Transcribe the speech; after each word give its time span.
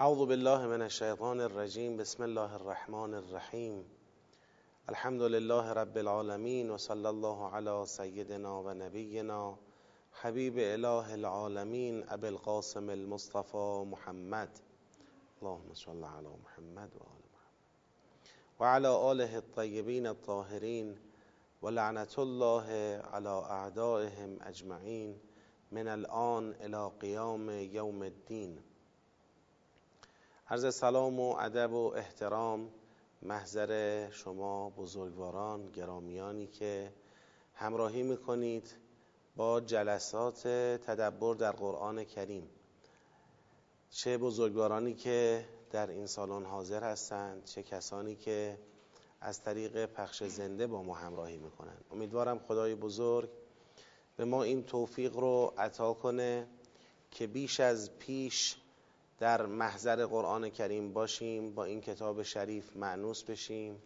اعوذ 0.00 0.18
بالله 0.18 0.66
من 0.66 0.82
الشیطان 0.82 1.40
الرجیم 1.40 1.96
بسم 1.96 2.22
الله 2.22 2.54
الرحمن 2.54 3.14
الرحیم 3.14 3.84
الحمد 4.88 5.22
لله 5.22 5.72
رب 5.72 5.96
العالمین 5.96 6.70
و 6.70 6.78
صلی 6.78 7.06
الله 7.06 7.50
علی 7.56 7.86
سیدنا 7.86 8.62
و 8.62 8.74
نبینا 8.74 9.58
حبیب 10.22 10.58
اله 10.58 11.12
العالمین 11.12 12.04
ابی 12.08 12.26
القاسم 12.26 12.90
المصطفى 12.90 13.84
محمد. 13.90 14.48
اللهم 15.42 15.74
صل 15.74 16.04
علی 16.04 16.34
محمد 16.44 16.96
و 16.96 17.02
آل 17.02 17.22
محمد. 17.34 18.60
و 18.60 18.64
علی 18.64 18.86
آله 18.86 19.34
الطیبین 19.34 20.06
الطاهرین 20.06 20.96
و 21.62 21.68
لعنت 21.68 22.18
الله 22.18 22.70
علی 23.12 23.28
اعدائهم 23.28 24.36
اجمعین 24.40 25.20
من 25.72 25.88
الان 25.88 26.54
الى 26.60 26.90
قیام 27.00 27.50
یوم 27.50 28.02
الدین 28.02 28.58
عرض 30.54 30.74
سلام 30.74 31.20
و 31.20 31.36
ادب 31.36 31.72
و 31.72 31.92
احترام 31.94 32.70
محضر 33.22 34.10
شما 34.10 34.70
بزرگواران 34.70 35.70
گرامیانی 35.70 36.46
که 36.46 36.92
همراهی 37.54 38.02
می‌کنید 38.02 38.74
با 39.36 39.60
جلسات 39.60 40.48
تدبر 40.86 41.34
در 41.34 41.52
قرآن 41.52 42.04
کریم. 42.04 42.48
چه 43.90 44.18
بزرگوارانی 44.18 44.94
که 44.94 45.44
در 45.70 45.90
این 45.90 46.06
سالن 46.06 46.44
حاضر 46.44 46.84
هستند 46.84 47.44
چه 47.44 47.62
کسانی 47.62 48.16
که 48.16 48.58
از 49.20 49.42
طریق 49.42 49.86
پخش 49.86 50.22
زنده 50.22 50.66
با 50.66 50.82
ما 50.82 50.94
همراهی 50.94 51.36
می‌کنند. 51.36 51.84
امیدوارم 51.92 52.38
خدای 52.38 52.74
بزرگ 52.74 53.28
به 54.16 54.24
ما 54.24 54.42
این 54.42 54.64
توفیق 54.64 55.16
رو 55.16 55.54
عطا 55.58 55.92
کنه 55.92 56.46
که 57.10 57.26
بیش 57.26 57.60
از 57.60 57.98
پیش 57.98 58.56
در 59.18 59.46
محضر 59.46 60.06
قرآن 60.06 60.50
کریم 60.50 60.92
باشیم 60.92 61.54
با 61.54 61.64
این 61.64 61.80
کتاب 61.80 62.22
شریف 62.22 62.76
معنوس 62.76 63.22
بشیم 63.22 63.82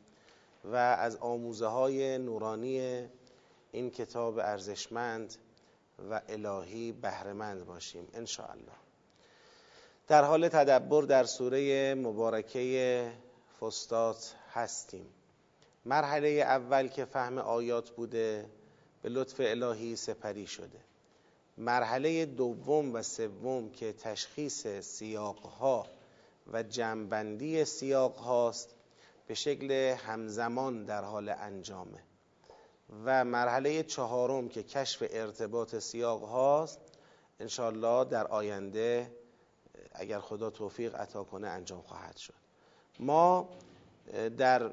و 0.65 0.75
از 0.77 1.17
آموزه 1.17 1.67
های 1.67 2.19
نورانی 2.19 3.09
این 3.73 3.91
کتاب 3.91 4.39
ارزشمند 4.39 5.35
و 6.11 6.21
الهی 6.29 6.93
بهرهمند 6.93 7.67
باشیم 7.67 8.09
ان 8.15 8.27
الله 8.39 8.89
در 10.09 10.25
حال 10.25 10.49
تدبر 10.49 11.03
در 11.03 11.25
سوره 11.25 11.95
مبارکه 11.95 13.13
فستات 13.61 14.35
هستیم. 14.53 15.07
مرحله 15.85 16.29
اول 16.29 16.89
که 16.89 17.05
فهم 17.05 17.39
آیات 17.39 17.91
بوده 17.91 18.51
به 19.03 19.09
لطف 19.09 19.37
الهی 19.39 19.97
سپری 19.97 20.47
شده. 20.47 20.81
مرحله 21.59 22.27
دوم 22.27 22.95
و 22.95 23.03
سوم 23.03 23.71
که 23.71 23.93
تشخیص 23.93 24.67
سیاقها 24.67 25.87
و 26.53 26.63
جمعبندی 26.63 27.65
سیاق 27.65 28.17
هاست 28.17 28.75
به 29.27 29.35
شکل 29.35 29.71
همزمان 29.73 30.85
در 30.85 31.05
حال 31.05 31.29
انجامه. 31.29 32.03
و 33.05 33.25
مرحله 33.25 33.83
چهارم 33.83 34.49
که 34.49 34.63
کشف 34.63 35.05
ارتباط 35.11 35.79
سیاق 35.79 36.25
هاست 36.25 36.81
انشالله 37.41 38.05
در 38.05 38.27
آینده 38.27 39.11
اگر 39.93 40.21
خدا 40.21 40.51
توفیق 40.51 40.95
عطا 40.95 41.25
کنه 41.25 41.49
انجام 41.49 41.83
خواهد 41.83 42.17
شد. 42.17 42.35
ما 43.01 43.49
در 44.39 44.71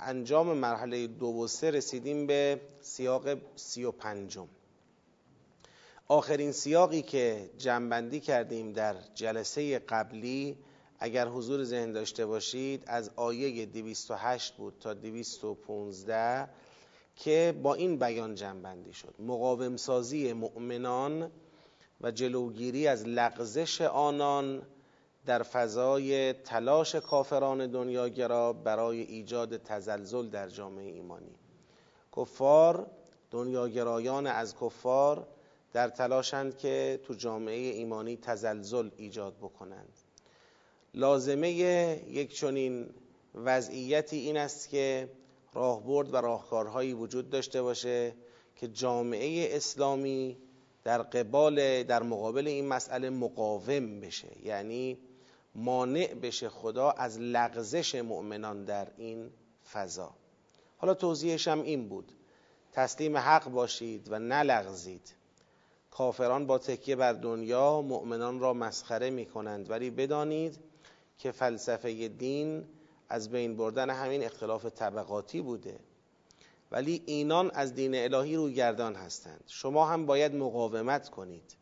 انجام 0.00 0.52
مرحله 0.52 1.06
دو 1.06 1.26
و 1.26 1.46
سه 1.46 1.70
رسیدیم 1.70 2.26
به 2.26 2.60
سیاق 2.80 3.38
سی 3.56 3.84
و 3.84 3.90
پنجم. 3.90 4.48
آخرین 6.08 6.52
سیاقی 6.52 7.02
که 7.02 7.50
جنبندی 7.58 8.20
کردیم 8.20 8.72
در 8.72 8.94
جلسه 9.14 9.78
قبلی 9.78 10.56
اگر 10.98 11.28
حضور 11.28 11.64
ذهن 11.64 11.92
داشته 11.92 12.26
باشید 12.26 12.82
از 12.86 13.10
آیه 13.16 13.66
208 13.66 14.56
بود 14.56 14.74
تا 14.80 14.94
215 14.94 16.48
که 17.16 17.54
با 17.62 17.74
این 17.74 17.98
بیان 17.98 18.34
جنبندی 18.34 18.92
شد. 18.92 19.14
مقاوم 19.18 19.76
سازی 19.76 20.32
مؤمنان 20.32 21.30
و 22.00 22.10
جلوگیری 22.10 22.86
از 22.86 23.06
لغزش 23.06 23.80
آنان 23.80 24.62
در 25.26 25.42
فضای 25.42 26.32
تلاش 26.32 26.94
کافران 26.94 27.66
دنیاگرا 27.66 28.52
برای 28.52 29.00
ایجاد 29.00 29.56
تزلزل 29.56 30.28
در 30.28 30.48
جامعه 30.48 30.92
ایمانی. 30.92 31.34
کفار 32.16 32.90
دنیاگرایان 33.30 34.26
از 34.26 34.54
کفار 34.56 35.26
در 35.76 35.88
تلاشند 35.88 36.58
که 36.58 37.00
تو 37.04 37.14
جامعه 37.14 37.54
ایمانی 37.54 38.16
تزلزل 38.16 38.90
ایجاد 38.96 39.36
بکنند. 39.36 39.92
لازمه 40.94 41.50
یک 41.50 42.34
چنین 42.34 42.90
وضعیتی 43.34 44.16
این 44.16 44.36
است 44.36 44.68
که 44.68 45.10
راهبرد 45.54 46.14
و 46.14 46.16
راهکارهایی 46.16 46.92
وجود 46.92 47.30
داشته 47.30 47.62
باشه 47.62 48.14
که 48.56 48.68
جامعه 48.68 49.56
اسلامی 49.56 50.36
در 50.84 51.02
قبال 51.02 51.82
در 51.82 52.02
مقابل 52.02 52.46
این 52.46 52.68
مسئله 52.68 53.10
مقاوم 53.10 54.00
بشه. 54.00 54.46
یعنی 54.46 54.98
مانع 55.54 56.14
بشه 56.14 56.48
خدا 56.48 56.90
از 56.90 57.18
لغزش 57.20 57.94
مؤمنان 57.94 58.64
در 58.64 58.88
این 58.96 59.30
فضا. 59.72 60.14
حالا 60.78 60.94
توضیحش 60.94 61.48
هم 61.48 61.62
این 61.62 61.88
بود. 61.88 62.12
تسلیم 62.72 63.16
حق 63.16 63.48
باشید 63.48 64.06
و 64.12 64.18
نلغزید. 64.18 65.16
کافران 65.98 66.46
با 66.46 66.58
تکیه 66.58 66.96
بر 66.96 67.12
دنیا 67.12 67.82
مؤمنان 67.82 68.40
را 68.40 68.52
مسخره 68.52 69.10
می 69.10 69.26
کنند 69.26 69.70
ولی 69.70 69.90
بدانید 69.90 70.58
که 71.18 71.30
فلسفه 71.30 72.08
دین 72.08 72.64
از 73.08 73.30
بین 73.30 73.56
بردن 73.56 73.90
همین 73.90 74.24
اختلاف 74.24 74.66
طبقاتی 74.66 75.40
بوده. 75.40 75.78
ولی 76.70 77.02
اینان 77.06 77.50
از 77.54 77.74
دین 77.74 77.94
الهی 77.94 78.36
روی 78.36 78.54
گردان 78.54 78.94
هستند. 78.94 79.44
شما 79.46 79.86
هم 79.86 80.06
باید 80.06 80.34
مقاومت 80.34 81.08
کنید 81.08 81.56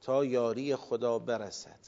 تا 0.00 0.24
یاری 0.24 0.76
خدا 0.76 1.18
برسد. 1.18 1.78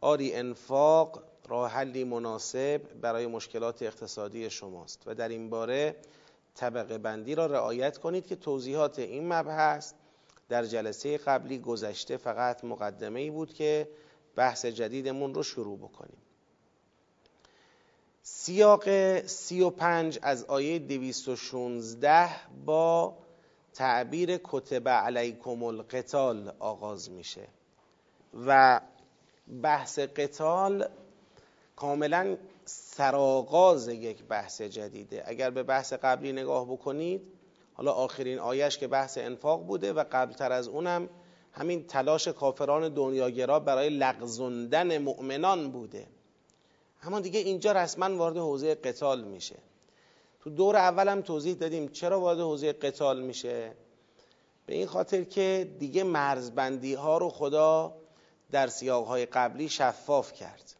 آری 0.00 0.34
انفاق 0.34 1.22
راه 1.48 1.70
حلی 1.70 2.04
مناسب 2.04 2.80
برای 3.00 3.26
مشکلات 3.26 3.82
اقتصادی 3.82 4.50
شماست. 4.50 5.02
و 5.06 5.14
در 5.14 5.28
این 5.28 5.50
باره 5.50 5.96
طبقه 6.54 6.98
بندی 6.98 7.34
را 7.34 7.46
رعایت 7.46 7.98
کنید 7.98 8.26
که 8.26 8.36
توضیحات 8.36 8.98
این 8.98 9.32
مبحث 9.32 9.92
در 10.48 10.64
جلسه 10.64 11.18
قبلی 11.18 11.58
گذشته 11.58 12.16
فقط 12.16 12.64
مقدمه 12.64 13.20
ای 13.20 13.30
بود 13.30 13.54
که 13.54 13.88
بحث 14.36 14.66
جدیدمون 14.66 15.34
رو 15.34 15.42
شروع 15.42 15.78
بکنیم. 15.78 16.18
سیاق 18.22 18.84
سی 19.26 19.60
و 19.60 19.70
پنج 19.70 20.18
از 20.22 20.44
آیه 20.44 20.78
دویست 20.78 21.28
و 21.28 21.36
شونزده 21.36 22.28
با 22.66 23.18
تعبیر 23.74 24.40
کتب 24.44 24.88
علیکم 24.88 25.62
القتال 25.62 26.52
آغاز 26.58 27.10
میشه 27.10 27.48
و 28.46 28.80
بحث 29.62 29.98
قتال 29.98 30.88
کاملا 31.76 32.36
سرآغاز 32.64 33.88
یک 33.88 34.24
بحث 34.24 34.62
جدیده. 34.62 35.22
اگر 35.26 35.50
به 35.50 35.62
بحث 35.62 35.92
قبلی 35.92 36.32
نگاه 36.32 36.64
بکنید 36.72 37.37
حالا 37.78 37.92
آخرین 37.92 38.38
آیش 38.38 38.78
که 38.78 38.88
بحث 38.88 39.18
انفاق 39.18 39.66
بوده 39.66 39.92
و 39.92 40.04
قبلتر 40.12 40.52
از 40.52 40.68
اونم 40.68 41.08
همین 41.52 41.86
تلاش 41.86 42.28
کافران 42.28 42.94
دنیاگرا 42.94 43.60
برای 43.60 43.88
لغزوندن 43.88 44.98
مؤمنان 44.98 45.70
بوده. 45.70 46.06
اما 47.02 47.20
دیگه 47.20 47.40
اینجا 47.40 47.72
رسما 47.72 48.16
وارد 48.16 48.36
حوزه 48.36 48.74
قتال 48.74 49.24
میشه. 49.24 49.56
تو 50.40 50.50
دور 50.50 50.76
اول 50.76 51.08
هم 51.08 51.22
توضیح 51.22 51.54
دادیم 51.54 51.88
چرا 51.88 52.20
وارد 52.20 52.38
حوزه 52.38 52.72
قتال 52.72 53.20
میشه. 53.20 53.72
به 54.66 54.74
این 54.74 54.86
خاطر 54.86 55.24
که 55.24 55.74
دیگه 55.78 56.04
مرزبندی 56.04 56.94
ها 56.94 57.18
رو 57.18 57.28
خدا 57.28 57.94
در 58.50 58.66
سیاق 58.66 59.06
های 59.06 59.26
قبلی 59.26 59.68
شفاف 59.68 60.32
کرد. 60.32 60.74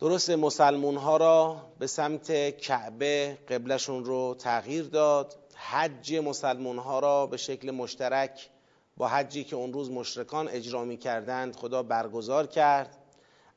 درست 0.00 0.30
مسلمون 0.30 0.96
ها 0.96 1.16
را 1.16 1.56
به 1.78 1.86
سمت 1.86 2.56
کعبه 2.58 3.38
قبلشون 3.48 4.04
رو 4.04 4.34
تغییر 4.38 4.84
داد. 4.84 5.36
حج 5.54 6.14
مسلمون 6.14 6.78
ها 6.78 6.98
را 6.98 7.26
به 7.26 7.36
شکل 7.36 7.70
مشترک 7.70 8.50
با 8.96 9.08
حجی 9.08 9.44
که 9.44 9.56
اون 9.56 9.72
روز 9.72 9.90
مشرکان 9.90 10.48
اجرا 10.48 10.84
می 10.84 10.96
کردند 10.96 11.56
خدا 11.56 11.82
برگزار 11.82 12.46
کرد. 12.46 12.96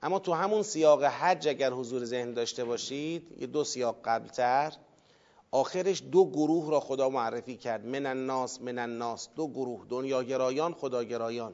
اما 0.01 0.19
تو 0.19 0.33
همون 0.33 0.61
سیاق 0.61 1.03
حج 1.03 1.47
اگر 1.47 1.71
حضور 1.71 2.05
ذهن 2.05 2.33
داشته 2.33 2.65
باشید 2.65 3.41
یه 3.41 3.47
دو 3.47 3.63
سیاق 3.63 3.95
قبلتر 4.05 4.73
آخرش 5.51 6.03
دو 6.11 6.29
گروه 6.29 6.71
را 6.71 6.79
خدا 6.79 7.09
معرفی 7.09 7.57
کرد. 7.57 7.85
من 7.85 8.05
الناس 8.05 8.61
من 8.61 8.79
الناس. 8.79 9.29
دو 9.35 9.47
گروه 9.47 9.85
دنیاگرایان 9.89 10.73
خداگرایان. 10.73 11.53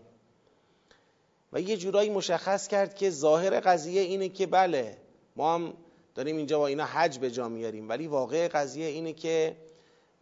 و 1.54 1.62
یه 1.62 1.78
جورایی 1.78 2.10
مشخص 2.10 2.68
کرد 2.68 2.96
که 2.96 3.10
ظاهر 3.10 3.60
قضیه 3.60 4.02
اینه 4.02 4.30
که 4.30 4.48
بله 4.48 4.98
ما 5.36 5.56
هم 5.56 5.74
داریم 6.16 6.38
اینجا 6.38 6.60
با 6.60 6.68
اینا 6.68 6.86
حج 6.86 7.20
به 7.20 7.32
جا 7.32 7.50
میاریم 7.50 7.90
ولی 7.90 8.08
واقع 8.08 8.48
قضیه 8.48 8.88
اینه 8.88 9.14
که 9.14 9.58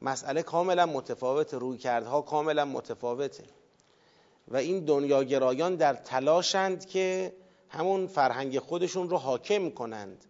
مسئله 0.01 0.43
کاملا 0.43 0.85
متفاوت 0.85 1.53
روی 1.53 1.77
کردها 1.77 2.21
کاملا 2.21 2.65
متفاوته. 2.65 3.43
و 4.47 4.57
این 4.57 4.85
دنیاگرایان 4.85 5.75
در 5.75 5.93
تلاشند 5.93 6.85
که 6.85 7.33
همون 7.69 8.07
فرهنگ 8.07 8.59
خودشون 8.59 9.09
رو 9.09 9.17
حاکم 9.17 9.69
کنند. 9.69 10.25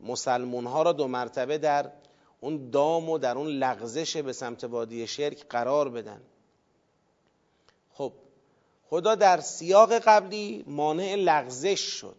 مسلمون 0.00 0.66
ها 0.66 0.82
را 0.82 0.92
دو 0.92 1.08
مرتبه 1.08 1.58
در 1.58 1.90
اون 2.40 2.70
دام 2.70 3.08
و 3.08 3.18
در 3.18 3.38
اون 3.38 3.46
لغزش 3.46 4.16
به 4.16 4.32
سمت 4.32 4.64
وادی 4.64 5.06
شرک 5.06 5.46
قرار 5.48 5.88
بدن. 5.88 6.20
خدا 8.94 9.14
در 9.14 9.40
سیاق 9.40 9.92
قبلی 9.92 10.64
مانع 10.66 11.14
لغزش 11.14 11.80
شد. 11.80 12.16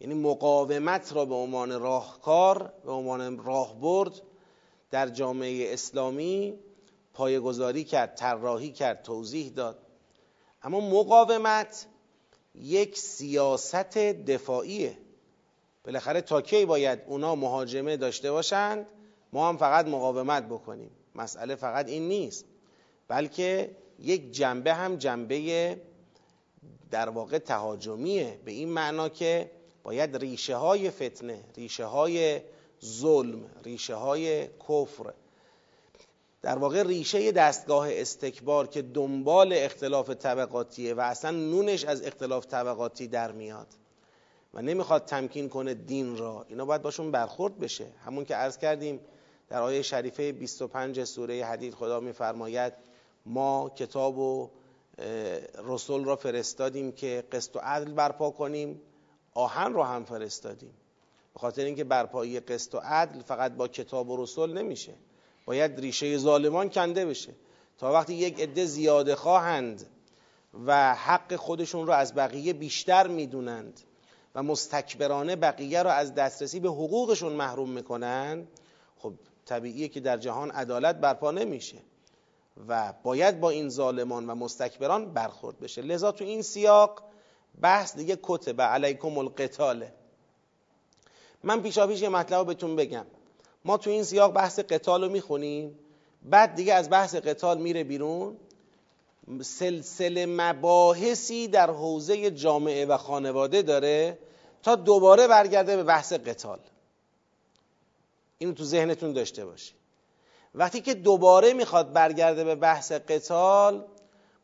یعنی 0.00 0.14
مقاومت 0.14 1.12
را 1.12 1.24
به 1.24 1.34
عنوان 1.34 1.80
راهکار 1.80 2.72
به 2.84 2.92
عنوان 2.92 3.44
راهبرد 3.44 4.12
در 4.90 5.08
جامعه 5.08 5.72
اسلامی 5.72 6.58
پایگذاری 7.14 7.84
کرد 7.84 8.14
طراحی 8.14 8.72
کرد 8.72 9.02
توضیح 9.02 9.50
داد. 9.50 9.78
اما 10.62 10.80
مقاومت 10.80 11.86
یک 12.54 12.98
سیاست 12.98 13.98
دفاعیه. 13.98 14.98
بالاخره 15.84 16.20
تا 16.20 16.40
کی 16.40 16.64
باید 16.64 16.98
اونا 17.06 17.34
مهاجمه 17.34 17.96
داشته 17.96 18.32
باشند 18.32 18.86
ما 19.32 19.48
هم 19.48 19.56
فقط 19.56 19.86
مقاومت 19.86 20.48
بکنیم. 20.48 20.90
مسئله 21.14 21.54
فقط 21.54 21.88
این 21.88 22.08
نیست 22.08 22.44
بلکه 23.08 23.81
یک 24.02 24.32
جنبه 24.32 24.74
هم 24.74 24.96
جنبه 24.96 25.80
در 26.90 27.08
واقع 27.08 27.38
تهاجمیه. 27.38 28.38
به 28.44 28.52
این 28.52 28.68
معنا 28.68 29.08
که 29.08 29.50
باید 29.82 30.16
ریشه 30.16 30.56
های 30.56 30.90
فتنه 30.90 31.44
ریشه 31.56 31.84
های 31.84 32.40
ظلم 32.84 33.44
ریشه 33.64 33.94
های 33.94 34.46
کفر 34.46 35.12
در 36.42 36.58
واقع 36.58 36.82
ریشه 36.82 37.32
دستگاه 37.32 37.88
استکبار 37.90 38.66
که 38.66 38.82
دنبال 38.82 39.52
اختلاف 39.52 40.10
طبقاتیه 40.10 40.94
و 40.94 41.00
اصلا 41.00 41.30
نونش 41.30 41.84
از 41.84 42.02
اختلاف 42.02 42.46
طبقاتی 42.46 43.08
در 43.08 43.32
میاد 43.32 43.66
و 44.54 44.62
نمی‌خواد 44.62 45.04
تمکین 45.04 45.48
کنه 45.48 45.74
دین 45.74 46.16
را. 46.16 46.46
اینا 46.48 46.64
باید 46.64 46.82
باشون 46.82 47.10
برخورد 47.10 47.58
بشه. 47.58 47.86
همون 48.04 48.24
که 48.24 48.34
عرض 48.34 48.58
کردیم 48.58 49.00
در 49.48 49.62
آیه 49.62 49.82
شریفه 49.82 50.32
25 50.32 51.04
سوره 51.04 51.44
حدید 51.44 51.74
خدا 51.74 52.00
میفرماید 52.00 52.72
ما 53.26 53.72
کتاب 53.76 54.18
و 54.18 54.50
رسول 55.64 56.04
را 56.04 56.16
فرستادیم 56.16 56.92
که 56.92 57.24
قسط 57.32 57.56
و 57.56 57.58
عدل 57.58 57.92
برپا 57.92 58.30
کنیم 58.30 58.80
آهن 59.34 59.72
رو 59.72 59.82
هم 59.82 60.04
فرستادیم. 60.04 60.74
به 61.34 61.40
خاطر 61.40 61.64
اینکه 61.64 61.84
برپایی 61.84 62.40
قسط 62.40 62.74
و 62.74 62.78
عدل 62.78 63.22
فقط 63.22 63.52
با 63.52 63.68
کتاب 63.68 64.10
و 64.10 64.22
رسول 64.22 64.58
نمیشه. 64.58 64.94
باید 65.46 65.80
ریشه 65.80 66.18
ظالمان 66.18 66.70
کنده 66.70 67.06
بشه. 67.06 67.34
تا 67.78 67.92
وقتی 67.92 68.14
یک 68.14 68.40
عده 68.40 68.64
زیاده 68.64 69.14
خواهند 69.16 69.86
و 70.66 70.94
حق 70.94 71.36
خودشون 71.36 71.86
رو 71.86 71.92
از 71.92 72.14
بقیه 72.14 72.52
بیشتر 72.52 73.06
می‌دونند 73.06 73.80
و 74.34 74.42
مستکبرانه 74.42 75.36
بقیه 75.36 75.82
رو 75.82 75.90
از 75.90 76.14
دسترسی 76.14 76.60
به 76.60 76.68
حقوقشون 76.68 77.32
محروم 77.32 77.70
می‌کنن 77.70 78.46
خب 78.98 79.12
طبیعیه 79.46 79.88
که 79.88 80.00
در 80.00 80.18
جهان 80.18 80.50
عدالت 80.50 80.96
برپا 80.96 81.30
نمیشه. 81.30 81.76
و 82.68 82.92
باید 83.02 83.40
با 83.40 83.50
این 83.50 83.68
ظالمان 83.68 84.30
و 84.30 84.34
مستکبران 84.34 85.12
برخورد 85.12 85.60
بشه. 85.60 85.82
لذا 85.82 86.12
تو 86.12 86.24
این 86.24 86.42
سیاق 86.42 87.02
بحث 87.60 87.96
دیگه 87.96 88.18
کتب 88.22 88.60
علیکم 88.60 89.18
القتاله. 89.18 89.94
من 91.42 91.62
پیشا 91.62 91.86
پیش 91.86 92.02
یه 92.02 92.08
مطلب 92.08 92.46
بهتون 92.46 92.76
بگم. 92.76 93.06
ما 93.64 93.76
تو 93.76 93.90
این 93.90 94.04
سیاق 94.04 94.32
بحث 94.32 94.58
قتال 94.58 95.04
رو 95.04 95.10
می‌خونیم. 95.10 95.78
بعد 96.22 96.54
دیگه 96.54 96.74
از 96.74 96.90
بحث 96.90 97.14
قتال 97.14 97.58
میره 97.58 97.84
بیرون. 97.84 98.36
سلسله 99.42 100.26
مباحثی 100.26 101.48
در 101.48 101.70
حوزه 101.70 102.30
جامعه 102.30 102.86
و 102.86 102.96
خانواده 102.96 103.62
داره 103.62 104.18
تا 104.62 104.74
دوباره 104.74 105.28
برگرده 105.28 105.76
به 105.76 105.82
بحث 105.82 106.12
قتال. 106.12 106.58
اینو 108.38 108.52
تو 108.52 108.64
ذهنتون 108.64 109.12
داشته 109.12 109.44
باشید. 109.44 109.81
وقتی 110.54 110.80
که 110.80 110.94
دوباره 110.94 111.52
می‌خواد 111.52 111.92
برگرده 111.92 112.44
به 112.44 112.54
بحث 112.54 112.92
قتال 112.92 113.84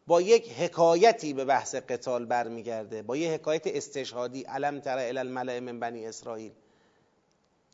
با 0.07 0.21
یک 0.21 0.53
حکایتی 0.53 1.33
به 1.33 1.45
بحث 1.45 1.75
قتال 1.75 2.25
برمیگرده 2.25 3.03
با 3.03 3.17
یه 3.17 3.31
حکایت 3.31 3.67
استشهادی. 3.67 4.43
علم 4.43 4.81
تر 4.81 4.99
الی 4.99 5.61
من 5.61 5.81
بنی 5.81 6.07
اسرائیل. 6.07 6.53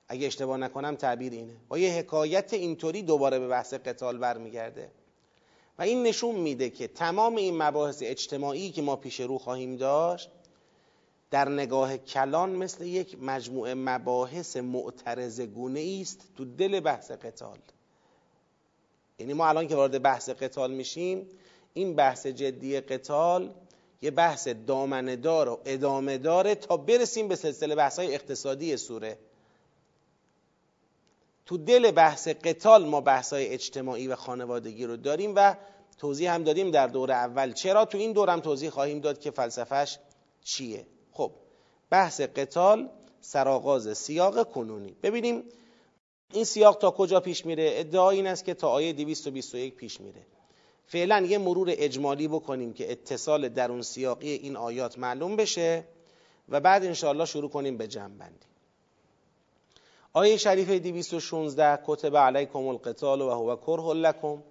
اگه 0.09 0.27
اشتباه 0.27 0.57
نکنم 0.57 0.97
تعبیر 0.97 1.33
اینه. 1.33 1.57
با 1.69 1.79
یه 1.79 1.93
حکایت 1.93 2.55
اینطوری 2.55 3.03
دوباره 3.03 3.39
به 3.39 3.49
بحث 3.49 3.75
قتال 3.75 4.19
برمیگرده. 4.19 4.91
و 5.79 5.83
این 5.83 6.03
نشون 6.03 6.35
میده 6.35 6.71
که 6.71 6.89
تمام 6.89 7.37
این 7.37 7.63
مباحث 7.63 8.03
اجتماعی 8.07 8.71
که 8.71 8.83
ما 8.83 8.97
پیش 8.97 9.21
رو 9.21 9.39
خواهیم 9.39 9.77
داشت 9.77 10.31
در 11.31 11.49
نگاه 11.49 11.99
کلان 11.99 12.51
مثل 12.51 12.85
یک 12.85 13.17
مجموعه 13.23 13.75
مباحث 13.75 14.57
معترض 14.57 15.41
گونه 15.41 15.99
است 16.01 16.21
تو 16.37 16.45
دل 16.45 16.81
بحث 16.81 17.11
قتال. 17.11 17.59
یعنی 19.19 19.33
ما 19.33 19.49
الان 19.49 19.69
که 19.69 19.77
وارد 19.77 20.03
بحث 20.03 20.29
قتال 20.29 20.71
میشیم 20.71 21.29
این 21.75 21.97
بحث 21.97 22.27
جدی 22.27 22.81
قتال 22.81 23.55
یه 24.03 24.11
بحث 24.11 24.49
دامنه 24.49 25.17
و 25.17 25.59
ادامه 25.65 26.19
داره 26.19 26.55
تا 26.55 26.77
برسیم 26.77 27.29
به 27.29 27.37
سلسله 27.37 27.75
بحث 27.75 27.99
های 27.99 28.15
اقتصادی 28.15 28.77
سوره. 28.77 29.19
تو 31.47 31.57
دل 31.57 31.91
بحث 31.91 32.29
قتال 32.29 32.87
ما 32.87 33.01
بحث 33.01 33.33
های 33.33 33.47
اجتماعی 33.47 34.09
و 34.09 34.17
خانوادگی 34.17 34.85
رو 34.87 34.97
داریم 34.97 35.33
و 35.37 35.57
توضیح 35.99 36.35
هم 36.35 36.45
دادیم 36.45 36.71
در 36.71 36.87
دور 36.87 37.13
اول. 37.13 37.53
چرا؟ 37.53 37.85
تو 37.85 37.99
این 37.99 38.13
دور 38.13 38.31
هم 38.31 38.41
توضیح 38.41 38.71
خواهیم 38.71 39.01
داد 39.01 39.21
که 39.21 39.31
فلسفهش 39.31 39.99
چیه. 40.43 40.87
خب 41.13 41.33
بحث 41.91 42.21
قتال 42.21 42.89
سرآغاز 43.21 43.99
سیاق 43.99 44.51
کنونی. 44.51 44.97
ببینیم 45.03 45.45
این 46.35 46.45
سیاق 46.45 46.79
تا 46.79 46.91
کجا 46.91 47.21
پیش 47.21 47.47
میره؟ 47.47 47.71
ادعا 47.75 48.11
این 48.11 48.27
است 48.27 48.45
که 48.45 48.55
تا 48.55 48.69
آیه 48.69 48.93
221 48.93 49.75
پیش 49.75 50.01
میره. 50.01 50.27
فعلا 50.87 51.21
یه 51.21 51.39
مرور 51.39 51.69
اجمالی 51.71 52.29
بکنیم 52.29 52.73
که 52.73 52.93
اتصال 52.93 53.49
درون 53.49 53.83
سیاقی 53.83 54.31
این 54.31 54.57
آیات 54.57 54.99
معلوم 54.99 55.37
بشه 55.37 55.85
و 56.49 56.61
بعد 56.61 56.85
انشاءالله 56.85 57.25
شروع 57.25 57.51
کنیم 57.51 57.77
به 57.77 57.87
جنبندی 57.87 58.47
آیه 60.13 60.37
شریفه 60.37 60.79
216 60.79 61.79
کتب 61.87 62.17
علیکم 62.17 62.67
القتال 62.67 63.21
و 63.21 63.31
هو 63.31 63.57
کره 63.57 63.95
لکم 63.95 64.43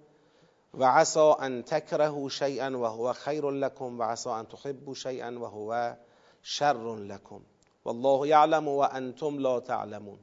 و 0.74 0.84
عسا 0.84 1.34
ان 1.34 1.62
تکرهوا 1.62 2.28
شیئا 2.28 2.80
و 2.80 2.84
هو 2.84 3.12
خیر 3.12 3.50
لکم 3.50 3.98
و 4.00 4.02
عسا 4.02 4.36
ان 4.36 4.46
تحبوا 4.46 4.94
شیئا 4.94 5.40
و 5.40 5.44
هو 5.44 5.94
شر 6.42 6.96
لکم. 6.96 7.40
والله 7.84 8.28
یعلم 8.28 8.68
و 8.68 8.86
انتم 8.92 9.38
لا 9.38 9.60
تعلمون. 9.60 10.18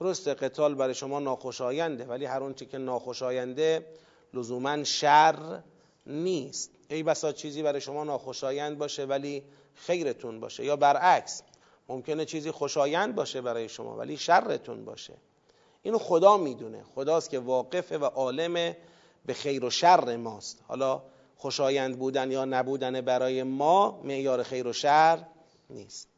درست 0.00 0.28
قتال 0.28 0.74
برای 0.74 0.94
شما 0.94 1.20
ناخوشاینده 1.20 2.04
ولی 2.04 2.24
هر 2.24 2.42
اونچه 2.42 2.66
که 2.66 2.78
ناخوشاینده 2.78 3.86
لزوما 4.34 4.84
شر 4.84 5.62
نیست. 6.06 6.70
ای 6.88 7.02
بسا 7.02 7.32
چیزی 7.32 7.62
برای 7.62 7.80
شما 7.80 8.04
ناخوشایند 8.04 8.78
باشه 8.78 9.04
ولی 9.04 9.42
خیرتون 9.74 10.40
باشه. 10.40 10.64
یا 10.64 10.76
برعکس 10.76 11.42
ممکنه 11.88 12.24
چیزی 12.24 12.50
خوشایند 12.50 13.14
باشه 13.14 13.40
برای 13.40 13.68
شما 13.68 13.96
ولی 13.96 14.16
شرتون 14.16 14.84
باشه. 14.84 15.14
اینو 15.82 15.98
خدا 15.98 16.36
می‌دونه. 16.36 16.84
خداست 16.94 17.30
که 17.30 17.38
واقفه 17.38 17.98
و 17.98 18.04
عالم 18.04 18.76
به 19.26 19.34
خیر 19.34 19.64
و 19.64 19.70
شر 19.70 20.16
ماست. 20.16 20.62
حالا 20.68 21.02
خوشایند 21.36 21.98
بودن 21.98 22.30
یا 22.30 22.44
نبودن 22.44 23.00
برای 23.00 23.42
ما 23.42 24.00
معیار 24.04 24.42
خیر 24.42 24.66
و 24.66 24.72
شر 24.72 25.26
نیست. 25.70 26.13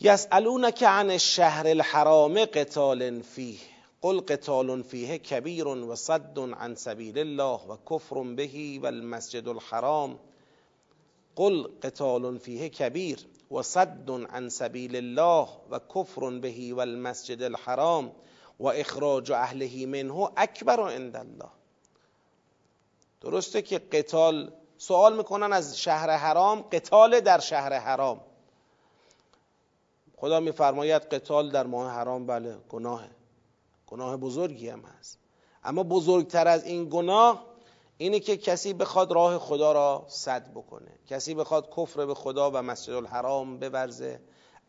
یسالونک 0.00 0.82
عن 0.82 1.10
الشهر 1.10 1.66
الحرام 1.66 2.44
قتال 2.44 3.22
فیه. 3.22 3.58
قل 4.02 4.20
قتال 4.20 4.82
فیه 4.82 5.18
کبیر 5.18 5.68
و 5.68 5.96
صد 5.96 6.38
عن 6.38 6.74
سبیل 6.74 7.18
الله 7.18 7.60
و 7.68 7.76
کفر 7.90 8.22
به 8.22 8.78
و 8.82 8.86
المسجد 8.86 9.48
الحرام. 9.48 10.18
قل 11.36 11.68
قتال 11.82 12.38
فیه 12.38 12.68
کبیر 12.68 13.18
و 13.50 13.62
صد 13.62 14.10
عن 14.10 14.48
سبیل 14.48 14.96
الله 14.96 15.48
و 15.70 15.78
کفر 15.94 16.30
به 16.30 16.74
و 16.74 16.80
المسجد 16.80 17.42
الحرام 17.42 18.12
و 18.60 18.66
اخراج 18.66 19.32
اهله 19.32 19.86
منه 19.86 20.30
اکبر 20.36 20.80
عند 20.80 21.16
الله. 21.16 21.50
درسته 23.20 23.62
که 23.62 23.78
قتال 23.78 24.52
سوال 24.76 25.16
می‌کنن 25.16 25.52
از 25.52 25.80
شهر 25.80 26.10
حرام 26.10 26.62
قتال 26.62 27.20
در 27.20 27.38
شهر 27.38 27.78
حرام. 27.78 28.27
خدا 30.20 30.40
میفرماید 30.40 31.02
قتال 31.02 31.50
در 31.50 31.66
ماه 31.66 31.90
حرام 31.90 32.26
بله 32.26 32.56
گناهه. 32.68 33.10
گناه 33.86 34.16
بزرگی 34.16 34.68
هم 34.68 34.80
هست. 34.80 35.18
اما 35.64 35.82
بزرگتر 35.82 36.48
از 36.48 36.64
این 36.64 36.88
گناه 36.90 37.44
اینه 37.98 38.20
که 38.20 38.36
کسی 38.36 38.72
بخواد 38.72 39.12
راه 39.12 39.38
خدا 39.38 39.72
را 39.72 40.04
صد 40.08 40.50
بکنه. 40.50 40.90
کسی 41.06 41.34
بخواد 41.34 41.74
کفر 41.76 42.06
به 42.06 42.14
خدا 42.14 42.50
و 42.50 42.62
مسجد 42.62 42.92
الحرام 42.92 43.58
بورزه. 43.58 44.20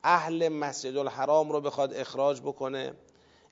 اهل 0.03 0.49
مسجد 0.49 0.97
الحرام 0.97 1.51
رو 1.51 1.61
بخواد 1.61 1.93
اخراج 1.93 2.41
بکنه. 2.41 2.93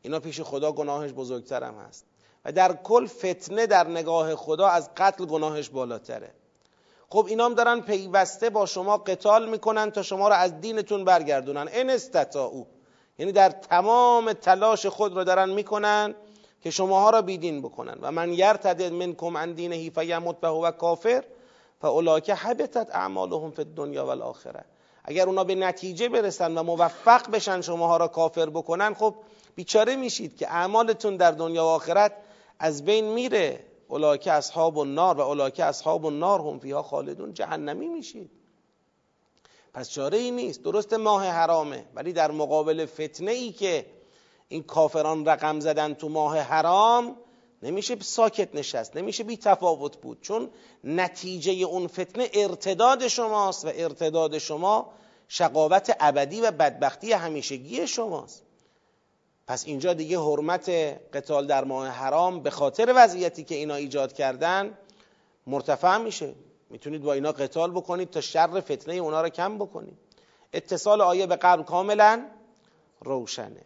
اینا 0.01 0.20
پیش 0.20 0.42
خدا 0.42 0.72
گناهش 0.72 1.12
بزرگتر 1.12 1.63
هم 1.63 1.75
هست. 1.75 2.06
و 2.46 2.51
در 2.51 2.74
کل 2.74 3.08
فتنه 3.08 3.68
در 3.68 3.88
نگاه 3.88 4.36
خدا 4.36 4.68
از 4.68 4.89
قتل 4.98 5.25
گناهش 5.25 5.70
بالاتره. 5.70 6.34
خب 7.10 7.26
اینام 7.30 7.54
دارن 7.54 7.82
پیوسته 7.82 8.50
با 8.50 8.66
شما 8.66 8.98
قتال 8.98 9.50
می‌کنن 9.50 9.92
تا 9.92 10.04
شما 10.04 10.28
را 10.28 10.36
از 10.36 10.62
دینتون 10.62 11.06
برگردونن. 11.06 11.70
ان 11.72 11.90
استطاعو. 11.90 12.64
یعنی 13.20 13.32
در 13.32 13.50
تمام 13.50 14.34
تلاش 14.34 14.86
خود 14.86 15.16
رو 15.16 15.24
دارن 15.24 15.50
می‌کنن 15.50 16.16
که 16.62 16.72
شماها 16.72 17.10
را 17.10 17.22
بیدین 17.22 17.62
بکنن. 17.62 17.98
و 18.02 18.12
من 18.12 18.34
یرتد 18.34 18.82
منکم 18.82 19.38
عن 19.38 19.54
دینه 19.54 19.90
فیمت 19.90 20.44
و 20.44 20.72
کافر 20.72 21.24
فاولئک 21.82 22.30
حبطت 22.30 22.96
اعمالهم 22.96 23.52
فی 23.52 23.62
الدنیا 23.62 24.06
والآخره. 24.06 24.66
اگر 25.04 25.26
اونا 25.28 25.44
به 25.44 25.56
نتیجه 25.56 26.10
برسن 26.10 26.58
و 26.58 26.64
موفق 26.64 27.32
بشن 27.32 27.62
شماها 27.62 27.98
را 27.98 28.08
کافر 28.08 28.50
بکنن 28.50 28.94
خب 28.94 29.16
بیچاره 29.56 29.96
میشید 29.96 30.38
که 30.38 30.52
اعمالتون 30.52 31.16
در 31.16 31.32
دنیا 31.32 31.66
و 31.66 31.68
آخرت 31.68 32.14
از 32.60 32.86
بین 32.86 33.06
میره. 33.06 33.60
اولئک 33.88 34.27
اصحاب 34.27 34.77
النار 34.77 35.17
و 35.17 35.22
اولئک 35.22 35.60
اصحاب 35.60 36.06
النار 36.06 36.41
هم 36.41 36.60
فیها 36.60 36.84
خالدون 36.84 37.34
جهنمی 37.34 37.88
میشید. 37.88 38.32
پس 39.74 39.89
چاره 39.89 40.17
ای 40.17 40.32
نیست. 40.32 40.63
درست 40.63 40.94
ماه 40.94 41.25
حرامه 41.25 41.86
ولی 41.96 42.13
در 42.13 42.32
مقابل 42.32 42.86
فتنه 42.86 43.32
ای 43.32 43.51
که 43.51 43.86
این 44.48 44.63
کافران 44.63 45.25
رقم 45.25 45.60
زدن 45.60 45.94
تو 45.94 46.10
ماه 46.10 46.39
حرام 46.39 47.15
نمیشه 47.63 48.00
ساکت 48.00 48.56
نشست 48.56 48.98
نمیشه 48.98 49.24
بی 49.24 49.38
تفاوت 49.38 49.98
بود. 49.98 50.22
چون 50.22 50.50
نتیجه 50.84 51.51
اون 51.51 51.88
فتنه 51.88 52.29
ارتداد 52.34 53.08
شماست 53.08 53.65
و 53.65 53.72
ارتداد 53.75 54.38
شما 54.38 54.94
شقاوت 55.27 55.96
ابدی 56.00 56.41
و 56.41 56.51
بدبختی 56.51 57.13
همیشگی 57.13 57.88
شماست. 57.88 58.47
پس 59.48 59.66
اینجا 59.66 59.94
دیگه 59.94 60.20
حرمت 60.20 60.70
قتال 61.13 61.48
در 61.48 61.63
ماه 61.63 61.88
حرام 61.88 62.39
به 62.39 62.50
خاطر 62.50 62.94
وضعیتی 62.96 63.44
که 63.44 63.56
اینا 63.56 63.75
ایجاد 63.75 64.13
کردن 64.13 64.77
مرتفع 65.48 65.98
میشه. 65.98 66.34
می‌تونید 66.70 67.01
با 67.01 67.13
اینا 67.13 67.32
قتال 67.32 67.72
بکنید 67.72 68.10
تا 68.10 68.22
شر 68.22 68.62
فتنه 68.62 68.94
اونا 68.94 69.22
رو 69.22 69.30
کم 69.30 69.58
بکنید. 69.58 69.98
اتصال 70.54 71.01
آیه 71.01 71.25
به 71.25 71.36
قبل 71.36 71.63
کاملا 71.63 72.25
روشنه. 73.01 73.66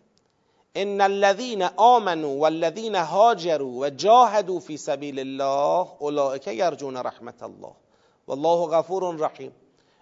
ان 0.75 1.01
الذين 1.01 1.61
آمنوا 1.77 2.29
والذين 2.29 2.95
هاجروا 2.95 3.79
و 3.79 3.89
جاهدوا 3.89 4.59
في 4.59 4.77
سبيل 4.77 5.19
الله 5.19 5.87
اولئك 5.99 6.47
يرجون 6.47 6.97
رحمت 6.97 7.43
الله. 7.43 7.73
والله 8.27 8.67
غفور 8.67 9.15
رحیم. 9.15 9.51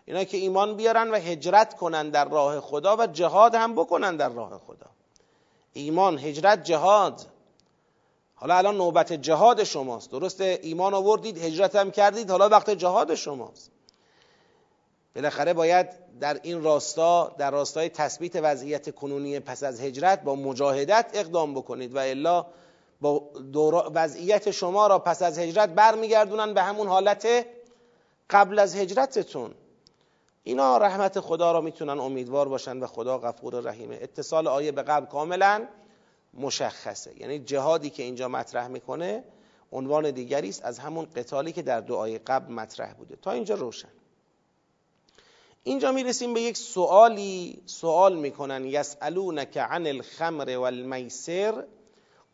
اینا 0.06 0.24
که 0.24 0.38
ایمان 0.38 0.76
بیارن 0.76 1.12
و 1.12 1.16
هجرت 1.16 1.76
کنن 1.78 2.10
در 2.10 2.30
راه 2.30 2.60
خدا 2.60 2.98
و 2.98 3.08
جهاد 3.08 3.56
هم 3.56 3.76
بکنن 3.76 4.18
در 4.18 4.30
راه 4.30 4.58
خدا. 4.58 4.99
ایمان 5.74 6.20
هجرت 6.20 6.64
جهاد. 6.64 7.26
حالا 8.36 8.58
الان 8.58 8.78
نوبت 8.78 9.14
جهاد 9.14 9.64
شماست. 9.64 10.12
درسته 10.12 10.60
ایمان 10.64 10.94
آوردید 10.94 11.38
هجرت 11.38 11.76
هم 11.76 11.92
کردید 11.92 12.32
حالا 12.32 12.50
وقت 12.50 12.70
جهاد 12.70 13.16
شماست. 13.16 13.72
بالاخره 15.16 15.54
باید 15.54 15.88
در 16.20 16.40
این 16.44 16.64
راستا 16.64 17.36
در 17.38 17.52
راستای 17.52 17.90
تثبیت 17.90 18.36
وضعیت 18.36 18.96
کنونی 18.96 19.40
پس 19.40 19.64
از 19.64 19.82
هجرت 19.82 20.24
با 20.24 20.36
مجاهدت 20.36 21.12
اقدام 21.14 21.54
بکنید 21.54 21.96
و 21.96 22.00
الا 22.00 22.46
با 23.02 23.32
وضعیت 23.94 24.52
شما 24.52 24.88
را 24.88 25.00
پس 25.00 25.22
از 25.22 25.40
هجرت 25.40 25.70
برمیگردونن 25.70 26.54
به 26.54 26.64
همون 26.64 26.88
حالت 26.88 27.28
قبل 28.30 28.60
از 28.60 28.76
هجرتتون. 28.76 29.54
اینا 30.50 30.78
رحمت 30.78 31.20
خدا 31.20 31.52
را 31.52 31.62
می‌تونن 31.62 32.00
امیدوار 32.00 32.50
باشن 32.50 32.78
و 32.80 32.88
خدا 32.88 33.18
غفور 33.18 33.60
رحیمه. 33.60 34.00
اتصال 34.02 34.48
آیه 34.48 34.72
به 34.72 34.84
قبل 34.84 35.06
کاملا 35.06 35.68
مشخصه. 36.34 37.22
یعنی 37.22 37.40
جهادی 37.40 37.90
که 37.90 38.04
اینجا 38.04 38.28
مطرح 38.28 38.68
می‌کنه 38.68 39.24
عنوان 39.72 40.12
دیگری 40.12 40.50
است 40.50 40.66
از 40.66 40.80
همون 40.80 41.08
قتالی 41.16 41.52
که 41.52 41.62
در 41.62 41.82
دعای 41.82 42.18
قبل 42.18 42.54
مطرح 42.54 42.94
بوده. 42.94 43.16
تا 43.16 43.32
اینجا 43.32 43.56
روشن. 43.56 43.90
اینجا 45.64 45.92
می‌رسیم 45.92 46.34
به 46.34 46.42
یک 46.42 46.58
سوالی 46.58 47.62
سوال 47.66 48.16
می‌کنن. 48.16 48.66
یسالونک 48.66 49.58
عن 49.58 49.88
الخمر 49.88 50.58
والمیسر 50.58 51.64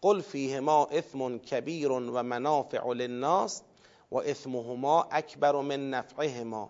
قل 0.01 0.21
فیهما 0.21 0.85
اثم 0.85 1.37
کبیر 1.37 1.91
و 1.91 2.23
منافع 2.23 2.93
للناس 2.93 3.61
و 4.11 4.17
اثمهما 4.17 5.07
اکبر 5.11 5.55
من 5.61 5.89
نفعهما. 5.89 6.69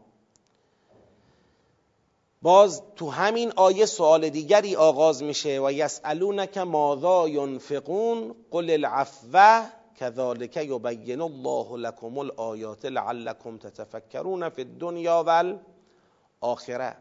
باز 2.45 2.81
تو 2.95 3.09
همین 3.09 3.53
آیه 3.55 3.85
سوال 3.85 4.29
دیگری 4.29 4.75
آغاز 4.75 5.23
میشه 5.23 5.61
و 5.61 5.71
یسالونک 5.71 6.57
ماذا 6.57 7.27
ینفقون؟ 7.27 8.35
قل 8.51 8.69
العفو 8.69 9.63
كذلك 9.99 10.57
یبین 10.57 11.21
الله 11.21 11.77
لكم 11.77 12.17
الآیات 12.17 12.85
لعلكم 12.85 13.57
تتفکرون 13.57 14.49
فی 14.49 14.61
الدنیا 14.61 15.23
والآخره 15.23 16.97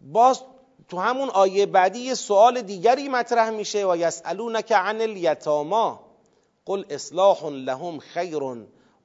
باز 0.00 0.42
تو 0.88 0.98
همون 0.98 1.28
آیه 1.28 1.66
بعدی 1.66 2.14
سوال 2.14 2.60
دیگری 2.62 3.08
مطرح 3.08 3.50
میشه 3.50 3.86
و 3.86 3.96
یسالونک 3.96 4.72
عن 4.72 5.00
الیتاما. 5.00 6.00
قل 6.66 6.84
اصلاح 6.90 7.44
لهم 7.44 7.98
خیر 7.98 8.42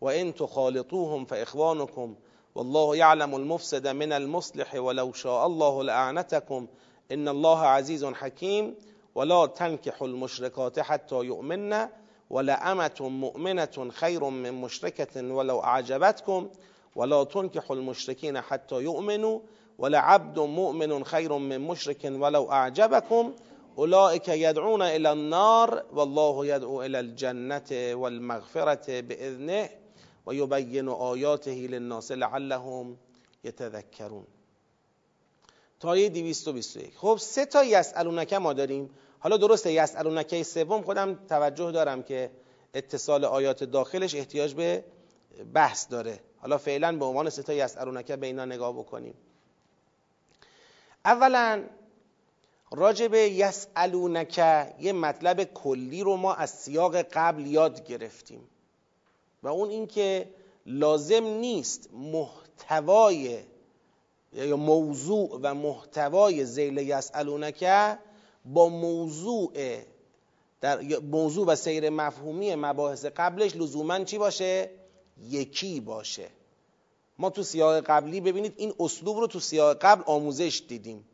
و 0.01 0.05
ان 0.05 0.33
تخالطوهم 0.33 1.25
فاخوانكم 1.25 2.15
والله 2.59 2.95
يعلم 2.95 3.35
المفسد 3.35 3.87
من 3.87 4.11
المصلح 4.13 4.75
ولو 4.75 5.13
شاء 5.13 5.45
الله 5.45 5.83
لأعنتكم. 5.83 6.67
إن 7.11 7.27
الله 7.27 7.59
عزيز 7.59 8.05
حكيم. 8.05 8.75
ولا 9.15 9.45
تنكحوا 9.45 10.07
المشركات 10.07 10.79
حتى 10.79 11.15
يؤمن. 11.15 11.87
ولأمة 12.29 12.95
مؤمنة 12.99 13.89
خير 13.91 14.23
من 14.23 14.53
مشركة 14.53 15.33
ولو 15.33 15.59
أعجبتكم. 15.63 16.49
ولا 16.95 17.23
تنكحوا 17.23 17.75
المشركين 17.75 18.41
حتى 18.41 18.75
يؤمنوا. 18.75 19.39
ولعبد 19.77 20.39
مؤمن 20.39 21.03
خير 21.03 21.37
من 21.37 21.61
مشرك 21.61 22.03
ولو 22.05 22.51
أعجبكم. 22.51 23.33
أولئك 23.77 24.27
يدعون 24.27 24.81
إلى 24.81 25.11
النار. 25.11 25.83
والله 25.93 26.45
يدعو 26.45 26.83
إلى 26.83 26.99
الجنة 26.99 27.69
والمغفرة 27.71 28.99
بإذنه. 28.99 29.69
و 30.27 30.33
یبین 30.33 30.89
آیاته 30.89 31.67
للناس 31.67 32.11
لعلهم 32.11 32.97
یتذکرون. 33.43 34.27
تا 35.79 35.89
آیه 35.89 36.09
221 36.09 36.97
خب 36.97 37.17
سه 37.21 37.45
تا 37.45 37.63
یسالونک 37.63 38.33
ما 38.33 38.53
داریم. 38.53 38.89
حالا 39.19 39.37
درسته 39.37 39.71
یسالونکه 39.73 40.43
سوم 40.43 40.81
خودم 40.81 41.15
توجه 41.29 41.71
دارم 41.71 42.03
که 42.03 42.31
اتصال 42.73 43.25
آیات 43.25 43.63
داخلش 43.63 44.15
احتیاج 44.15 44.53
به 44.53 44.83
بحث 45.53 45.89
داره. 45.89 46.19
حالا 46.37 46.57
فعلا 46.57 46.97
به 46.97 47.05
عنوان 47.05 47.29
سه 47.29 47.43
تا 47.43 47.53
یسالونک 47.53 48.11
به 48.11 48.27
اینا 48.27 48.45
نگاه 48.45 48.73
بکنیم. 48.73 49.13
اولا 51.05 51.63
راجع 52.71 53.07
به 53.07 53.19
یسالونک 53.19 54.37
یه 54.79 54.93
مطلب 54.93 55.43
کلی 55.43 56.03
رو 56.03 56.15
ما 56.15 56.33
از 56.33 56.49
سیاق 56.49 56.95
قبل 56.95 57.45
یاد 57.45 57.87
گرفتیم. 57.87 58.49
و 59.43 59.47
اون 59.47 59.69
اینکه 59.69 60.29
لازم 60.65 61.23
نیست 61.23 61.89
محتوای 61.93 63.39
یا 64.33 64.57
موضوع 64.57 65.39
و 65.43 65.53
محتوای 65.53 66.45
زیل 66.45 66.77
یسالونکه 66.77 67.97
با 68.45 68.69
موضوع 68.69 69.53
در 70.61 70.99
موضوع 70.99 71.47
و 71.47 71.55
سیر 71.55 71.89
مفهومی 71.89 72.55
مباحث 72.55 73.05
قبلش 73.05 73.55
لزوما 73.55 74.03
چی 74.03 74.17
باشه؟ 74.17 74.69
یکی 75.29 75.79
باشه. 75.79 76.27
ما 77.17 77.29
تو 77.29 77.43
سیاق 77.43 77.79
قبلی 77.79 78.21
ببینید 78.21 78.53
این 78.57 78.73
اسلوب 78.79 79.17
رو 79.17 79.27
تو 79.27 79.39
سیاق 79.39 79.77
قبل 79.77 80.03
آموزش 80.05 80.63
دیدیم. 80.67 81.05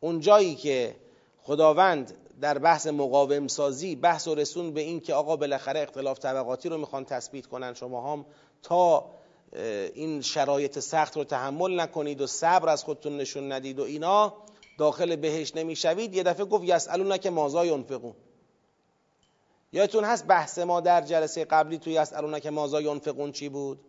اون 0.00 0.20
جایی 0.20 0.54
که 0.54 0.96
خداوند 1.42 2.14
در 2.42 2.58
بحث 2.58 2.86
مقاوم 2.86 3.48
سازی 3.48 3.96
بحث 3.96 4.28
و 4.28 4.34
رسون 4.34 4.72
به 4.72 4.80
این 4.80 5.00
که 5.00 5.14
آقا 5.14 5.36
بالاخره 5.36 5.80
اختلاف 5.80 6.18
طبقاتی 6.18 6.68
رو 6.68 6.78
می‌خوان 6.78 7.04
تثبیت 7.04 7.46
کنن. 7.46 7.74
شما 7.74 8.12
هم 8.12 8.26
تا 8.62 9.10
این 9.94 10.20
شرایط 10.20 10.78
سخت 10.78 11.16
رو 11.16 11.24
تحمل 11.24 11.80
نکنید 11.80 12.20
و 12.20 12.26
صبر 12.26 12.68
از 12.68 12.84
خودتون 12.84 13.16
نشون 13.16 13.52
ندید 13.52 13.78
و 13.78 13.82
اینا 13.82 14.34
داخل 14.78 15.16
بهش 15.16 15.56
نمی‌شوید. 15.56 16.14
یه 16.14 16.22
دفعه 16.22 16.44
گفت 16.44 16.64
یسالون 16.64 17.18
که 17.18 17.30
مازا 17.30 17.66
ینفقون؟ 17.66 18.14
یادتون 19.72 20.04
هست 20.04 20.26
بحث 20.26 20.58
ما 20.58 20.80
در 20.80 21.00
جلسه 21.00 21.44
قبلی 21.44 21.78
توی 21.78 21.92
یسالون 21.92 22.38
که 22.38 22.50
مازا 22.50 22.80
ینفقون 22.80 23.32
چی 23.32 23.48
بود؟ 23.48 23.80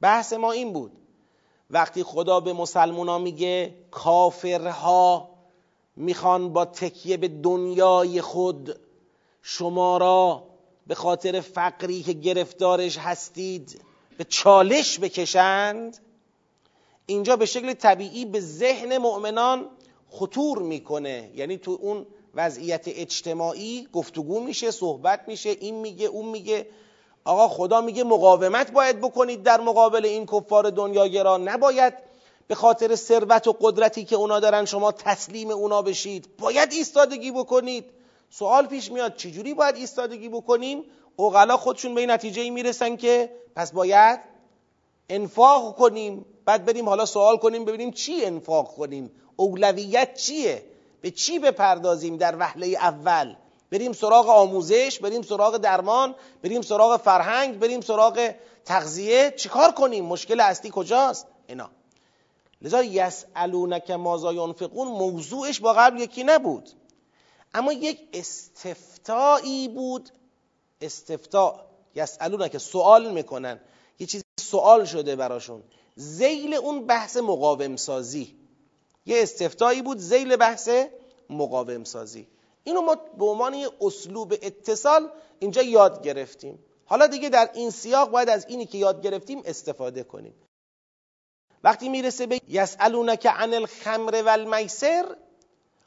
بحث 0.00 0.32
ما 0.32 0.52
این 0.52 0.72
بود. 0.72 0.92
وقتی 1.70 2.02
خدا 2.02 2.40
به 2.40 2.52
مسلمونا 2.52 3.18
میگه 3.18 3.74
کافرها 3.90 5.33
می‌خوان 5.96 6.52
با 6.52 6.64
تکیه 6.64 7.16
به 7.16 7.28
دنیای 7.28 8.20
خود 8.20 8.80
شما 9.42 9.96
را 9.98 10.44
به 10.86 10.94
خاطر 10.94 11.40
فقری 11.40 12.02
که 12.02 12.12
گرفتارش 12.12 12.98
هستید 12.98 13.80
به 14.18 14.24
چالش 14.24 14.98
بکشند. 14.98 15.98
اینجا 17.06 17.36
به 17.36 17.46
شکل 17.46 17.72
طبیعی 17.72 18.24
به 18.24 18.40
ذهن 18.40 18.98
مؤمنان 18.98 19.66
خطور 20.10 20.58
می‌کنه. 20.58 21.30
یعنی 21.34 21.58
تو 21.58 21.78
اون 21.80 22.06
وضعیت 22.34 22.82
اجتماعی 22.86 23.88
گفتگو 23.92 24.40
میشه 24.40 24.70
صحبت 24.70 25.20
میشه 25.28 25.50
این 25.50 25.74
میگه 25.74 26.06
اون 26.06 26.28
میگه. 26.28 26.66
آقا 27.24 27.48
خدا 27.48 27.80
میگه 27.80 28.04
مقاومت 28.04 28.72
باید 28.72 29.00
بکنید 29.00 29.42
در 29.42 29.60
مقابل 29.60 30.04
این 30.04 30.26
کفار 30.26 30.70
دنیاگرا. 30.70 31.36
نباید 31.36 31.94
به 32.46 32.54
خاطر 32.54 32.94
ثروت 32.94 33.46
و 33.48 33.56
قدرتی 33.60 34.04
که 34.04 34.16
اونا 34.16 34.40
دارن 34.40 34.64
شما 34.64 34.92
تسلیم 34.92 35.50
اونا 35.50 35.82
بشید. 35.82 36.28
باید 36.38 36.72
ایستادگی 36.72 37.30
بکنید. 37.30 37.84
سوال 38.30 38.66
پیش 38.66 38.92
میاد 38.92 39.16
چجوری 39.16 39.54
باید 39.54 39.76
ایستادگی 39.76 40.28
بکنیم؟ 40.28 40.84
اوغلا 41.16 41.56
خودشون 41.56 41.94
به 41.94 42.06
نتیجه 42.06 42.50
می‌رسن 42.50 42.96
که 42.96 43.30
پس 43.56 43.72
باید 43.72 44.20
انفاق 45.08 45.76
کنیم. 45.76 46.26
بعد 46.44 46.64
بریم 46.64 46.88
حالا 46.88 47.06
سوال 47.06 47.36
کنیم 47.36 47.64
ببینیم 47.64 47.90
چی 47.90 48.24
انفاق 48.24 48.74
کنیم. 48.74 49.10
اولویت 49.36 50.14
چیه؟ 50.14 50.62
به 51.00 51.10
چی 51.10 51.38
بپردازیم 51.38 52.16
در 52.16 52.36
وهله 52.38 52.66
اول؟ 52.66 53.34
بریم 53.70 53.92
سراغ 53.92 54.28
آموزش 54.28 54.98
بریم 54.98 55.22
سراغ 55.22 55.56
درمان 55.56 56.14
بریم 56.42 56.62
سراغ 56.62 56.96
فرهنگ 56.96 57.58
بریم 57.58 57.80
سراغ 57.80 58.34
تغذیه. 58.64 59.34
چیکار 59.36 59.72
کنیم؟ 59.72 60.04
مشکل 60.04 60.40
اصلی 60.40 60.70
کجاست؟ 60.74 61.26
اینا. 61.46 61.70
لذا 62.62 62.82
یسالونک 62.82 63.90
مازا 63.90 64.32
ینفقون؟ 64.32 64.88
موضوعش 64.88 65.60
با 65.60 65.72
قبل 65.72 66.00
یکی 66.00 66.24
نبود. 66.24 66.70
اما 67.54 67.72
یک 67.72 68.08
استفتایی 68.12 69.68
بود. 69.68 70.10
استفتا 70.80 71.66
یسالونک 71.94 72.58
سوال 72.58 73.10
می‌کنن. 73.10 73.60
یه 73.98 74.06
چیزی 74.06 74.24
سوال 74.40 74.84
شده 74.84 75.16
براشون. 75.16 75.62
زیل 75.96 76.54
اون 76.54 76.86
بحث 76.86 77.16
مقاوم 77.16 77.76
سازی 77.76 78.36
یه 79.06 79.22
استفتایی 79.22 79.82
بود 79.82 79.98
زیل 79.98 80.36
بحث 80.36 80.68
مقاوم 81.30 81.84
سازی 81.84 82.26
اینو 82.64 82.80
ما 82.80 82.94
به 83.18 83.24
عنوان 83.24 83.54
یه 83.54 83.68
اسلوب 83.80 84.34
اتصال 84.42 85.10
اینجا 85.38 85.62
یاد 85.62 86.02
گرفتیم. 86.02 86.58
حالا 86.84 87.06
دیگه 87.06 87.28
در 87.28 87.50
این 87.54 87.70
سیاق 87.70 88.10
باید 88.10 88.28
از 88.28 88.46
اینی 88.48 88.66
که 88.66 88.78
یاد 88.78 89.02
گرفتیم 89.02 89.42
استفاده 89.44 90.02
کنیم. 90.02 90.34
وقتی 91.64 91.88
می‌رسه 91.88 92.26
به 92.26 92.40
یسالونک 92.48 93.26
عن 93.26 93.54
الخمر 93.54 94.22
و 94.26 94.28
المیسر 94.28 95.04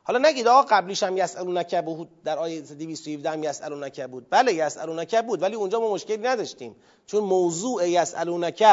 حالا 0.04 0.30
نگید 0.30 0.48
آقا 0.48 0.62
قبلیش 0.62 1.04
هم 1.04 1.18
یسالونک 1.18 1.76
بود 1.76 2.24
در 2.24 2.40
آیه 2.40 2.62
217 2.62 3.30
هم 3.30 3.44
یسالونک 3.44 4.02
بود. 4.02 4.28
بله 4.30 4.54
یسالونک 4.54 5.16
بود 5.16 5.42
ولی 5.42 5.56
اونجا 5.56 5.80
ما 5.80 5.94
مشکلی 5.94 6.18
نداشتیم. 6.18 6.76
چون 7.08 7.24
موضوع 7.24 7.90
یسالونک 7.90 8.64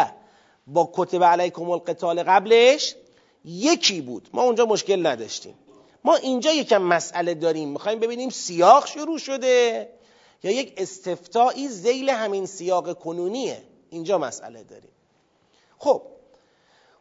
با 0.66 0.90
کتب 0.92 1.24
علیکم 1.24 1.70
القتال 1.70 2.22
قبلش 2.22 2.96
یکی 3.44 4.00
بود. 4.00 4.28
ما 4.32 4.42
اونجا 4.42 4.66
مشکل 4.66 5.06
نداشتیم. 5.06 5.54
ما 6.04 6.14
اینجا 6.14 6.52
یکم 6.52 6.82
مسئله 6.82 7.34
داریم. 7.34 7.68
می‌خوایم 7.68 7.98
ببینیم 7.98 8.30
سیاق 8.30 8.86
شروع 8.86 9.18
شده 9.18 9.88
یا 10.42 10.50
یک 10.50 10.74
استفتایی 10.76 11.68
زیل 11.68 12.10
همین 12.10 12.46
سیاق 12.46 12.98
کنونیه. 12.98 13.62
اینجا 13.90 14.18
مسئله 14.18 14.64
داریم. 14.64 14.90
خب 15.78 16.02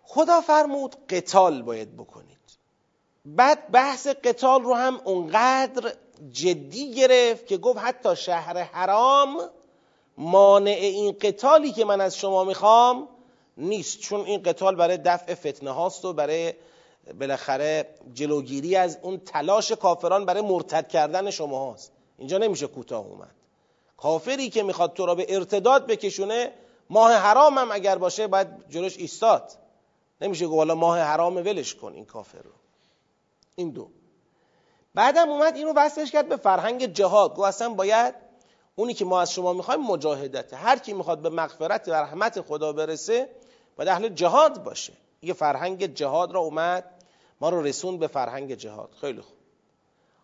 خدا 0.03 0.41
فرمود 0.41 0.95
قتال 1.10 1.62
باید 1.62 1.98
بکنید. 1.98 2.38
بعد 3.25 3.72
بحث 3.72 4.07
قتال 4.07 4.63
رو 4.63 4.74
هم 4.74 5.01
اونقدر 5.05 5.93
جدی 6.31 6.93
گرفت 6.93 7.48
که 7.48 7.57
گفت 7.57 7.79
حتی 7.79 8.15
شهر 8.15 8.57
حرام 8.57 9.50
مانع 10.17 10.72
این 10.72 11.15
قتالی 11.22 11.72
که 11.72 11.86
من 11.86 12.01
از 12.01 12.17
شما 12.17 12.43
می‌خوام 12.43 13.07
نیست. 13.57 14.00
چون 14.00 14.22
این 14.22 14.43
قتال 14.43 14.75
برای 14.75 14.98
دفع 14.98 15.33
فتنه 15.33 15.72
هاست 15.72 16.05
و 16.05 16.13
برای 16.13 16.53
بالاخره 17.19 17.89
جلوگیری 18.13 18.75
از 18.75 18.98
اون 19.01 19.17
تلاش 19.17 19.72
کافران 19.72 20.25
برای 20.25 20.41
مرتد 20.41 20.88
کردن 20.88 21.29
شما 21.29 21.72
هاست. 21.72 21.91
اینجا 22.17 22.38
نمیشه 22.38 22.67
کوتاه 22.67 23.05
اومد. 23.05 23.36
کافری 23.98 24.50
که 24.50 24.63
می‌خواد 24.63 24.93
تو 24.93 25.05
را 25.05 25.15
به 25.15 25.36
ارتداد 25.36 25.88
بکشونه 25.88 26.51
ماه 26.89 27.13
حرام 27.13 27.57
هم 27.57 27.72
اگر 27.72 27.98
باشه 27.98 28.27
باید 28.27 28.48
جلوش 28.69 28.98
ایستاد. 28.98 29.51
نمیشه 30.24 30.48
گفت 30.48 30.58
حالا 30.58 30.75
ماه 30.75 31.00
حرام 31.00 31.36
ولش 31.36 31.75
کن 31.75 31.94
این 31.94 32.06
کافر 32.06 32.42
رو. 32.42 32.51
این 33.56 33.70
دو. 33.70 33.89
بعدم 34.94 35.30
اومد 35.30 35.56
اینو 35.56 35.74
وصلش 35.75 36.12
کرد 36.12 36.29
به 36.29 36.38
فرهنگ 36.38 36.86
جهاد. 36.86 37.36
گفت 37.36 37.48
اصلا 37.48 37.70
باید 37.70 38.16
اونی 38.75 38.94
که 38.94 39.05
ما 39.05 39.22
از 39.22 39.31
شما 39.31 39.53
می‌خوایم 39.53 39.81
مجاهدته. 39.81 40.55
هر 40.55 40.79
کی 40.79 40.94
می‌خواد 40.94 41.20
به 41.22 41.29
مغفرت 41.29 41.88
و 41.88 41.94
رحمت 41.94 42.42
خدا 42.42 42.74
برسه 42.74 43.29
باید 43.75 43.90
اهل 43.90 44.09
جهاد 44.09 44.64
باشه. 44.64 44.94
یه 45.22 45.33
فرهنگ 45.33 45.86
جهاد 45.86 46.31
را 46.31 46.40
اومد 46.40 47.03
ما 47.42 47.50
رو 47.50 47.62
رسون 47.62 47.98
به 47.98 48.07
فرهنگ 48.07 48.55
جهاد. 48.55 48.96
خیلی 49.01 49.22
خوب. 49.22 49.38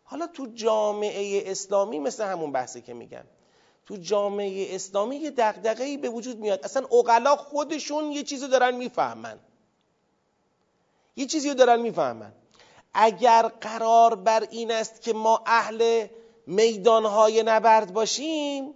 حالا 0.03 0.27
تو 0.27 0.47
جامعه 0.53 1.51
اسلامی 1.51 1.99
مثل 1.99 2.25
همون 2.25 2.51
بحثی 2.51 2.81
که 2.81 2.93
میگم. 2.93 3.23
تو 3.85 3.95
جامعه 3.95 4.75
اسلامی 4.75 5.15
یه 5.15 5.31
دقدقهی 5.31 5.97
به 5.97 6.09
وجود 6.09 6.38
میاد. 6.38 6.59
اصلا 6.63 6.85
اقلا 6.85 7.35
خودشون 7.35 8.12
یه 8.12 8.23
چیزی 8.23 8.47
دارن 8.47 8.75
می‌فهمن. 8.75 9.39
یه 11.19 11.25
چیزی 11.25 11.49
رو 11.49 11.55
دارن 11.55 11.82
می‌فهمن. 11.82 12.34
اگر 12.93 13.41
قرار 13.62 14.15
بر 14.15 14.47
این 14.51 14.71
است 14.71 15.01
که 15.01 15.13
ما 15.13 15.43
اهل 15.45 16.08
میدانهای 16.47 17.43
نبرد 17.43 17.93
باشیم 17.93 18.73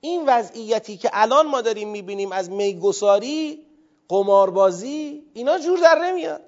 این 0.00 0.24
وضعیتی 0.26 0.96
که 0.96 1.10
الان 1.12 1.46
ما 1.46 1.60
داریم 1.60 1.88
می‌بینیم 1.88 2.32
از 2.32 2.50
میگساری 2.50 3.66
قماربازی 4.08 5.26
اینا 5.34 5.58
جور 5.58 5.78
در 5.78 5.98
نمیاد. 5.98 6.44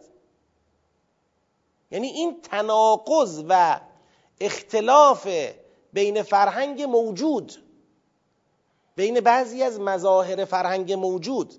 یعنی 1.91 2.09
این 2.09 2.41
تناقض 2.41 3.45
و 3.49 3.81
اختلاف 4.41 5.29
بین 5.93 6.23
فرهنگ 6.23 6.83
موجود 6.83 7.53
بین 8.97 9.21
بعضی 9.21 9.63
از 9.63 9.81
مظاهر 9.81 10.45
فرهنگ 10.45 10.93
موجود 10.93 11.55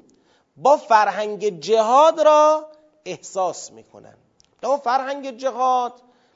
با 0.57 0.77
فرهنگ 0.77 1.59
جهاد 1.59 2.21
را 2.21 2.70
احساس 3.05 3.71
می‌کنن. 3.71 4.13
اما 4.63 4.77
فرهنگ 4.77 5.37
جهاد 5.37 5.93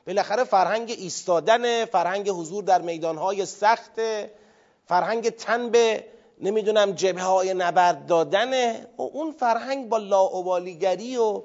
بالاخره 0.07 0.43
فرهنگ 0.43 0.95
ایستادن 0.97 1.85
فرهنگ 1.85 2.29
حضور 2.29 2.63
در 2.63 2.81
میدانهای 2.81 3.45
سخت 3.45 4.01
فرهنگ 4.85 5.29
تن 5.29 5.69
به 5.69 6.03
نمی‌دونم 6.41 6.91
جبه 6.91 7.21
های 7.21 7.53
نبرد 7.53 8.05
دادنه. 8.05 8.87
و 8.97 9.01
اون 9.01 9.31
فرهنگ 9.31 9.89
با 9.89 9.97
لاعبالیگری 9.97 11.17
و 11.17 11.41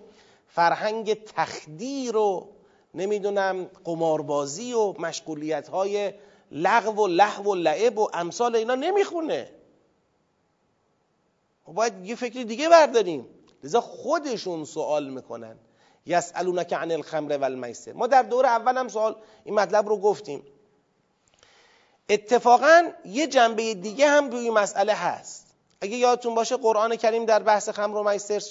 فرهنگ 0.49 1.25
تخدیر 1.25 2.17
و 2.17 2.49
نمی‌دونم 2.95 3.71
قماربازی 3.85 4.73
و 4.73 4.93
مشغولیت 4.93 5.69
های 5.69 6.13
لغو 6.51 7.05
و 7.05 7.07
لحو 7.07 7.43
و 7.43 7.55
لعب 7.55 7.99
و 7.99 8.09
امثال 8.15 8.57
اینا 8.57 8.75
نمی‌خونه. 8.75 9.51
و 11.69 11.73
باید 11.73 12.07
یه 12.07 12.15
فکر 12.15 12.43
دیگه 12.43 12.69
برداریم. 12.69 13.27
لذا 13.64 13.81
خودشون 13.81 14.64
سوال 14.64 15.09
می‌کنن. 15.09 15.57
یسالونک 16.07 16.73
عن 16.73 16.92
الخمر 16.92 17.37
و 17.37 17.44
المیسر 17.44 17.92
ما 17.92 18.07
در 18.07 18.23
دور 18.23 18.46
اول 18.46 18.77
هم 18.77 18.88
سوال 18.88 19.16
این 19.44 19.55
مطلب 19.55 19.88
رو 19.88 19.96
گفتیم. 19.96 20.42
اتفاقا 22.09 22.90
یه 23.05 23.27
جنبه 23.27 23.75
دیگه 23.75 24.09
هم 24.09 24.31
روی 24.31 24.51
مسئله 24.51 24.94
هست. 24.94 25.46
اگه 25.81 25.96
یادتون 25.96 26.35
باشه 26.35 26.57
قرآن 26.57 26.96
کریم 26.96 27.25
در 27.25 27.42
بحث 27.42 27.68
خمر 27.68 27.96
و 27.96 28.11
میسر 28.11 28.42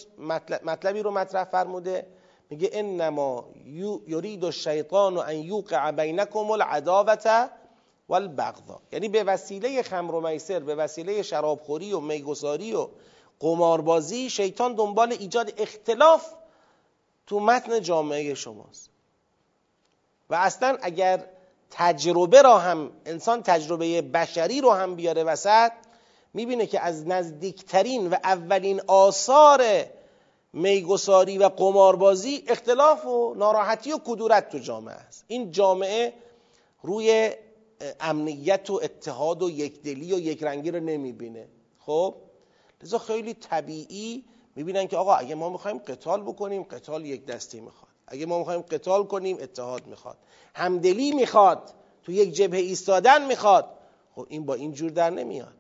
مطلبی 0.64 1.00
رو 1.00 1.12
مطرح 1.12 1.44
فرموده. 1.44 2.08
میگه 2.50 2.70
انما 2.74 3.46
یرید 4.08 4.46
الشیطان 4.46 5.18
ان 5.18 5.36
یوقع 5.36 5.92
بینکم 5.92 6.52
العداوه 6.52 7.50
والبغضا 8.10 8.82
یعنی 8.92 9.10
به 9.10 9.24
وسیله 9.24 9.84
خمر 9.84 10.16
و 10.16 10.28
میسر 10.28 10.60
به 10.60 10.76
وسیله 10.76 11.22
شرابخوری 11.22 11.94
و 11.94 12.00
میگساری 12.00 12.74
و 12.74 12.88
قماربازی 13.40 14.30
شیطان 14.30 14.76
دنبال 14.76 15.12
ایجاد 15.12 15.54
اختلاف 15.58 16.34
تو 17.28 17.40
متن 17.40 17.82
جامعه 17.82 18.34
شماست. 18.34 18.90
و 20.30 20.36
اصلا 20.36 20.78
اگر 20.82 21.26
تجربه 21.72 22.42
را 22.42 22.58
هم 22.58 22.92
انسان 23.06 23.44
تجربه 23.44 24.02
بشری 24.02 24.62
رو 24.62 24.72
هم 24.72 24.96
بیاره 24.96 25.24
وسط 25.24 25.72
می‌بینه 26.34 26.66
که 26.66 26.80
از 26.80 27.08
نزدیکترین 27.08 28.08
و 28.10 28.16
اولین 28.24 28.82
آثار 28.88 29.64
میگساری 30.54 31.38
و 31.38 31.50
قماربازی 31.50 32.44
اختلاف 32.48 33.06
و 33.06 33.34
ناراحتی 33.38 33.92
و 33.92 33.98
کدورت 34.06 34.50
تو 34.50 34.58
جامعه 34.58 34.96
است. 34.96 35.26
این 35.28 35.52
جامعه 35.52 36.14
روی 36.82 37.32
امنیت 38.00 38.70
و 38.70 38.80
اتحاد 38.84 39.44
و 39.44 39.50
یکدلی 39.50 40.14
و 40.14 40.20
یکرنگی 40.20 40.72
رو 40.72 40.80
نمی‌بینه. 40.80 41.48
خب؟ 41.80 42.16
لذا 42.84 42.98
خیلی 42.98 43.34
طبیعی 43.34 44.26
می‌بینن 44.56 44.88
که 44.88 44.98
آقا 44.98 45.16
اگه 45.16 45.36
ما 45.36 45.50
می‌خوایم 45.50 45.78
قتال 45.78 46.22
بکنیم 46.22 46.64
قتال 46.64 47.06
یک 47.06 47.26
دستی 47.26 47.60
می‌خواد. 47.60 47.92
اگه 48.08 48.26
ما 48.26 48.40
می‌خوایم 48.40 48.62
قتال 48.62 49.04
کنیم 49.04 49.38
اتحاد 49.42 49.88
می‌خواد. 49.88 50.18
همدلی 50.56 51.12
می‌خواد 51.12 51.74
تو 52.04 52.12
یک 52.12 52.34
جبهه 52.34 52.60
ایستادن 52.60 53.26
می‌خواد. 53.26 53.70
خب 54.16 54.26
این 54.30 54.46
با 54.46 54.54
این 54.54 54.74
جور 54.74 54.92
در 54.92 55.10
نمیاد. 55.10 55.54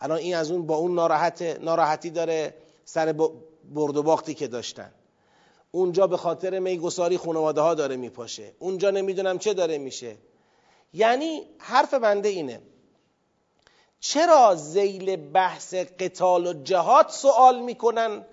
الان 0.00 0.18
این 0.18 0.36
از 0.36 0.50
اون 0.50 0.66
با 0.66 0.76
اون 0.76 0.94
ناراحت 0.94 1.42
ناراحتی 1.42 2.10
داره 2.10 2.54
سر 2.84 3.12
برد 3.72 3.96
و 3.96 4.02
باختی 4.02 4.34
که 4.34 4.48
داشتن. 4.48 4.92
اونجا 5.70 6.06
به 6.06 6.16
خاطر 6.16 6.58
میگساری 6.58 7.18
خانواده 7.18 7.60
ها 7.60 7.74
داره 7.74 7.96
میپاشه. 7.96 8.52
اونجا 8.58 8.90
نمی‌دونم 8.90 9.38
چه 9.38 9.54
داره 9.54 9.78
میشه. 9.78 10.16
یعنی 10.94 11.42
حرف 11.58 11.94
بنده 11.94 12.28
اینه. 12.28 12.60
چرا 14.04 14.54
زیل 14.54 15.16
بحث 15.16 15.74
قتال 15.74 16.46
و 16.46 16.52
جهاد 16.52 17.08
سوال 17.08 17.62
می‌کنن 17.62 18.24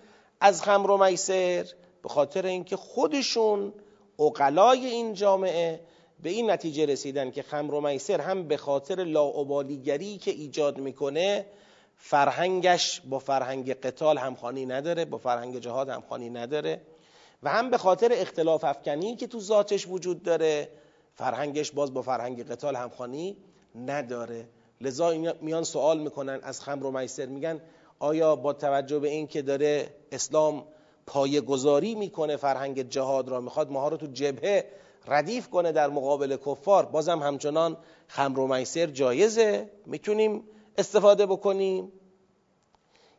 از 0.42 0.64
خمر 0.64 0.92
و 0.92 0.98
میسر؟ 0.98 1.66
به 2.04 2.10
خاطر 2.10 2.46
اینکه 2.46 2.76
خودشون 2.76 3.74
اقلای 4.20 4.86
این 4.86 5.14
جامعه 5.14 5.82
به 6.24 6.30
این 6.30 6.52
نتیجه 6.52 6.86
رسیدن 6.86 7.32
که 7.32 7.44
خمر 7.44 7.74
و 7.74 7.82
میسر 7.82 8.22
هم 8.22 8.48
به 8.48 8.58
خاطر 8.58 9.04
لاعبالیگری 9.04 10.18
که 10.18 10.32
ایجاد 10.32 10.78
می‌کنه 10.78 11.46
فرهنگش 11.98 13.02
با 13.02 13.20
فرهنگ 13.20 13.74
قتال 13.74 14.18
همخوانی 14.18 14.66
نداره 14.66 15.06
با 15.06 15.18
فرهنگ 15.18 15.60
جهاد 15.60 15.90
همخوانی 15.90 16.30
نداره 16.30 16.82
و 17.44 17.50
هم 17.50 17.70
به 17.70 17.78
خاطر 17.78 18.10
اختلاف 18.14 18.64
افکنی 18.64 19.16
که 19.16 19.28
تو 19.28 19.40
ذاتش 19.40 19.88
وجود 19.88 20.24
داره 20.24 20.70
فرهنگش 21.16 21.72
باز 21.72 21.94
با 21.94 22.02
فرهنگ 22.02 22.48
قتال 22.52 22.76
همخوانی 22.76 23.38
نداره. 23.76 24.48
لذا 24.82 25.14
میان 25.42 25.64
سوال 25.64 26.00
می‌کنن 26.00 26.40
از 26.44 26.62
خمر 26.62 26.86
و 26.86 26.92
میسر 26.92 27.26
میگن 27.26 27.62
آیا 28.00 28.36
با 28.36 28.54
توجه 28.54 29.00
به 29.00 29.10
این 29.10 29.28
که 29.28 29.42
داره 29.42 29.90
اسلام 30.12 30.66
پایه 31.06 31.42
گذاری 31.42 31.96
می‌کنه 31.96 32.36
فرهنگ 32.38 32.90
جهاد 32.90 33.30
را 33.30 33.42
می‌خواد 33.42 33.72
ماها 33.72 33.88
رو 33.88 33.98
تو 33.98 34.08
جبهه 34.08 34.72
ردیف 35.08 35.50
کنه 35.50 35.72
در 35.72 35.90
مقابل 35.90 36.38
کفار؟ 36.38 36.86
بازم 36.86 37.20
همچنان 37.20 37.78
خمر 38.08 38.40
و 38.40 38.48
میسر 38.48 38.86
جایزه. 38.86 39.70
می‌تونیم 39.86 40.44
استفاده 40.78 41.26
بکنیم. 41.26 41.92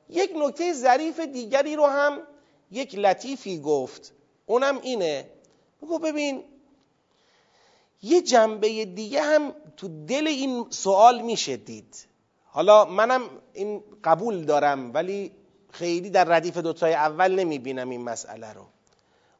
یک 0.08 0.30
نکته 0.36 0.72
ظریف 0.72 1.20
دیگری 1.20 1.76
رو 1.76 1.86
هم 1.86 2.18
یک 2.70 2.98
لطیفی 2.98 3.60
گفت. 3.60 4.12
اونم 4.46 4.80
اینه. 4.82 5.30
بگو 5.82 5.98
ببین 5.98 6.44
یه 8.02 8.22
جنبه 8.22 8.84
دیگه 8.84 9.22
هم 9.22 9.52
تو 9.80 9.88
دل 10.06 10.26
این 10.26 10.66
سوال 10.70 11.20
میشه 11.20 11.56
دید. 11.56 12.06
حالا 12.46 12.84
منم 12.84 13.22
این 13.52 13.82
قبول 14.04 14.44
دارم 14.44 14.94
ولی 14.94 15.32
خیلی 15.70 16.10
در 16.10 16.24
ردیف 16.24 16.56
دوتای 16.56 16.94
اول 16.94 17.34
نمی‌بینم 17.34 17.90
این 17.90 18.04
مسئله 18.04 18.52
رو. 18.52 18.62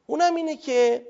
اونم 0.07 0.35
اینه 0.35 0.57
که 0.57 1.07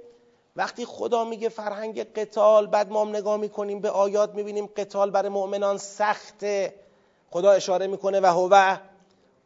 وقتی 0.57 0.85
خدا 0.85 1.25
میگه 1.25 1.49
فرهنگ 1.49 2.03
قتال 2.03 2.67
بعد 2.67 2.91
ما 2.91 3.05
هم 3.05 3.17
نگاه 3.17 3.37
می‌کنیم 3.37 3.81
به 3.81 3.91
آیات 3.91 4.35
می‌بینیم 4.35 4.67
قتال 4.67 5.11
برای 5.11 5.29
مؤمنان 5.29 5.79
سخته. 5.79 6.75
خدا 7.31 7.53
اشاره 7.53 7.87
می‌کنه 7.87 8.21
و 8.21 8.27
هو 8.27 8.77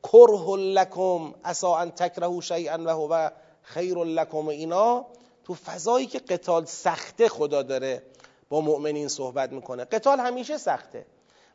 کره 0.02 0.56
لکم 0.56 1.34
اسا 1.44 1.76
ان 1.76 1.90
تکرهو 1.90 2.40
شیئا 2.40 2.78
و 2.84 2.88
هو 2.90 3.30
خیر 3.62 3.98
لکم. 3.98 4.48
اینا 4.48 5.06
تو 5.44 5.54
فضایی 5.54 6.06
که 6.06 6.18
قتال 6.18 6.64
سخته 6.64 7.28
خدا 7.28 7.62
داره. 7.62 8.02
با 8.48 8.61
مؤمنین 8.61 9.09
صحبت 9.09 9.52
می‌کنه. 9.52 9.85
قتال 9.85 10.20
همیشه 10.20 10.59
سخته. 10.59 11.07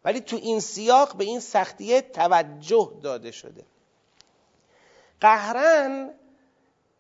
ولی 0.06 0.20
تو 0.22 0.36
این 0.36 0.60
سیاق 0.60 1.16
به 1.16 1.24
این 1.24 1.40
سختیه 1.40 2.02
توجه 2.02 2.92
داده 3.04 3.32
شده. 3.32 3.66
قهرن 5.22 6.14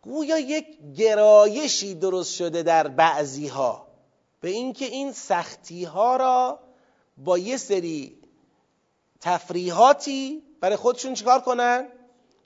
گویا 0.01 0.39
یک 0.39 0.77
گرایشی 0.97 1.95
درست 1.95 2.33
شده 2.35 2.63
در 2.63 2.87
بعضی 2.87 3.47
ها 3.47 3.87
به 4.41 4.49
اینکه 4.49 4.85
این 4.85 5.11
سختی 5.11 5.83
ها 5.83 6.15
را 6.15 6.59
با 7.17 7.37
یه 7.37 7.57
سری 7.57 8.17
تفریحاتی 9.21 10.43
برای 10.61 10.75
خودشون 10.75 11.13
چیکار 11.13 11.41
کنن؟ 11.41 11.87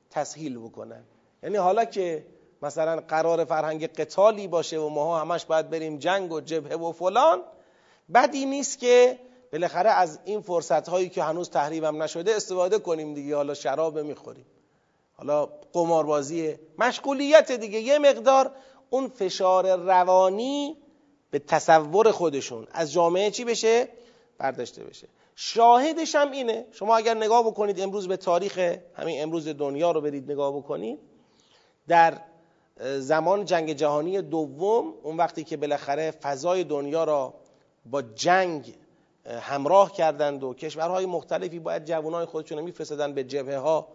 تسهیل 0.10 0.60
بکنن. 0.60 1.04
یعنی 1.44 1.58
حالا 1.58 1.86
که 1.86 2.26
مثلا 2.64 3.04
قرار 3.08 3.46
فرهنگ 3.46 3.88
قتالی 3.88 4.48
باشه 4.48 4.80
و 4.80 4.90
ماها 4.90 5.22
همش 5.22 5.46
باید 5.46 5.70
بریم 5.70 5.98
جنگ 5.98 6.32
و 6.32 6.42
جبهه 6.42 6.76
و 6.76 6.92
فلان 6.92 7.42
بدی 8.14 8.46
نیست 8.46 8.80
که 8.80 9.20
بالاخره 9.52 9.90
از 9.90 10.20
این 10.26 10.42
فرصت 10.42 10.90
هایی 10.90 11.10
که 11.10 11.24
هنوز 11.24 11.50
تحریمم 11.50 12.04
نشده 12.04 12.36
استفاده 12.36 12.80
کنیم 12.80 13.14
دیگه. 13.14 13.36
حالا 13.36 13.54
شراب 13.54 14.00
می‌خوریم. 14.00 14.46
حالا 15.14 15.46
قماربازی 15.74 16.56
مشغولیت 16.78 17.52
دیگه. 17.52 17.80
یه 17.80 18.00
مقدار 18.00 18.52
اون 18.90 19.08
فشار 19.08 19.76
روانی 19.76 20.78
به 21.32 21.40
تصور 21.40 22.12
خودشون 22.12 22.68
از 22.72 22.92
جامعه 22.92 23.32
چی 23.32 23.46
بشه؟ 23.46 23.88
برداشته 24.38 24.84
بشه. 24.84 25.08
شاهدش 25.36 26.16
هم 26.16 26.32
اینه. 26.32 26.66
شما 26.72 26.98
اگر 26.98 27.14
نگاه 27.14 27.48
بکنید 27.48 27.80
امروز 27.80 28.08
به 28.08 28.18
تاریخ 28.18 28.78
همین 28.96 29.24
امروز 29.24 29.48
دنیا 29.48 29.92
رو 29.92 30.02
برید 30.02 30.32
نگاه 30.32 30.58
بکنید 30.58 31.00
در 31.88 32.18
زمان 32.80 33.46
جنگ 33.46 33.74
جهانی 33.74 34.22
دوم 34.22 34.94
اون 35.04 35.18
وقتی 35.18 35.44
که 35.44 35.58
بالاخره 35.58 36.12
فضای 36.12 36.64
دنیا 36.64 37.04
را 37.04 37.34
با 37.86 38.02
جنگ 38.02 38.76
همراه 39.26 39.94
کردند 39.94 40.44
و 40.44 40.54
کشورهای 40.54 41.06
مختلفی 41.06 41.60
باید 41.60 41.86
جوانای 41.86 42.26
خودشون 42.26 42.58
رو 42.58 42.64
میفرستادن 42.64 43.14
به 43.14 43.24
جبهه 43.24 43.58
ها 43.58 43.88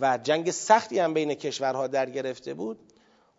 و 0.00 0.18
جنگ 0.18 0.50
سختی 0.50 0.98
هم 0.98 1.14
بین 1.14 1.34
کشورها 1.34 1.86
در 1.86 2.10
گرفته 2.10 2.54
بود. 2.54 2.78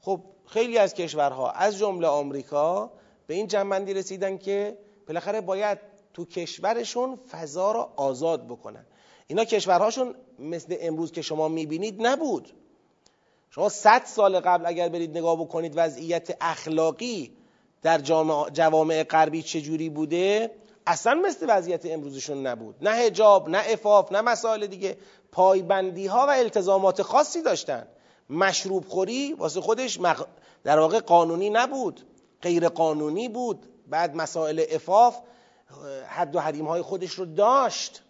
خب 0.02 0.20
خیلی 0.46 0.78
از 0.78 0.94
کشورها 0.94 1.52
از 1.52 1.78
جمله 1.78 2.08
آمریکا 2.08 2.92
به 3.28 3.34
این 3.34 3.48
جنبندی 3.48 3.94
رسیدن 3.94 4.38
که 4.38 4.78
بالاخره 5.08 5.42
باید 5.42 5.80
تو 6.14 6.26
کشورشون 6.26 7.20
فضا 7.32 7.72
را 7.72 7.94
آزاد 7.96 8.48
بکنن. 8.48 8.86
اینا 9.28 9.46
کشورهاشون 9.46 10.16
مثل 10.40 10.76
امروز 10.80 11.12
که 11.12 11.22
شما 11.22 11.48
می‌بینید 11.48 12.08
نبود. 12.08 12.54
شما 13.56 13.70
صد 13.70 14.02
سال 14.06 14.40
قبل 14.40 14.66
اگر 14.66 14.90
برید 14.90 15.18
نگاه 15.18 15.36
بکنید 15.36 15.74
وضعیت 15.76 16.38
اخلاقی 16.42 17.38
در 17.82 18.02
جوامع 18.54 19.04
غربی 19.04 19.44
چجوری 19.44 19.90
بوده 19.90 20.52
اصلا 20.88 21.14
مثل 21.14 21.46
وضعیت 21.50 21.86
امروزشون 21.86 22.48
نبود. 22.48 22.76
نه 22.82 22.92
هجاب 22.92 23.50
نه 23.50 23.64
افاف 23.70 24.12
نه 24.12 24.22
مسائل 24.22 24.68
دیگه. 24.68 24.98
پایبندی 25.32 26.08
ها 26.08 26.26
و 26.28 26.30
التزامات 26.30 27.02
خاصی 27.02 27.42
داشتن. 27.42 27.88
مشروب 28.30 28.86
خوری 28.88 29.34
واسه 29.34 29.62
خودش 29.62 30.00
در 30.64 30.80
واقع 30.80 31.00
قانونی 31.00 31.50
نبود. 31.50 32.02
غیر 32.42 32.70
قانونی 32.70 33.30
بود. 33.30 33.66
بعد 33.88 34.16
مسائل 34.16 34.64
افاف 34.72 35.18
حد 36.08 36.36
و 36.36 36.40
حریم 36.40 36.68
های 36.68 36.82
خودش 36.82 37.12
رو 37.12 37.26
داشت. 37.26 38.04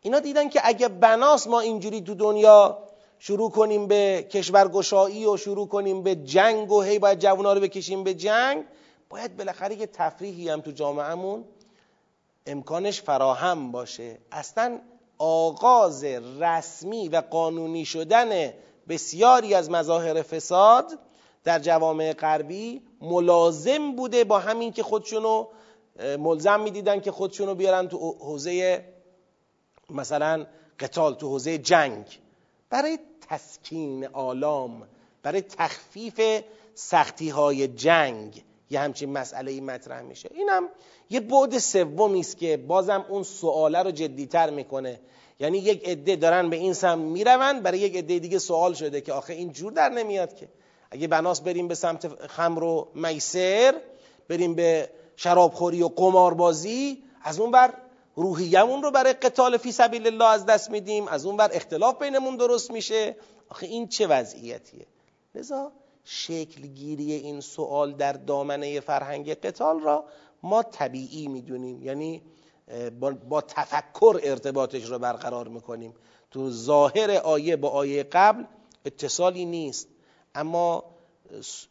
اینا 0.00 0.20
دیدن 0.20 0.48
که 0.48 0.60
اگه 0.64 0.88
بناس 0.88 1.46
ما 1.46 1.60
اینجوری 1.60 2.00
تو 2.00 2.14
دنیا 2.14 2.89
شروع 3.22 3.50
کنیم 3.50 3.86
به 3.86 4.26
کشورگشایی 4.30 5.26
و 5.26 5.36
شروع 5.36 5.68
کنیم 5.68 6.02
به 6.02 6.14
جنگ 6.14 6.72
و 6.72 6.82
هی 6.82 6.98
باید 6.98 7.18
جوونا 7.18 7.52
رو 7.52 7.60
بکشیم 7.60 8.04
به 8.04 8.14
جنگ 8.14 8.64
باید 9.08 9.36
بالاخره 9.36 9.74
یه 9.74 9.86
تفریحی 9.86 10.48
هم 10.48 10.60
تو 10.60 10.70
جامعهمون 10.70 11.44
امکانش 12.46 13.02
فراهم 13.02 13.72
باشه. 13.72 14.18
اصلا 14.32 14.80
آغاز 15.18 16.04
رسمی 16.40 17.08
و 17.08 17.22
قانونی 17.30 17.84
شدن 17.84 18.52
بسیاری 18.88 19.54
از 19.54 19.70
مظاهر 19.70 20.22
فساد 20.22 20.98
در 21.44 21.58
جوامع 21.58 22.12
غربی 22.12 22.82
ملازم 23.00 23.96
بوده 23.96 24.24
با 24.24 24.38
همین 24.38 24.72
که 24.72 24.82
خودشونو 24.82 25.46
ملزم 26.18 26.60
می‌دیدن 26.60 27.00
که 27.00 27.12
خودشونو 27.12 27.54
بیارن 27.54 27.88
تو 27.88 28.16
حوزه 28.20 28.84
مثلا 29.90 30.46
قتال 30.78 31.14
تو 31.14 31.28
حوزه 31.28 31.58
جنگ. 31.58 32.06
برای 32.70 32.98
تسکین 33.28 34.06
آلام 34.06 34.82
برای 35.22 35.40
تخفیف 35.40 36.42
سختی 36.74 37.28
های 37.28 37.68
جنگ 37.68 38.44
یه 38.70 38.80
همچین 38.80 39.12
مسئله 39.12 39.60
مطرح 39.60 40.02
میشه. 40.02 40.30
اینم 40.34 40.68
یه 41.10 41.20
بعد 41.20 41.58
سومی 41.58 42.20
است 42.20 42.38
که 42.38 42.56
بازم 42.56 43.06
اون 43.08 43.22
سواله 43.22 43.82
رو 43.82 43.90
جدیتر 43.90 44.50
می‌کنه. 44.50 45.00
یعنی 45.40 45.58
یک 45.58 45.88
عده 45.88 46.16
دارن 46.16 46.50
به 46.50 46.56
این 46.56 46.72
سمت 46.72 46.98
می‌روند 46.98 47.62
برای 47.62 47.78
یک 47.78 47.96
عده 47.96 48.18
دیگه 48.18 48.38
سوال 48.38 48.74
شده 48.74 49.00
که 49.00 49.12
آخه 49.12 49.32
این 49.32 49.52
جور 49.52 49.72
در 49.72 49.88
نمیاد 49.88 50.34
که. 50.34 50.48
اگه 50.90 51.08
بناس 51.08 51.40
بریم 51.40 51.68
به 51.68 51.74
سمت 51.74 52.26
خمر 52.26 52.62
و 52.62 52.88
میسر 52.94 53.74
بریم 54.28 54.54
به 54.54 54.90
شرابخوری 55.16 55.82
و 55.82 55.88
قماربازی 55.88 57.02
از 57.22 57.40
اون 57.40 57.50
بر 57.50 57.74
روحیمون 58.20 58.82
رو 58.82 58.90
برای 58.90 59.12
قتال 59.12 59.56
فی 59.56 59.72
سبیل 59.72 60.06
الله 60.06 60.24
از 60.24 60.46
دست 60.46 60.70
میدیم. 60.70 61.08
از 61.08 61.26
اون 61.26 61.36
بر 61.36 61.50
اختلاف 61.52 62.02
بینمون 62.02 62.36
درست 62.36 62.70
میشه. 62.70 63.16
آخه 63.48 63.66
این 63.66 63.88
چه 63.88 64.06
وضعیتیه؟ 64.06 64.86
لذا 65.34 65.72
شکلگیری 66.04 67.12
این 67.12 67.40
سوال 67.40 67.92
در 67.92 68.12
دامنه 68.12 68.80
فرهنگ 68.80 69.34
قتال 69.34 69.80
را 69.80 70.04
ما 70.42 70.62
طبیعی 70.62 71.28
می‌دونیم. 71.28 71.82
یعنی 71.82 72.22
با, 73.28 73.40
تفکر 73.40 74.20
ارتباطش 74.22 74.84
رو 74.84 74.98
برقرار 74.98 75.48
می‌کنیم. 75.48 75.94
تو 76.30 76.50
ظاهر 76.50 77.10
آیه 77.10 77.56
با 77.56 77.68
آیه 77.68 78.02
قبل 78.02 78.44
اتصالی 78.84 79.44
نیست. 79.44 79.88
اما 80.34 80.84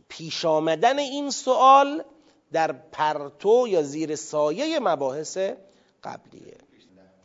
پیش 0.07 0.45
آمدن 0.45 0.99
این 0.99 1.29
سوال 1.29 2.03
در 2.51 2.71
پرتو 2.71 3.67
یا 3.67 3.83
زیر 3.83 4.15
سایه 4.15 4.79
مباحث 4.79 5.37
قبلیه. 6.03 6.57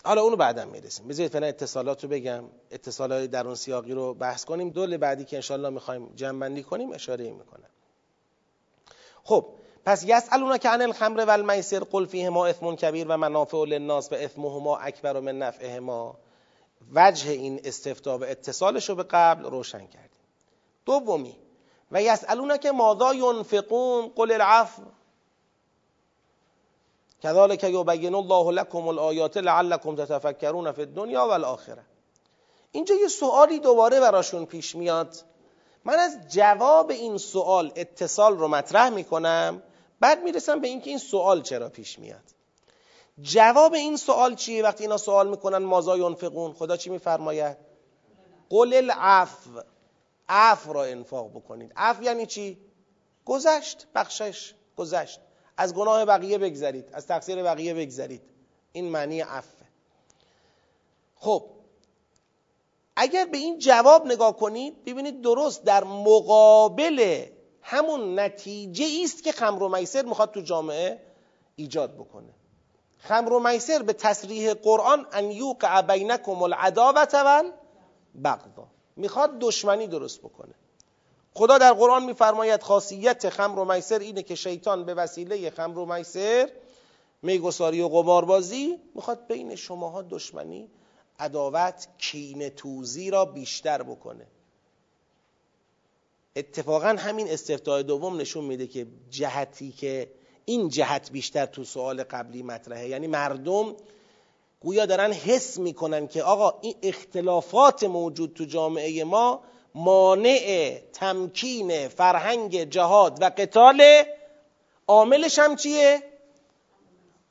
حالا 0.04 0.22
اونو 0.22 0.36
بعدا 0.36 0.64
می‌رسیم. 0.64 1.08
بذارید 1.08 1.32
فعلا 1.32 1.46
اتصالات 1.46 2.04
رو 2.04 2.10
بگم. 2.10 2.44
اتصالات 2.70 3.30
در 3.30 3.46
اون 3.46 3.54
سیاقی 3.54 3.92
رو 3.92 4.14
بحث 4.14 4.44
کنیم. 4.44 4.70
دول 4.70 4.96
بعدی 4.96 5.24
که 5.24 5.36
انشالله 5.36 5.68
می‌خوایم 5.68 6.12
جمع 6.16 6.40
بندی 6.40 6.62
کنیم 6.62 6.92
اشاره 6.92 7.30
می‌کنم 7.30 7.68
خب 9.24 9.46
پس 9.86 10.04
یسالون 10.06 10.58
که 10.58 10.68
عن 10.68 10.82
الخمر 10.82 11.24
و 11.24 11.30
المیسر 11.30 11.78
قل 11.78 12.06
فیهما 12.06 12.46
اثم 12.46 12.76
کبیر 12.76 13.06
و 13.08 13.16
منافع 13.16 13.64
للناس 13.64 14.12
و 14.12 14.14
اثمهما 14.14 14.76
اکبر 14.76 15.20
من 15.20 15.38
نفعهما. 15.38 16.16
وجه 16.92 17.30
این 17.30 17.60
استفتا 17.64 18.18
و 18.18 18.24
اتصالش 18.24 18.88
رو 18.88 18.94
به 18.94 19.02
قبل 19.02 19.44
روشن 19.44 19.86
کردیم. 19.86 20.20
دومی 20.86 21.36
و 21.92 22.02
یسالون 22.02 22.56
که 22.56 22.72
ماذا 22.72 23.14
ینفقون؟ 23.14 24.08
قل 24.08 24.32
العفو 24.32 24.82
کذالک 27.24 27.64
یبین 27.64 28.14
الله 28.14 28.52
لكم 28.52 28.88
الآیات 28.88 29.36
لعلكم 29.36 29.96
تتفکرون 29.96 30.72
فی 30.72 30.82
الدنیا 30.82 31.26
والآخره. 31.26 31.82
اینجا 32.72 32.94
یه 32.94 33.08
سوالی 33.08 33.58
دوباره 33.58 34.00
براشون 34.00 34.44
پیش 34.46 34.74
میاد. 34.74 35.16
من 35.84 35.94
از 35.94 36.18
جواب 36.28 36.90
این 36.90 37.18
سوال 37.18 37.72
اتصال 37.76 38.38
رو 38.38 38.48
مطرح 38.48 38.88
می‌کنم 38.88 39.62
بعد 40.00 40.22
می‌رسم 40.22 40.60
به 40.60 40.68
اینکه 40.68 40.90
این 40.90 40.98
سوال 40.98 41.42
چرا 41.42 41.68
پیش 41.68 41.98
میاد. 41.98 42.24
جواب 43.22 43.74
این 43.74 43.96
سوال 43.96 44.34
چیه؟ 44.34 44.62
وقتی 44.62 44.84
اینا 44.84 44.96
سوال 44.96 45.28
می‌کنن 45.28 45.58
مازا 45.58 45.96
ینفقون. 45.96 46.52
خدا 46.52 46.76
چی 46.76 46.90
میفرماید؟ 46.90 47.56
قل 48.50 48.74
العفو. 48.74 49.50
عفو 50.28 50.72
را 50.72 50.84
انفاق 50.84 51.30
بکنید. 51.30 51.72
عفو 51.76 52.02
یعنی 52.02 52.26
چی؟ 52.26 52.58
گذشت 53.24 53.86
بخشش 53.94 54.54
گذشت. 54.76 55.20
از 55.56 55.74
گناه 55.74 56.04
بقیه 56.04 56.38
بگذرید 56.38 56.88
از 56.92 57.06
تقصیر 57.06 57.42
بقیه 57.42 57.74
بگذرید. 57.74 58.22
این 58.72 58.88
معنی 58.88 59.20
عفو 59.20 59.64
خب 61.16 61.44
اگر 62.96 63.24
به 63.24 63.38
این 63.38 63.58
جواب 63.58 64.06
نگاه 64.06 64.36
کنید 64.36 64.84
ببینید 64.84 65.20
درست 65.20 65.64
در 65.64 65.84
مقابل 65.84 67.24
همون 67.62 68.20
نتیجه 68.20 68.86
است 69.04 69.22
که 69.22 69.32
خمر 69.32 69.62
و 69.62 69.68
میسر 69.68 70.02
می‌خواد 70.02 70.30
تو 70.30 70.40
جامعه 70.40 71.00
ایجاد 71.56 71.94
بکنه. 71.94 72.34
خمر 72.98 73.32
و 73.32 73.40
میسر 73.40 73.82
به 73.82 73.92
تصریح 73.92 74.54
قرآن 74.54 75.06
ان 75.12 75.30
یوقع 75.30 75.82
بینکم 75.82 76.42
العداوت 76.42 77.14
و 77.14 77.44
بغضا 78.24 78.68
می‌خواد 78.96 79.38
دشمنی 79.38 79.86
درست 79.86 80.18
بکنه. 80.18 80.54
خدا 81.34 81.58
در 81.58 81.72
قرآن 81.72 82.04
میفرماید 82.04 82.62
خاصیت 82.62 83.28
خمر 83.28 83.58
و 83.58 83.64
میسر 83.72 83.98
اینه 83.98 84.22
که 84.22 84.34
شیطان 84.34 84.84
به 84.84 84.94
وسیله 84.94 85.50
خمر 85.50 85.78
و 85.78 85.86
میسر 85.94 86.50
میگساری 87.22 87.80
و 87.80 87.88
قماربازی 87.88 88.78
می‌خواد 88.94 89.26
بین 89.26 89.54
شماها 89.54 90.02
دشمنی 90.02 90.68
عداوت 91.18 91.88
کین 91.98 92.48
توزی 92.48 93.10
را 93.10 93.24
بیشتر 93.24 93.82
بکنه. 93.82 94.26
اتفاقا 96.36 96.96
همین 96.98 97.28
استفتاح 97.30 97.82
دوم 97.82 98.20
نشون 98.20 98.44
میده 98.44 98.66
که 98.66 98.86
جهتی 99.10 99.72
که 99.72 100.10
این 100.44 100.68
جهت 100.68 101.10
بیشتر 101.10 101.46
تو 101.46 101.64
سوال 101.64 102.02
قبلی 102.02 102.42
مطرحه 102.42 102.88
یعنی 102.88 103.06
مردم 103.06 103.74
گویا 104.60 104.86
دارن 104.86 105.12
حس 105.12 105.58
می‌کنن 105.58 106.08
که 106.08 106.22
آقا 106.22 106.58
این 106.60 106.74
اختلافات 106.82 107.84
موجود 107.84 108.34
تو 108.34 108.44
جامعه 108.44 109.04
ما 109.04 109.42
مانع 109.74 110.78
تمکین 110.92 111.88
فرهنگ 111.88 112.64
جهاد 112.64 113.22
و 113.22 113.24
قتال 113.24 114.02
عاملش 114.88 115.38
هم 115.38 115.56
چیه؟ 115.56 116.02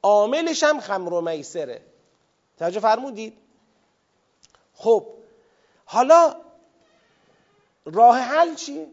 عاملش 0.04 0.64
هم 0.64 0.80
خمر 0.80 1.14
و 1.14 1.22
میسره 1.22 1.82
توجه 2.60 2.80
فرمودید؟ 2.80 3.38
خب 4.76 5.06
حالا 5.86 6.36
راه 7.86 8.18
حل 8.18 8.56
چیه؟ 8.56 8.88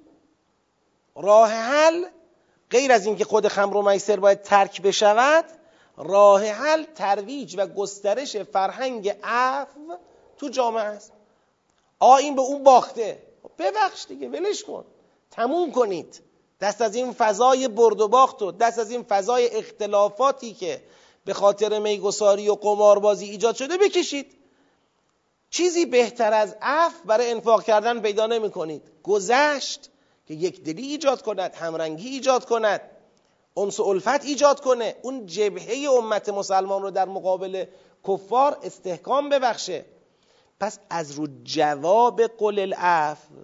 راه 1.16 1.50
حل 1.50 2.04
غیر 2.70 2.92
از 2.92 3.06
اینکه 3.06 3.24
خود 3.24 3.48
خمر 3.48 3.76
و 3.76 3.82
میسر 3.82 4.20
باید 4.20 4.42
ترک 4.42 4.82
بشود 4.82 5.44
راه 5.96 6.46
حل 6.46 6.84
ترویج 6.84 7.54
و 7.58 7.66
گسترش 7.66 8.36
فرهنگ 8.36 9.16
عفو 9.24 9.96
تو 10.38 10.48
جامعه 10.48 10.82
است 10.82 11.12
آ 11.98 12.16
این 12.16 12.34
به 12.34 12.40
اون 12.40 12.62
باخته 12.62 13.29
ببخش 13.59 14.07
دیگه 14.09 14.29
ولش 14.29 14.64
کن. 14.64 14.85
تموم 15.31 15.72
کنید. 15.72 16.22
دست 16.61 16.81
از 16.81 16.94
این 16.94 17.12
فضای 17.12 17.68
برد 17.68 18.00
و 18.00 18.09
باخت 18.09 18.42
و 18.42 18.53
دست 18.53 18.79
از 18.79 18.90
این 18.90 19.03
فضای 19.03 19.48
اختلافاتی 19.48 20.55
که 20.55 20.83
به 21.24 21.35
خاطر 21.35 21.79
میگساری 21.79 22.48
و 22.48 22.55
قماربازی 22.55 23.26
ایجاد 23.26 23.55
شده 23.55 23.76
بکشید. 23.79 24.37
چیزی 25.50 25.87
بهتر 25.87 26.33
از 26.33 26.57
عفو 26.62 27.05
برای 27.05 27.31
انفاق 27.31 27.64
کردن 27.64 28.00
پیدا 28.00 28.26
نمی 28.26 28.50
کنید 28.50 28.83
گذشت 29.03 29.90
که 30.26 30.35
یک 30.35 30.62
دلی 30.62 30.87
ایجاد 30.87 31.22
کند 31.22 31.55
همرنگی 31.55 32.09
ایجاد 32.09 32.44
کند. 32.44 32.81
انس 33.57 33.81
الفت 33.81 34.24
ایجاد 34.24 34.61
کنه. 34.61 34.96
اون 35.03 35.26
جبهه 35.26 35.90
امت 35.90 36.29
مسلمان 36.29 36.83
رو 36.83 36.90
در 36.90 37.09
مقابل 37.09 37.64
کفار 38.09 38.59
استحکام 38.62 39.29
ببخشه. 39.29 39.85
پس 40.61 40.79
از 40.90 41.12
رو 41.12 41.29
جواب 41.44 42.23
قل 42.23 42.59
العفو 42.59 43.35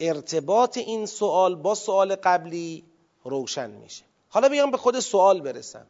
ارتباط 0.00 0.78
این 0.78 1.06
سوال 1.06 1.54
با 1.54 1.74
سوال 1.74 2.14
قبلی 2.14 2.84
روشن 3.24 3.70
میشه. 3.70 4.04
حالا 4.28 4.48
بیام 4.48 4.70
به 4.70 4.76
خود 4.76 5.00
سوال 5.00 5.40
برسم. 5.40 5.86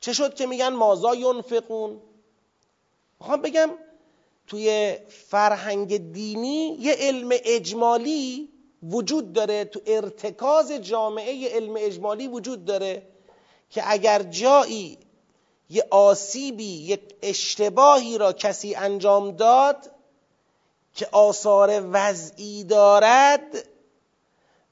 چه 0.00 0.12
شد 0.12 0.34
که 0.34 0.46
میگن 0.46 0.68
مازا 0.68 1.14
ینفقون؟ 1.14 2.00
می‌خوام 3.20 3.42
بگم 3.42 3.70
توی 4.46 4.96
فرهنگ 5.08 6.12
دینی 6.12 6.76
یه 6.80 6.94
علم 6.98 7.28
اجمالی 7.44 8.48
وجود 8.82 9.32
داره 9.32 9.64
تو 9.64 9.80
ارتکاز 9.86 10.72
جامعه 10.72 11.48
علم 11.48 11.74
اجمالی 11.78 12.28
وجود 12.28 12.64
داره 12.64 13.02
که 13.70 13.82
اگر 13.86 14.22
جایی 14.22 14.98
یه 15.70 15.86
آسیبی 15.90 16.82
یک 16.82 17.14
اشتباهی 17.22 18.18
را 18.18 18.32
کسی 18.32 18.74
انجام 18.74 19.30
داد 19.30 19.90
که 20.94 21.08
آثار 21.12 21.82
وضعی 21.92 22.64
دارد 22.64 23.68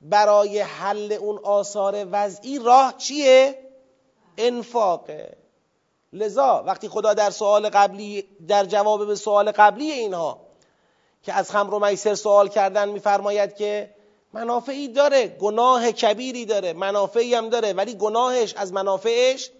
برای 0.01 0.61
حل 0.61 1.13
اون 1.13 1.39
آثار 1.39 2.07
وضعی 2.13 2.59
راه 2.59 2.95
چیه؟ 2.97 3.59
انفاقه 4.39 5.37
لذا 6.13 6.65
وقتی 6.67 6.89
خدا 6.89 7.15
در 7.15 7.31
سوال 7.31 7.69
قبلی 7.69 8.25
در 8.49 8.65
جواب 8.65 9.07
به 9.07 9.15
سوال 9.15 9.51
قبلی 9.51 9.91
اینها 9.91 10.41
که 11.23 11.33
از 11.33 11.51
خمر 11.51 11.75
و 11.75 11.79
میسر 11.79 12.15
سوال 12.15 12.49
کردن 12.49 12.89
میفرماید 12.89 13.57
که 13.57 13.95
منافعی 14.33 14.89
داره 14.89 15.29
گناه 15.29 15.93
کبیری 15.93 16.45
داره 16.45 16.73
منافعی 16.73 17.35
هم 17.35 17.49
داره 17.49 17.73
ولی 17.73 17.95
گناهش 17.95 18.55
از 18.55 18.73
منافعش 18.73 19.51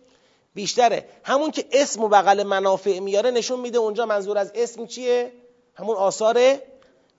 بیشتره. 0.55 1.09
همون 1.25 1.51
که 1.51 1.65
اسم 1.73 2.05
و 2.05 2.09
بغل 2.09 2.43
منافع 2.43 2.99
میاره 2.99 3.31
نشون 3.31 3.61
میده 3.61 3.79
اونجا 3.79 4.07
منظور 4.07 4.39
از 4.39 4.53
اسم 4.55 4.87
چیه؟ 4.87 5.33
همون 5.75 5.97
آثار 5.97 6.41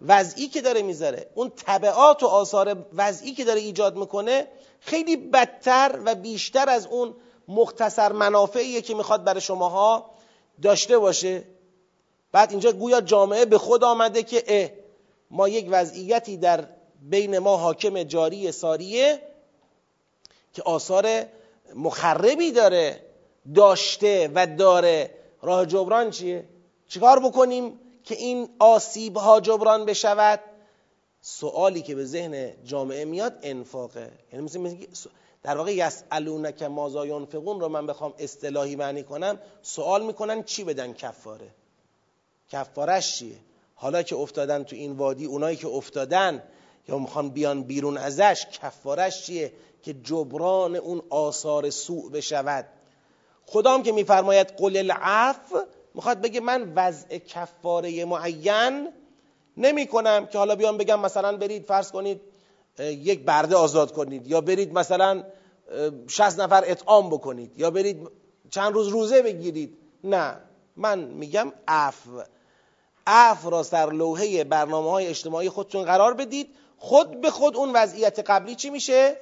وضعی 0.02 0.48
که 0.48 0.62
داره 0.62 0.82
می‌ذاره. 0.82 1.30
اون 1.36 1.50
طبعات 1.50 2.24
و 2.24 2.28
آثار 2.28 2.86
وضعی 2.94 3.32
که 3.32 3.44
داره 3.44 3.60
ایجاد 3.60 3.96
می‌کنه 3.96 4.48
خیلی 4.80 5.16
بدتر 5.16 6.00
و 6.06 6.16
بیشتر 6.16 6.70
از 6.70 6.88
اون 6.88 7.16
مختصر 7.48 8.12
منافعیه 8.12 8.82
که 8.82 8.96
می‌خواد 8.96 9.24
برای 9.24 9.42
شماها 9.42 10.12
داشته 10.62 10.98
باشه. 10.98 11.44
بعد 12.32 12.52
اینجا 12.52 12.72
گویا 12.72 13.02
جامعه 13.02 13.46
به 13.46 13.58
خود 13.58 13.84
آمده 13.84 14.24
که 14.24 14.44
اه 14.48 14.70
ما 15.32 15.48
یک 15.48 15.68
وضعیتی 15.70 16.38
در 16.38 16.68
بین 17.02 17.40
ما 17.40 17.58
حاکم 17.58 18.04
جاری 18.04 18.52
ساریه 18.52 19.22
که 20.54 20.62
آثار 20.64 21.26
مخربی 21.76 22.52
داره. 22.52 23.11
داشته 23.56 24.32
و 24.36 24.48
داره. 24.48 25.12
راه 25.42 25.66
جبران 25.66 26.10
چیه؟ 26.10 26.46
چیکار 26.88 27.20
بکنیم 27.20 27.80
که 28.04 28.16
این 28.16 28.50
آسیب 28.60 29.18
ها 29.18 29.40
جبران 29.40 29.86
بشود؟ 29.86 30.40
سوالی 31.22 31.82
که 31.82 31.96
به 31.96 32.06
ذهن 32.06 32.54
جامعه 32.64 33.06
میاد 33.06 33.40
انفاقه. 33.42 34.12
یعنی 34.34 34.46
مثل 34.46 34.76
در 35.44 35.58
واقع 35.58 35.76
یسالونک 35.76 36.64
مازا 36.64 37.06
ینفقون 37.06 37.60
رو 37.60 37.70
من 37.70 37.88
بخوام 37.88 38.14
اصطلاحی 38.20 38.76
معنی 38.76 39.04
کنم 39.04 39.40
سوال 39.62 40.06
می‌کنن 40.06 40.44
چی 40.44 40.64
بدن 40.64 40.94
کفاره؟ 40.94 41.48
کفارش 42.50 43.18
چیه؟ 43.18 43.36
حالا 43.76 44.04
که 44.04 44.16
افتادن 44.16 44.64
تو 44.64 44.76
این 44.76 44.92
وادی 44.92 45.26
اونایی 45.26 45.58
که 45.58 45.68
افتادن 45.68 46.44
یا 46.88 46.98
می‌خوان 46.98 47.30
بیان 47.30 47.64
بیرون 47.64 47.98
ازش 47.98 48.46
کفارش 48.52 49.26
چیه؟ 49.26 49.54
که 49.84 49.94
جبران 49.94 50.76
اون 50.76 51.02
آثار 51.10 51.70
سوء 51.70 52.10
بشود. 52.10 52.66
خدام 53.46 53.84
که 53.84 53.92
میفرماید 53.92 54.48
قل 54.58 54.78
العفو 54.78 55.60
می‌خواد 55.96 56.22
بگه 56.22 56.40
من 56.40 56.74
وضع 56.76 57.18
کفاره 57.18 58.06
معین 58.06 58.88
نمی 59.58 59.88
کنم 59.88 60.26
که 60.26 60.38
حالا 60.38 60.56
بیام 60.56 60.78
بگم 60.78 61.00
مثلا 61.00 61.38
برید 61.38 61.66
فرض 61.66 61.92
کنید 61.92 62.22
یک 62.80 63.26
برده 63.26 63.56
آزاد 63.56 63.92
کنید 63.92 64.28
یا 64.28 64.42
برید 64.42 64.74
مثلا 64.74 65.24
60 66.08 66.40
نفر 66.40 66.64
اطعام 66.66 67.10
بکنید 67.10 67.60
یا 67.60 67.72
برید 67.72 68.08
چند 68.50 68.74
روز 68.74 68.88
روزه 68.88 69.22
بگیرید. 69.22 69.78
نه 70.04 70.38
من 70.76 71.00
میگم 71.00 71.52
عفو. 71.68 72.22
عفو 73.08 73.50
را 73.50 73.64
سر 73.64 73.90
لوحه 73.90 74.44
برنامه 74.44 74.90
های 74.90 75.08
اجتماعی 75.08 75.50
خودتون 75.50 75.84
قرار 75.84 76.14
بدید. 76.14 76.48
خود 76.78 77.22
به 77.22 77.30
خود 77.30 77.58
اون 77.58 77.72
وضعیت 77.74 78.20
قبلی 78.20 78.56
چی 78.56 78.70
میشه؟ 78.70 79.18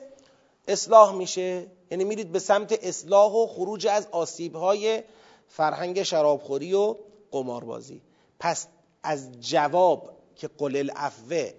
اصلاح 0.70 1.16
میشه. 1.16 1.68
یعنی 1.92 2.04
میرید 2.04 2.32
به 2.32 2.40
سمت 2.40 2.80
اصلاح 2.84 3.34
و 3.34 3.48
خروج 3.48 3.88
از 3.88 4.08
آسیبهای 4.12 5.04
فرهنگ 5.48 6.04
شرابخوری 6.04 6.74
و 6.74 6.96
قماربازی. 7.32 8.02
پس 8.40 8.68
از 9.04 9.42
جواب 9.42 10.12
که 10.36 10.50
قل 10.58 10.76
العفو 10.76 11.54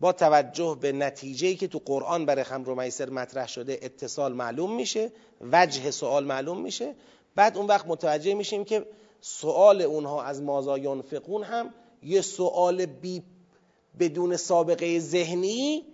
با 0.00 0.12
توجه 0.12 0.78
به 0.80 0.92
نتیجه 0.92 1.54
که 1.54 1.68
تو 1.68 1.80
قرآن 1.84 2.26
برای 2.26 2.44
خمر 2.44 2.68
و 2.68 2.74
میسر 2.74 3.10
مطرح 3.10 3.48
شده 3.48 3.78
اتصال 3.82 4.32
معلوم 4.32 4.76
میشه 4.76 5.12
وجه 5.40 5.90
سوال 5.90 6.24
معلوم 6.24 6.60
میشه. 6.60 6.94
بعد 7.34 7.56
اون 7.56 7.66
وقت 7.66 7.86
متوجه 7.86 8.34
میشیم 8.34 8.64
که 8.64 8.86
سوال 9.20 9.82
اونها 9.82 10.22
از 10.22 10.42
مازا 10.42 10.78
ینفقون 10.78 11.42
هم 11.42 11.74
یه 12.02 12.20
سوال 12.20 12.86
بی 12.86 13.22
بدون 13.98 14.36
سابقه 14.36 14.98
ذهنی 14.98 15.84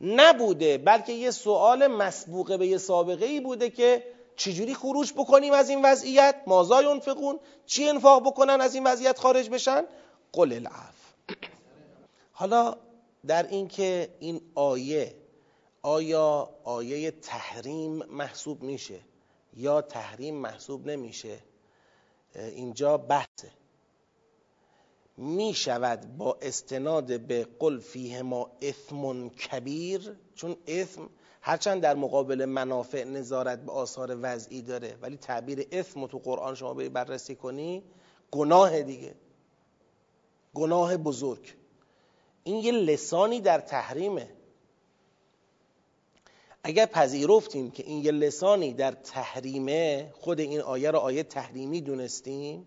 نبوده 0.00 0.78
بلکه 0.78 1.12
یه 1.12 1.30
سوال 1.30 1.86
مسبوقه 1.86 2.56
به 2.56 2.66
یه 2.66 2.78
سابقه 2.78 3.26
ای 3.26 3.40
بوده 3.40 3.70
که 3.70 4.02
چجوری 4.36 4.74
خروج 4.74 5.12
بکنیم 5.12 5.52
از 5.52 5.70
این 5.70 5.84
وضعیت؟ 5.84 6.42
مازا 6.46 6.82
ینفقون 6.82 7.38
چی 7.66 7.88
انفاق 7.88 8.26
بکنن 8.26 8.60
از 8.60 8.74
این 8.74 8.86
وضعیت 8.86 9.18
خارج 9.18 9.50
بشن؟ 9.50 9.84
قل 10.32 10.52
العف 10.52 10.94
حالا 12.32 12.76
در 13.26 13.46
اینکه 13.46 14.08
این 14.20 14.40
آیه 14.54 15.14
آیا 15.82 16.50
آیه 16.64 17.10
تحریم 17.10 17.92
محسوب 17.92 18.62
میشه 18.62 19.00
یا 19.56 19.82
تحریم 19.82 20.34
محسوب 20.34 20.86
نمیشه؟ 20.86 21.38
اینجا 22.34 22.96
بحثه. 22.96 23.50
می 25.16 25.54
شود 25.54 26.16
با 26.16 26.38
استناد 26.42 27.20
به 27.20 27.46
قل 27.58 27.78
فیه 27.80 28.22
ما 28.22 28.50
اثم 28.62 29.28
کبیر 29.28 30.16
چون 30.34 30.56
اثم 30.66 31.08
هرچند 31.40 31.82
در 31.82 31.94
مقابل 31.94 32.44
منافع 32.44 33.04
نظارت 33.04 33.58
به 33.58 33.72
آثار 33.72 34.18
وضعی 34.22 34.62
داره 34.62 34.96
ولی 35.02 35.16
تعبیر 35.16 35.66
اثم 35.72 36.06
تو 36.06 36.18
قرآن 36.18 36.54
شما 36.54 36.74
به 36.74 36.88
بررسی 36.88 37.34
کنی 37.34 37.82
گناه 38.30 38.82
دیگه. 38.82 39.14
گناه 40.54 40.96
بزرگ. 40.96 41.54
این 42.44 42.56
یه 42.56 42.72
لسانی 42.72 43.40
در 43.40 43.60
تحریمه. 43.60 44.28
اگر 46.62 46.86
پذیرفتیم 46.86 47.70
که 47.70 47.82
این 47.82 48.04
یه 48.04 48.12
لسانی 48.12 48.72
در 48.74 48.92
تحریمه 48.92 50.12
خود 50.14 50.40
این 50.40 50.60
آیه 50.60 50.90
را 50.90 51.00
آیه 51.00 51.22
تحریمی 51.22 51.80
دونستیم 51.80 52.66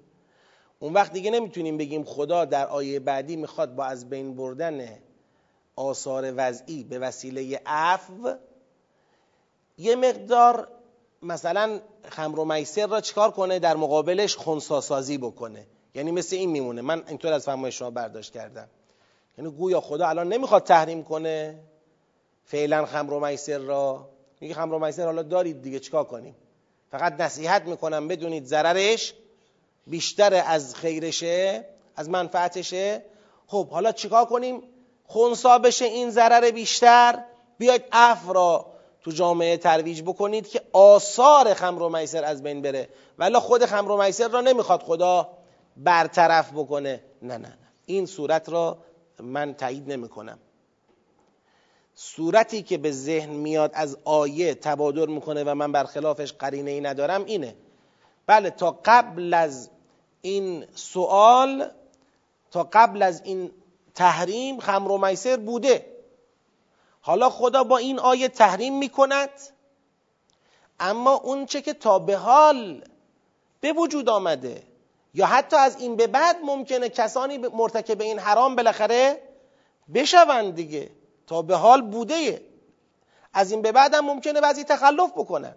اون 0.80 0.94
وقت 0.94 1.14
دیگه 1.14 1.32
نمی‌تونیم 1.32 1.78
بگیم 1.78 2.04
خدا 2.04 2.46
در 2.46 2.68
آیه 2.68 3.00
بعدی 3.00 3.36
می‌خواد 3.36 3.76
با 3.76 3.86
از 3.86 4.10
بین 4.10 4.36
بردن 4.36 4.90
آثار 5.76 6.34
وضعی 6.38 6.84
به 6.84 7.00
وسیله 7.00 7.62
عفو 7.66 8.34
یه 9.78 9.96
مقدار 9.96 10.68
مثلا 11.22 11.80
خمر 12.04 12.40
و 12.40 12.46
میسر 12.46 12.88
را 12.88 13.02
چیکار 13.02 13.32
کنه؟ 13.32 13.60
در 13.60 13.76
مقابلش 13.76 14.36
خونساسازی 14.36 15.18
بکنه. 15.18 15.68
یعنی 15.96 16.12
مثل 16.12 16.36
این 16.36 16.50
میمونه. 16.50 16.82
من 16.82 17.04
اینطور 17.08 17.34
از 17.34 17.46
فرمایش 17.46 17.80
شما 17.80 17.90
برداشت 17.90 18.34
کردم. 18.34 18.68
یعنی 19.38 19.52
گویا 19.52 19.82
خدا 19.82 20.08
الان 20.08 20.34
نمی‌خواد 20.34 20.64
تحریم 20.64 21.04
کنه 21.04 21.60
فعلا 22.46 22.86
خمر 22.86 23.14
و 23.14 23.20
میسر 23.26 23.58
را. 23.58 24.10
میگه 24.40 24.54
خمر 24.54 24.74
و 24.74 24.80
میسر 24.80 25.06
حالا 25.06 25.24
دارید 25.24 25.62
دیگه 25.62 25.80
چیکار 25.80 26.04
کنیم؟ 26.04 26.36
فقط 26.92 27.22
نصیحت 27.22 27.62
می‌کنم 27.68 28.08
بدونید 28.08 28.46
ضررش. 28.46 29.14
بیشتر 29.90 30.44
از 30.48 30.76
خیرشه 30.76 31.66
از 31.96 32.10
منفعتشه. 32.10 33.06
خب 33.48 33.70
حالا 33.70 33.92
چیکار 33.92 34.26
کنیم؟ 34.26 34.64
خونسا 35.06 35.58
بشه 35.58 35.86
این 35.86 36.10
ضرر 36.10 36.52
بیشتر. 36.52 37.24
بیاید 37.58 37.84
اف 37.92 38.30
را 38.30 38.66
تو 39.02 39.12
جامعه 39.12 39.58
ترویج 39.58 40.02
بکنید 40.02 40.48
که 40.48 40.62
آثار 40.74 41.54
خمر 41.54 41.82
و 41.82 41.90
میسر 41.90 42.24
از 42.24 42.44
بین 42.44 42.62
بره. 42.62 42.90
ولی 43.18 43.40
خود 43.40 43.66
خمر 43.66 43.92
و 43.92 44.02
میسر 44.04 44.28
را 44.28 44.42
نمی‌خواد 44.42 44.84
خدا 44.84 45.30
برطرف 45.78 46.52
بکنه. 46.52 47.04
نه 47.22 47.38
نه 47.38 47.48
نه. 47.48 47.58
این 47.86 48.06
صورت 48.06 48.50
را 48.50 48.78
من 49.20 49.54
تایید 49.54 49.92
نمی 49.92 50.10
کنم 50.10 50.40
صورتی 51.96 52.64
که 52.64 52.78
به 52.78 52.92
ذهن 52.92 53.30
میاد 53.30 53.72
از 53.74 53.98
آیه 54.04 54.56
تبادر 54.56 55.06
می‌کنه 55.06 55.44
و 55.44 55.56
من 55.56 55.72
برخلافش 55.72 56.34
قرینه 56.34 56.72
ای 56.72 56.82
ندارم 56.82 57.26
اینه. 57.26 57.56
بله 58.26 58.50
تا 58.50 58.80
قبل 58.86 59.34
از 59.34 59.70
این 60.22 60.66
سوال 60.76 61.72
تا 62.52 62.70
قبل 62.74 63.02
از 63.02 63.22
این 63.24 63.52
تحریم 63.96 64.60
خمر 64.60 64.92
و 64.92 64.98
میسر 64.98 65.38
بوده. 65.38 65.86
حالا 67.02 67.30
خدا 67.30 67.64
با 67.64 67.78
این 67.78 68.00
آیه 68.00 68.28
تحریم 68.28 68.78
می‌کند 68.78 69.30
اما 70.80 71.14
اون 71.14 71.46
چه 71.46 71.62
که 71.62 71.74
تا 71.74 72.00
به 72.00 72.18
حال 72.18 72.84
به 73.62 73.74
وجود 73.74 74.10
آمده 74.10 74.64
یا 75.14 75.26
حتی 75.26 75.56
از 75.56 75.82
این 75.82 75.96
به 75.96 76.08
بعد 76.08 76.38
ممکنه 76.44 76.90
کسانی 76.90 77.38
مرتکب 77.38 78.02
این 78.02 78.20
حرام 78.20 78.56
بالاخره 78.56 79.22
بشوند 79.94 80.56
دیگه. 80.56 80.90
تا 81.28 81.42
به 81.42 81.56
حال 81.56 81.82
بوده. 81.82 82.42
از 83.34 83.52
این 83.52 83.62
به 83.62 83.72
بعد 83.72 83.94
هم 83.94 84.06
ممکنه 84.06 84.42
بعضی 84.42 84.64
تخلف 84.64 85.12
بکنن. 85.12 85.56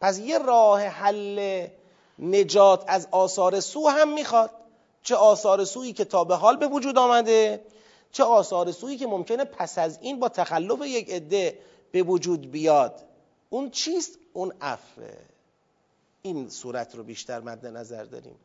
پس 0.00 0.18
یه 0.18 0.38
راه 0.38 0.82
حل 0.82 1.66
نجات 2.18 2.84
از 2.86 3.08
آثار 3.10 3.60
سو 3.60 3.88
هم 3.88 4.14
می‌خواد. 4.14 4.50
چه 5.02 5.14
آثار 5.14 5.64
سویی 5.64 5.92
که 5.92 6.04
تا 6.04 6.24
به 6.24 6.34
حال 6.34 6.56
به 6.56 6.66
وجود 6.66 6.98
آمده 6.98 7.64
چه 8.12 8.24
آثار 8.24 8.72
سویی 8.72 8.96
که 8.96 9.06
ممکنه 9.06 9.44
پس 9.44 9.78
از 9.78 9.98
این 10.02 10.20
با 10.20 10.28
تخلف 10.28 10.86
یک 10.86 11.10
عده 11.10 11.58
به 11.92 12.02
وجود 12.02 12.50
بیاد. 12.50 13.04
اون 13.50 13.70
چیست؟ 13.70 14.18
اون 14.32 14.52
عفه 14.60 15.18
این 16.22 16.48
صورت 16.48 16.94
رو 16.94 17.04
بیشتر 17.04 17.40
مد 17.40 17.66
نظر 17.66 18.04
داریم. 18.04 18.36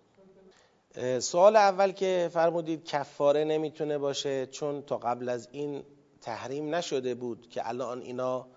سوال 1.19 1.56
اول 1.56 1.91
که 1.91 2.30
فرمودید 2.34 2.86
کفاره 2.86 3.43
نمی‌تونه 3.43 3.97
باشه؟ 3.97 4.45
چون 4.45 4.82
تا 4.82 4.97
قبل 4.97 5.30
از 5.30 5.47
این 5.51 5.84
تحریم 6.21 6.75
نشده 6.75 7.15
بود 7.15 7.49
که 7.49 7.69
الان 7.69 8.01
اینا 8.01 8.47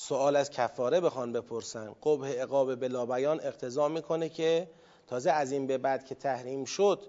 سوال 0.00 0.36
از 0.36 0.50
کفاره 0.50 1.00
بخوان 1.00 1.32
بپرسن. 1.32 1.94
قبه 2.02 2.42
اقاب 2.42 2.74
بلا 2.74 3.06
بیان 3.06 3.40
اقتضا 3.40 3.88
می‌کنه 3.88 4.28
که 4.28 4.68
تازه 5.06 5.30
از 5.30 5.52
این 5.52 5.66
به 5.66 5.78
بعد 5.78 6.06
که 6.06 6.14
تحریم 6.14 6.64
شد 6.64 7.00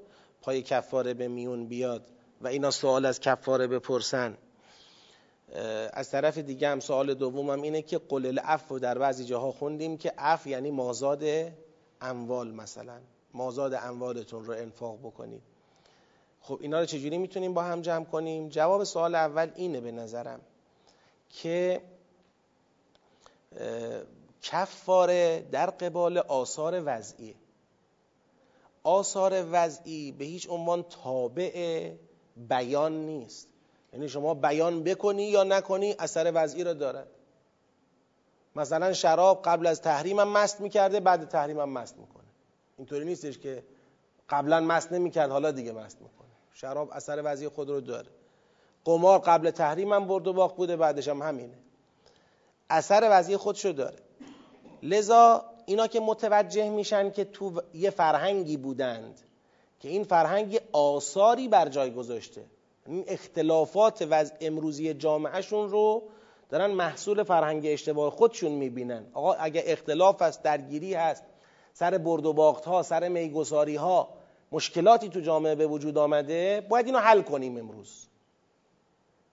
پای 0.41 0.61
کفاره 0.61 1.13
به 1.13 1.27
میون 1.27 1.67
بیاد 1.67 2.07
و 2.41 2.47
اینا 2.47 2.71
سوال 2.71 3.05
از 3.05 3.19
کفاره 3.19 3.67
بپرسن. 3.67 4.37
از 5.93 6.09
طرف 6.09 6.37
دیگه 6.37 6.69
هم 6.69 6.79
سوال 6.79 7.13
دومم 7.13 7.61
اینه 7.61 7.81
که 7.81 7.97
قل 7.97 8.25
العفو 8.25 8.79
در 8.79 8.97
بعضی 8.97 9.25
جاها 9.25 9.51
خوندیم 9.51 9.97
که 9.97 10.13
عفو 10.17 10.49
یعنی 10.49 10.71
مازاد 10.71 11.23
اموال 12.01 12.51
مثلا. 12.51 12.99
مازاد 13.33 13.73
اموالتون 13.73 14.45
رو 14.45 14.53
انفاق 14.53 14.99
بکنید. 14.99 15.41
خب 16.41 16.57
اینا 16.61 16.79
رو 16.79 16.85
چجوری 16.85 17.17
می‌تونیم 17.17 17.53
با 17.53 17.63
هم 17.63 17.81
جمع 17.81 18.05
کنیم؟ 18.05 18.49
جواب 18.49 18.83
سوال 18.83 19.15
اول 19.15 19.51
اینه 19.55 19.81
به 19.81 19.91
نظرم 19.91 20.39
که 21.29 21.81
کفاره 24.41 25.47
در 25.51 25.69
قبال 25.69 26.17
آثار 26.17 26.81
وضعی. 26.85 27.35
آثار 28.83 29.45
وضعی 29.51 30.11
به 30.11 30.25
هیچ 30.25 30.49
عنوان 30.49 30.83
تابع 30.83 31.91
بیان 32.37 33.05
نیست. 33.05 33.47
یعنی 33.93 34.09
شما 34.09 34.33
بیان 34.33 34.83
بکنی 34.83 35.23
یا 35.23 35.43
نکنی 35.43 35.95
اثر 35.99 36.31
وضعی 36.35 36.63
رو 36.63 36.73
دارد 36.73 37.07
مثلا 38.55 38.93
شراب 38.93 39.41
قبل 39.45 39.67
از 39.67 39.81
تحریم 39.81 40.19
هم 40.19 40.27
مست 40.29 40.61
می‌کرده 40.61 40.99
بعد 40.99 41.27
تحریم 41.29 41.59
هم 41.59 41.69
مست 41.69 41.97
می‌کنه. 41.97 42.23
اینطوری 42.77 43.05
نیستش 43.05 43.37
که 43.37 43.63
قبلا 44.29 44.59
مست 44.59 44.91
نمی‌کرد 44.91 45.31
حالا 45.31 45.51
دیگه 45.51 45.71
مست 45.71 46.01
می‌کنه. 46.01 46.27
شراب 46.53 46.89
اثر 46.91 47.21
وضعی 47.25 47.47
خود 47.47 47.69
رو 47.69 47.81
داره. 47.81 48.09
قمار 48.85 49.19
قبل 49.19 49.51
تحریم 49.51 49.93
هم 49.93 50.07
برد 50.07 50.27
و 50.27 50.33
باخت 50.33 50.55
بوده 50.55 50.75
بعدش 50.75 51.07
هم 51.07 51.21
همینه. 51.21 51.57
اثر 52.71 53.07
وضعی 53.11 53.37
خودشو 53.37 53.71
داره. 53.71 53.97
لذا 54.83 55.45
اینا 55.65 55.87
که 55.87 55.99
متوجه 55.99 56.69
میشن 56.69 57.11
که 57.11 57.23
تو 57.23 57.61
یه 57.73 57.89
فرهنگی 57.89 58.57
بودند 58.57 59.19
که 59.79 59.89
این 59.89 60.03
فرهنگ 60.03 60.61
آثاری 60.71 61.47
بر 61.47 61.69
جای 61.69 61.91
گذاشته. 61.91 62.45
این 62.85 63.03
اختلافات 63.07 64.07
وضع 64.09 64.35
امروزی 64.41 64.93
جامعهشون 64.93 65.69
رو 65.69 66.03
دارن 66.49 66.71
محصول 66.71 67.23
فرهنگ 67.23 67.63
اشتباه 67.65 68.11
خودشون 68.11 68.51
می‌بینن. 68.51 69.05
آقا 69.13 69.33
اگه 69.33 69.63
اختلاف 69.65 70.21
هست 70.21 70.43
درگیری 70.43 70.93
هست 70.93 71.23
سر 71.73 71.97
برد 71.97 72.25
و 72.25 72.33
باخت 72.33 72.65
ها 72.65 72.83
سر 72.83 73.07
میگساری 73.07 73.75
ها 73.75 74.09
مشکلاتی 74.51 75.09
تو 75.09 75.19
جامعه 75.19 75.55
به 75.55 75.67
وجود 75.67 75.97
آمده 75.97 76.65
باید 76.69 76.85
اینو 76.85 76.99
حل 76.99 77.21
کنیم 77.21 77.57
امروز. 77.57 78.07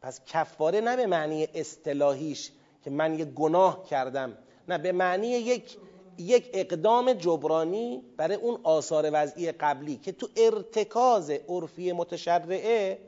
پس 0.03 0.21
کفاره 0.27 0.81
نه 0.81 0.97
به 0.97 1.07
معنی 1.07 1.49
اصطلاحیش 1.55 2.51
که 2.85 2.91
من 2.91 3.19
یه 3.19 3.25
گناه 3.25 3.85
کردم. 3.85 4.39
نه 4.69 4.79
به 4.79 4.93
معنی 4.93 5.29
یک 5.29 5.77
یک 6.19 6.51
اقدام 6.53 7.13
جبرانی 7.13 8.03
برای 8.17 8.37
اون 8.37 8.61
آثار 8.63 9.11
وضعی 9.13 9.53
قبلی 9.53 9.97
که 9.97 10.13
تو 10.13 10.29
ارتکاز 10.37 11.31
عرفی 11.31 11.93
متشرعه 11.93 12.99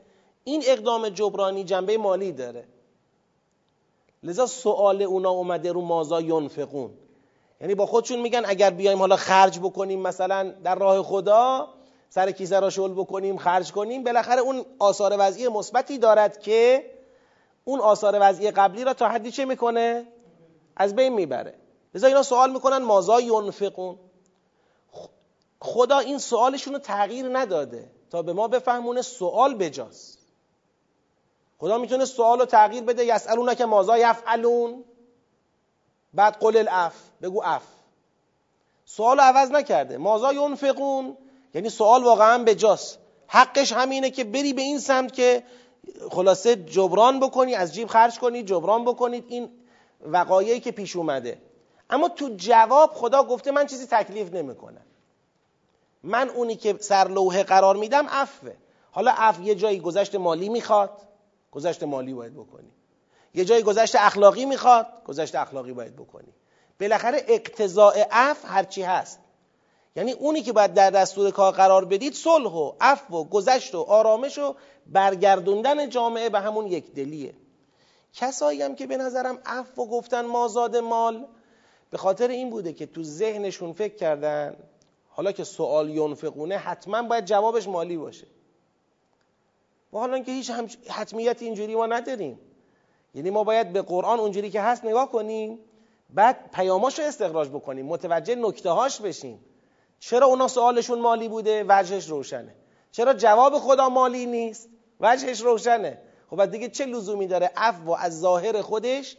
این 0.43 0.63
اقدام 0.67 1.09
جبرانی 1.09 1.63
جنبه 1.63 1.97
مالی 1.97 2.31
داره. 2.31 2.63
لذا 4.23 4.45
سوال 4.45 5.01
اونا 5.01 5.29
اومده 5.29 5.71
رو 5.71 5.81
مازا 5.81 6.21
ینفقون؟ 6.21 6.91
یعنی 7.61 7.75
با 7.75 7.85
خودشون 7.85 8.19
میگن 8.19 8.41
اگر 8.45 8.69
بیایم 8.69 8.99
حالا 8.99 9.15
خرج 9.15 9.59
بکنیم 9.59 9.99
مثلا 9.99 10.53
در 10.63 10.75
راه 10.75 11.03
خدا 11.03 11.67
سر 12.09 12.31
کیسه 12.31 12.59
را 12.59 12.69
شل 12.69 12.93
بکنیم 12.93 13.37
خرج 13.37 13.71
کنیم 13.71 14.03
بالاخره 14.03 14.41
اون 14.41 14.65
آثار 14.79 15.15
وضعی 15.19 15.47
مثبتی 15.47 15.97
دارد 15.97 16.39
که 16.39 16.85
اون 17.63 17.79
آثار 17.79 18.17
وضعی 18.21 18.51
قبلی 18.51 18.83
را 18.83 18.93
تا 18.93 19.09
حدی 19.09 19.31
چه 19.31 19.45
می‌کنه؟ 19.45 20.07
از 20.75 20.95
بین 20.95 21.13
می‌بره. 21.13 21.55
لذا 21.95 22.07
اینا 22.07 22.23
سوال 22.23 22.51
می‌کنن 22.51 22.77
مازا 22.77 23.19
ینفقون؟ 23.19 23.97
خدا 25.59 25.99
این 25.99 26.17
سوالشون 26.17 26.73
رو 26.73 26.79
تغییر 26.79 27.37
نداده 27.37 27.91
تا 28.09 28.21
به 28.21 28.33
ما 28.33 28.47
بفهمونه 28.47 29.01
سوال 29.01 29.55
بجاست. 29.55 30.19
خدا 31.59 31.77
می‌تونه 31.77 32.05
سوال 32.05 32.39
رو 32.39 32.45
تغییر 32.45 32.83
بده 32.83 33.05
یسالون 33.05 33.55
که 33.55 33.65
مازا 33.65 33.97
یفعلون؟ 33.97 34.83
بعد 36.13 36.37
قل 36.39 36.57
الاف 36.57 36.95
بگو 37.21 37.41
اف 37.43 37.63
سوال 38.85 39.17
رو 39.17 39.23
عوض 39.23 39.51
نکرده. 39.51 39.97
مازا 39.97 40.33
ینفقون؟ 40.33 41.17
یعنی 41.53 41.69
سوال 41.69 42.03
واقعا 42.03 42.43
بجاست. 42.43 42.99
حقش 43.27 43.73
همینه 43.73 44.09
که 44.09 44.23
بری 44.23 44.53
به 44.53 44.61
این 44.61 44.79
سمت 44.79 45.13
که 45.13 45.43
خلاصه 46.11 46.55
جبران 46.55 47.19
بکنی 47.19 47.55
از 47.55 47.73
جیب 47.73 47.87
خرج 47.87 48.19
کنی 48.19 48.43
جبران 48.43 48.85
بکنید. 48.85 49.25
این 49.27 49.49
وقایعی 50.01 50.59
که 50.59 50.71
پیش 50.71 50.95
اومده. 50.95 51.41
اما 51.89 52.09
تو 52.09 52.29
جواب 52.35 52.93
خدا 52.93 53.23
گفته 53.23 53.51
من 53.51 53.67
چیزی 53.67 53.87
تکلیف 53.87 54.33
نمی‌کنم. 54.33 54.85
من 56.03 56.29
اونی 56.29 56.55
که 56.55 56.77
سر 56.79 57.07
لوحه 57.07 57.43
قرار 57.43 57.75
میدم 57.75 58.07
عفوه. 58.09 58.53
حالا 58.91 59.11
عفو 59.11 59.43
یه 59.43 59.55
جایی 59.55 59.79
گذشت 59.79 60.15
مالی 60.15 60.49
می‌خواد 60.49 61.01
گذشت 61.51 61.83
مالی 61.83 62.13
باید 62.13 62.33
بکنی. 62.33 62.71
یه 63.33 63.45
جایی 63.45 63.63
گذشت 63.63 63.95
اخلاقی 63.95 64.45
می‌خواد 64.45 64.87
گذشت 65.05 65.35
اخلاقی 65.35 65.73
باید 65.73 65.95
بکنی. 65.95 66.33
بالاخره 66.79 67.25
اقتضاء 67.27 67.93
عفو 68.11 68.47
هرچی 68.47 68.81
هست. 68.81 69.19
یعنی 69.95 70.11
اونی 70.11 70.41
که 70.41 70.53
باید 70.53 70.73
در 70.73 70.89
دستور 70.89 71.31
کار 71.31 71.53
قرار 71.53 71.85
بدید 71.85 72.13
صلح 72.13 72.51
و 72.51 72.71
عفو 72.81 73.15
و 73.17 73.23
گذشت 73.23 73.75
و 73.75 73.81
آرامش 73.81 74.37
و 74.37 74.55
برگردوندن 74.87 75.89
جامعه 75.89 76.29
به 76.29 76.39
همون 76.39 76.67
یک 76.67 76.93
دلیه. 76.93 77.33
کسایی 78.13 78.61
هم 78.61 78.75
که 78.75 78.87
به 78.87 78.97
نظرم 78.97 79.39
عفو 79.45 79.85
گفتن 79.85 80.25
مازاد 80.25 80.77
مال 80.77 81.25
به 81.89 81.97
خاطر 81.97 82.27
این 82.27 82.49
بوده 82.49 82.73
که 82.73 82.85
تو 82.85 83.03
ذهنشون 83.03 83.73
فکر 83.73 83.95
کردن 83.95 84.55
حالا 85.09 85.31
که 85.31 85.43
سوال 85.43 85.89
ینفقونه 85.89 86.57
حتما 86.57 87.01
باید 87.01 87.25
جوابش 87.25 87.67
مالی 87.67 87.97
باشه. 87.97 88.27
و 89.93 89.97
حالا 89.97 90.19
که 90.19 90.31
هیچ 90.31 90.51
حتمیت 90.89 91.41
اینجوری 91.41 91.75
ما 91.75 91.85
نداریم. 91.85 92.39
یعنی 93.15 93.29
ما 93.29 93.43
باید 93.43 93.73
به 93.73 93.81
قرآن 93.81 94.19
اونجوری 94.19 94.49
که 94.49 94.61
هست 94.61 94.85
نگاه 94.85 95.11
کنیم 95.11 95.59
بعد 96.09 96.51
پیاماش 96.53 96.99
رو 96.99 97.05
استخراج 97.05 97.49
بکنیم 97.49 97.85
متوجه 97.85 98.35
نکته 98.35 98.69
هاش 98.69 99.01
بشیم. 99.01 99.39
چرا 100.01 100.27
اونا 100.27 100.47
سوالشون 100.47 100.99
مالی 100.99 101.29
بوده؟ 101.29 101.65
وجهش 101.67 102.09
روشنه. 102.09 102.55
چرا 102.91 103.13
جواب 103.13 103.57
خدا 103.57 103.89
مالی 103.89 104.25
نیست؟ 104.25 104.69
وجهش 104.99 105.41
روشنه. 105.41 105.97
خب 106.29 106.45
دیگه 106.45 106.69
چه 106.69 106.85
لزومی 106.85 107.27
داره 107.27 107.51
عفو 107.55 107.91
از 107.91 108.19
ظاهر 108.19 108.61
خودش 108.61 109.17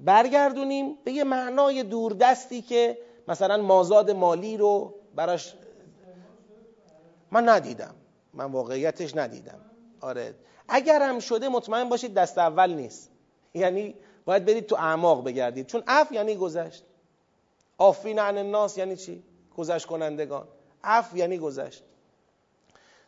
برگردونیم 0.00 0.98
به 1.04 1.12
یه 1.12 1.24
معنای 1.24 1.82
دوردستی 1.82 2.62
که 2.62 2.98
مثلا 3.28 3.62
مازاد 3.62 4.10
مالی 4.10 4.56
رو 4.56 4.94
براش 5.14 5.54
من 7.30 7.48
ندیدم. 7.48 7.94
من 8.34 8.52
واقعیتش 8.52 9.16
ندیدم. 9.16 9.60
آره. 10.00 10.34
اگر 10.68 11.02
هم 11.02 11.18
شده 11.18 11.48
مطمئن 11.48 11.88
باشید 11.88 12.14
دست 12.14 12.38
اول 12.38 12.72
نیست. 12.72 13.10
یعنی 13.54 13.94
باید 14.24 14.44
برید 14.44 14.66
تو 14.66 14.76
اعماق 14.76 15.24
بگردید. 15.24 15.66
چون 15.66 15.82
عف 15.86 16.12
یعنی 16.12 16.36
گذشت. 16.36 16.84
آفین 17.78 18.18
عن 18.18 18.38
الناس 18.38 18.78
یعنی 18.78 18.96
چی؟ 18.96 19.22
گذشت 19.56 19.86
کنندگان. 19.86 20.48
عف 20.84 21.16
یعنی 21.16 21.38
گذشت. 21.38 21.82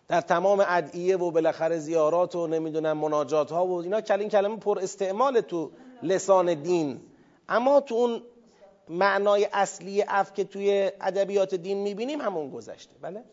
در 0.09 0.21
تمام 0.21 0.65
ادعیه 0.69 1.17
و 1.17 1.31
بالاخره 1.31 1.79
زیارات 1.79 2.35
و 2.35 2.47
نمی‌دونم 2.47 2.99
مناجات 2.99 3.53
ها 3.53 3.67
و 3.67 3.81
اینا 3.83 4.01
کلین 4.01 4.29
کلمه 4.29 4.57
پر 4.57 4.79
استعمال 4.79 5.41
تو 5.41 5.71
لسان 6.03 6.55
دین. 6.55 7.01
اما 7.49 7.81
تو 7.81 7.95
اون 7.95 8.23
معنای 8.89 9.49
اصلی 9.53 10.03
اف 10.03 10.33
که 10.33 10.45
توی 10.45 10.93
ادبیات 11.01 11.55
دین 11.55 11.79
می‌بینیم 11.79 12.21
همون 12.21 12.51
گذشته. 12.51 12.95
بله؟ 13.01 13.25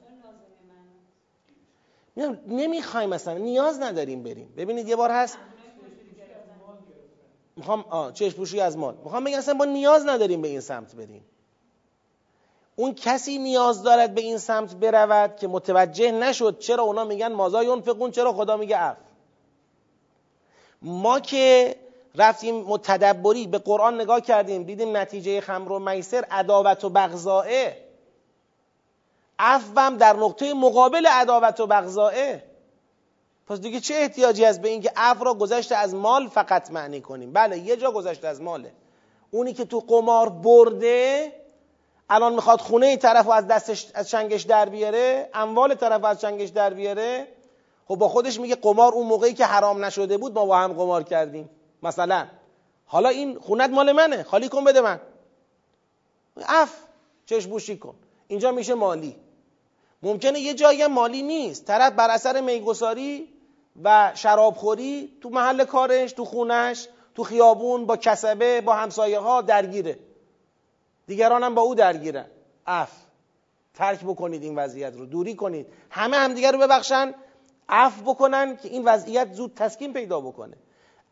نمی‌خوایم 2.48 3.10
مثلا 3.10 3.38
نیاز 3.38 3.80
نداریم 3.80 4.24
بریم. 4.24 4.54
ببینید 4.58 4.88
یه 4.88 4.96
بار 4.96 5.12
هست. 5.12 5.38
می‌خوام 7.56 8.12
چشم 8.14 8.38
پوشی 8.38 8.60
از 8.60 8.78
مال. 8.78 8.96
می‌خوام 9.04 9.24
بگم 9.24 9.38
اصلا 9.38 9.54
ما 9.54 9.66
نیاز 9.66 10.06
نداریم 10.06 10.42
به 10.42 10.48
این 10.48 10.60
سمت 10.60 10.96
بریم. 10.96 11.26
اون 12.76 12.94
کسی 12.94 13.38
نیاز 13.38 13.84
دارد 13.84 14.16
به 14.16 14.22
این 14.22 14.38
سمت 14.38 14.76
برود 14.76 15.36
که 15.36 15.48
متوجه 15.48 16.12
نشد 16.12 16.60
چرا 16.60 16.84
اونا 16.84 17.04
میگن 17.04 17.34
مازا 17.34 17.64
ینفقون 17.64 18.12
چرا 18.12 18.34
خدا 18.34 18.58
میگه 18.58 18.82
اف 18.82 18.98
ما 20.82 21.20
که 21.20 21.76
رفتیم 22.16 22.56
متدبری 22.56 23.48
به 23.48 23.58
قرآن 23.58 24.02
نگاه 24.02 24.22
کردیم 24.22 24.64
دیدیم 24.64 24.98
نتیجه 24.98 25.42
خمر 25.42 25.72
و 25.72 25.80
میسر 25.80 26.26
عداوت 26.32 26.84
و 26.84 26.90
بغضائه 26.90 27.78
عفوم 29.40 29.98
در 29.98 30.14
نقطه 30.14 30.54
مقابل 30.54 31.06
عداوت 31.06 31.60
و 31.60 31.68
بغضائه 31.68 32.44
پس 33.48 33.60
دیگه 33.60 33.80
چه 33.80 33.96
احتیاجی 33.96 34.46
هست 34.46 34.62
به 34.62 34.70
اینکه 34.70 34.92
عفو 34.96 35.24
را 35.24 35.34
گذشته 35.34 35.76
از 35.76 35.96
مال 35.96 36.28
فقط 36.28 36.72
معنی 36.72 37.02
کنیم؟ 37.02 37.34
بله 37.34 37.58
یه 37.58 37.78
جا 37.78 37.92
گذشته 37.92 38.28
از 38.28 38.42
ماله. 38.42 38.72
اونی 39.32 39.54
که 39.54 39.66
تو 39.66 39.80
قمار 39.80 40.30
برده 40.30 41.32
الان 42.10 42.34
می‌خواد 42.34 42.62
خونه 42.62 42.86
ای 42.86 42.98
طرف 42.98 43.30
از 43.30 43.48
دستش 43.48 43.88
از 43.94 44.10
چنگش 44.10 44.42
در 44.42 44.70
بیاره 44.70 45.30
اموال 45.34 45.76
طرف 45.76 46.04
از 46.04 46.22
چنگش 46.22 46.50
در 46.50 46.74
بیاره. 46.74 47.28
خب 47.88 47.96
با 47.96 48.10
خودش 48.10 48.40
میگه 48.40 48.56
قمار 48.56 48.94
اون 48.94 49.08
موقعی 49.08 49.34
که 49.34 49.46
حرام 49.46 49.86
نشده 49.86 50.18
بود 50.18 50.34
ما 50.34 50.46
با 50.46 50.58
هم 50.58 50.74
قمار 50.74 51.04
کردیم. 51.04 51.50
مثلا. 51.84 52.28
حالا 52.86 53.10
این 53.10 53.40
خونت 53.40 53.70
مال 53.70 53.92
منه 53.92 54.24
خالی 54.24 54.50
کن 54.50 54.64
بده 54.64 54.82
من. 54.82 55.00
اف 56.48 56.76
چشم 57.26 57.50
بوشی 57.50 57.78
کن. 57.78 57.96
اینجا 58.28 58.52
میشه 58.52 58.74
مالی. 58.74 59.16
ممکنه 60.04 60.40
یه 60.40 60.54
جایی 60.54 60.88
مالی 60.88 61.22
نیست. 61.22 61.66
طرف 61.66 61.94
بر 61.94 62.10
اثر 62.10 62.42
میگساری 62.42 63.34
و 63.84 64.12
شرابخوری 64.16 65.18
تو 65.22 65.30
محل 65.30 65.66
کارش 65.66 66.12
تو 66.12 66.26
خونش 66.26 66.88
تو 67.16 67.24
خیابون 67.24 67.86
با 67.86 67.98
کسبه 67.98 68.62
با 68.62 68.74
همسایه 68.74 69.20
ها 69.20 69.42
درگیره. 69.42 70.00
دیگران 71.08 71.44
هم 71.44 71.56
با 71.56 71.62
او 71.62 71.76
درگیرن. 71.76 72.26
عفو 72.68 72.92
ترک 73.74 74.00
بکنید 74.00 74.44
این 74.44 74.56
وضعیت 74.56 74.96
رو. 74.96 75.06
دوری 75.06 75.36
کنید. 75.36 75.68
همه 75.90 76.18
همدیگر 76.18 76.52
رو 76.52 76.58
ببخشن. 76.58 77.14
عفو 77.70 78.02
بکنن 78.02 78.58
که 78.58 78.70
این 78.70 78.86
وضعیت 78.86 79.34
زود 79.34 79.54
تسکین 79.56 79.94
پیدا 79.94 80.22
بکنه. 80.22 80.58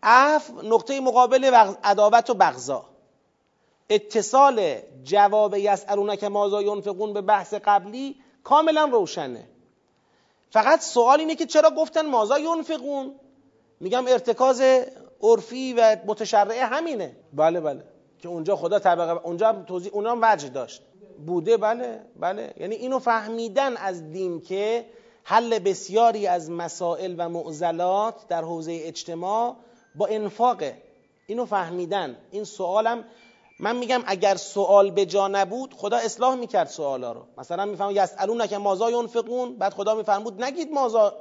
عفو 0.03 0.51
نقطه 0.63 0.99
مقابل 0.99 1.45
عداوت 1.83 2.29
و 2.29 2.33
بغضاء. 2.33 2.85
اتصال 3.89 4.77
جواب 5.03 5.55
یسالونک 5.57 6.23
مازا 6.23 6.61
ینفقون 6.61 7.13
به 7.13 7.21
بحث 7.21 7.53
قبلی 7.53 8.15
کاملا 8.43 8.85
روشنه. 8.85 9.47
فقط 10.51 10.81
سوال 10.81 11.19
اینه 11.19 11.35
که 11.35 11.45
چرا 11.45 11.69
گفتن 11.69 12.05
مازا 12.05 12.39
ینفقون؟ 12.39 13.15
میگم 13.79 14.07
ارتکاز 14.07 14.61
عرفی 15.21 15.73
و 15.73 15.97
متشرعه 16.05 16.65
همینه. 16.65 17.15
بله 17.33 17.59
بله. 17.59 17.83
که 18.21 18.29
اونجا 18.29 18.55
خدا 18.55 18.79
طبقه 18.79 19.25
اونجا 19.25 19.63
توضیح 19.67 19.91
اونا 19.93 20.17
وجه 20.21 20.49
داشت. 20.49 20.81
بوده 21.25 21.57
بله 21.57 21.99
بله. 22.19 22.53
یعنی 22.57 22.75
اینو 22.75 22.99
فهمیدن 22.99 23.77
از 23.77 24.11
دین 24.11 24.41
که 24.41 24.85
حل 25.23 25.59
بسیاری 25.59 26.27
از 26.27 26.51
مسائل 26.51 27.15
و 27.17 27.29
معضلات 27.29 28.27
در 28.27 28.41
حوزه 28.41 28.79
اجتماع 28.83 29.55
با 29.95 30.07
انفاقه. 30.07 30.77
اینو 31.27 31.45
فهمیدن. 31.45 32.17
این 32.31 32.43
سوالم 32.43 33.03
من 33.59 33.75
میگم 33.75 34.03
اگر 34.05 34.35
سوال 34.35 34.91
به 34.91 35.05
جا 35.05 35.27
نبود 35.27 35.73
خدا 35.73 35.97
اصلاح 35.97 36.35
می‌کرد 36.35 36.67
سوالا 36.67 37.11
رو. 37.11 37.25
مثلا 37.37 37.65
میفهم 37.65 37.91
یسالون 37.91 38.47
که 38.47 38.57
مازا 38.57 38.91
ینفقون؟ 38.91 39.55
بعد 39.55 39.73
خدا 39.73 39.95
میفرمود 39.95 40.43
نگید 40.43 40.71
مازا 40.71 41.13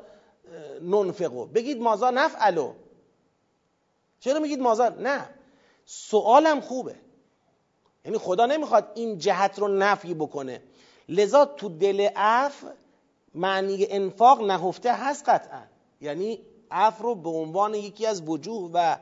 ننفقو. 0.83 1.47
بگید 1.47 1.81
مازا 1.83 2.11
نفعلو. 2.11 2.73
چرا 4.21 4.41
میگید 4.41 4.61
مازا 4.61 4.89
نه. 4.89 5.29
سوالم 5.85 6.61
خوبه. 6.61 6.95
یعنی 8.05 8.19
خدا 8.19 8.47
نمی‌خواد 8.47 8.93
این 8.95 9.19
جهت 9.19 9.59
رو 9.59 9.69
نفی 9.69 10.15
بکنه. 10.15 10.63
لذا 11.09 11.45
تو 11.45 11.69
دل 11.69 12.09
اف 12.17 12.65
معنی 13.35 13.87
انفاق 13.91 14.43
نهفته 14.43 14.93
هست 14.93 15.29
قطعا. 15.29 15.63
یعنی 16.01 16.41
اف 16.71 17.01
رو 17.01 17.15
به 17.15 17.29
عنوان 17.29 17.75
یکی 17.75 18.07
از 18.07 18.23
وجوه 18.29 18.71
و 18.75 18.97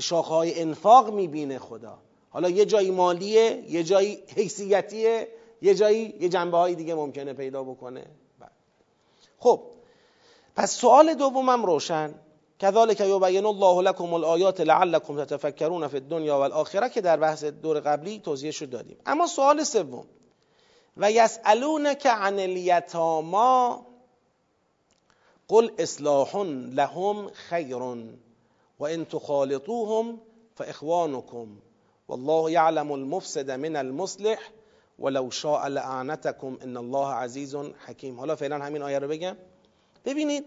شاخهای 0.00 0.60
انفاق 0.60 1.12
می‌بینه 1.12 1.58
خدا. 1.58 1.98
حالا 2.30 2.48
یه 2.48 2.64
جایی 2.64 2.90
مالیه 2.90 3.64
یه 3.68 3.84
جایی 3.84 4.22
حیثیتیه 4.36 5.28
یه 5.62 5.74
جایی 5.74 6.14
یه 6.20 6.28
جنبه 6.28 6.56
های 6.56 6.74
دیگه 6.74 6.94
ممکنه 6.94 7.32
پیدا 7.32 7.62
بکنه. 7.62 8.06
بله. 8.40 8.50
خب 9.38 9.62
پس 10.56 10.72
سوال 10.72 11.14
دومم 11.14 11.66
روشن. 11.66 12.14
کذالک 12.64 13.00
یبین 13.00 13.46
الله 13.46 13.82
لكم 13.82 14.14
الآیات 14.14 14.60
لعلکم 14.60 15.24
تتفکرون 15.24 15.88
فی 15.88 15.96
الدنیا 15.96 16.38
والآخره 16.38 16.88
که 16.88 17.00
در 17.00 17.16
بحث 17.16 17.44
دور 17.44 17.80
قبلی 17.80 18.18
توضیحش 18.18 18.56
رو 18.56 18.66
دادیم. 18.66 18.96
اما 19.06 19.26
سوال 19.26 19.64
سوم. 19.64 20.04
و 20.96 21.10
یسالونک 21.10 22.06
عن 22.06 22.38
الیتاما 22.38 23.86
قل 25.48 25.70
اصلاح 25.78 26.36
لهم 26.36 27.30
خیر 27.30 27.82
و 28.80 29.04
تخالطوهم 29.04 30.20
فاخوانكم 30.54 31.48
والله 32.08 32.50
يعلم 32.50 32.92
المفسد 32.92 33.50
من 33.50 33.76
المصلح 33.76 34.38
ولو 34.98 35.30
شاء 35.30 35.66
لعنتكم 35.68 36.58
ان 36.62 36.76
الله 36.76 37.12
عزیز 37.14 37.54
حکیم. 37.86 38.20
حالا 38.20 38.36
فعلا 38.36 38.64
همین 38.64 38.82
آیه 38.82 38.98
رو 38.98 39.08
بگم. 39.08 39.36
ببینید 40.04 40.44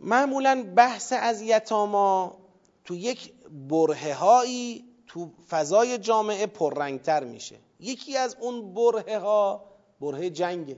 معمولا 0.00 0.72
بحث 0.76 1.12
از 1.16 1.42
یتاما 1.42 2.36
تو 2.84 2.96
یک 2.96 3.32
برهه 3.68 4.14
هایی 4.14 4.84
تو 5.06 5.30
فضای 5.48 5.98
جامعه 5.98 6.46
پررنگتر 6.46 7.24
میشه. 7.24 7.56
یکی 7.80 8.16
از 8.16 8.36
اون 8.40 8.74
برهه 8.74 9.18
ها 9.18 9.64
برهه 10.00 10.30
جنگه. 10.30 10.76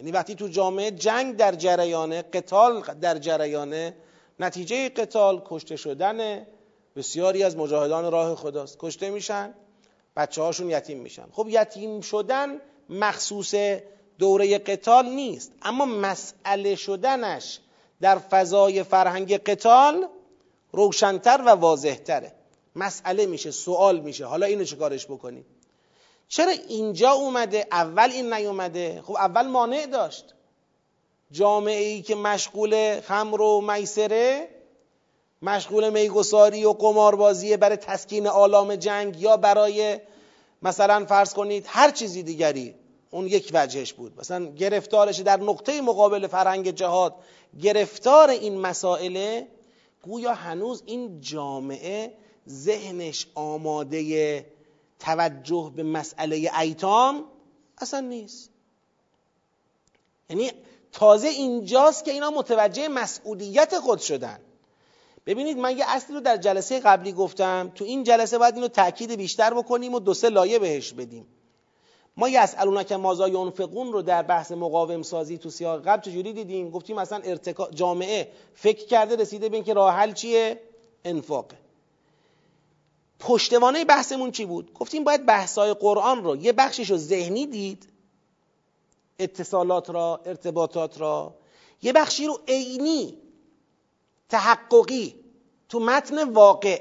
یعنی 0.00 0.12
وقتی 0.12 0.34
تو 0.34 0.48
جامعه 0.48 0.90
جنگ 0.90 1.36
در 1.36 1.54
جریانه 1.54 2.22
قتال 2.22 2.80
در 3.00 3.18
جریانه 3.18 3.96
نتیجه 4.40 4.88
قتال 4.88 5.42
کشته 5.44 5.76
شدن 5.76 6.46
بسیاری 6.96 7.42
از 7.42 7.56
مجاهدان 7.56 8.12
راه 8.12 8.34
خداست. 8.34 8.76
کشته 8.78 9.10
میشن 9.10 9.54
بچه 10.16 10.42
هاشون 10.42 10.70
یتیم 10.70 10.98
میشن. 10.98 11.26
خب 11.32 11.46
یتیم 11.50 12.00
شدن 12.00 12.60
مخصوص 12.88 13.54
دوره 14.18 14.58
قتال 14.58 15.06
نیست 15.06 15.52
اما 15.62 15.84
مسئله 15.84 16.74
شدنش 16.74 17.60
در 18.00 18.18
فضای 18.18 18.82
فرهنگ 18.82 19.36
قتال 19.36 20.08
روشنتر 20.72 21.42
و 21.46 21.48
واضحتره. 21.48 22.32
مسئله 22.76 23.26
میشه 23.26 23.50
سوال 23.50 24.00
میشه. 24.00 24.24
حالا 24.24 24.46
اینو 24.46 24.64
چه 24.64 24.76
بکنیم؟ 24.76 25.46
چرا 26.28 26.52
اینجا 26.68 27.10
اومده 27.10 27.66
اول 27.72 28.10
این 28.10 28.34
نیومده؟ 28.34 29.02
خب 29.06 29.16
اول 29.16 29.46
مانع 29.46 29.86
داشت. 29.86 30.34
جامعه 31.30 31.84
ای 31.84 32.02
که 32.02 32.14
مشغول 32.14 33.00
خمر 33.00 33.40
و 33.40 33.60
میسره 33.60 34.48
مشغول 35.42 35.90
میگساری 35.90 36.64
و 36.64 36.72
قماربازی 36.72 37.56
برای 37.56 37.76
تسکین 37.76 38.26
آلام 38.26 38.76
جنگ 38.76 39.20
یا 39.20 39.36
برای 39.36 40.00
مثلا 40.62 41.06
فرض 41.06 41.34
کنید 41.34 41.64
هر 41.68 41.90
چیزی 41.90 42.22
دیگری 42.22 42.74
اون 43.10 43.26
یک 43.26 43.50
وجهش 43.54 43.92
بود. 43.92 44.20
مثلا 44.20 44.46
گرفتارش 44.46 45.18
در 45.18 45.40
نقطه 45.40 45.80
مقابل 45.80 46.26
فرهنگ 46.26 46.70
جهاد 46.70 47.14
گرفتار 47.62 48.30
این 48.30 48.58
مسائله 48.58 49.48
گویا 50.02 50.34
هنوز 50.34 50.82
این 50.86 51.20
جامعه 51.20 52.12
ذهنش 52.48 53.26
آماده 53.34 54.46
توجه 54.98 55.72
به 55.76 55.82
مسئله 55.82 56.50
ایتام 56.60 57.24
اصلا 57.78 58.00
نیست. 58.00 58.50
یعنی 60.30 60.52
تازه 60.92 61.28
اینجاست 61.28 62.04
که 62.04 62.10
اینا 62.10 62.30
متوجه 62.30 62.88
مسئولیت 62.88 63.78
خود 63.78 63.98
شدن. 63.98 64.40
ببینید 65.26 65.58
من 65.58 65.78
یه 65.78 65.84
اصلی 65.88 66.14
رو 66.14 66.20
در 66.20 66.36
جلسه 66.36 66.80
قبلی 66.80 67.12
گفتم 67.12 67.72
تو 67.74 67.84
این 67.84 68.04
جلسه 68.04 68.38
باید 68.38 68.54
اینو 68.54 68.68
تاکید 68.68 69.12
بیشتر 69.12 69.54
بکنیم 69.54 69.94
و 69.94 70.00
دو 70.00 70.14
سه 70.14 70.28
لایه 70.28 70.58
بهش 70.58 70.92
بدیم. 70.92 71.26
ما 72.16 72.82
که 72.82 72.96
مازا 72.96 73.28
ینفقون 73.28 73.92
رو 73.92 74.02
در 74.02 74.22
بحث 74.22 74.52
مقاوم 74.52 75.02
سازی 75.02 75.38
تو 75.38 75.50
سیاق 75.50 75.88
قبل 75.88 76.02
چجوری 76.02 76.32
دیدیم؟ 76.32 76.70
گفتیم 76.70 76.96
مثلا 76.96 77.18
ارتکا... 77.24 77.70
جامعه 77.70 78.28
فکر 78.54 78.86
کرده 78.86 79.16
رسیده 79.16 79.48
به 79.48 79.56
اینکه 79.56 79.74
راه 79.74 79.94
حل 79.94 80.12
چیه؟ 80.12 80.60
انفاقه 81.04 81.56
پشتوانه 83.18 83.84
بحثمون 83.84 84.30
چی 84.30 84.44
بود؟ 84.44 84.72
گفتیم 84.72 85.04
باید 85.04 85.26
بحثای 85.26 85.74
قرآن 85.74 86.24
رو 86.24 86.36
یه 86.36 86.52
بخشش 86.52 86.90
رو 86.90 86.96
ذهنی 86.96 87.46
دید. 87.46 87.88
اتصالات 89.18 89.90
را 89.90 90.20
ارتباطات 90.26 91.00
را. 91.00 91.34
یه 91.82 91.92
بخشی 91.92 92.26
رو 92.26 92.40
عینی 92.48 93.18
تحققی. 94.28 95.14
تو 95.68 95.80
متن 95.80 96.28
واقع. 96.28 96.80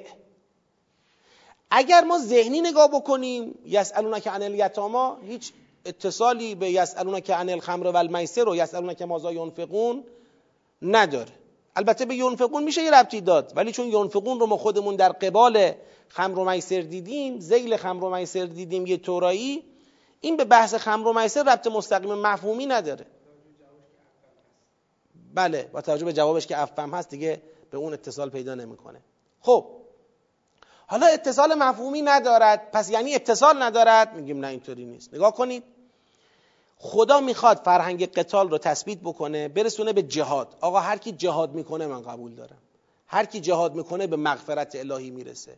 اگر 1.72 2.04
ما 2.04 2.20
ذهنی 2.20 2.62
نگاه 2.62 2.88
بکنیم 2.88 3.60
یسالونک 3.66 4.28
عن 4.28 4.44
الیتاما 4.44 5.18
هیچ 5.28 5.54
اتصالی 5.86 6.56
به 6.56 6.72
یسالونک 6.72 7.30
عن 7.30 7.50
الخمر 7.50 7.88
و 7.88 7.98
المیسر 7.98 8.50
و 8.50 8.56
یسالونک 8.56 9.02
مازا 9.02 9.32
ینفقون 9.32 10.04
نداره. 10.82 11.32
البته 11.76 12.06
به 12.06 12.16
ینفقون 12.16 12.64
میشه 12.64 12.82
یه 12.82 12.92
ربطی 12.92 13.22
داد 13.22 13.54
ولی 13.56 13.72
چون 13.72 13.88
ینفقون 13.88 14.40
رو 14.40 14.46
ما 14.46 14.58
خودمون 14.58 14.96
در 14.96 15.12
قبال 15.12 15.72
خمر 16.08 16.40
و 16.40 16.50
میسر 16.50 16.82
دیدیم 16.82 17.40
زیل 17.40 17.78
خمر 17.78 18.04
و 18.04 18.16
میسر 18.16 18.46
دیدیم 18.46 18.86
یه 18.86 18.98
تورایی 18.98 19.64
این 20.22 20.38
به 20.38 20.44
بحث 20.44 20.76
خمر 20.76 21.08
و 21.08 21.14
میسر 21.14 21.44
ربط 21.44 21.68
مستقیم 21.68 22.14
مفهومی 22.14 22.66
نداره. 22.66 23.06
بله 25.34 25.70
با 25.74 25.82
توجه 25.82 26.06
به 26.06 26.14
جوابش 26.14 26.48
که 26.48 26.62
افهم 26.62 26.94
هست 26.94 27.10
دیگه 27.10 27.42
به 27.72 27.78
اون 27.78 27.94
اتصال 27.94 28.30
پیدا 28.30 28.56
نمی‌کنه. 28.56 29.02
خب 29.42 29.68
حالا 30.88 31.08
اتصال 31.08 31.54
مفهومی 31.54 32.02
ندارد. 32.02 32.72
پس 32.72 32.90
یعنی 32.90 33.16
اتصال 33.16 33.64
ندارد. 33.64 34.14
میگیم 34.16 34.40
نه 34.40 34.48
اینطوری 34.48 34.86
نیست. 34.86 35.14
نگاه 35.14 35.36
کنید. 35.36 35.64
خدا 36.78 37.20
می‌خواد 37.20 37.58
فرهنگ 37.58 38.12
قتال 38.14 38.50
رو 38.50 38.58
تثبیت 38.58 39.00
بکنه 39.00 39.48
برسونه 39.48 39.94
به 39.94 40.02
جهاد. 40.04 40.56
آقا 40.62 40.80
هر 40.80 40.98
کی 40.98 41.12
جهاد 41.12 41.54
می‌کنه 41.54 41.88
من 41.88 42.02
قبول 42.02 42.36
دارم. 42.36 42.58
هر 43.08 43.26
کی 43.26 43.40
جهاد 43.40 43.76
می‌کنه 43.76 44.08
به 44.08 44.16
مغفرت 44.16 44.76
الهی 44.76 45.12
می‌رسه. 45.12 45.56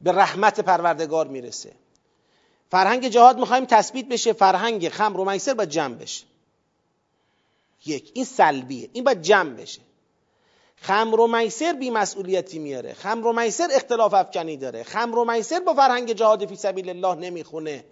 به 0.00 0.12
رحمت 0.12 0.60
پروردگار 0.60 1.26
می‌رسه. 1.26 1.72
فرهنگ 2.70 3.08
جهاد 3.08 3.38
می‌خوایم 3.38 3.64
تثبیت 3.64 4.06
بشه. 4.08 4.32
فرهنگ 4.32 4.88
خمر 4.88 5.20
و 5.20 5.30
میسر 5.30 5.54
باید 5.54 5.68
جمع 5.68 5.94
بشه. 5.94 6.24
یک 7.86 8.10
این 8.14 8.24
سلبیه. 8.24 8.90
این 8.92 9.04
باید 9.04 9.22
جمع 9.22 9.50
بشه. 9.50 9.80
خمر 10.82 11.20
و 11.20 11.26
میسر 11.26 11.72
بی 11.72 11.90
مسئولیتی 11.90 12.58
میاره. 12.58 12.92
خمر 12.94 13.26
و 13.26 13.32
میسر 13.32 13.68
اختلاف 13.72 14.14
افکنی 14.14 14.56
داره. 14.56 14.82
خمر 14.82 15.18
و 15.18 15.24
میسر 15.24 15.60
با 15.60 15.74
فرهنگ 15.74 16.12
جهاد 16.12 16.46
فی 16.46 16.56
سبیل 16.56 16.88
الله 16.88 17.14
نمی‌خونه. 17.14 17.84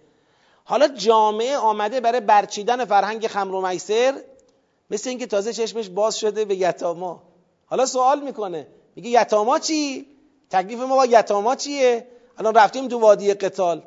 حالا 0.63 0.87
جامعه 0.87 1.57
آمده 1.57 1.99
برای 1.99 2.19
برچیدن 2.19 2.85
فرهنگ 2.85 3.27
خمر 3.27 3.55
و 3.55 3.67
میسر 3.67 4.13
مثل 4.89 5.09
اینکه 5.09 5.27
تازه 5.27 5.53
چشمش 5.53 5.89
باز 5.89 6.19
شده 6.19 6.45
به 6.45 6.55
یتاما. 6.55 7.23
حالا 7.65 7.85
سوال 7.85 8.21
می‌کنه. 8.21 8.67
میگه 8.95 9.09
یتاما 9.09 9.59
چی؟ 9.59 10.07
تکلیف 10.49 10.79
ما 10.79 10.95
با 10.95 11.05
یتاما 11.05 11.55
چیه؟ 11.55 12.07
الان 12.37 12.55
رفتیم 12.55 12.87
تو 12.87 12.99
وادی 12.99 13.33
قتال. 13.33 13.83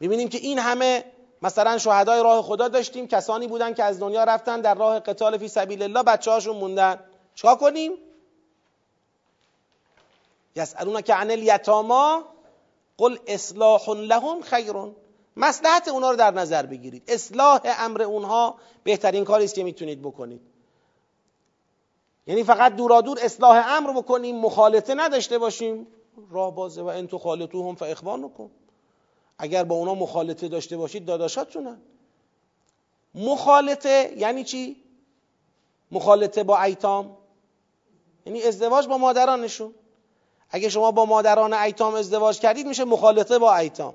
می‌بینیم 0.00 0.28
که 0.28 0.38
این 0.38 0.58
همه 0.58 1.04
مثلا 1.42 1.78
شهدای 1.78 2.22
راه 2.22 2.42
خدا 2.42 2.68
داشتیم. 2.68 3.06
کسانی 3.06 3.46
بودن 3.46 3.74
که 3.74 3.84
از 3.84 4.00
دنیا 4.00 4.24
رفتن 4.24 4.60
در 4.60 4.74
راه 4.74 5.00
قتال 5.00 5.38
فی 5.38 5.48
سبیل 5.48 5.82
الله 5.82 6.02
بچه 6.02 6.30
هاشون 6.30 6.56
موندن. 6.56 7.00
چیکار 7.34 7.56
کنیم؟ 7.56 7.92
که 10.54 11.14
عن 11.14 11.30
الیتاما 11.30 12.24
قل 12.98 13.18
اصلاح 13.26 13.90
لهم 13.90 14.42
خیرون. 14.42 14.96
مصلحت 15.36 15.88
اونها 15.88 16.10
رو 16.10 16.16
در 16.16 16.30
نظر 16.30 16.66
بگیرید. 16.66 17.02
اصلاح 17.08 17.60
امر 17.64 18.02
اونها 18.02 18.54
بهترین 18.84 19.24
کاری 19.24 19.44
است 19.44 19.54
که 19.54 19.64
می‌تونید 19.64 20.02
بکنید. 20.02 20.40
یعنی 22.26 22.44
فقط 22.44 22.76
دورادور 22.76 23.18
اصلاح 23.22 23.64
امر 23.68 23.92
بکنیم 23.92 24.36
مخالطه 24.36 24.94
نداشته 24.94 25.38
باشیم. 25.38 25.86
راه 26.30 26.54
بازه 26.54 26.82
و 26.82 26.86
انتو 26.86 27.18
خالطو 27.18 27.68
هم 27.68 27.74
فاخوان 27.74 28.30
کن 28.30 28.50
اگر 29.38 29.64
با 29.64 29.74
اونا 29.74 29.94
مخالطه 29.94 30.48
داشته 30.48 30.76
باشید 30.76 31.04
داداشاتونن 31.04 31.80
مخالطه 33.14 34.14
یعنی 34.16 34.44
چی؟ 34.44 34.82
مخالطه 35.90 36.42
با 36.42 36.62
ایتام. 36.62 37.16
یعنی 38.26 38.42
ازدواج 38.42 38.88
با 38.88 38.98
مادرانشون. 38.98 39.74
اگه 40.52 40.68
شما 40.68 40.90
با 40.90 41.04
مادران 41.04 41.52
ایتام 41.52 41.94
ازدواج 41.94 42.40
کردید 42.40 42.66
میشه 42.66 42.84
مخالطه 42.84 43.38
با 43.38 43.56
ایتام. 43.56 43.94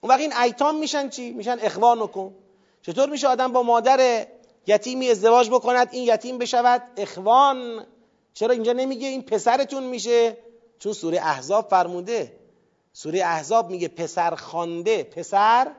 اون 0.00 0.10
وقت 0.10 0.20
این 0.20 0.32
ایتام 0.32 0.78
میشن 0.78 1.08
چی؟ 1.08 1.30
میشن 1.30 1.58
اخوان 1.60 2.06
کن 2.06 2.34
چطور 2.82 3.08
میشه 3.08 3.28
آدم 3.28 3.52
با 3.52 3.62
مادر 3.62 4.26
یتیمی 4.66 5.10
ازدواج 5.10 5.50
بکند 5.50 5.88
این 5.92 6.04
یتیم 6.04 6.38
بشود؟ 6.38 6.82
اخوان. 6.96 7.86
چرا 8.34 8.52
اینجا 8.52 8.72
نمیگه 8.72 9.08
این 9.08 9.22
پسرتون 9.22 9.82
میشه؟ 9.82 10.36
چون 10.78 10.92
سوره 10.92 11.18
احزاب 11.18 11.68
فرموده. 11.68 12.32
سوره 12.92 13.24
احزاب 13.24 13.70
میگه 13.70 13.88
پسر 13.88 14.34
خانده 14.34 15.02
پسر 15.02 15.72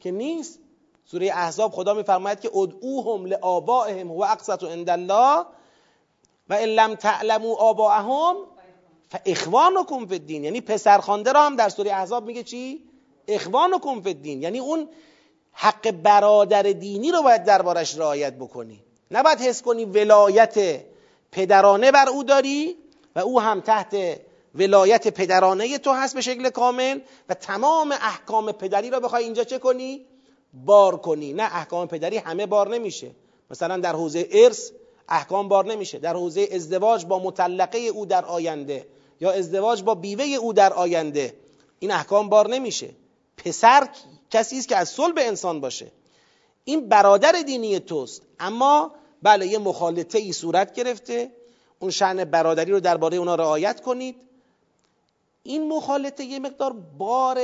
که 0.00 0.10
نیست. 0.10 0.58
سوره 1.04 1.26
احزاب 1.26 1.72
خدا 1.72 1.94
میفرماید 1.94 2.40
که 2.40 2.56
ادعوهم 2.56 3.26
لآبائهم 3.26 4.10
و 4.10 4.22
اقسط 4.22 4.64
عند 4.64 4.90
الله 4.90 5.44
و 6.48 6.54
ان 6.54 6.68
لم 6.68 6.94
تعلموا 6.94 7.56
آباءهم 7.56 8.36
فاخوانکم 9.08 10.06
فی 10.06 10.14
الدین. 10.14 10.44
یعنی 10.44 10.60
پسرخوانده 10.60 11.32
را 11.32 11.42
هم 11.42 11.56
در 11.56 11.68
سوره 11.68 11.92
احزاب 11.92 12.26
میگه 12.26 12.42
چی؟ 12.42 12.82
اخوانکم 13.28 14.00
فی 14.02 14.08
الدین. 14.08 14.42
یعنی 14.42 14.58
اون 14.58 14.88
حق 15.52 15.90
برادر 15.90 16.62
دینی 16.62 17.12
رو 17.12 17.22
باید 17.22 17.44
دربارش 17.44 17.98
رعایت 17.98 18.34
بکنی. 18.34 18.82
نباید 19.10 19.40
حس 19.40 19.62
کنی 19.62 19.84
ولایت 19.84 20.80
پدرانه 21.32 21.92
بر 21.92 22.08
او 22.08 22.24
داری 22.24 22.76
و 23.16 23.18
او 23.18 23.40
هم 23.40 23.60
تحت 23.60 23.96
ولایت 24.54 25.08
پدرانه 25.08 25.78
تو 25.78 25.92
هست 25.92 26.14
به 26.14 26.20
شکل 26.20 26.50
کامل 26.50 27.00
و 27.28 27.34
تمام 27.34 27.92
احکام 27.92 28.52
پدری 28.52 28.90
را 28.90 29.00
بخوای 29.00 29.24
اینجا 29.24 29.44
چه 29.44 29.58
کنی؟ 29.58 30.06
بار 30.52 30.96
کنی. 30.96 31.32
نه 31.32 31.42
احکام 31.42 31.88
پدری 31.88 32.16
همه 32.16 32.46
بار 32.46 32.68
نمیشه. 32.68 33.10
مثلا 33.50 33.76
در 33.76 33.92
حوزه 33.92 34.28
ارث 34.32 34.70
احکام 35.08 35.48
بار 35.48 35.64
نمیشه. 35.64 35.98
در 35.98 36.14
حوزه 36.14 36.48
ازدواج 36.52 37.06
با 37.06 37.18
مطلقه 37.18 37.78
او 37.78 38.06
در 38.06 38.24
آینده 38.24 38.86
یا 39.20 39.30
ازدواج 39.30 39.82
با 39.82 39.94
بیوه 39.94 40.24
او 40.24 40.52
در 40.52 40.72
آینده 40.72 41.34
این 41.78 41.90
احکام 41.90 42.28
بار 42.28 42.48
نمیشه. 42.48 42.90
پسر 43.36 43.88
کسی 44.30 44.58
است 44.58 44.68
که 44.68 44.76
از 44.76 44.88
صلب 44.88 45.18
انسان 45.18 45.60
باشه. 45.60 45.92
این 46.64 46.88
برادر 46.88 47.32
دینی 47.32 47.80
توست. 47.80 48.22
اما 48.40 48.94
بله 49.22 49.46
یه 49.46 49.58
مخالطه 49.58 50.18
ای 50.18 50.32
صورت 50.32 50.74
گرفته. 50.74 51.32
اون 51.78 51.90
شعن 51.90 52.24
برادری 52.24 52.72
رو 52.72 52.80
درباره 52.80 53.16
اونا 53.16 53.34
رعایت 53.34 53.80
کنید. 53.80 54.16
این 55.42 55.68
مخالطه 55.68 56.24
یه 56.24 56.38
مقدار 56.38 56.72
بار 56.72 57.38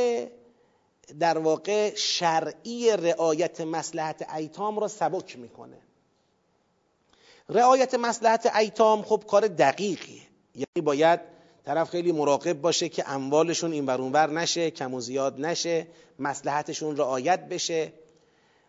در 1.20 1.39
واقع 1.39 1.95
شرعی 1.95 2.97
رعایت 2.97 3.61
مسلحت 3.61 4.35
ایتام 4.35 4.79
را 4.79 4.89
سبک 4.89 5.39
می‌کنه. 5.39 5.77
رعایت 7.49 7.95
مسلحت 7.95 8.57
ایتام 8.57 9.03
خب 9.03 9.25
کار 9.27 9.49
دقیقیه. 9.49 10.22
یعنی 10.55 10.85
باید 10.85 11.34
طرف 11.65 11.91
خیلی 11.91 12.12
مراقب 12.12 12.61
باشه 12.61 12.89
که 12.89 13.11
اموالشون 13.11 13.73
این 13.73 13.87
ور 13.87 14.31
نشه 14.31 14.71
کم 14.71 14.95
و 14.95 15.01
زیاد 15.01 15.41
نشه 15.41 15.87
مسلحتشون 16.19 16.97
رعایت 16.97 17.49
بشه. 17.49 17.93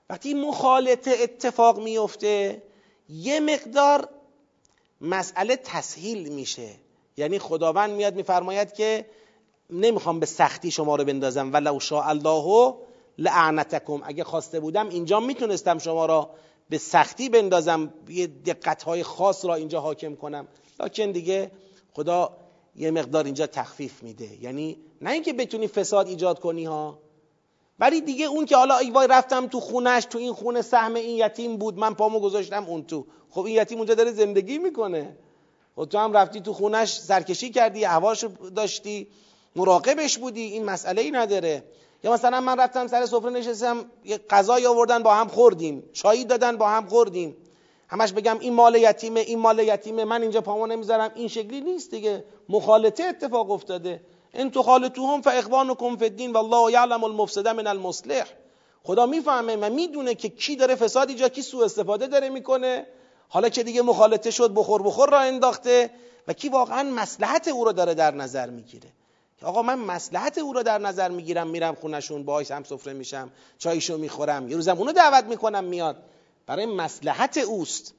وقتی 0.10 0.34
مخالطه 0.34 1.12
اتفاق 1.24 1.80
میفته 1.80 2.64
یه 3.10 3.40
مقدار 3.40 4.10
مسئله 5.02 5.56
تسهیل 5.56 6.30
میشه. 6.30 6.70
یعنی 7.18 7.40
خداوند 7.40 7.92
میاد 7.92 8.16
میفرماید 8.16 8.74
که 8.74 9.06
نمی‌خوام 9.70 10.20
به 10.20 10.26
سختی 10.26 10.72
شما 10.72 10.96
رو 10.96 11.04
بندازم. 11.06 11.54
ولو 11.54 11.80
شاء 11.80 12.08
الله 12.08 12.76
لعنتکم. 13.18 14.02
اگه 14.04 14.24
خواسته 14.24 14.60
بودم 14.60 14.90
اینجا 14.90 15.20
می‌تونستم 15.20 15.78
شما 15.78 16.06
را 16.06 16.30
به 16.70 16.78
سختی 16.78 17.30
بندازم. 17.30 17.94
یه 18.10 18.28
دقت 18.28 18.84
های 18.84 19.04
خاص 19.04 19.46
را 19.46 19.56
اینجا 19.56 19.82
حاکم 19.82 20.16
کنم. 20.16 20.48
لکن 20.80 21.12
دیگه 21.12 21.52
خدا 21.94 22.45
یه 22.76 22.92
مقدار 22.92 23.24
اینجا 23.26 23.48
تخفیف 23.48 24.04
میده. 24.04 24.44
یعنی 24.44 24.78
نه 25.02 25.12
اینکه 25.12 25.34
بتونی 25.34 25.68
فساد 25.68 26.08
ایجاد 26.08 26.40
کنی 26.40 26.66
ها 26.66 27.00
ولی 27.80 28.02
دیگه 28.02 28.26
اون 28.26 28.46
که 28.46 28.58
حالا 28.58 28.78
ای 28.78 28.92
رفتم 29.10 29.48
تو 29.48 29.60
خونش 29.60 30.06
تو 30.06 30.18
این 30.18 30.34
خونه 30.34 30.62
سهم 30.62 30.94
این 30.94 31.18
یتیم 31.18 31.58
بود 31.58 31.78
من 31.78 31.94
پامو 31.94 32.20
گذاشتم 32.20 32.66
اون 32.66 32.84
تو. 32.84 33.06
خب 33.30 33.42
این 33.42 33.56
یتیم 33.56 33.78
اونجا 33.78 33.94
داره 33.94 34.12
زندگی 34.12 34.58
می‌کنه. 34.58 35.18
و 35.78 35.82
خب 35.82 35.90
تو 35.90 35.98
هم 35.98 36.14
رفتی 36.14 36.42
تو 36.42 36.54
خونش 36.54 37.00
سرکشی 37.00 37.50
کردی 37.50 37.84
هواش 37.84 38.26
داشتی 38.56 39.08
مراقبش 39.56 40.18
بودی 40.18 40.42
این 40.42 40.66
مسئله 40.66 41.02
ای 41.02 41.12
نداره. 41.12 41.64
یا 42.04 42.14
مثلا 42.14 42.42
من 42.42 42.60
رفتم 42.60 42.88
سر 42.88 43.06
سفره 43.06 43.30
نشستم 43.30 43.86
یه 44.06 44.18
غذایی 44.30 44.66
آوردن 44.66 45.04
با 45.04 45.16
هم 45.16 45.28
خوردیم. 45.28 45.84
چایی 45.94 46.26
دادن 46.26 46.58
با 46.58 46.70
هم 46.70 46.86
خوردیم. 46.86 47.38
همش 47.96 48.14
بگم 48.14 48.40
این 48.40 48.54
مال 48.54 48.76
یتیمه 48.76 49.20
این 49.20 49.40
مال 49.40 49.60
یتیمه 49.60 50.06
من 50.06 50.22
اینجا 50.22 50.42
پامو 50.42 50.68
نمی‌ذارم. 50.68 51.12
این 51.16 51.28
شکلی 51.28 51.62
نیست 51.62 51.92
دیگه. 51.92 52.24
مخالطه 52.50 53.04
اتفاق 53.04 53.52
افتاده. 53.52 54.02
ان 54.34 54.52
تخالطوهم 54.52 55.22
فاخوانکم 55.22 55.98
فی 55.98 56.06
الدین 56.06 56.32
والله 56.32 56.72
یعلم 56.72 57.04
المفسد 57.04 57.48
من 57.48 57.68
المصلح. 57.68 58.26
خدا 58.84 59.06
می‌فهمه 59.06 59.56
و 59.56 59.70
می‌دونه 59.70 60.16
که 60.16 60.30
کی 60.30 60.56
داره 60.56 60.76
فساد 60.76 61.10
ایجاد 61.10 61.32
کی 61.32 61.42
سوء 61.42 61.66
استفاده 61.66 62.08
داره 62.08 62.30
می‌کنه. 62.30 62.86
حالا 63.30 63.50
که 63.50 63.64
دیگه 63.64 63.82
مخالطه 63.82 64.32
شد 64.32 64.54
بخور 64.56 64.82
بخور 64.82 65.10
را 65.10 65.20
انداخته 65.20 65.90
و 66.28 66.34
کی 66.34 66.50
واقعا 66.50 66.84
مسلحت 66.84 67.48
او 67.48 67.66
رو 67.66 67.72
داره 67.72 67.94
در 67.94 68.12
نظر 68.12 68.50
می‌گیره. 68.50 68.90
آقا 69.44 69.62
من 69.62 69.80
مسلحت 69.80 70.38
او 70.38 70.54
رو 70.54 70.64
در 70.64 70.78
نظر 70.78 71.10
می‌گیرم 71.10 71.48
میرم 71.48 71.76
خونشون 71.76 72.24
باهاش 72.24 72.52
هم 72.52 72.64
سفره 72.64 72.94
میشم 72.94 73.32
چایشو 73.58 73.98
می‌خورم 73.98 74.50
یه 74.50 74.56
روزم 74.56 74.78
اونو 74.78 74.92
دعوت 74.92 75.24
می‌کنم 75.24 75.64
میاد. 75.64 75.96
برای 76.46 76.66
مسلحت 76.66 77.38
اوست. 77.38 77.94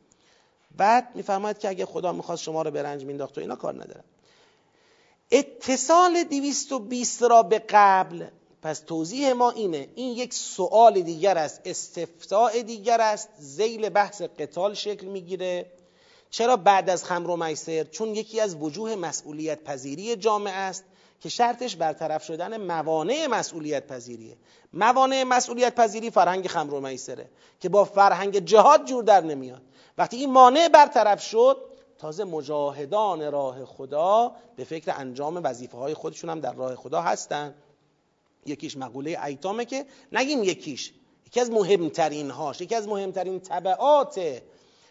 بعد 0.77 1.09
میفرماید 1.15 1.59
که 1.59 1.69
اگه 1.69 1.87
خدا 1.87 2.13
می‌خواست 2.13 2.43
شما 2.43 2.63
رو 2.63 2.71
به 2.71 2.83
رنج 2.83 3.05
مینداخت 3.05 3.39
و 3.39 3.41
اینا 3.41 3.57
کار 3.57 3.75
ندارم 3.75 4.05
اتصال 5.31 6.25
220 6.25 7.23
را 7.23 7.43
به 7.43 7.59
قبل 7.69 8.27
پس 8.63 8.81
توضیح 8.81 9.33
ما 9.33 9.51
اینه 9.51 9.89
این 9.95 10.17
یک 10.17 10.35
سوال 10.35 11.01
دیگر 11.01 11.39
است 11.39 11.61
استفتاء 11.65 12.63
دیگر 12.63 13.01
است 13.01 13.29
زیل 13.39 13.89
بحث 13.89 14.23
قتال 14.23 14.75
شکل 14.75 15.07
می‌گیره. 15.07 15.73
چرا 16.31 16.57
بعد 16.57 16.91
از 16.91 17.05
خمر 17.05 17.31
و 17.31 17.37
میسر؟ 17.37 17.85
چون 17.85 18.15
یکی 18.15 18.41
از 18.41 18.55
وجوه 18.55 18.95
مسئولیت 18.95 19.65
پذیری 19.65 20.17
جامعه 20.17 20.55
است. 20.55 20.85
که 21.21 21.29
شرطش 21.29 21.77
برطرف 21.77 22.25
شدن 22.25 22.57
موانع 22.57 23.27
مسئولیت 23.27 23.87
پذیریه. 23.87 24.37
موانع 24.73 25.23
مسئولیت 25.23 25.75
پذیری 25.75 26.11
فرهنگ 26.11 26.47
خمر 26.47 26.75
و 26.75 26.81
میسره 26.81 27.31
که 27.61 27.69
با 27.69 27.85
فرهنگ 27.85 28.39
جهاد 28.39 28.85
جور 28.85 29.05
در 29.05 29.21
نمیاد. 29.21 29.63
وقتی 29.99 30.17
این 30.17 30.33
مانع 30.33 30.69
برطرف 30.69 31.23
شد 31.23 31.57
تازه 31.99 32.25
مجاهدان 32.25 33.33
راه 33.33 33.65
خدا 33.65 34.33
به 34.57 34.65
فکر 34.65 34.95
انجام 34.97 35.41
وظیفه 35.45 35.79
های 35.79 35.95
خودشون 35.95 36.31
هم 36.31 36.41
در 36.41 36.53
راه 36.53 36.75
خدا 36.75 37.01
هستن. 37.01 37.55
یکیش 38.47 38.77
مقوله 38.77 39.25
ایتامه 39.25 39.65
که 39.65 39.87
نگیم 40.13 40.45
یکیش. 40.45 40.93
یکی 41.27 41.41
از 41.41 41.51
مهمترین 41.51 42.31
هاش 42.31 42.61
یکی 42.61 42.75
از 42.75 42.89
مهمترین 42.89 43.41
طبعات 43.41 44.43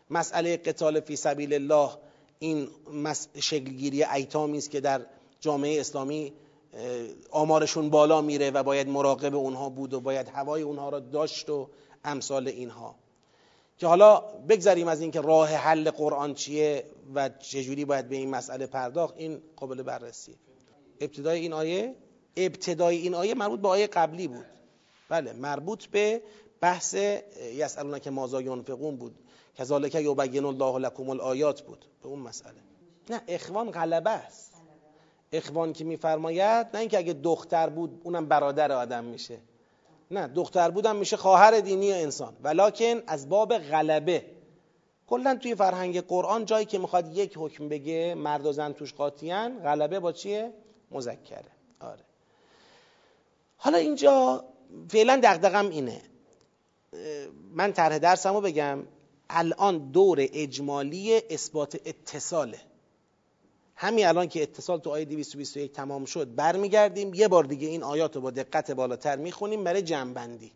مسئله 0.10 0.58
قتال 0.58 1.00
فی 1.00 1.16
سبیل 1.16 1.54
الله 1.54 1.90
این 2.40 2.68
شکلگیری 3.40 4.04
ایتامی 4.04 4.58
است 4.58 4.72
که 4.72 4.80
در 4.80 5.06
جامعه 5.46 5.80
اسلامی 5.80 6.34
آمارشون 7.32 7.90
بالا 7.90 8.22
میره 8.22 8.52
و 8.52 8.64
باید 8.64 8.90
مراقب 8.90 9.36
اونها 9.36 9.70
بود 9.70 9.94
و 9.94 10.00
باید 10.00 10.28
هوای 10.28 10.62
اونها 10.62 10.90
را 10.90 11.00
داشت 11.00 11.50
و 11.50 11.70
امثال 12.04 12.48
اینها. 12.48 12.96
که 13.78 13.88
حالا 13.88 14.20
بگذریم 14.50 14.88
از 14.88 15.02
اینکه 15.02 15.22
راه 15.22 15.50
حل 15.50 15.92
قرآن 15.92 16.34
چیه 16.34 16.86
و 17.16 17.30
چجوری 17.30 17.86
باید 17.86 18.10
به 18.10 18.16
این 18.16 18.30
مسئله 18.30 18.66
پرداخت 18.66 19.14
این 19.18 19.42
قابل 19.56 19.82
بررسی. 19.82 20.36
ابتدای 21.02 21.40
این 21.40 21.54
آیه؟ 21.54 21.96
ابتدای 22.38 22.98
این 22.98 23.14
آیه 23.14 23.34
مربوط 23.34 23.60
به 23.60 23.68
آیه 23.68 23.88
قبلی 23.88 24.28
بود. 24.28 24.46
بله 25.10 25.34
مربوط 25.34 25.86
به 25.86 26.22
بحث 26.62 26.96
یسالون 27.54 28.00
که 28.00 28.10
مازا 28.10 28.42
ینفقون 28.42 28.96
بود. 28.96 29.16
کذالک 29.58 29.96
یبین 29.96 30.46
الله 30.46 30.80
لکم 30.80 31.10
الآیات 31.10 31.62
بود. 31.62 31.86
به 32.04 32.10
اون 32.10 32.20
مسئله. 32.20 32.62
نه 33.10 33.22
اخوان 33.28 33.72
غلبه 33.72 34.10
است. 34.10 34.55
اخوان 35.38 35.74
که 35.74 35.84
میفرماید 35.84 36.68
نه 36.74 36.80
اینکه 36.80 36.98
اگه 36.98 37.14
دختر 37.14 37.70
بود 37.70 38.02
اونم 38.04 38.26
برادر 38.26 38.72
آدم 38.72 39.04
میشه. 39.04 39.38
نه 40.12 40.28
دختر 40.28 40.72
بودم 40.72 40.96
میشه 40.96 41.18
خواهر 41.18 41.60
دینی 41.60 41.92
انسان. 41.92 42.34
ولکن 42.44 43.02
از 43.08 43.30
باب 43.30 43.58
غلبه. 43.58 44.26
کلا 45.08 45.36
توی 45.36 45.56
فرهنگ 45.56 46.02
قرآن 46.02 46.46
جایی 46.46 46.66
که 46.66 46.78
می‌خواد 46.78 47.18
یک 47.18 47.34
حکم 47.38 47.70
بگه 47.70 48.16
مرد 48.16 48.46
و 48.46 48.52
زن 48.52 48.74
توش 48.74 48.94
قاطیان 48.94 49.60
غلبه 49.60 50.00
با 50.00 50.12
چیه؟ 50.12 50.54
مذکره. 50.92 51.52
آره. 51.80 52.04
حالا 53.58 53.78
اینجا 53.78 54.46
فعلا 54.90 55.20
دغدغم 55.24 55.70
اینه. 55.70 56.02
من 57.54 57.74
طرح 57.74 57.98
درسمو 57.98 58.42
بگم. 58.42 58.84
الان 59.30 59.92
دور 59.92 60.18
اجمالی 60.34 61.22
اثبات 61.30 61.76
اتصاله. 61.86 62.60
همین 63.76 64.08
الان 64.08 64.28
که 64.28 64.44
اتصال 64.44 64.80
تو 64.80 64.90
آیه 64.90 65.06
221 65.06 65.74
تمام 65.74 66.06
شد 66.06 66.36
برمیگردیم 66.36 67.14
یه 67.14 67.28
بار 67.28 67.44
دیگه 67.44 67.68
این 67.68 67.84
آیات 67.84 68.16
رو 68.16 68.22
با 68.22 68.32
دقت 68.32 68.72
بالاتر 68.72 69.16
می‌خونیم 69.16 69.64
برای 69.64 69.82
جنبندی. 69.82 70.52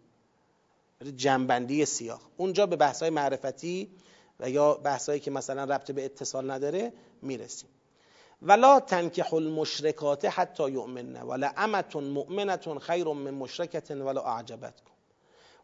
برای 0.99 1.13
جنبندی 1.13 1.85
سیاق. 1.85 2.21
اونجا 2.37 2.65
به 2.65 2.75
بحث‌های 2.75 3.09
معرفتی 3.09 3.89
و 4.39 4.49
یا 4.49 4.73
بحثایی 4.73 5.19
که 5.19 5.31
مثلا 5.31 5.63
ربط 5.63 5.91
به 5.91 6.05
اتصال 6.05 6.51
نداره 6.51 6.93
می‌رسیم. 7.21 7.69
ولا 8.41 8.79
تنکح 8.79 9.33
المشرکات 9.33 10.25
حتی 10.25 10.71
یؤمنن 10.71 11.21
ولا 11.21 11.51
امت 11.57 11.95
مؤمنه 11.95 12.79
خیر 12.79 13.05
من 13.05 13.31
مشرکه 13.31 13.95
ولا 13.95 14.21
اعجبتکم 14.21 14.91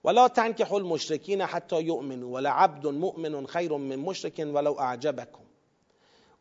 ولا 0.04 0.28
تنکح 0.28 0.74
المشرکین 0.74 1.42
حتی 1.42 1.82
یؤمنوا 1.82 2.30
ولا 2.30 2.52
عبد 2.52 2.88
مؤمن 2.88 3.46
خیر 3.46 3.78
من 3.78 3.96
مشرک 3.96 4.48
ولو 4.54 4.76
اعجبکم 4.80 5.45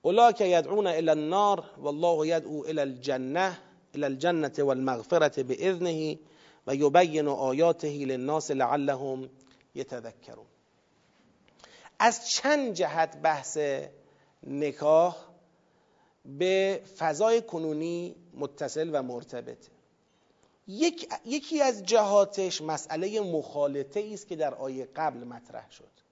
اولاک 0.05 0.41
یدعون 0.41 0.87
الى 0.87 1.11
النار 1.11 1.65
والله 1.79 2.27
یدعو 2.27 2.65
الى 2.65 2.83
الجنه 2.83 3.59
الى 3.95 4.07
الجنه 4.07 4.53
والمغفرة 4.59 5.43
باذنه 5.43 6.19
و 6.67 6.75
یبین 6.75 7.29
آیاته 7.29 7.89
للناس 7.89 8.51
لعلهم 8.51 9.31
یتذکرون 9.75 10.47
از 11.99 12.31
چند 12.31 12.73
جهت 12.73 13.17
بحث 13.17 13.59
نکاح 14.47 15.17
به 16.25 16.81
فضای 16.99 17.43
کنونی 17.43 18.17
متصل 18.35 18.91
و 18.93 19.03
مرتبطه. 19.03 19.69
یک، 20.69 21.09
یکی 21.25 21.63
از 21.63 21.83
جهاتش 21.83 22.63
مسئله 22.63 23.21
مخالطه 23.21 24.11
است 24.13 24.29
که 24.29 24.37
در 24.37 24.55
آیه 24.55 24.89
قبل 24.97 25.25
مطرح 25.25 25.71
شد. 25.71 26.04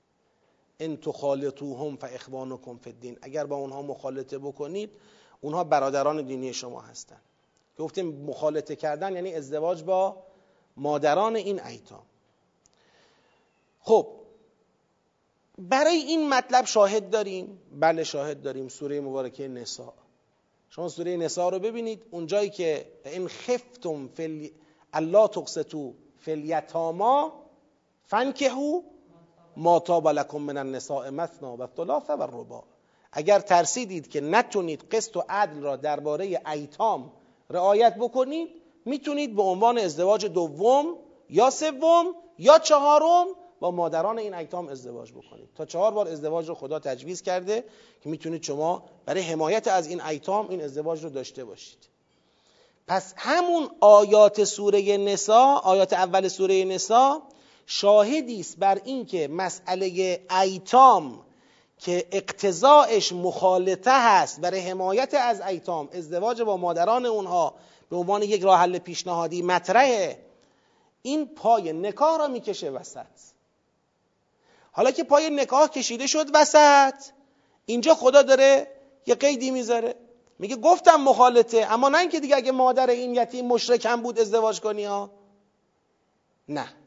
ان 0.80 0.96
تخالطوهم 0.96 1.96
فاخوانکم 1.96 2.76
فی 2.76 2.90
الدین. 2.90 3.18
اگر 3.22 3.46
با 3.46 3.56
اونها 3.56 3.82
مخالطه 3.82 4.38
بکنید 4.38 4.90
اونها 5.40 5.64
برادران 5.64 6.22
دینی 6.22 6.52
شما 6.52 6.80
هستند 6.80 7.20
گفتیم 7.78 8.06
مخالطه 8.06 8.76
کردن 8.76 9.14
یعنی 9.14 9.34
ازدواج 9.34 9.82
با 9.82 10.16
مادران 10.76 11.36
این 11.36 11.62
ایتام. 11.62 12.02
خب 13.80 14.06
برای 15.58 15.96
این 15.96 16.28
مطلب 16.28 16.64
شاهد 16.64 17.10
داریم. 17.10 17.58
بله 17.80 18.04
شاهد 18.04 18.42
داریم. 18.42 18.68
سوره 18.68 19.00
مبارکه 19.00 19.48
نساء. 19.48 19.92
شما 20.70 20.88
سوره 20.88 21.16
نساء 21.16 21.48
رو 21.48 21.58
ببینید. 21.58 22.02
اونجایی 22.10 22.50
که 22.50 22.86
این 23.04 23.28
خفتم 23.28 24.08
فل 24.08 24.48
الله 24.92 25.28
تقسطو 25.28 25.94
فلیتاما 26.18 27.32
فنکهو 28.06 28.82
ما 29.56 29.78
تاب 29.78 30.08
لکم 30.08 30.38
من 30.38 30.56
النساء 30.56 31.10
مثنا 31.10 31.56
و 31.56 31.66
ثلاث 31.76 32.10
و 32.10 32.22
الرباع. 32.22 32.64
اگر 33.12 33.40
ترسیدید 33.40 34.08
که 34.08 34.20
نتونید 34.20 34.82
قسط 34.82 35.16
و 35.16 35.22
عدل 35.28 35.60
را 35.60 35.76
درباره 35.76 36.40
ایتام 36.46 37.12
رعایت 37.50 37.94
بکنید 37.94 38.48
می‌تونید 38.84 39.36
به 39.36 39.42
عنوان 39.42 39.78
ازدواج 39.78 40.26
دوم 40.26 40.96
یا 41.30 41.50
سوم 41.50 42.14
یا 42.38 42.58
چهارم 42.58 43.26
با 43.60 43.70
مادران 43.70 44.18
این 44.18 44.34
ایتام 44.34 44.68
ازدواج 44.68 45.12
بکنید. 45.12 45.48
تا 45.54 45.64
چهار 45.64 45.92
بار 45.92 46.08
ازدواج 46.08 46.48
رو 46.48 46.54
خدا 46.54 46.78
تجویز 46.78 47.22
کرده 47.22 47.64
که 48.00 48.08
می‌تونید 48.08 48.42
شما 48.42 48.82
برای 49.06 49.22
حمایت 49.22 49.68
از 49.68 49.86
این 49.86 50.00
ایتام 50.00 50.48
این 50.48 50.62
ازدواج 50.62 51.04
رو 51.04 51.10
داشته 51.10 51.44
باشید. 51.44 51.88
پس 52.86 53.14
همون 53.16 53.68
آیات 53.80 54.44
سوره 54.44 54.96
نسا 54.96 55.54
آیات 55.64 55.92
اول 55.92 56.28
سوره 56.28 56.64
نسا 56.64 57.22
شاهدی 57.66 58.40
است 58.40 58.56
بر 58.58 58.80
اینکه 58.84 59.28
مسئله 59.28 60.20
ایتام 60.30 61.24
که 61.78 62.06
اقتضاعش 62.12 63.12
مخالطه 63.12 63.90
هست 63.92 64.40
برای 64.40 64.60
حمایت 64.60 65.14
از 65.14 65.40
ایتام 65.40 65.88
ازدواج 65.92 66.42
با 66.42 66.56
مادران 66.56 67.06
اونها 67.06 67.54
به 67.90 67.96
عنوان 67.96 68.22
یک 68.22 68.42
راه 68.42 68.60
حل 68.60 68.78
پیشنهادی 68.78 69.42
مطرحه. 69.42 70.18
این 71.02 71.26
پای 71.26 71.72
نکاح 71.72 72.18
را 72.18 72.28
می‌کشه 72.28 72.70
وسط. 72.70 73.06
حالا 74.72 74.90
که 74.90 75.04
پای 75.04 75.30
نکاح 75.30 75.68
کشیده 75.68 76.06
شد 76.06 76.26
وسط 76.34 76.94
اینجا 77.66 77.94
خدا 77.94 78.22
داره 78.22 78.68
یه 79.06 79.14
قیدی 79.14 79.50
می‌ذاره. 79.50 79.94
میگه 80.38 80.56
گفتم 80.56 80.96
مخالطه 80.96 81.66
اما 81.70 81.88
نه 81.88 81.98
اینکه 81.98 82.20
دیگه 82.20 82.36
اگه 82.36 82.52
مادر 82.52 82.90
این 82.90 83.14
یتیم 83.14 83.46
مشرکم 83.46 84.02
بود 84.02 84.18
ازدواج 84.18 84.60
کنی 84.60 84.84
ها. 84.84 85.10
نه. 86.48 86.81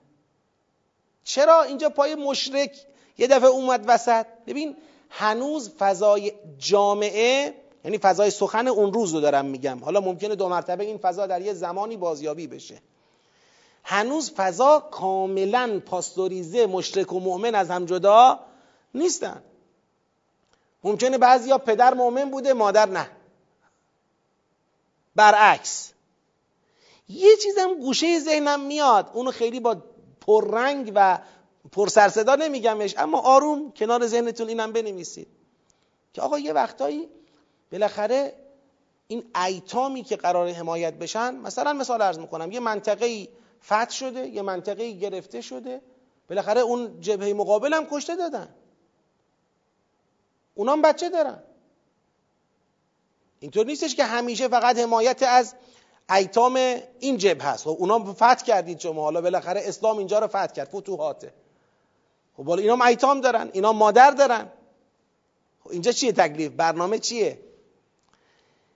چرا 1.26 1.64
اینجا 1.64 1.90
پای 1.90 2.16
مشرک 2.16 2.86
یه 3.18 3.28
دفعه 3.28 3.50
اومد 3.50 3.84
وسط؟ 3.88 4.26
ببین 4.48 4.76
هنوز 5.10 5.72
فضای 5.80 6.32
جامعه 6.58 7.54
یعنی 7.86 7.98
فضای 7.98 8.32
سخن 8.32 8.68
اون 8.68 8.94
روز 8.94 9.14
رو 9.14 9.22
دارم 9.22 9.46
میگم. 9.46 9.80
حالا 9.80 10.02
ممکنه 10.02 10.36
دو 10.36 10.50
مرتبه 10.50 10.84
این 10.84 10.98
فضا 10.98 11.28
در 11.28 11.42
یه 11.42 11.54
زمانی 11.54 11.98
بازیابی 11.98 12.48
بشه. 12.48 12.82
هنوز 13.84 14.32
فضا 14.36 14.80
کاملا 14.80 15.82
پاستوریزه 15.86 16.66
مشرک 16.66 17.14
و 17.14 17.20
مؤمن 17.20 17.56
از 17.56 17.70
هم 17.72 17.86
جدا 17.86 18.40
نیستن. 18.94 19.44
ممکنه 20.84 21.18
بعضیا 21.18 21.58
پدر 21.58 21.94
مؤمن 21.94 22.32
بوده 22.32 22.54
مادر 22.54 22.90
نه. 22.90 23.10
برعکس. 25.16 25.92
یه 27.10 27.38
چیزم 27.44 27.74
گوشه 27.74 28.20
ذهنم 28.20 28.60
میاد. 28.60 29.10
اونو 29.14 29.32
خیلی 29.32 29.60
با 29.60 29.78
پررنگ 30.26 30.92
و 30.96 31.20
پر 31.72 31.88
سرصدا 31.88 32.36
نمیگمش 32.36 32.98
اما 32.98 33.20
آروم 33.20 33.72
کنار 33.72 34.08
ذهنتون 34.08 34.48
اینم 34.48 34.72
بنویسید 34.72 35.28
که 36.14 36.22
آقا 36.22 36.40
یه 36.40 36.54
وقتایی 36.54 37.10
بالاخره 37.72 38.34
این 39.08 39.24
ایتامی 39.46 40.04
که 40.04 40.16
قرار 40.16 40.50
حمایت 40.50 40.94
بشن 40.94 41.36
مثلا 41.36 41.74
مثال 41.74 42.02
ارز 42.02 42.20
می‌کنم 42.20 42.52
یه 42.52 42.60
منطقه 42.60 43.28
فتح 43.64 43.90
شده 43.90 44.28
یه 44.28 44.42
منطقه 44.42 44.92
گرفته 44.92 45.42
شده 45.42 45.82
بالاخره 46.30 46.62
اون 46.62 47.02
جبهه 47.02 47.34
مقابل 47.34 47.74
هم 47.74 47.88
کشته 47.92 48.16
دادن. 48.16 48.56
اونام 50.56 50.82
بچه 50.82 51.10
دارن. 51.10 51.44
اینطور 53.40 53.66
نیستش 53.66 53.96
که 53.96 54.04
همیشه 54.04 54.48
فقط 54.48 54.78
حمایت 54.78 55.24
از 55.24 55.56
ایتام 56.10 56.56
این 57.00 57.18
جبهه 57.18 57.48
هست 57.48 57.64
خب 57.64 57.76
اونا 57.80 58.14
فتح 58.14 58.36
کردید 58.36 58.80
شما. 58.80 59.04
حالا 59.04 59.22
بالاخره 59.22 59.62
اسلام 59.66 59.98
اینجا 59.98 60.20
رو 60.20 60.28
فتح 60.28 60.48
کرد. 60.48 60.68
فتوحاته. 60.68 61.34
خب 62.38 62.46
حالا 62.46 62.62
اینا 62.62 62.86
ایتام 62.86 63.22
دارن. 63.22 63.50
اینا 63.54 63.74
مادر 63.74 64.12
دارن. 64.12 64.48
خب 65.64 65.70
اینجا 65.72 65.92
چیه 65.92 66.12
تکلیف؟ 66.12 66.52
برنامه 66.52 67.00
چیه؟ 67.00 67.40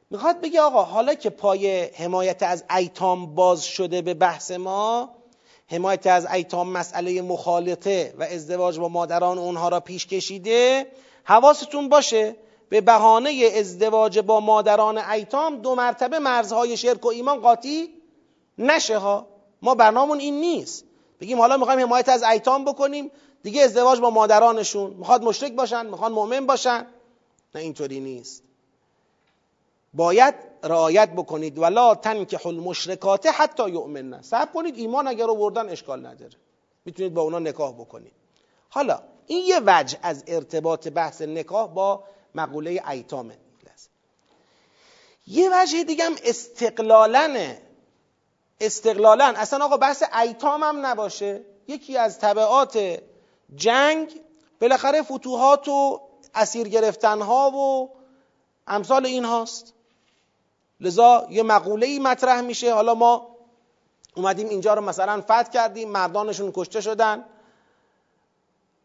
می‌خواد 0.10 0.42
بگه 0.42 0.62
آقا 0.62 0.84
حالا 0.84 1.14
که 1.14 1.30
پای 1.30 1.84
حمایت 1.84 2.44
از 2.44 2.64
ایتام 2.76 3.36
باز 3.36 3.64
شده 3.64 4.02
به 4.02 4.14
بحث 4.14 4.52
ما 4.52 5.10
حمایت 5.68 6.08
از 6.08 6.26
ایتام 6.26 6.70
مسئله 6.70 7.22
مخالطه 7.22 8.14
و 8.18 8.24
ازدواج 8.24 8.80
با 8.80 8.90
مادران 8.90 9.38
اونها 9.38 9.70
را 9.70 9.80
پیش 9.80 10.08
کشیده 10.08 10.88
حواستون 11.24 11.90
باشه 11.90 12.36
به 12.70 12.82
بهانه 12.82 13.52
ازدواج 13.56 14.20
با 14.20 14.40
مادران 14.40 14.98
ایتام 14.98 15.56
دو 15.56 15.76
مرتبه 15.76 16.20
مرزهای 16.20 16.78
شرک 16.78 17.06
و 17.06 17.08
ایمان 17.08 17.40
قاطی 17.40 17.90
نشه 18.58 18.98
ها. 18.98 19.28
ما 19.62 19.76
برنامون 19.76 20.20
این 20.20 20.40
نیست. 20.40 20.86
بگیم 21.22 21.40
حالا 21.40 21.58
می‌خوایم 21.58 21.80
حمایت 21.80 22.10
از 22.10 22.24
ایتام 22.24 22.66
بکنیم. 22.66 23.12
دیگه 23.44 23.62
ازدواج 23.62 24.00
با 24.00 24.10
مادرانشون. 24.10 24.92
می‌خواد 24.92 25.24
مشرک 25.24 25.54
باشن 25.54 25.86
می‌خواد 25.86 26.12
مؤمن 26.12 26.46
باشن. 26.46 26.88
نه 27.56 27.62
اینطوری 27.62 28.00
نیست. 28.00 28.44
باید 29.94 30.36
رعایت 30.64 31.10
بکنید. 31.10 31.60
ولا 31.60 31.96
تنکح 31.96 32.48
المشرکات 32.48 33.26
حتی 33.26 33.70
یؤمنن. 33.70 34.22
صبر 34.22 34.52
کنید 34.52 34.78
ایمان 34.78 35.08
اگر 35.08 35.30
آوردن 35.30 35.70
اشکال 35.70 36.06
نداره. 36.06 36.34
می‌تونید 36.86 37.14
با 37.14 37.22
اونا 37.22 37.40
نکاح 37.40 37.74
بکنید. 37.74 38.14
حالا 38.70 39.00
این 39.28 39.46
یه 39.46 39.60
وجه 39.66 39.98
از 40.02 40.24
ارتباط 40.28 40.88
بحث 40.88 41.22
نکاح 41.22 41.68
با 41.68 42.04
مقوله 42.36 42.84
ایتامه. 42.90 43.38
یه 45.28 45.50
وجه 45.54 45.84
دیگه 45.84 46.04
هم 46.04 46.16
استقلالنه 46.24 47.62
استقلالن. 48.62 49.36
اصلا 49.36 49.66
آقا 49.66 49.78
بحث 49.78 50.04
ایتام 50.22 50.64
هم 50.64 50.86
نباشه. 50.86 51.42
یکی 51.68 51.98
از 51.98 52.20
طبعات 52.20 53.00
جنگ 53.56 54.22
بالاخره 54.62 55.02
فتوحات 55.02 55.68
و 55.68 56.02
اسیر 56.36 56.68
گرفتن 56.68 57.22
ها 57.22 57.52
و 57.52 57.90
امثال 58.68 59.06
این 59.06 59.26
هاست 59.26 59.74
لذا 60.80 61.28
یه 61.30 61.44
مقوله 61.44 61.88
ای 61.88 62.00
مطرح 62.00 62.42
میشه. 62.42 62.74
حالا 62.74 62.94
ما 62.94 63.36
اومدیم 64.16 64.50
اینجا 64.50 64.74
رو 64.74 64.82
مثلا 64.82 65.22
فتح 65.22 65.44
کردیم 65.44 65.90
مردانشون 65.90 66.52
کشته 66.56 66.82
شدن. 66.82 67.26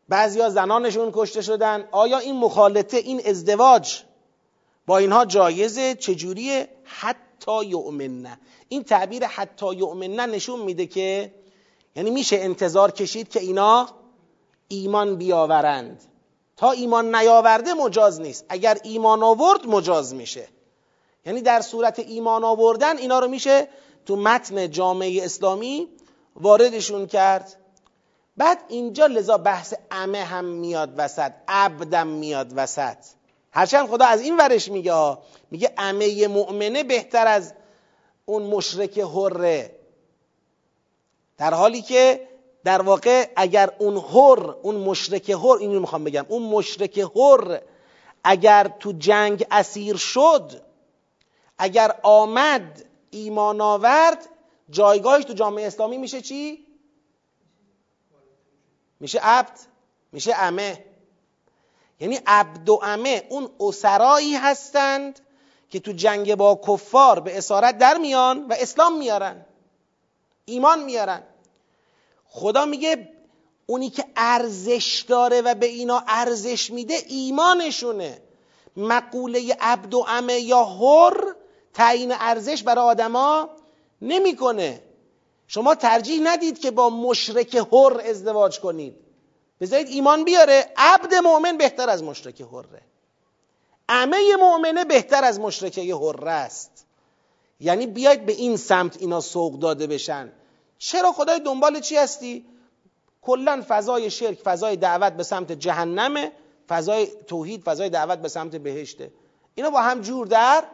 بعضیا 0.09 0.51
زنانشون 0.51 1.11
کشته 1.15 1.43
شدن. 1.43 1.89
آیا 1.93 2.19
این 2.19 2.37
مخالطه 2.37 2.97
این 2.97 3.23
ازدواج 3.27 4.03
با 4.87 4.99
اینها 4.99 5.25
جایزه؟ 5.25 5.95
چجوریه؟ 5.95 6.69
حتی 6.85 7.65
یؤمنه. 7.65 8.41
این 8.69 8.85
تعبیر 8.85 9.25
حتی 9.25 9.75
یؤمنه 9.75 10.27
نشون 10.27 10.61
میده 10.61 10.87
که 10.87 11.35
یعنی 11.97 12.11
میشه 12.11 12.37
انتظار 12.37 12.91
کشید 12.91 13.29
که 13.29 13.41
اینا 13.41 13.89
ایمان 14.69 15.17
بیاورند. 15.17 16.03
تا 16.57 16.71
ایمان 16.71 17.15
نیاورده 17.15 17.75
مجاز 17.75 18.21
نیست. 18.21 18.45
اگر 18.49 18.79
ایمان 18.83 19.23
آورد 19.23 19.67
مجاز 19.67 20.15
میشه. 20.15 20.49
یعنی 21.27 21.41
در 21.41 21.61
صورت 21.61 21.99
ایمان 21.99 22.45
آوردن 22.45 22.99
اینا 22.99 23.19
رو 23.19 23.29
میشه 23.29 23.69
تو 24.07 24.17
متن 24.17 24.71
جامعه 24.71 25.25
اسلامی 25.25 25.89
واردشون 26.37 27.07
کرد. 27.07 27.64
بعد 28.37 28.59
اینجا 28.69 29.07
لذا 29.07 29.39
بحث 29.39 29.75
امه 29.91 30.25
هم 30.25 30.45
میاد 30.45 30.95
وسط 30.97 31.33
عبدم 31.49 32.07
میاد 32.07 32.53
وسط 32.57 32.97
هرچند 33.53 33.89
خدا 33.89 34.07
از 34.07 34.21
این 34.21 34.37
ورش 34.37 34.69
میگه 34.69 35.19
میگه 35.51 35.73
امه 35.79 36.29
مؤمنه 36.29 36.85
بهتر 36.85 37.27
از 37.27 37.55
اون 38.27 38.43
مشرک 38.43 38.99
حره 38.99 39.71
در 41.39 41.55
حالی 41.55 41.83
که 41.83 42.29
در 42.65 42.83
واقع 42.83 43.29
اگر 43.37 43.71
اون 43.79 43.97
حر 43.97 44.55
اون 44.63 44.75
مشرک 44.75 45.31
حر 45.31 45.57
اینو 45.61 45.81
می‌خوام 45.81 46.05
بگم 46.05 46.27
اون 46.29 46.43
مشرک 46.43 46.99
حر 46.99 47.61
اگر 48.25 48.71
تو 48.81 48.93
جنگ 48.93 49.47
اسیر 49.51 49.97
شد 49.97 50.63
اگر 51.59 51.95
آمد 52.03 52.85
ایمان 53.11 53.61
آورد 53.61 54.29
جایگاهش 54.71 55.25
تو 55.25 55.33
جامعه 55.33 55.67
اسلامی 55.67 55.99
میشه 55.99 56.21
چی؟ 56.21 56.67
میشه 59.01 59.19
عبد 59.23 59.59
میشه 60.13 60.35
امه. 60.43 60.85
یعنی 62.01 62.21
عبد 62.27 62.69
و 62.69 62.81
امه 62.83 63.27
اون 63.29 63.51
اسرایی 63.61 64.35
هستند 64.35 65.21
که 65.71 65.81
تو 65.81 65.93
جنگ 65.93 66.35
با 66.35 66.61
کفار 66.69 67.21
به 67.21 67.39
اسارت 67.39 67.79
در 67.79 67.99
میان 67.99 68.47
و 68.47 68.55
اسلام 68.59 68.99
میارن 68.99 69.47
ایمان 70.45 70.83
میارن. 70.83 71.23
خدا 72.27 72.65
میگه 72.65 73.09
اونی 73.67 73.91
که 73.91 74.05
ارزش 74.17 75.05
داره 75.09 75.41
و 75.41 75.55
به 75.55 75.67
اینا 75.67 76.05
ارزش 76.09 76.71
میده 76.71 76.95
ایمانشونه. 77.07 78.19
مقوله 78.77 79.57
عبد 79.61 79.95
و 79.95 80.05
امه 80.09 80.41
یا 80.41 80.65
حر 80.65 81.35
تعیین 81.75 82.13
ارزش 82.13 82.63
برای 82.63 82.85
آدما 82.85 83.49
نمی‌کنه. 84.03 84.83
شما 85.49 85.75
ترجیح 85.75 86.21
ندید 86.23 86.59
که 86.59 86.71
با 86.71 86.91
مشرک 86.91 87.57
حر 87.57 88.01
ازدواج 88.11 88.61
کنید. 88.61 88.97
بذارید 89.61 89.89
ایمان 89.89 90.25
بیاره 90.25 90.73
عبد 90.77 91.15
مؤمن 91.15 91.59
بهتر 91.59 91.91
از 91.91 92.03
مشرک 92.03 92.43
حره. 92.43 92.83
امه 93.89 94.37
مؤمنه 94.41 94.85
بهتر 94.85 95.25
از 95.25 95.41
مشرکه 95.41 95.95
حره 95.95 96.31
است. 96.31 96.87
یعنی 97.61 97.87
بیاید 97.87 98.27
به 98.27 98.33
این 98.33 98.57
سمت 98.57 98.97
اینا 99.01 99.21
سوق 99.21 99.59
داده 99.59 99.87
بشن. 99.87 100.33
چرا 100.79 101.13
خدای 101.13 101.41
دنبال 101.41 101.81
چی 101.81 101.97
هستی؟ 101.97 102.47
کلا 103.23 103.65
فضای 103.69 104.11
شرک 104.11 104.39
فضای 104.39 104.77
دعوت 104.77 105.13
به 105.13 105.23
سمت 105.23 105.53
جهنمه 105.53 106.33
فضای 106.69 107.07
توحید 107.27 107.63
فضای 107.63 107.89
دعوت 107.89 108.19
به 108.19 108.29
سمت 108.29 108.57
بهشته. 108.57 109.13
اینا 109.55 109.71
با 109.71 109.81
هم 109.81 110.01
جور 110.01 110.27
در 110.27 110.65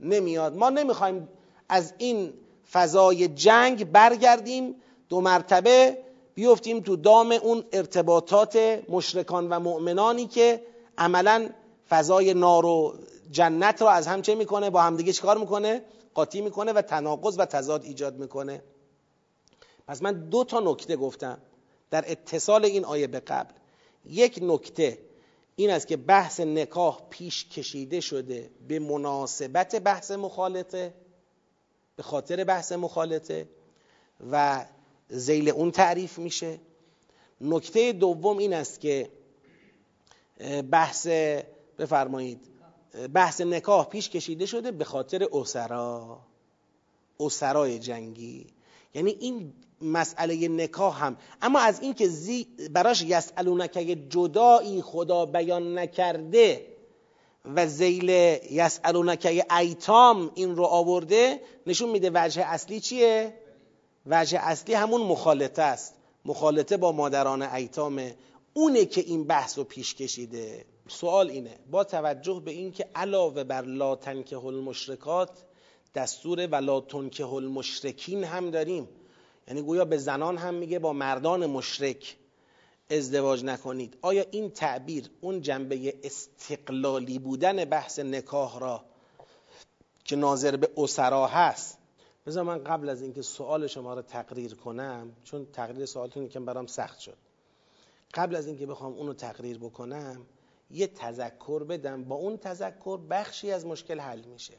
نمیاد. 0.00 0.56
ما 0.56 0.70
نمی‌خوایم 0.70 1.28
از 1.68 1.94
این 1.98 2.32
فضای 2.72 3.28
جنگ 3.28 3.92
برگردیم 3.92 4.74
دو 5.08 5.20
مرتبه 5.20 5.98
بیفتیم 6.34 6.80
تو 6.80 6.96
دام 6.96 7.32
اون 7.32 7.64
ارتباطات 7.72 8.56
مشرکان 8.88 9.48
و 9.48 9.60
مؤمنانی 9.60 10.26
که 10.26 10.62
عملا 10.98 11.48
فضای 11.88 12.34
نار 12.34 12.66
و 12.66 12.94
جنت 13.30 13.82
را 13.82 13.90
از 13.90 14.06
هم 14.06 14.22
چه 14.22 14.34
می‌کنه؟ 14.34 14.70
با 14.70 14.82
همدیگه 14.82 15.12
چیکار 15.12 15.38
می‌کنه؟ 15.38 15.82
قاطی 16.14 16.40
می‌کنه 16.40 16.72
و 16.72 16.82
تناقض 16.82 17.38
و 17.38 17.44
تضاد 17.44 17.84
ایجاد 17.84 18.18
می‌کنه. 18.18 18.62
پس 19.86 20.02
من 20.02 20.28
دو 20.28 20.44
تا 20.44 20.60
نکته 20.60 20.96
گفتم 20.96 21.38
در 21.90 22.04
اتصال 22.06 22.64
این 22.64 22.84
آیه 22.84 23.06
به 23.06 23.20
قبل. 23.20 23.54
یک 24.06 24.38
نکته 24.42 24.98
این 25.56 25.70
است 25.70 25.86
که 25.86 25.96
بحث 25.96 26.40
نکاح 26.40 27.00
پیش 27.10 27.48
کشیده 27.48 28.00
شده 28.00 28.50
به 28.68 28.78
مناسبت 28.78 29.76
بحث 29.76 30.10
مخالطه 30.10 30.94
به 32.00 32.04
خاطر 32.04 32.44
بحث 32.44 32.72
مخالطه 32.72 33.48
و 34.32 34.64
زیل 35.08 35.48
اون 35.48 35.70
تعریف 35.70 36.18
میشه. 36.18 36.58
نکته 37.40 37.92
دوم 37.92 38.38
این 38.38 38.54
است 38.54 38.80
که 38.80 39.10
بحث 40.70 41.06
بفرمایید 41.78 42.40
بحث 43.14 43.40
نکاح 43.40 43.88
پیش 43.88 44.10
کشیده 44.10 44.46
شده 44.46 44.70
به 44.70 44.84
خاطر 44.84 45.26
اسرا 45.32 46.18
اسرای 47.20 47.78
جنگی. 47.78 48.46
یعنی 48.94 49.10
این 49.10 49.52
مسئله 49.82 50.48
نکاح 50.48 51.04
هم 51.04 51.16
اما 51.42 51.60
از 51.60 51.80
اینکه 51.80 52.08
براش 52.70 53.02
یسالونک 53.02 54.06
جدایی 54.10 54.82
خدا 54.82 55.26
بیان 55.26 55.78
نکرده 55.78 56.66
و 57.44 57.66
زیل 57.66 58.08
یسالونک 58.50 59.44
ایتام 59.58 60.30
این 60.34 60.56
رو 60.56 60.64
آورده 60.64 61.40
نشون 61.66 61.90
میده 61.90 62.10
وجه 62.14 62.42
اصلی 62.42 62.80
چیه؟ 62.80 63.34
وجه 64.06 64.38
اصلی 64.42 64.74
همون 64.74 65.00
مخالطه 65.00 65.62
است. 65.62 65.94
مخالطه 66.24 66.76
با 66.76 66.92
مادران 66.92 67.42
ایتامه 67.42 68.16
اونه 68.54 68.84
که 68.84 69.00
این 69.00 69.24
بحث 69.24 69.58
رو 69.58 69.64
پیش 69.64 69.94
کشیده. 69.94 70.64
سوال 70.88 71.30
اینه 71.30 71.58
با 71.70 71.84
توجه 71.84 72.42
به 72.44 72.50
اینکه 72.50 72.86
علاوه 72.94 73.44
بر 73.44 73.62
لا 73.62 73.96
تنکه 73.96 74.38
المشرکات 74.38 75.30
دستور 75.94 76.46
و 76.46 76.54
لا 76.54 76.80
تنکه 76.80 77.26
المشرکین 77.26 78.24
هم 78.24 78.50
داریم. 78.50 78.88
یعنی 79.48 79.62
گویا 79.62 79.84
به 79.84 79.96
زنان 79.96 80.38
هم 80.38 80.54
میگه 80.54 80.78
با 80.78 80.92
مردان 80.92 81.46
مشرک. 81.46 82.16
ازدواج 82.90 83.44
نکنید. 83.44 83.98
آیا 84.02 84.24
این 84.30 84.50
تعبیر 84.50 85.10
اون 85.20 85.40
جنبه 85.40 85.94
استقلالی 86.04 87.18
بودن 87.18 87.64
بحث 87.64 87.98
نکاح 87.98 88.58
را 88.58 88.84
که 90.04 90.16
ناظر 90.16 90.56
به 90.56 90.70
اسرا 90.76 91.26
هست؟ 91.26 91.78
بذار 92.26 92.44
من 92.44 92.64
قبل 92.64 92.88
از 92.88 93.02
اینکه 93.02 93.22
سوال 93.22 93.66
شما 93.66 93.94
را 93.94 94.02
تقریر 94.02 94.54
کنم 94.54 95.12
چون 95.24 95.46
تقریر 95.52 95.86
سوالتون 95.86 96.28
که 96.28 96.40
برام 96.40 96.66
سخت 96.66 96.98
شد. 96.98 97.16
قبل 98.14 98.36
از 98.36 98.46
اینکه 98.46 98.66
بخوام 98.66 98.92
اونو 98.92 99.14
تقریر 99.14 99.58
بکنم 99.58 100.26
یه 100.70 100.86
تذکر 100.86 101.64
بدم. 101.64 102.04
با 102.04 102.14
اون 102.14 102.36
تذکر 102.36 102.96
بخشی 102.96 103.50
از 103.50 103.66
مشکل 103.66 104.00
حل 104.00 104.24
میشه. 104.24 104.54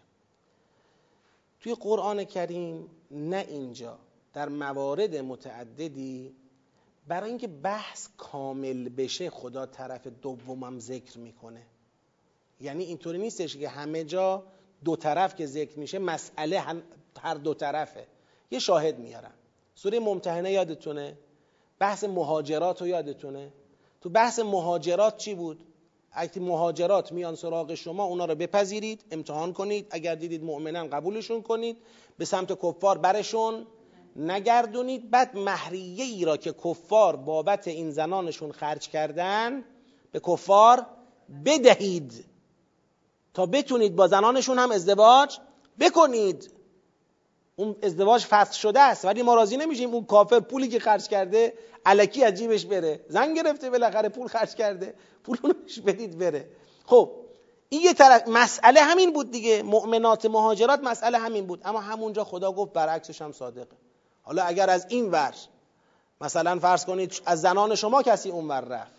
توی 1.59 1.75
قرآن 1.75 2.23
کریم 2.23 2.89
نه 3.11 3.45
اینجا 3.49 3.99
در 4.33 4.49
موارد 4.49 5.15
متعددی 5.15 6.35
برای 7.07 7.29
اینکه 7.29 7.47
بحث 7.47 8.07
کامل 8.17 8.89
بشه 8.89 9.29
خدا 9.29 9.65
طرف 9.65 10.07
دومم 10.07 10.79
ذکر 10.79 11.17
می‌کنه. 11.17 11.61
یعنی 12.59 12.83
اینطوری 12.83 13.17
نیستش 13.17 13.57
که 13.57 13.69
همه 13.69 14.03
جا 14.03 14.43
دو 14.85 14.95
طرف 14.95 15.35
که 15.35 15.45
ذکر 15.45 15.79
میشه 15.79 15.99
مسئله 15.99 16.63
هر 17.19 17.35
دو 17.35 17.53
طرفه. 17.53 18.07
یه 18.51 18.59
شاهد 18.59 18.99
میارم. 18.99 19.33
سوره 19.75 19.99
ممتحنه 19.99 20.51
یادتونه؟ 20.51 21.17
بحث 21.79 22.03
مهاجرات 22.03 22.81
رو 22.81 22.87
یادتونه؟ 22.87 23.53
تو 24.01 24.09
بحث 24.09 24.39
مهاجرات 24.39 25.17
چی 25.17 25.33
بود؟ 25.33 25.63
اگه 26.11 26.41
مهاجرات 26.41 27.11
میان 27.11 27.35
سراغ 27.35 27.73
شما 27.73 28.03
اونا 28.03 28.25
رو 28.25 28.35
بپذیرید 28.35 29.03
امتحان 29.11 29.53
کنید. 29.53 29.87
اگر 29.89 30.15
دیدید 30.15 30.43
مؤمنن 30.43 30.89
قبولشون 30.89 31.41
کنید 31.41 31.77
به 32.17 32.25
سمت 32.25 32.59
کفار 32.61 32.97
برشون. 32.97 33.67
نگردونید. 34.15 35.09
بعد 35.09 35.37
محریه 35.37 36.03
ای 36.03 36.25
را 36.25 36.37
که 36.37 36.53
کفار 36.53 37.15
بابت 37.15 37.67
این 37.67 37.91
زنانشون 37.91 38.51
خرج 38.51 38.89
کردن 38.89 39.63
به 40.11 40.19
کفار 40.19 40.85
بدهید 41.45 42.25
تا 43.33 43.45
بتونید 43.45 43.95
با 43.95 44.07
زنانشون 44.07 44.59
هم 44.59 44.71
ازدواج 44.71 45.37
بکنید. 45.79 46.51
اون 47.55 47.75
ازدواج 47.83 48.25
فسخ 48.25 48.53
شده 48.53 48.79
است 48.79 49.05
ولی 49.05 49.21
ما 49.21 49.35
راضی 49.35 49.57
نمیشیم. 49.57 49.93
اون 49.93 50.05
کافر 50.05 50.39
پولی 50.39 50.67
که 50.67 50.79
خرج 50.79 51.07
کرده 51.07 51.53
علکی 51.85 52.23
از 52.23 52.33
جیبش 52.33 52.65
بره. 52.65 53.05
زن 53.09 53.33
گرفته 53.33 53.69
بالاخره 53.69 54.09
پول 54.09 54.27
خرج 54.27 54.55
کرده. 54.55 54.95
پول 55.23 55.37
بدید 55.85 56.17
بره. 56.17 56.49
خب 56.85 57.11
این 57.69 57.81
یه 57.81 57.93
طرف 57.93 58.27
مسئله 58.27 58.81
همین 58.81 59.13
بود 59.13 59.31
دیگه. 59.31 59.63
مؤمنات 59.63 60.25
مهاجرات 60.25 60.79
مسئله 60.83 61.17
همین 61.17 61.45
بود. 61.45 61.61
اما 61.65 61.79
همونجا 61.79 62.23
خدا 62.23 62.51
گفت 62.51 62.73
برعکسش 62.73 63.21
هم 63.21 63.31
صادقه. 63.31 63.77
حالا 64.21 64.43
اگر 64.43 64.69
از 64.69 64.85
این 64.89 65.11
ور 65.11 65.33
مثلا 66.21 66.59
فرض 66.59 66.85
کنید 66.85 67.21
از 67.25 67.41
زنان 67.41 67.75
شما 67.75 68.03
کسی 68.03 68.29
اون 68.29 68.47
ور 68.47 68.61
رفت. 68.61 68.93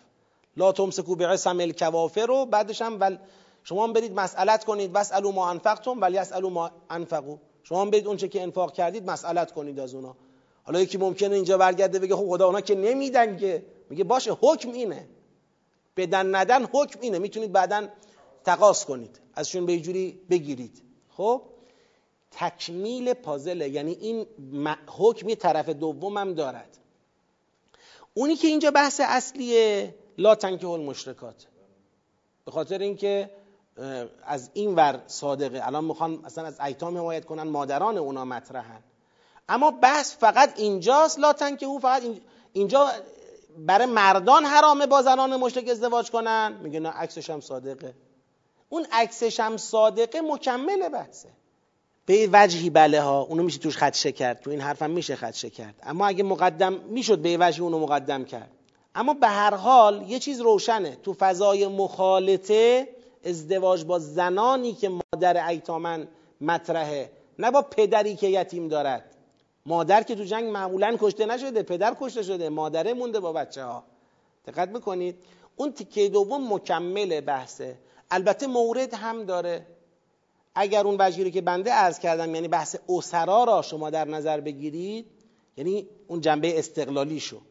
لا 0.57 0.71
تمسکو 0.71 1.15
بعصم 1.15 1.59
الکوافر 1.59 2.25
رو 2.25 2.45
بعدش 2.45 2.81
هم 2.81 2.99
ول 2.99 3.17
شما 3.63 3.83
هم 3.83 3.93
برید 3.93 4.19
مسئلت 4.19 4.63
کنید 4.63 4.95
واسالو 4.95 5.31
ما 5.31 5.49
انفقتم 5.49 6.01
ولی 6.01 6.17
اسالو 6.17 6.49
ما 6.49 6.71
انفقو 6.89 7.37
شما 7.63 7.81
هم 7.81 7.89
برید 7.89 8.07
اونچه 8.07 8.27
که 8.27 8.41
انفاق 8.41 8.73
کردید 8.73 9.09
مسئلت 9.09 9.51
کنید 9.51 9.79
از 9.79 9.93
اونا. 9.95 10.15
حالا 10.63 10.81
یکی 10.81 10.97
ممکنه 10.97 11.35
اینجا 11.35 11.57
برگرده 11.57 11.99
بگه 11.99 12.15
خب 12.15 12.29
خدا 12.29 12.45
اونا 12.45 12.61
که 12.61 12.75
نمیدن 12.75 13.37
که. 13.37 13.65
میگه 13.89 14.03
باشه 14.03 14.31
حکم 14.41 14.71
اینه. 14.71 15.07
بدن 15.97 16.35
ندن 16.35 16.63
حکم 16.63 16.99
اینه. 17.01 17.19
می‌تونید 17.19 17.51
بعدا 17.51 17.87
تقاس 18.43 18.85
کنید. 18.85 19.19
ازشون 19.33 19.65
به 19.65 19.79
جوری 19.79 20.19
بگیرید. 20.29 20.83
خب؟ 21.09 21.41
تکمیل 22.39 23.13
پازله 23.13 23.69
یعنی 23.69 23.91
این 23.91 24.25
حکم 24.87 25.29
یه 25.29 25.35
طرف 25.35 25.69
دومم 25.69 26.33
دارد. 26.33 26.77
اونی 28.13 28.35
که 28.35 28.47
اینجا 28.47 28.71
بحث 28.71 29.01
اصلیه 29.03 29.95
لا 30.17 30.35
تنکه 30.35 30.67
المشرکات. 30.67 31.45
به 32.45 32.51
خاطر 32.51 32.77
اینکه 32.77 33.29
از 34.23 34.49
این 34.53 34.75
ور 34.75 35.03
صادقه. 35.07 35.67
الان 35.67 35.85
می‌خوان 35.85 36.19
مثلا 36.25 36.45
از 36.45 36.59
ایتام 36.59 36.97
حمایت 36.97 37.25
کنن 37.25 37.43
مادران 37.43 37.97
اونا 37.97 38.25
مطرحن. 38.25 38.83
اما 39.49 39.71
بحث 39.71 40.15
فقط 40.15 40.59
اینجاست 40.59 41.19
لا 41.19 41.33
تنکه 41.33 41.65
او 41.65 41.79
فقط 41.79 42.03
اینجا 42.53 42.91
برای 43.57 43.85
مردان 43.85 44.45
حرامه 44.45 44.85
با 44.85 45.01
زنان 45.01 45.35
مشرک 45.35 45.69
ازدواج 45.69 46.11
کنن. 46.11 46.59
میگه 46.63 46.79
نه 46.79 46.89
عکسش 46.89 47.29
هم 47.29 47.41
صادقه. 47.41 47.93
اون 48.69 48.87
عکسش 48.91 49.39
هم 49.39 49.57
صادقه 49.57 50.21
مکمل 50.21 50.89
بحثه. 50.89 51.29
به 52.05 52.29
وجهی 52.33 52.69
بله 52.69 53.01
ها 53.01 53.21
اونو 53.21 53.43
میشه 53.43 53.59
توش 53.59 53.77
خدشه 53.77 54.11
کرد. 54.11 54.41
تو 54.41 54.49
این 54.49 54.61
حرفم 54.61 54.89
میشه 54.89 55.15
خدشه 55.15 55.49
کرد. 55.49 55.75
اما 55.83 56.07
اگه 56.07 56.23
مقدم 56.23 56.73
می‌شد 56.73 57.19
به 57.19 57.37
وجهی 57.39 57.61
اونو 57.61 57.79
مقدم 57.79 58.25
کرد. 58.25 58.49
اما 58.95 59.13
به 59.13 59.27
هر 59.27 59.55
حال 59.55 60.05
یه 60.07 60.19
چیز 60.19 60.41
روشنه. 60.41 60.95
تو 60.95 61.13
فضای 61.13 61.67
مخالطه 61.67 62.87
ازدواج 63.25 63.83
با 63.83 63.99
زنانی 63.99 64.73
که 64.73 64.89
مادر 64.89 65.47
ایتامن 65.47 66.07
مطرحه 66.41 67.11
نه 67.39 67.51
با 67.51 67.61
پدری 67.61 68.15
که 68.15 68.27
یتیم 68.27 68.67
دارد. 68.67 69.15
مادر 69.65 70.03
که 70.03 70.15
تو 70.15 70.23
جنگ 70.23 70.49
معمولا 70.49 70.97
کشته 70.99 71.25
نشده 71.25 71.63
پدر 71.63 71.95
کشته 72.01 72.23
شده 72.23 72.49
مادره 72.49 72.93
مونده 72.93 73.19
با 73.19 73.33
بچه 73.33 73.63
ها 73.63 73.83
دقت 74.47 74.69
می‌کنید 74.69 75.15
اون 75.55 75.71
تیکه 75.71 76.09
دوم 76.09 76.53
مکمل 76.53 77.21
بحثه. 77.21 77.77
البته 78.11 78.47
مورد 78.47 78.93
هم 78.93 79.23
داره. 79.23 79.65
اگر 80.55 80.87
اون 80.87 80.95
وجهی 80.99 81.31
که 81.31 81.41
بنده 81.41 81.71
عرض 81.71 81.99
کردم 81.99 82.35
یعنی 82.35 82.47
بحث 82.47 82.75
اسرا 82.89 83.43
را 83.43 83.61
شما 83.61 83.89
در 83.89 84.07
نظر 84.07 84.39
بگیرید 84.39 85.05
یعنی 85.57 85.87
اون 86.07 86.21
جنبه 86.21 86.59
استقلالی 86.59 87.19
شو 87.19 87.41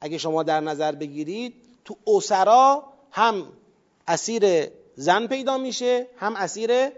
اگه 0.00 0.18
شما 0.18 0.42
در 0.42 0.60
نظر 0.60 0.92
بگیرید 0.92 1.54
تو 1.84 1.96
اسرا 2.06 2.82
هم 3.10 3.46
اسیر 4.08 4.70
زن 4.96 5.26
پیدا 5.26 5.58
میشه 5.58 6.06
هم 6.16 6.36
اسیر 6.36 6.92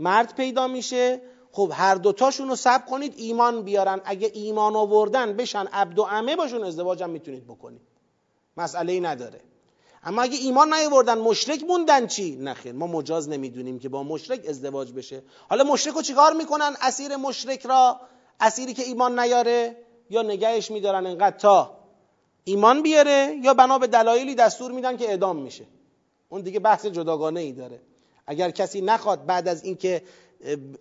مرد 0.00 0.34
پیدا 0.34 0.66
میشه. 0.66 1.20
خب 1.52 1.72
هر 1.74 1.94
دوتاشون 1.94 2.48
رو 2.48 2.56
سب 2.56 2.86
کنید 2.86 3.14
ایمان 3.16 3.62
بیارن. 3.62 4.00
اگه 4.04 4.30
ایمان 4.34 4.76
آوردن 4.76 5.32
بشن 5.32 5.66
عبد 5.66 5.98
و 5.98 6.02
عمه 6.02 6.36
باشون 6.36 6.64
ازدواج 6.64 7.02
هم 7.02 7.10
می‌تونید 7.10 7.44
بکنید. 7.44 7.80
مسئله 8.56 8.92
ای 8.92 9.00
نداره. 9.00 9.40
اما 10.04 10.22
اگه 10.22 10.38
ایمان 10.38 10.74
نیاوردن 10.74 11.18
مشرک 11.18 11.62
موندن 11.62 12.06
چی؟ 12.06 12.36
نخیر 12.36 12.72
ما 12.72 12.86
مجاز 12.86 13.28
نمی‌دونیم 13.28 13.78
که 13.78 13.88
با 13.88 14.02
مشرک 14.02 14.46
ازدواج 14.48 14.92
بشه. 14.92 15.22
حالا 15.48 15.64
مشرک 15.64 15.94
رو 15.94 16.02
چیکار 16.02 16.32
می‌کنن؟ 16.32 16.76
اسیر 16.80 17.16
مشرک 17.16 17.66
را؟ 17.66 18.00
اسیری 18.40 18.74
که 18.74 18.82
ایمان 18.82 19.18
نیاره؟ 19.18 19.76
یا 20.10 20.22
نگهش 20.22 20.70
میدارن 20.70 21.06
انقدر 21.06 21.38
تا 21.38 21.76
ایمان 22.44 22.82
بیاره؟ 22.82 23.36
یا 23.42 23.54
بنا 23.54 23.78
به 23.78 23.86
دلایلی 23.86 24.34
دستور 24.34 24.72
میدن 24.72 24.96
که 24.96 25.08
اعدام 25.08 25.36
میشه؟ 25.36 25.64
اون 26.28 26.40
دیگه 26.40 26.60
بحث 26.60 26.86
جداگانه 26.86 27.40
ای 27.40 27.52
داره. 27.52 27.80
اگر 28.26 28.50
کسی 28.50 28.80
نخواد 28.80 29.26
بعد 29.26 29.48
از 29.48 29.64
اینکه 29.64 30.02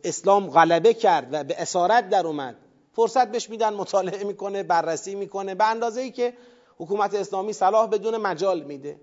اسلام 0.03 0.49
غلبه 0.49 0.93
کرد 0.93 1.27
و 1.31 1.43
به 1.43 1.61
اسارت 1.61 2.09
در 2.09 2.27
اومد 2.27 2.55
فرصت 2.93 3.31
بهش 3.31 3.49
میدن 3.49 3.73
مطالعه 3.73 4.23
می‌کنه 4.23 4.63
بررسی 4.63 5.15
می‌کنه 5.15 5.55
به 5.55 5.65
اندازه 5.65 6.01
ای 6.01 6.11
که 6.11 6.33
حکومت 6.77 7.13
اسلامی 7.13 7.53
صلاح 7.53 7.87
بدون 7.87 8.17
مجال 8.17 8.63
میده. 8.63 8.99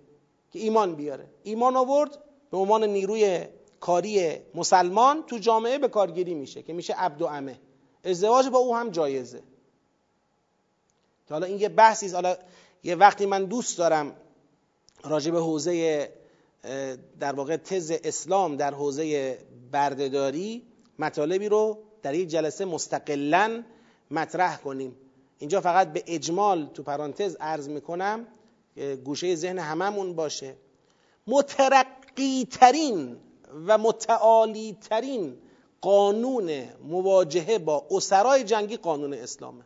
که 0.52 0.58
ایمان 0.58 0.94
بیاره. 0.94 1.26
ایمان 1.42 1.76
آورد 1.76 2.18
به 2.50 2.56
عنوان 2.56 2.84
نیروی 2.84 3.44
کاری 3.80 4.36
مسلمان 4.54 5.22
تو 5.22 5.38
جامعه 5.38 5.78
به 5.78 5.88
کارگیری 5.88 6.34
میشه 6.34 6.62
که 6.62 6.72
میشه 6.72 6.94
عبد 6.94 7.22
و 7.22 7.26
عمه. 7.26 7.58
ازدواج 8.04 8.48
با 8.48 8.58
او 8.58 8.76
هم 8.76 8.90
جایزه. 8.90 9.42
حالا 11.30 11.46
این 11.46 11.60
یه 11.60 11.68
بحثی 11.68 12.08
حالا 12.08 12.36
یه 12.84 12.94
وقتی 12.94 13.26
من 13.26 13.44
دوست 13.44 13.78
دارم 13.78 14.16
راجع 15.04 15.30
به 15.30 15.40
حوزه 15.40 16.08
در 17.20 17.32
واقع 17.32 17.56
تز 17.56 17.92
اسلام 18.04 18.56
در 18.56 18.74
حوزه 18.74 19.38
بردهداری 19.72 20.62
مطالبی 20.98 21.48
رو 21.48 21.78
در 22.02 22.14
یک 22.14 22.28
جلسه 22.28 22.64
مستقلا 22.64 23.64
مطرح 24.10 24.56
کنیم. 24.56 24.96
اینجا 25.38 25.60
فقط 25.60 25.92
به 25.92 26.02
اجمال 26.06 26.66
تو 26.74 26.82
پرانتز 26.82 27.36
عرض 27.40 27.68
می‌کنم. 27.68 28.26
گوشه 29.04 29.34
ذهن 29.34 29.58
هممون 29.58 30.14
باشه. 30.14 30.56
مترقی 31.26 32.48
ترین 32.50 33.16
و 33.66 33.78
متعالی 33.78 34.76
ترین 34.80 35.38
قانون 35.80 36.64
مواجهه 36.84 37.58
با 37.58 37.86
اسرای 37.90 38.44
جنگی 38.44 38.76
قانون 38.76 39.14
اسلامه. 39.14 39.64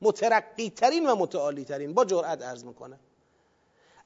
مترقی 0.00 0.70
ترین 0.70 1.10
و 1.10 1.16
متعالی 1.16 1.64
ترین 1.64 1.94
با 1.94 2.04
جرأت 2.04 2.42
عرض 2.42 2.64
می‌کنه 2.64 2.98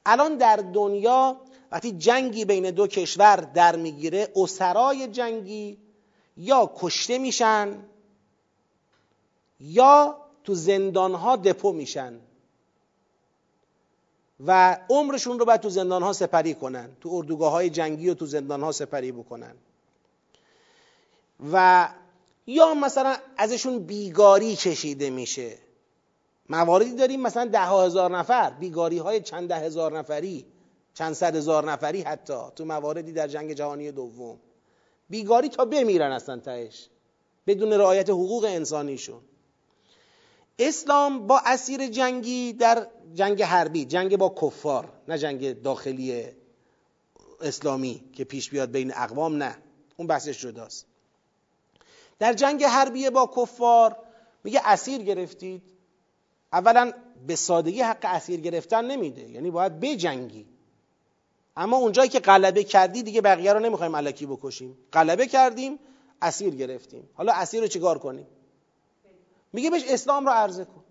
الان 0.07 0.37
در 0.37 0.57
دنیا 0.57 1.41
وقتی 1.73 1.93
جنگی 1.93 2.45
بین 2.45 2.71
دو 2.71 2.87
کشور 2.87 3.37
در 3.37 3.77
می‌گیره 3.77 4.29
اسرای 4.37 5.09
جنگی 5.09 5.79
یا 6.37 6.73
کشته 6.77 7.19
میشن 7.19 7.85
یا 9.61 10.17
تو 10.45 10.55
زندانها 10.55 11.37
دپو 11.37 11.73
میشن. 11.73 12.21
و 14.47 14.79
عمرشون 14.91 15.39
رو 15.39 15.45
باید 15.45 15.61
تو 15.61 15.69
زندانها 15.69 16.13
سپری 16.13 16.55
کنن 16.55 16.91
تو 17.01 17.09
اردوگاه 17.13 17.53
های 17.53 17.71
جنگی 17.71 18.09
و 18.09 18.15
تو 18.15 18.27
زندانها 18.27 18.73
سپری 18.73 19.13
بکنن. 19.13 19.55
و 21.53 21.89
یا 22.47 22.75
مثلا 22.75 23.17
ازشون 23.37 23.79
بیگاری 23.79 24.57
کشیده 24.57 25.11
میشه. 25.11 25.59
مواردی 26.49 26.95
داریم 26.95 27.21
مثلا 27.21 27.45
ده 27.45 27.61
هزار 27.61 28.19
نفر 28.19 28.51
بیگاری 28.51 28.99
های 28.99 29.21
چند 29.21 29.49
ده 29.49 29.57
هزار 29.57 29.99
نفری 29.99 30.47
چند 30.95 31.15
صد 31.15 31.37
هزار 31.37 31.71
نفری 31.73 32.03
حتی 32.03 32.39
تو 32.57 32.65
مواردی 32.65 33.13
در 33.13 33.29
جنگ 33.29 33.53
جهانی 33.53 33.93
دوم. 33.93 34.39
بیگاری 35.11 35.49
تا 35.49 35.65
بمیرن 35.65 36.13
اصلا 36.13 36.37
تهش 36.37 36.89
بدون 37.47 37.73
رعایت 37.73 38.11
حقوق 38.11 38.45
انسانیشون. 38.45 39.21
اسلام 40.59 41.27
با 41.27 41.41
اسیر 41.45 41.87
جنگی 41.87 42.53
در 42.53 42.87
جنگ 43.15 43.43
حربی 43.43 43.85
جنگ 43.85 44.17
با 44.17 44.35
کفار 44.43 44.93
نه 45.09 45.19
جنگ 45.19 45.63
داخلی 45.63 46.25
اسلامی 47.41 48.05
که 48.13 48.25
پیش 48.25 48.51
بیاد 48.51 48.71
بین 48.71 48.93
اقوام 48.97 49.43
نه. 49.43 49.57
اون 49.97 50.09
بحثش 50.09 50.41
جداست. 50.41 50.87
در 52.19 52.33
جنگ 52.33 52.65
حربی 52.65 53.11
با 53.11 53.31
کفار 53.37 53.97
میگه 54.45 54.61
اسیر 54.65 55.03
گرفتید. 55.03 55.63
اولا 56.53 56.93
به 57.27 57.37
سادگی 57.37 57.81
حق 57.81 58.05
اسیر 58.05 58.41
گرفتن 58.41 58.85
نمیده. 58.85 59.29
یعنی 59.29 59.51
باید 59.51 59.81
بجنگی. 59.81 60.47
اما 61.57 61.77
اونجایی 61.77 62.09
که 62.09 62.21
غلبه 62.21 62.65
کردی 62.65 63.03
دیگه 63.03 63.21
بقیه 63.21 63.53
رو 63.53 63.61
نمی‌خوایم 63.61 63.97
علکی 63.97 64.27
بکشیم. 64.27 64.79
غلبه 64.93 65.27
کردیم 65.27 65.79
اسیر 66.23 66.55
گرفتیم. 66.55 67.09
حالا 67.15 67.33
اسیر 67.33 67.61
رو 67.61 67.67
چیکار 67.67 67.99
کنیم؟ 67.99 68.27
میگه 69.53 69.71
بهش 69.71 69.83
اسلام 69.89 70.27
رو 70.27 70.33
عرضه 70.33 70.65
کن. 70.65 70.85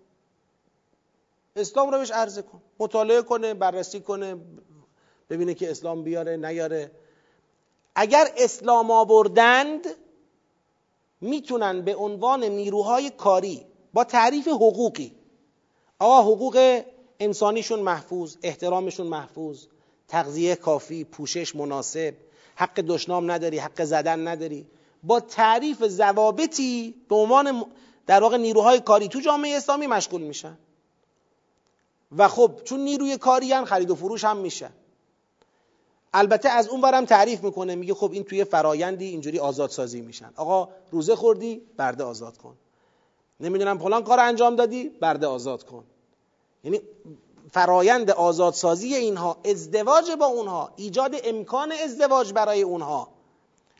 اسلام 1.56 1.90
رو 1.90 1.98
بهش 1.98 2.10
عرضه 2.10 2.42
کن. 2.42 2.62
مطالعه 2.78 3.22
کنه 3.22 3.54
بررسی 3.54 4.00
کنه 4.00 4.36
ببینه 5.30 5.54
که 5.54 5.70
اسلام 5.70 6.02
بیاره 6.04 6.36
نیاره. 6.36 6.90
اگر 7.94 8.28
اسلام 8.36 8.90
آوردند 8.90 9.86
می‌تونن 11.20 11.82
به 11.82 11.96
عنوان 11.96 12.44
نیروهای 12.44 13.10
کاری 13.10 13.66
با 13.92 14.04
تعریف 14.04 14.48
حقوقی 14.48 15.14
آقا 15.98 16.22
حقوق 16.22 16.82
انسانیشون 17.20 17.80
محفوظ 17.80 18.36
احترامشون 18.42 19.06
محفوظ 19.06 19.66
تغذیه 20.08 20.56
کافی 20.56 21.04
پوشش 21.04 21.56
مناسب 21.56 22.14
حق 22.54 22.80
دشنام 22.80 23.30
نداری 23.30 23.58
حق 23.58 23.84
زدن 23.84 24.28
نداری. 24.28 24.66
با 25.02 25.20
تعریف 25.20 25.86
ضوابطی 25.86 26.94
به 27.08 27.14
عنوان 27.14 27.64
در 28.08 28.22
واقع 28.22 28.36
نیروهای 28.36 28.80
کاری 28.80 29.08
تو 29.08 29.20
جامعه 29.20 29.56
اسلامی 29.56 29.86
مشغول 29.86 30.22
میشن. 30.22 30.58
و 32.16 32.28
خب 32.28 32.60
چون 32.64 32.80
نیروی 32.80 33.16
کاری 33.16 33.52
هم 33.52 33.64
خرید 33.64 33.90
و 33.90 33.94
فروش 33.94 34.24
هم 34.24 34.36
میشن 34.36 34.70
البته 36.14 36.48
از 36.48 36.68
اون 36.68 36.80
برم 36.80 37.04
تعریف 37.04 37.44
می‌کنه 37.44 37.74
میگه 37.74 37.94
خب 37.94 38.12
این 38.12 38.24
توی 38.24 38.44
فرایندی 38.44 39.04
اینجوری 39.04 39.38
آزادسازی 39.38 40.00
میشن. 40.00 40.32
آقا 40.36 40.68
روزه 40.90 41.16
خوردی 41.16 41.62
برده 41.76 42.04
آزاد 42.04 42.36
کن. 42.38 42.54
نمی‌دونم 43.40 43.78
فلان 43.78 44.04
کار 44.04 44.20
انجام 44.20 44.56
دادی 44.56 44.88
برده 44.88 45.26
آزاد 45.26 45.64
کن. 45.64 45.84
یعنی 46.64 46.80
فرایند 47.50 48.10
آزادسازی 48.10 48.94
اینها 48.94 49.36
ازدواج 49.44 50.10
با 50.10 50.26
اونها 50.26 50.72
ایجاد 50.76 51.16
امکان 51.24 51.72
ازدواج 51.72 52.32
برای 52.32 52.62
اونها 52.62 53.08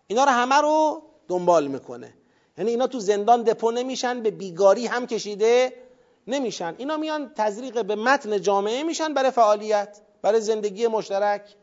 اینا 0.07 0.25
رو 0.25 0.31
همه 0.31 0.55
رو 0.55 1.03
دنبال 1.29 1.67
می‌کنه. 1.67 2.15
یعنی 2.59 2.71
اینا 2.71 2.87
تو 2.87 3.01
زندان 3.01 3.43
دپو 3.43 3.71
نمیشن 3.71 4.23
به 4.23 4.31
بیگاری 4.31 4.87
هم 4.87 5.07
کشیده 5.07 5.73
نمیشن. 6.27 6.75
اینا 6.79 6.97
میان 6.97 7.33
تزریق 7.37 7.85
به 7.85 7.95
متن 7.95 8.41
جامعه 8.41 8.83
میشن 8.83 9.15
برای 9.15 9.31
فعالیت 9.31 10.01
برای 10.23 10.41
زندگی 10.41 10.87
مشترک 10.87 11.57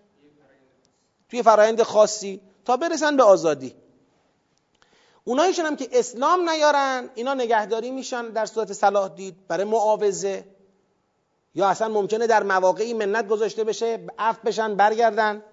توی 1.30 1.44
فرایند 1.44 1.84
خاصی 1.84 2.42
تا 2.66 2.78
برسن 2.78 3.18
به 3.18 3.24
آزادی. 3.24 3.76
اونایشون 5.24 5.66
هم 5.66 5.76
که 5.76 5.90
اسلام 5.92 6.50
نیارن 6.50 7.10
اینا 7.16 7.34
نگهداری 7.34 7.92
میشن 7.92 8.30
در 8.30 8.46
صورت 8.46 8.74
صلاح 8.74 9.10
دید 9.10 9.48
برای 9.48 9.64
معاوضه. 9.64 10.46
یا 11.56 11.68
اصلا 11.68 11.88
ممکنه 11.88 12.28
در 12.28 12.44
مواقعی 12.44 12.94
منت 12.94 13.28
گذاشته 13.28 13.64
بشه 13.64 14.00
عفو 14.20 14.40
بشن 14.46 14.76
برگردن 14.76 15.44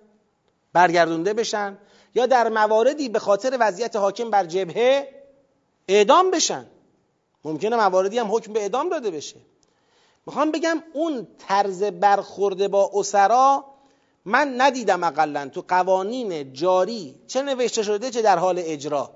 برگردونده 0.73 1.35
بشن. 1.35 1.79
یا 2.15 2.27
در 2.27 2.49
مواردی 2.49 3.09
به 3.09 3.19
خاطر 3.19 3.57
وضعیت 3.61 3.97
حاکم 3.97 4.31
بر 4.31 4.45
جبهه 4.45 5.22
اعدام 5.89 6.31
بشن. 6.31 6.67
ممکنه 7.45 7.77
مواردی 7.77 8.19
هم 8.19 8.35
حکم 8.35 8.53
به 8.53 8.61
اعدام 8.61 8.89
داده 8.89 9.11
بشه. 9.11 9.37
می‌خوام 10.27 10.51
بگم 10.51 10.83
اون 10.93 11.27
طرز 11.39 11.83
برخورده 11.83 12.69
با 12.69 12.91
اسرا 12.95 13.65
من 14.25 14.61
ندیدم 14.61 15.05
اقلا 15.05 15.49
تو 15.49 15.65
قوانین 15.69 16.53
جاری 16.53 17.15
چه 17.27 17.43
نوشته 17.43 17.83
شده 17.83 18.11
چه 18.11 18.23
در 18.23 18.39
حال 18.39 18.63
اجرا. 18.65 19.11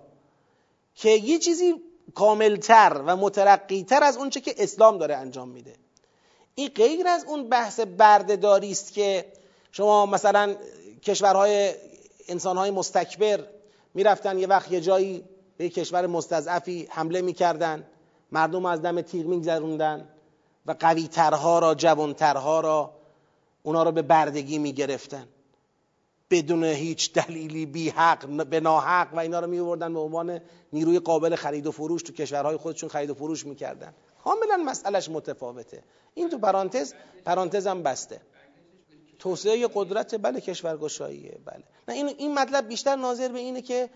که 0.95 1.11
یه 1.11 1.39
چیزی 1.39 1.75
کاملتر 2.15 3.03
و 3.07 3.17
مترقیتر 3.17 4.03
از 4.03 4.17
اونچه 4.17 4.41
که 4.41 4.55
اسلام 4.59 4.99
داره 4.99 5.17
انجام 5.17 5.49
میده. 5.49 5.75
این 6.55 6.69
غیر 6.69 7.09
از 7.09 7.25
اون 7.25 7.49
بحث 7.49 7.81
بردهداری 7.81 8.71
است 8.71 8.93
که 8.93 9.33
شما 9.73 10.07
مثلا 10.07 10.57
کشورهای 11.03 11.75
انسانهای 12.29 12.71
مستکبر 12.71 13.47
می‌رفتن 13.95 14.39
یه 14.39 14.47
وقت 14.47 14.73
یه 14.73 14.81
جایی 14.81 15.25
به 15.57 15.69
کشور 15.69 16.07
مستضعفی 16.07 16.89
حمله 16.91 17.23
می‌کردن. 17.23 17.87
مردم 18.33 18.67
از 18.67 18.83
دم 18.83 19.01
تیغ 19.01 19.27
میگذروندن 19.27 20.09
و 20.67 20.75
قویترها 20.81 21.59
را 21.59 21.75
جوانترها 21.75 22.61
را 22.61 22.93
اونا 23.63 23.83
را 23.83 23.91
به 23.91 24.03
بردگی 24.03 24.59
می‌گرفتن. 24.59 25.29
بدون 26.31 26.65
هیچ 26.65 27.13
دلیلی 27.13 27.67
بی 27.67 27.89
حق 27.89 28.47
به 28.47 28.61
ناحق 28.61 29.15
و 29.15 29.19
اینا 29.19 29.41
رو 29.41 29.47
می 29.47 29.77
به 29.77 30.01
عنوان 30.01 30.41
نیروی 30.73 30.99
قابل 30.99 31.37
خرید 31.37 31.67
و 31.67 31.73
فروش 31.73 32.03
تو 32.03 32.13
کشورهای 32.13 32.57
خودشون 32.57 32.89
خرید 32.89 33.11
و 33.11 33.15
فروش 33.15 33.47
می‌کردن. 33.47 33.95
کاملا 34.25 34.57
مسئلهش 34.57 35.09
متفاوته. 35.09 35.83
این 36.15 36.29
تو 36.29 36.39
پرانتز 36.39 36.95
پرانتز 37.25 37.67
هم 37.67 37.83
بسته. 37.83 38.21
توسعه 39.19 39.69
قدرت 39.75 40.23
بله 40.23 40.41
کشورگشاییه 40.41 41.39
بله. 41.45 41.65
نه 41.89 41.95
این 41.95 42.07
این 42.07 42.35
مطلب 42.35 42.69
بیشتر 42.69 42.97
ناظر 42.97 43.29
به 43.29 43.39
اینه 43.39 43.63
که 43.63 43.91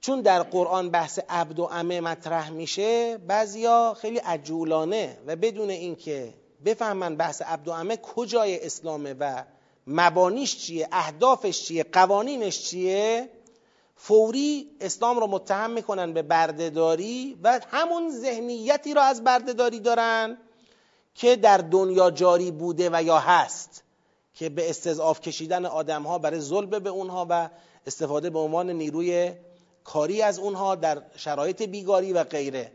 چون 0.00 0.20
در 0.20 0.42
قرآن 0.42 0.90
بحث 0.90 1.18
عبد 1.28 1.58
و 1.58 1.68
امه 1.72 2.00
مطرح 2.00 2.50
میشه 2.50 3.18
بعضیا 3.18 3.96
خیلی 4.00 4.18
عجولانه 4.18 5.18
و 5.26 5.36
بدون 5.36 5.70
اینکه 5.70 6.34
بفهمن 6.64 7.16
بحث 7.16 7.42
عبد 7.42 7.68
و 7.68 7.70
امه 7.72 7.96
کجای 7.96 8.66
اسلامه 8.66 9.14
و 9.14 9.44
مبانیش 9.86 10.56
چیه 10.56 10.88
اهدافش 10.92 11.62
چیه 11.62 11.84
قوانینش 11.92 12.62
چیه 12.62 13.28
فوری 13.96 14.70
اسلام 14.80 15.20
رو 15.20 15.26
متهم 15.26 15.70
می‌کنن 15.70 16.12
به 16.12 16.22
بردهداری 16.22 17.38
و 17.42 17.60
همون 17.70 18.10
ذهنیتی 18.10 18.94
را 18.94 19.02
از 19.02 19.24
بردهداری 19.24 19.80
دارن 19.80 20.38
که 21.14 21.36
در 21.36 21.58
دنیا 21.58 22.10
جاری 22.10 22.50
بوده 22.50 22.90
و 22.92 23.02
یا 23.02 23.18
هست 23.18 23.84
که 24.34 24.48
به 24.48 24.70
استضعاف 24.70 25.20
کشیدن 25.20 25.66
آدم 25.66 26.02
ها 26.02 26.18
برای 26.18 26.40
ظلم 26.40 26.70
به 26.70 26.90
اونها 26.90 27.26
و 27.30 27.50
استفاده 27.86 28.30
به 28.30 28.38
عنوان 28.38 28.70
نیروی 28.70 29.32
کاری 29.92 30.22
از 30.22 30.38
اونها 30.38 30.74
در 30.74 31.02
شرایط 31.16 31.62
بیگاری 31.62 32.12
و 32.12 32.24
غیره. 32.24 32.72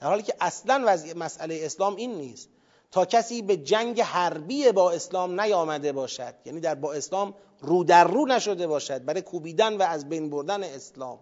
در 0.00 0.06
حالی 0.06 0.22
که 0.22 0.34
اصلا 0.40 0.96
مسئله 1.16 1.60
اسلام 1.62 1.96
این 1.96 2.14
نیست. 2.14 2.48
تا 2.90 3.04
کسی 3.04 3.42
به 3.42 3.56
جنگ 3.56 4.00
حربی 4.00 4.72
با 4.72 4.90
اسلام 4.90 5.40
نیامده 5.40 5.92
باشد 5.92 6.34
یعنی 6.44 6.60
در 6.60 6.74
با 6.74 6.92
اسلام 6.92 7.34
رو 7.60 7.84
در 7.84 8.04
رو 8.04 8.26
نشده 8.26 8.66
باشد 8.66 9.04
برای 9.04 9.22
کوبیدن 9.22 9.76
و 9.76 9.82
از 9.82 10.08
بین 10.08 10.30
بردن 10.30 10.64
اسلام. 10.64 11.18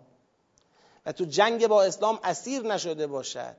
و 1.07 1.13
تو 1.13 1.25
جنگ 1.25 1.67
با 1.67 1.83
اسلام 1.83 2.19
اسیر 2.25 2.63
نشده 2.63 3.07
باشد. 3.07 3.57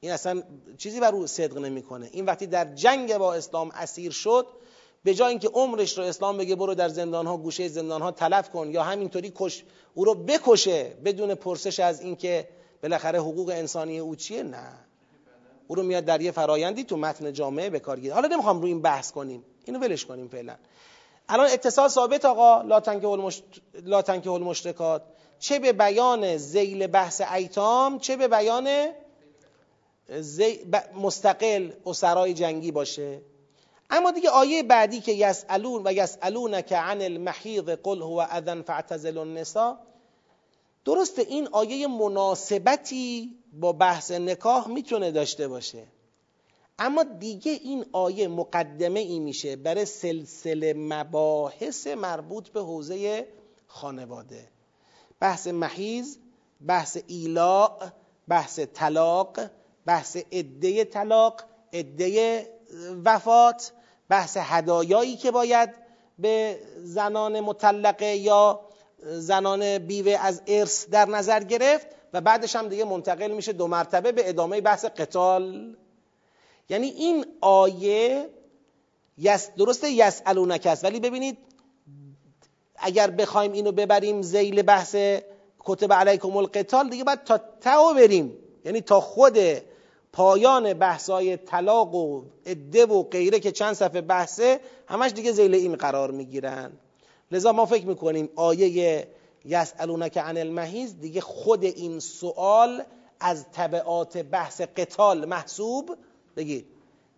این 0.00 0.12
اصلا 0.12 0.42
چیزی 0.78 1.00
بر 1.00 1.14
او 1.14 1.26
صدق 1.26 1.58
نمی‌کنه. 1.58 2.08
این 2.12 2.24
وقتی 2.24 2.46
در 2.46 2.74
جنگ 2.74 3.18
با 3.18 3.34
اسلام 3.34 3.70
اسیر 3.74 4.12
شد 4.12 4.46
به 5.06 5.14
جای 5.14 5.28
اینکه 5.28 5.48
عمرش 5.48 5.98
رو 5.98 6.04
اسلام 6.04 6.36
بگه 6.36 6.56
برو 6.56 6.74
در 6.74 6.88
زندان 6.88 7.26
ها 7.26 7.36
گوشه 7.36 7.68
زندان 7.68 8.02
ها 8.02 8.10
تلف 8.10 8.50
کن 8.50 8.70
یا 8.70 8.82
همینطوری 8.82 9.32
کش 9.34 9.64
او 9.94 10.04
رو 10.04 10.14
بکشه 10.14 10.92
بدون 11.04 11.34
پرسش 11.34 11.80
از 11.80 12.00
اینکه 12.00 12.48
بالاخره 12.82 13.18
حقوق 13.18 13.48
انسانی 13.48 13.98
او 13.98 14.16
چیه؟ 14.16 14.42
نه. 14.42 14.68
او 15.68 15.76
رو 15.76 15.82
میاد 15.82 16.04
در 16.04 16.20
یه 16.20 16.30
فرایندی 16.30 16.84
تو 16.84 16.96
متن 16.96 17.32
جامعه 17.32 17.70
به 17.70 17.78
کار 17.78 18.00
گیره 18.00 18.14
حالا 18.14 18.28
نمی‌خوام 18.28 18.60
روی 18.60 18.70
این 18.70 18.82
بحث 18.82 19.12
کنیم. 19.12 19.44
اینو 19.64 19.78
ولش 19.78 20.04
کنیم 20.04 20.28
فعلا. 20.28 20.54
الان 21.28 21.48
اتصال 21.50 21.88
ثابت 21.88 22.24
آقا 22.24 22.62
لا 22.62 22.80
تنکه 22.80 23.08
المشت... 23.08 23.44
لا 23.84 24.02
چه 25.38 25.58
به 25.58 25.72
بیان 25.72 26.36
زیل 26.36 26.86
بحث 26.86 27.22
ایتام 27.34 27.98
چه 27.98 28.16
به 28.16 28.28
بیان 28.28 28.68
زی... 30.08 30.60
مستقل 30.94 31.70
اسرای 31.86 32.34
جنگی 32.34 32.70
باشه. 32.70 33.20
اما 33.90 34.10
دیگه 34.10 34.30
آیه 34.30 34.62
بعدی 34.62 35.00
که 35.00 35.12
یسالون 35.12 35.82
و 35.84 35.92
یسالونک 35.92 36.72
عن 36.72 37.02
المحیض 37.02 37.68
قل 37.68 38.02
هو 38.02 38.26
اذن 38.30 38.62
فاعتزلوا 38.62 39.22
النساء 39.22 39.76
درسته 40.84 41.22
این 41.22 41.48
آیه 41.52 41.86
مناسبتی 41.86 43.36
با 43.52 43.72
بحث 43.72 44.10
نکاح 44.10 44.68
می‌تونه 44.68 45.10
داشته 45.10 45.48
باشه. 45.48 45.84
اما 46.78 47.02
دیگه 47.02 47.52
این 47.52 47.86
آیه 47.92 48.28
مقدمه 48.28 49.00
ای 49.00 49.18
میشه 49.18 49.56
برای 49.56 49.84
سلسله 49.84 50.74
مباحث 50.74 51.86
مربوط 51.86 52.48
به 52.48 52.60
حوزه 52.60 53.26
خانواده. 53.66 54.48
بحث 55.20 55.46
محیز 55.46 56.18
بحث 56.66 56.98
ایلاء 57.06 57.92
بحث 58.28 58.60
طلاق 58.74 59.40
بحث 59.86 60.16
عده 60.32 60.84
طلاق 60.84 61.42
عده 61.72 62.55
وفات 63.04 63.72
بحث 64.08 64.36
هدایایی 64.40 65.16
که 65.16 65.30
باید 65.30 65.70
به 66.18 66.58
زنان 66.76 67.40
مطلقه 67.40 68.16
یا 68.16 68.60
زنان 69.02 69.78
بیوه 69.78 70.16
از 70.20 70.42
ارث 70.46 70.88
در 70.88 71.08
نظر 71.08 71.42
گرفت 71.42 71.86
و 72.12 72.20
بعدش 72.20 72.56
هم 72.56 72.68
دیگه 72.68 72.84
منتقل 72.84 73.30
میشه 73.30 73.52
دو 73.52 73.66
مرتبه 73.66 74.12
به 74.12 74.28
ادامه 74.28 74.60
بحث 74.60 74.84
قتال. 74.84 75.76
یعنی 76.68 76.86
این 76.86 77.26
آیه 77.40 78.30
یس 79.18 79.50
درسته 79.58 79.90
یسالونک 79.90 80.66
است 80.66 80.84
ولی 80.84 81.00
ببینید 81.00 81.38
اگر 82.76 83.10
بخوایم 83.10 83.52
اینو 83.52 83.72
ببریم 83.72 84.22
زیل 84.22 84.62
بحث 84.62 84.96
کتب 85.58 85.92
علیکم 85.92 86.36
القتال 86.36 86.88
دیگه 86.88 87.04
باید 87.04 87.24
تا 87.24 87.40
تاو 87.60 87.94
بریم. 87.94 88.38
یعنی 88.64 88.80
تا 88.80 89.00
خود 89.00 89.38
پایان 90.16 90.74
بحثای 90.74 91.36
طلاق 91.36 91.94
و 91.94 92.22
عده 92.46 92.86
و 92.86 93.02
غیره 93.02 93.40
که 93.40 93.52
چند 93.52 93.74
صفحه 93.74 94.00
بحثه 94.00 94.60
همش 94.88 95.10
دیگه 95.10 95.32
زیل 95.32 95.54
این 95.54 95.76
قرار 95.76 96.10
می‌گیرن. 96.10 96.72
لذا 97.30 97.52
ما 97.52 97.66
فکر 97.66 97.86
می‌کنیم 97.86 98.28
آیه 98.36 99.08
یسالونک 99.44 100.18
عن 100.18 100.36
المحیز 100.36 101.00
دیگه 101.00 101.20
خود 101.20 101.64
این 101.64 102.00
سوال 102.00 102.82
از 103.20 103.50
طبعات 103.52 104.18
بحث 104.18 104.60
قتال 104.60 105.24
محسوب؟ 105.24 105.96
بگید. 106.36 106.66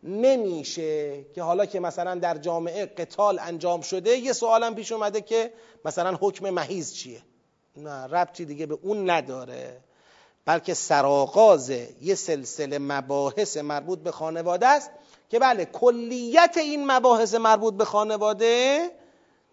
نمیشه 0.03 1.24
که 1.34 1.42
حالا 1.42 1.66
که 1.66 1.80
مثلا 1.80 2.14
در 2.14 2.38
جامعه 2.38 2.86
قتال 2.86 3.38
انجام 3.38 3.80
شده 3.80 4.16
یه 4.16 4.32
سوالم 4.32 4.74
پیش 4.74 4.92
اومده 4.92 5.20
که 5.20 5.53
مثلا 5.84 6.18
حکم 6.20 6.51
محیز 6.51 6.94
چیه؟ 6.94 7.22
نه 7.76 8.05
ربطی 8.05 8.44
دیگه 8.44 8.66
به 8.66 8.78
اون 8.82 9.11
نداره. 9.11 9.80
بلکه 10.49 10.74
سراغاز 10.74 11.70
یه 12.01 12.14
سلسله 12.14 12.78
مباحث 12.78 13.57
مربوط 13.57 13.99
به 13.99 14.11
خانواده 14.11 14.66
است 14.66 14.90
که 15.28 15.38
بله 15.38 15.64
کلیت 15.64 16.55
این 16.57 16.92
مباحث 16.92 17.34
مربوط 17.34 17.74
به 17.74 17.84
خانواده 17.84 18.90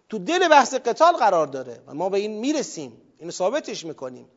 تو 0.08 0.18
دل 0.18 0.48
بحث 0.48 0.74
قتال 0.74 1.12
قرار 1.12 1.46
داره 1.46 1.80
و 1.86 1.94
ما 1.94 2.08
به 2.08 2.18
این 2.18 2.38
می‌رسیم 2.38 3.02
اینو 3.18 3.30
ثابتش 3.30 3.84
می‌کنیم. 3.84 4.28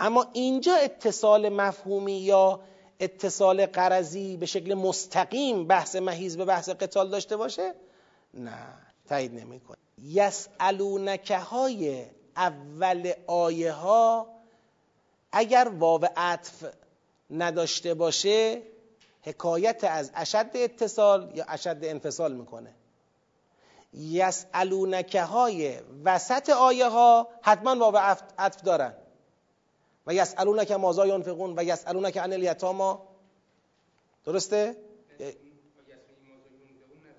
اما 0.00 0.26
اینجا 0.32 0.74
اتصال 0.74 1.48
مفهومی 1.48 2.18
یا 2.18 2.60
اتصال 3.00 3.66
قرضی 3.66 4.36
به 4.36 4.46
شکل 4.46 4.74
مستقیم 4.74 5.66
بحث 5.66 5.96
مهیز 5.96 6.36
به 6.36 6.44
بحث 6.44 6.68
قتال 6.68 7.10
داشته 7.10 7.36
باشه؟ 7.36 7.74
نه 8.34 8.58
تایید 9.08 9.34
نمی‌کنه. 9.34 9.76
یسالونکه 10.02 11.38
های 11.38 12.04
اول 12.36 13.12
آیه 13.26 13.72
ها 13.72 14.35
اگر 15.36 15.68
واو 15.78 16.06
عطف 16.16 16.64
نداشته 17.30 17.94
باشه 17.94 18.62
حکایت 19.22 19.84
از 19.84 20.10
اشد 20.14 20.50
اتصال 20.54 21.32
یا 21.34 21.44
اشد 21.48 21.78
انفصال 21.82 22.32
می‌کنه. 22.32 22.74
یسالونکه 23.92 25.22
های 25.22 25.78
وسط 26.04 26.50
آیه 26.50 26.88
ها 26.88 27.28
حتما 27.42 27.76
واو 27.76 27.96
عطف 28.38 28.62
دارن. 28.62 28.94
و 30.06 30.14
یسالونک 30.14 30.70
مازا 30.72 31.06
ینفقون 31.06 31.54
و 31.58 31.64
یسالونک 31.64 32.16
عن 32.16 32.32
الیتاما. 32.32 33.08
درسته؟ 34.24 34.76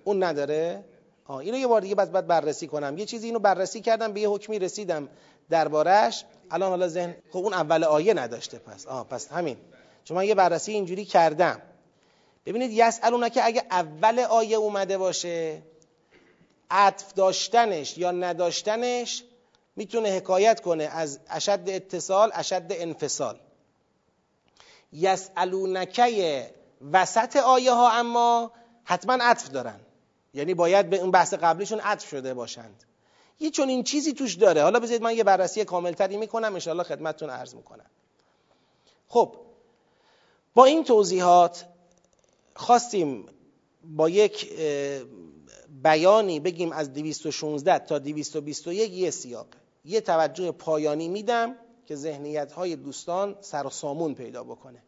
اون 0.04 0.22
نداره؟ 0.22 0.84
آه 1.24 1.36
اینو 1.36 1.56
یه 1.56 1.66
بار 1.66 1.80
دیگه 1.80 1.94
بعد 1.94 2.26
بررسی 2.26 2.66
کنم. 2.66 2.98
یه 2.98 3.06
چیزی 3.06 3.26
اینو 3.26 3.38
بررسی 3.38 3.80
کردم 3.80 4.12
به 4.12 4.20
یه 4.20 4.28
حکمی 4.28 4.58
رسیدم 4.58 5.08
دربارش 5.50 6.24
الان 6.50 6.70
حالا 6.70 6.88
ذهن 6.88 7.16
خب 7.30 7.36
اون 7.38 7.54
اول 7.54 7.84
آیه 7.84 8.14
نداشته 8.14 8.58
پس. 8.58 8.86
آه 8.86 9.08
پس 9.08 9.28
همین. 9.32 9.56
چون 10.04 10.16
من 10.16 10.24
یه 10.24 10.34
بررسی 10.34 10.72
اینجوری 10.72 11.04
کردم. 11.04 11.62
ببینید 12.46 12.70
یسالونک 12.72 13.38
اگه 13.42 13.62
اول 13.70 14.18
آیه 14.18 14.56
اومده 14.56 14.98
باشه 14.98 15.62
عطف 16.70 17.14
داشتنش 17.14 17.98
یا 17.98 18.10
نداشتنش 18.10 19.24
می‌تونه 19.76 20.08
حکایت 20.08 20.60
کنه 20.60 20.84
از 20.84 21.20
اشد 21.30 21.60
اتصال 21.66 22.30
اشد 22.34 22.66
انفصال. 22.70 23.38
یسالونکه 24.92 26.50
وسط 26.92 27.36
آیه 27.36 27.72
ها 27.72 27.90
اما 27.92 28.52
حتما 28.84 29.24
عطف 29.24 29.48
دارن. 29.48 29.80
یعنی 30.34 30.54
باید 30.54 30.90
به 30.90 30.96
اون 30.96 31.10
بحث 31.10 31.34
قبلیشون 31.34 31.80
عطف 31.80 32.08
شده 32.08 32.34
باشند. 32.34 32.84
یه 33.40 33.50
چون 33.50 33.68
این 33.68 33.82
چیزی 33.82 34.12
توش 34.12 34.34
داره. 34.34 34.62
حالا 34.62 34.80
بذارید 34.80 35.02
من 35.02 35.16
یه 35.16 35.24
بررسی 35.24 35.64
کاملتری 35.64 36.16
می‌کنم 36.16 36.54
انشاءالله 36.54 36.84
خدمتتون 36.84 37.30
عرض 37.30 37.54
می‌کنم. 37.54 37.86
خب 39.08 39.36
با 40.54 40.64
این 40.64 40.84
توضیحات 40.84 41.66
خواستیم 42.54 43.26
با 43.84 44.08
یک 44.08 44.52
بیانی 45.82 46.40
بگیم 46.40 46.72
از 46.72 46.92
216 46.92 47.78
تا 47.78 47.98
221 47.98 48.92
یه 48.92 49.10
سیاقه 49.10 49.58
یه 49.84 50.00
توجه 50.00 50.52
پایانی 50.52 51.08
میدم 51.08 51.56
که 51.86 51.96
ذهنیت 51.96 52.52
های 52.52 52.76
دوستان 52.76 53.36
سر 53.40 53.66
و 53.66 53.70
سامون 53.70 54.14
پیدا 54.14 54.44
بکنه. 54.44 54.82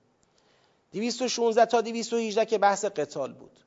216 0.92 1.66
تا 1.66 1.80
218 1.80 2.44
که 2.46 2.58
بحث 2.58 2.84
قتال 2.84 3.32
بود. 3.32 3.60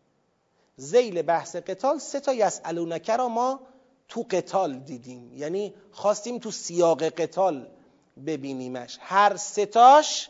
زیل 0.76 1.22
بحث 1.22 1.56
قتال 1.56 1.98
سه 2.00 2.20
تا 2.20 2.34
یسالونکه 2.34 3.16
را 3.16 3.28
ما 3.30 3.60
تو 4.08 4.26
قتال 4.30 4.80
دیدیم. 4.80 5.34
یعنی 5.34 5.74
خواستیم 5.92 6.40
تو 6.40 6.52
سیاق 6.52 7.04
قتال 7.04 7.68
ببینیمش. 8.26 8.98
هر 9.02 9.36
ستاش 9.36 10.30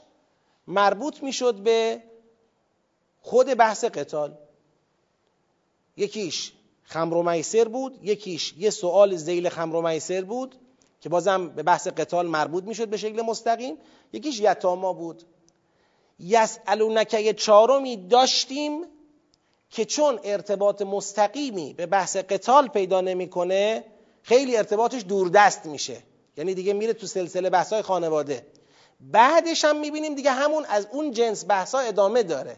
مربوط 0.68 1.24
می‌شد 1.24 1.56
به 1.56 2.04
خود 3.22 3.48
بحث 3.48 3.86
قتال. 3.86 4.38
یکیش 5.98 6.54
خمر 6.84 7.14
و 7.14 7.24
میسر 7.24 7.68
بود 7.68 8.00
یکیش 8.04 8.54
یه 8.58 8.70
سوال 8.70 9.16
زیل 9.16 9.50
خمر 9.50 9.76
و 9.76 9.82
میسر 9.82 10.22
بود 10.22 10.56
که 11.02 11.10
بازم 11.10 11.50
به 11.50 11.64
بحث 11.64 11.88
قتال 11.88 12.28
مربوط 12.28 12.64
می‌شد 12.64 12.88
به 12.88 12.98
شکل 12.98 13.22
مستقیم. 13.22 13.78
یکیش 14.14 14.40
یتاما 14.40 14.94
بود. 14.94 15.24
یسالونک 16.20 17.14
یه 17.14 17.34
چهارمی 17.34 18.08
داشتیم 18.08 18.86
که 19.74 19.86
چون 19.86 20.20
ارتباط 20.24 20.82
مستقیمی 20.82 21.74
به 21.74 21.86
بحث 21.86 22.18
قتال 22.18 22.68
پیدا 22.68 23.02
نمی‌کنه 23.02 23.84
خیلی 24.22 24.58
ارتباطش 24.58 25.04
دوردست 25.08 25.66
میشه. 25.66 25.98
یعنی 26.38 26.54
دیگه 26.54 26.74
میره 26.74 26.94
تو 26.94 27.08
سلسله 27.08 27.50
بحثای 27.50 27.82
خانواده. 27.82 28.45
بعدش 29.02 29.66
هم 29.66 29.80
می‌بینیم 29.80 30.16
دیگه 30.16 30.32
همون 30.32 30.66
از 30.66 30.88
اون 30.91 31.12
جنس 31.12 31.45
بحثا 31.48 31.80
ادامه 31.80 32.24
داره. 32.24 32.56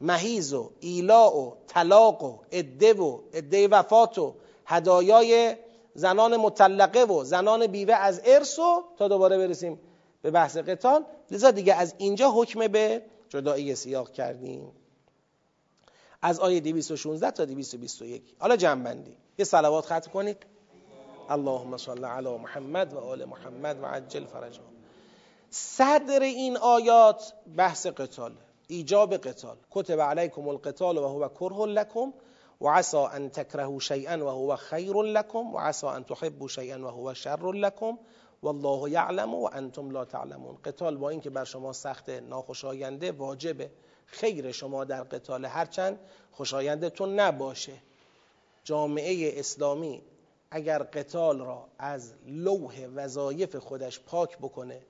مهیز 0.00 0.52
و 0.52 0.70
ایلا 0.80 1.36
و 1.36 1.56
طلاق 1.66 2.22
و 2.22 2.38
عده 2.52 2.94
و 2.94 3.18
عده 3.34 3.68
وفات 3.68 4.18
و 4.18 4.34
هدایای 4.66 5.56
زنان 5.94 6.36
مطلقه 6.36 7.04
و 7.04 7.24
زنان 7.24 7.66
بیوه 7.66 7.94
از 7.94 8.20
ارث 8.24 8.58
و 8.58 8.84
تا 8.98 9.08
دوباره 9.08 9.38
برسیم 9.38 9.80
به 10.22 10.30
بحث 10.30 10.56
قتال. 10.56 11.04
لذا 11.30 11.50
دیگه 11.50 11.74
از 11.74 11.94
اینجا 11.98 12.30
حکم 12.30 12.68
به 12.68 13.02
جدایی 13.28 13.74
سیاق 13.74 14.12
کردیم. 14.12 14.72
از 16.22 16.40
آیه 16.40 16.60
216 16.60 17.30
تا 17.30 17.44
221 17.44 18.22
حالا 18.38 18.56
جنبندی. 18.56 19.16
یه 19.38 19.44
صلوات 19.44 19.84
ختم 19.84 20.10
کنید. 20.10 20.46
اللهم 21.30 21.76
صل 21.76 22.04
علی 22.04 22.36
محمد 22.36 22.94
و 22.94 22.98
آل 22.98 23.24
محمد 23.24 23.82
و 23.82 23.86
عجل 23.86 24.24
فرجهم 24.24 24.64
صدر 25.50 26.22
این 26.22 26.56
آیات 26.56 27.32
بحث 27.56 27.86
قتال 27.86 28.32
ایجاب 28.68 29.16
قتال. 29.16 29.56
کتب 29.70 30.00
علیکم 30.00 30.48
القتال 30.48 30.98
و 30.98 31.08
هو 31.08 31.28
کره 31.28 31.66
لکم 31.66 32.12
و 32.60 32.68
عسا 32.68 33.08
ان 33.08 33.30
تکرهوا 33.30 33.78
شیئا 33.78 34.26
و 34.26 34.28
هو 34.28 34.56
خیر 34.56 34.96
لکم 34.96 35.54
و 35.54 35.58
عسا 35.58 35.90
ان 35.90 36.04
تحبوا 36.04 36.48
شیئا 36.48 36.78
و 36.78 36.86
هو 36.86 37.14
شر 37.14 37.52
لکم 37.52 37.98
والله 38.42 38.90
یعلم 38.90 39.34
و 39.34 39.50
انتم 39.52 39.90
لا 39.90 40.04
تعلمون. 40.04 40.58
قتال 40.64 40.96
با 40.96 41.10
اینکه 41.10 41.30
بر 41.30 41.44
شما 41.44 41.72
سخت 41.72 42.10
ناخوشاینده 42.10 43.12
واجبه. 43.12 43.70
خیر 44.10 44.52
شما 44.52 44.84
در 44.84 45.02
قتال 45.02 45.44
هرچند 45.44 45.98
خوشایندتون 46.32 47.20
نباشه. 47.20 47.72
جامعه 48.64 49.38
اسلامی 49.40 50.02
اگر 50.50 50.82
قتال 50.82 51.38
را 51.38 51.68
از 51.78 52.12
لوح 52.26 52.86
وظایف 52.94 53.56
خودش 53.56 54.00
پاک 54.00 54.38
بکنه 54.38 54.80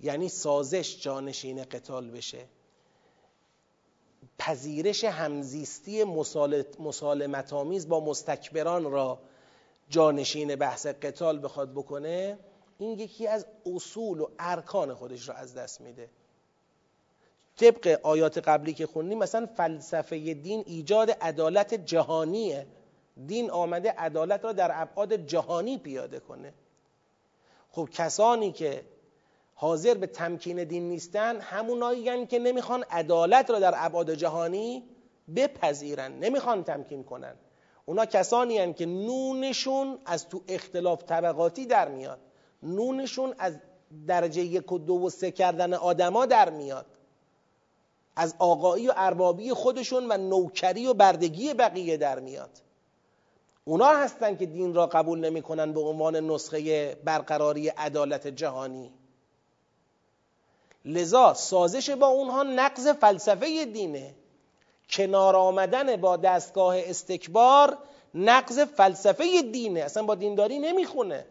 یعنی 0.00 0.28
سازش 0.28 1.00
جانشین 1.00 1.64
قتال 1.64 2.10
بشه 2.10 2.44
پذیرش 4.38 5.04
همزیستی 5.04 6.04
مسالمت 6.78 7.52
آمیز 7.52 7.88
با 7.88 8.00
مستکبران 8.00 8.90
را 8.90 9.18
جانشین 9.88 10.56
بحث 10.56 10.86
قتال 10.86 11.44
بخواد 11.44 11.72
بکنه 11.72 12.38
این 12.78 12.98
یکی 12.98 13.26
از 13.26 13.46
اصول 13.74 14.20
و 14.20 14.28
ارکان 14.38 14.94
خودش 14.94 15.28
را 15.28 15.34
از 15.34 15.54
دست 15.54 15.80
میده. 15.80 16.10
طبق 17.56 18.00
آیات 18.02 18.38
قبلی 18.38 18.74
که 18.74 18.86
خوندیم 18.86 19.18
مثلا 19.18 19.46
فلسفه 19.56 20.34
دین 20.34 20.64
ایجاد 20.66 21.10
عدالت 21.10 21.74
جهانیه. 21.74 22.66
دین 23.26 23.50
آمده 23.50 23.90
عدالت 23.90 24.44
را 24.44 24.52
در 24.52 24.70
ابعاد 24.74 25.14
جهانی 25.14 25.78
پیاده 25.78 26.20
کنه. 26.20 26.54
خب 27.70 27.88
کسانی 27.92 28.52
که 28.52 28.84
حاضر 29.54 29.94
به 29.94 30.06
تمکین 30.06 30.64
دین 30.64 30.88
نیستن 30.88 31.40
همونایی 31.40 32.26
که 32.26 32.38
نمی‌خوان 32.38 32.84
عدالت 32.90 33.50
را 33.50 33.58
در 33.58 33.74
ابعاد 33.76 34.14
جهانی 34.14 34.84
بپذیرن 35.36 36.12
نمی‌خوان 36.12 36.64
تمکین 36.64 37.04
کنن. 37.04 37.34
اونا 37.84 38.06
کسانی 38.06 38.58
هن 38.58 38.72
که 38.72 38.86
نونشون 38.86 39.98
از 40.06 40.28
تو 40.28 40.42
اختلاف 40.48 41.04
طبقاتی 41.04 41.66
در 41.66 41.88
میاد. 41.88 42.18
نونشون 42.62 43.34
از 43.38 43.58
درجه 44.06 44.42
یک 44.42 44.72
و 44.72 44.78
دو 44.78 44.94
و 44.94 45.10
سه 45.10 45.30
کردن 45.30 45.74
آدما 45.74 46.26
در 46.26 46.50
میاد. 46.50 46.86
از 48.16 48.34
آقایی 48.38 48.88
و 48.88 48.92
اربابی 48.96 49.52
خودشون 49.52 50.12
و 50.12 50.16
نوکری 50.16 50.86
و 50.86 50.94
بردگی 50.94 51.54
بقیه 51.54 51.96
در 51.96 52.18
میاد. 52.18 52.50
اونا 53.64 53.86
هستن 53.86 54.36
که 54.36 54.46
دین 54.46 54.74
را 54.74 54.86
قبول 54.86 55.20
نمی‌کنن 55.20 55.72
به 55.72 55.80
عنوان 55.80 56.16
نسخه 56.16 56.94
برقراری 56.94 57.68
عدالت 57.68 58.26
جهانی. 58.26 58.92
لذا 60.84 61.34
سازش 61.34 61.90
با 61.90 62.06
اونها 62.06 62.42
نقض 62.42 62.88
فلسفه 62.88 63.64
دینه. 63.64 64.14
کنار 64.90 65.36
آمدن 65.36 65.96
با 65.96 66.16
دستگاه 66.16 66.76
استکبار 66.78 67.78
نقض 68.14 68.58
فلسفه 68.60 69.42
دینه. 69.42 69.80
اصلا 69.80 70.02
با 70.02 70.14
دینداری 70.14 70.58
نمی‌خونه. 70.58 71.26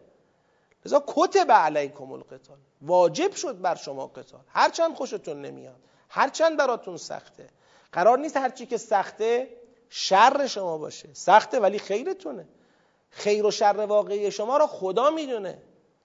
لذا 0.86 1.04
کتب 1.06 1.52
علیکم 1.52 2.12
القتال. 2.12 2.56
واجب 2.82 3.34
شد 3.34 3.60
بر 3.60 3.74
شما 3.74 4.06
قتال. 4.06 4.40
هرچند 4.48 4.94
خوشتون 4.94 5.42
نمیاد. 5.42 5.76
هرچند 6.14 6.56
براتون 6.56 6.96
سخته. 6.96 7.48
قرار 7.92 8.18
نیست 8.18 8.36
هرچی 8.36 8.66
که 8.66 8.76
سخته 8.76 9.48
شر 9.88 10.46
شما 10.46 10.78
باشه. 10.78 11.08
سخته 11.12 11.60
ولی 11.60 11.78
خیرتونه. 11.78 12.48
خیر 13.10 13.46
و 13.46 13.50
شر 13.50 13.86
واقعی 13.88 14.30
شما 14.30 14.56
را 14.56 14.66
خدا 14.66 15.10
می‌دونه. 15.10 15.58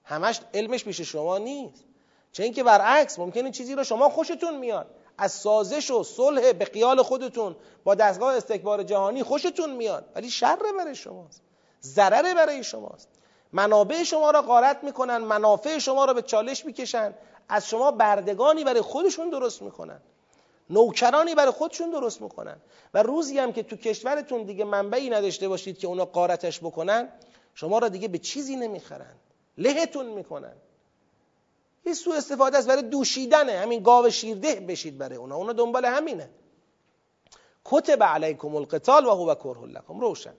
همش 0.04 0.40
علمش 0.54 0.84
پیش 0.84 1.02
شما 1.02 1.38
نیست. 1.38 1.84
چه 2.32 2.44
اینکه 2.44 2.64
برعکس 2.64 3.20
ممکنه 3.20 3.52
چیزی 3.52 3.76
رو 3.76 3.84
شما 3.84 4.10
خوشتون 4.10 4.58
میاد. 4.58 4.88
از 5.18 5.32
سازش 5.32 5.92
و 5.92 6.04
صلح 6.04 6.52
به 6.52 6.66
قیال 6.66 7.04
خودتون 7.04 7.56
با 7.84 7.96
دستگاه 7.96 8.36
استکبار 8.36 8.84
جهانی 8.84 9.24
خوشتون 9.24 9.72
میاد. 9.72 10.06
ولی 10.16 10.30
شر 10.30 10.58
برای 10.78 10.96
شماست. 10.96 11.42
ضرر 11.82 12.34
برای 12.34 12.64
شماست. 12.64 13.10
منابع 13.54 14.04
شما 14.04 14.32
را 14.32 14.42
غارت 14.42 14.84
می‌کنن 14.84 15.18
منافع 15.18 15.78
شما 15.78 16.06
را 16.06 16.14
به 16.14 16.22
چالش 16.22 16.66
می‌کشن. 16.66 17.14
از 17.50 17.68
شما 17.70 17.92
بردگانی 17.92 18.64
برای 18.64 18.82
خودشون 18.82 19.30
درست 19.30 19.62
می‌کنن. 19.62 20.02
نوکرانی 20.70 21.36
برای 21.36 21.52
خودشون 21.52 21.92
درست 21.92 22.22
می‌کنن. 22.22 22.58
و 22.94 23.04
روزی 23.04 23.40
هم 23.40 23.54
که 23.54 23.64
تو 23.64 23.76
کشورتون 23.76 24.44
دیگه 24.44 24.64
منبعی 24.64 25.10
نداشته 25.10 25.48
باشید 25.48 25.78
که 25.78 25.88
اونا 25.88 26.06
قارتش 26.06 26.60
بکنن 26.60 27.10
شما 27.54 27.80
را 27.80 27.90
دیگه 27.90 28.08
به 28.08 28.18
چیزی 28.18 28.56
نمی‌خرن. 28.56 29.16
لهتون 29.58 30.06
می‌کنن. 30.06 30.54
یه 31.86 31.94
سو 31.94 32.12
استفاده 32.12 32.58
است 32.58 32.68
برای 32.68 32.82
دوشیدنه 32.82 33.52
همین 33.52 33.84
گاو 33.84 34.10
شیرده 34.10 34.56
بشید 34.56 34.98
برای 34.98 35.18
اونا. 35.18 35.36
اونا 35.36 35.54
دنبال 35.54 35.86
همینه. 35.86 36.30
کتب 37.66 38.04
علیکم 38.04 38.56
القتال 38.56 39.06
و 39.06 39.10
هو 39.10 39.36
کره 39.36 39.66
لکم. 39.66 40.00
روشن. 40.00 40.34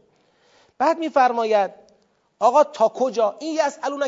بعد 0.79 0.99
میفرماید 0.99 1.88
آقا 2.41 2.65
تا 2.65 2.89
کجا؟ 2.89 3.37
این 3.39 3.59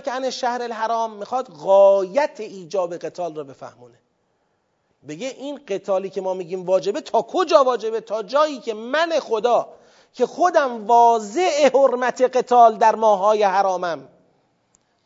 که 0.05 0.11
عن 0.11 0.31
شهر 0.31 0.63
الحرام 0.63 1.13
می‌خواد 1.13 1.49
غایت 1.49 2.41
ایجاب 2.41 2.97
قتال 2.97 3.35
رو 3.35 3.45
بفهمونه. 3.45 3.99
بگه 5.09 5.27
این 5.27 5.61
قتالی 5.69 6.11
که 6.11 6.21
ما 6.21 6.35
میگیم 6.35 6.67
واجبه 6.67 7.01
تا 7.01 7.23
کجا 7.23 7.65
واجبه؟ 7.65 8.01
تا 8.01 8.23
جایی 8.23 8.61
که 8.61 8.75
من 8.75 9.11
خدا 9.21 9.69
که 10.13 10.27
خودم 10.27 10.87
واضع 10.87 11.71
حرمت 11.75 12.37
قتال 12.37 12.77
در 12.77 12.95
ماهای 12.95 13.43
حرامم. 13.43 14.09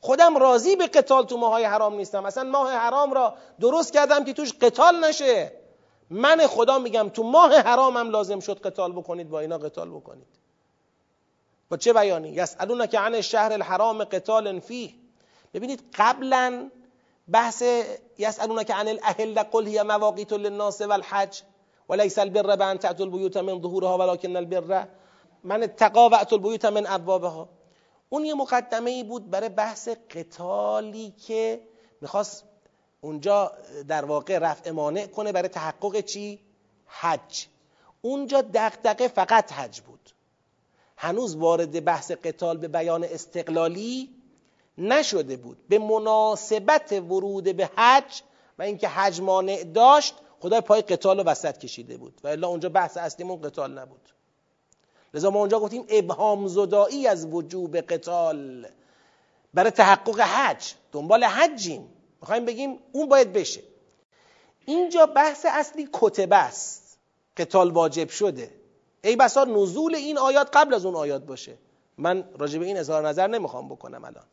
خودم 0.01 0.37
راضی 0.37 0.77
به 0.77 0.87
قتال 0.87 1.25
تو 1.25 1.37
ماهای 1.37 1.65
حرام 1.65 1.95
نیستم. 1.95 2.25
اصلا 2.25 2.51
ماه 2.51 2.73
حرام 2.73 3.13
را 3.13 3.35
درست 3.61 3.93
کردم 3.93 4.25
که 4.25 4.33
توش 4.33 4.53
قتال 4.53 5.05
نشه. 5.05 5.53
من 6.11 6.47
خدا 6.47 6.79
میگم 6.79 7.09
تو 7.09 7.23
ماه 7.23 7.55
حرامم 7.55 8.11
لازم 8.11 8.41
شد 8.41 8.61
قتال 8.61 8.93
بکنید 8.93 9.31
با 9.31 9.41
اینا 9.41 9.59
قتال 9.59 9.91
بکنید. 9.91 10.44
با 11.69 11.77
چه 11.77 11.93
بیانی؟ 11.93 12.29
یسالون 12.29 12.87
که 12.87 12.99
عن 12.99 13.21
شهر 13.21 13.53
الحرام 13.53 14.05
قتال 14.05 14.61
فیه. 14.61 14.91
ببینید 15.55 15.85
قبلا 15.95 16.71
بحث 17.33 17.63
یسالون 18.19 18.65
که 18.65 18.75
عن 18.75 18.89
الاهل 18.89 19.43
قل 19.43 19.67
هی 19.67 19.83
مواقیت 19.83 20.33
للناس 20.33 20.81
والحج 20.81 21.43
وليس 21.89 22.19
البر 22.19 22.57
بان 22.57 22.79
تأتوا 22.79 23.07
البيوت 23.07 23.37
من 23.37 23.63
ظهورها 23.63 23.97
ولكن 23.97 24.37
البر. 24.37 24.87
من 25.45 25.63
اتقا 25.63 26.27
البيوت 26.33 26.67
من 26.67 26.87
ابوابها. 26.87 27.49
اون 28.09 28.25
یه 28.25 28.35
مقدمه 28.35 28.91
ای 28.91 29.05
بود 29.05 29.31
برای 29.31 29.49
بحث 29.49 29.89
قتالی 29.89 31.11
که 31.11 31.61
می‌خواست 32.01 32.45
اونجا 33.01 33.53
در 33.89 34.05
واقع 34.05 34.39
رفع 34.39 34.71
مانع 34.71 35.07
کنه 35.07 35.33
برای 35.33 35.49
تحقق 35.49 36.01
چی؟ 36.01 36.41
حج. 36.87 37.47
اونجا 38.03 38.41
دقدقه 38.41 39.09
فقط 39.09 39.53
حج 39.53 39.81
بود. 39.81 40.14
هنوز 41.05 41.37
وارد 41.37 41.85
بحث 41.85 42.11
قتال 42.11 42.57
به 42.57 42.69
بیان 42.69 43.05
استقلالی 43.05 44.11
نشده 44.79 45.37
بود. 45.37 45.69
به 45.69 45.79
مناسبت 45.79 46.93
ورود 46.93 47.57
به 47.57 47.71
حج 47.77 48.23
و 48.59 48.63
اینکه 48.63 48.89
حج 48.89 49.21
مانع 49.21 49.65
داشت 49.65 50.15
خدای 50.41 50.61
پای 50.61 50.83
قتال 50.83 51.19
رو 51.19 51.25
وسط 51.25 51.59
کشیده 51.59 51.97
بود 51.97 52.21
و 52.25 52.29
الا 52.29 52.49
اونجا 52.49 52.69
بحث 52.69 52.97
اصلیمون 52.97 53.43
قتال 53.43 53.79
نبود. 53.79 54.01
لذا 55.15 55.31
ما 55.31 55.39
اونجا 55.39 55.61
گفتیم 55.61 55.85
ابهام 55.89 56.47
زدایی 56.49 57.07
از 57.07 57.27
وجوب 57.27 57.77
قتال. 57.77 58.67
برای 59.55 59.71
تحقق 59.71 60.21
حج 60.21 60.75
دنبال 60.93 61.25
حجیم. 61.25 61.89
می‌خوایم 62.21 62.45
بگیم 62.45 62.79
اون 62.93 63.09
باید 63.09 63.33
بشه. 63.33 63.63
اینجا 64.67 65.07
بحث 65.07 65.47
اصلی 65.49 65.89
کتبه 65.93 66.37
است. 66.37 66.99
قتال 67.37 67.71
واجب 67.71 68.09
شده. 68.09 68.51
ای 69.05 69.17
بسا 69.17 69.45
نزول 69.45 69.95
این 69.95 70.19
آیات 70.19 70.57
قبل 70.57 70.75
از 70.75 70.85
اون 70.87 70.95
آیات 70.95 71.23
باشه. 71.23 71.59
من 71.99 72.25
راجع 72.39 72.59
به 72.59 72.67
این 72.67 72.77
اظهار 72.77 73.09
نظر 73.09 73.27
نمی‌خوام 73.27 73.69
بکنم 73.69 74.05
الان. 74.05 74.25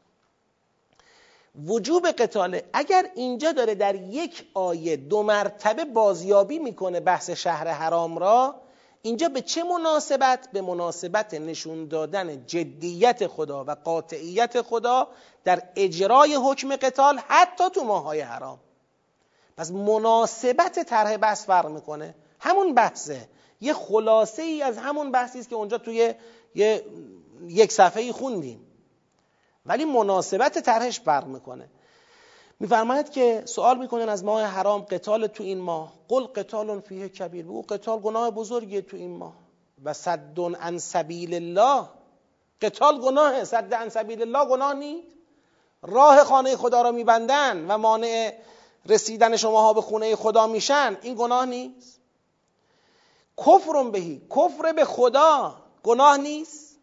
وجوب 1.65 2.07
قتاله 2.07 2.63
اگر 2.73 3.05
اینجا 3.15 3.51
داره 3.51 3.75
در 3.75 3.95
یک 3.95 4.45
آیه 4.53 4.95
دو 4.95 5.23
مرتبه 5.23 5.85
بازیابی 5.85 6.59
می‌کنه 6.59 6.99
بحث 6.99 7.29
شهر 7.29 7.67
حرام 7.67 8.17
را 8.17 8.55
اینجا 9.01 9.29
به 9.29 9.41
چه 9.41 9.63
مناسبت؟ 9.63 10.49
به 10.53 10.61
مناسبت 10.61 11.33
نشون 11.33 11.87
دادن 11.87 12.45
جدیت 12.45 13.27
خدا 13.27 13.65
و 13.67 13.71
قاطعیت 13.71 14.61
خدا 14.61 15.07
در 15.43 15.63
اجرای 15.75 16.35
حکم 16.35 16.75
قتال 16.75 17.19
حتی 17.27 17.69
تو 17.69 17.83
ماهای 17.83 18.21
حرام. 18.21 18.59
پس 19.57 19.71
مناسبت 19.71 20.79
طرح 20.79 21.17
بحث 21.17 21.45
فرق 21.45 21.65
می‌کنه. 21.65 22.15
همون 22.39 22.73
بحثه. 22.73 23.27
یه 23.61 23.73
خلاصه 23.73 24.41
ای 24.41 24.61
از 24.61 24.77
همون 24.77 25.11
بحثی 25.11 25.39
است 25.39 25.49
که 25.49 25.55
اونجا 25.55 25.77
توی 25.77 26.13
یه 26.55 26.85
یک 27.47 27.71
صفحه 27.71 28.11
خوندیم. 28.11 28.67
ولی 29.65 29.85
مناسبت 29.85 30.59
طرحش 30.59 30.99
فرق 30.99 31.27
می‌کنه. 31.27 31.69
میفرماید 32.59 33.09
که 33.09 33.43
سوال 33.45 33.77
می‌کنن 33.77 34.09
از 34.09 34.23
ماه 34.23 34.43
حرام 34.43 34.81
قتال 34.81 35.27
تو 35.27 35.43
این 35.43 35.59
ماه. 35.59 35.93
قل 36.07 36.23
قتال 36.23 36.79
فیه 36.79 37.09
کبیر. 37.09 37.47
او 37.47 37.61
قتال 37.61 37.99
گناه 37.99 38.31
بزرگیه 38.31 38.81
تو 38.81 38.97
این 38.97 39.17
ماه. 39.17 39.33
و 39.83 39.93
صد 39.93 40.39
عن 40.59 40.77
سبیل 40.77 41.33
الله. 41.33 41.87
قتال 42.61 42.99
گناه 42.99 43.43
صد 43.43 43.73
عن 43.73 43.89
سبیل 43.89 44.21
الله 44.21 44.45
گناه 44.45 44.73
نیست. 44.73 45.07
راه 45.81 46.23
خانه 46.23 46.55
خدا 46.55 46.81
را 46.81 46.91
میبندن 46.91 47.65
و 47.67 47.77
مانع 47.77 48.33
رسیدن 48.85 49.37
شماها 49.37 49.73
به 49.73 49.81
خونه 49.81 50.15
خدا 50.15 50.47
میشن. 50.47 50.97
این 51.01 51.15
گناه 51.15 51.45
نیست. 51.45 52.00
کفر 53.37 53.83
بهی. 53.83 54.21
کفر 54.35 54.71
به 54.73 54.85
خدا 54.85 55.55
گناه 55.83 56.17
نیست. 56.17 56.79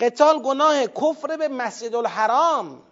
قتال 0.00 0.42
گناه 0.42 0.86
کفر 0.86 1.36
به 1.36 1.48
مسجد 1.48 1.94
الحرام 1.94 2.82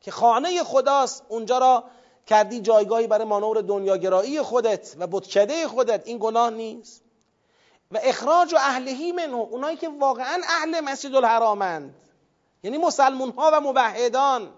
که 0.00 0.10
خانه 0.10 0.64
خداست. 0.64 1.24
اونجا 1.28 1.58
را 1.58 1.84
کردی 2.26 2.60
جایگاهی 2.60 3.06
برای 3.06 3.24
مانور 3.24 3.60
دنیاگرایی 3.60 4.42
خودت 4.42 4.96
و 4.98 5.06
بتکده 5.06 5.68
خودت. 5.68 6.08
این 6.08 6.18
گناه 6.20 6.50
نیست. 6.50 7.02
و 7.92 7.98
اخراج 8.02 8.54
و 8.54 8.56
اهلهی 8.60 9.12
منه. 9.12 9.34
اونایی 9.34 9.76
که 9.76 9.88
واقعا 9.88 10.42
اهل 10.48 10.80
مسجد 10.80 11.14
الحرامند 11.14 11.94
یعنی 12.62 12.78
مسلمون 12.78 13.30
ها 13.30 13.50
و 13.52 13.60
موحدان. 13.60 14.52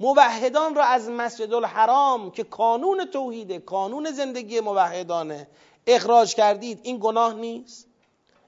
موحدان 0.00 0.74
را 0.74 0.84
از 0.84 1.08
مسجد 1.08 1.54
الحرام 1.54 2.30
که 2.30 2.44
کانون 2.44 3.04
توحیده 3.04 3.58
کانون 3.58 4.10
زندگی 4.10 4.60
موحدانه 4.60 5.48
اخراج 5.86 6.34
کردید 6.34 6.80
این 6.82 6.98
گناه 7.02 7.34
نیست. 7.34 7.86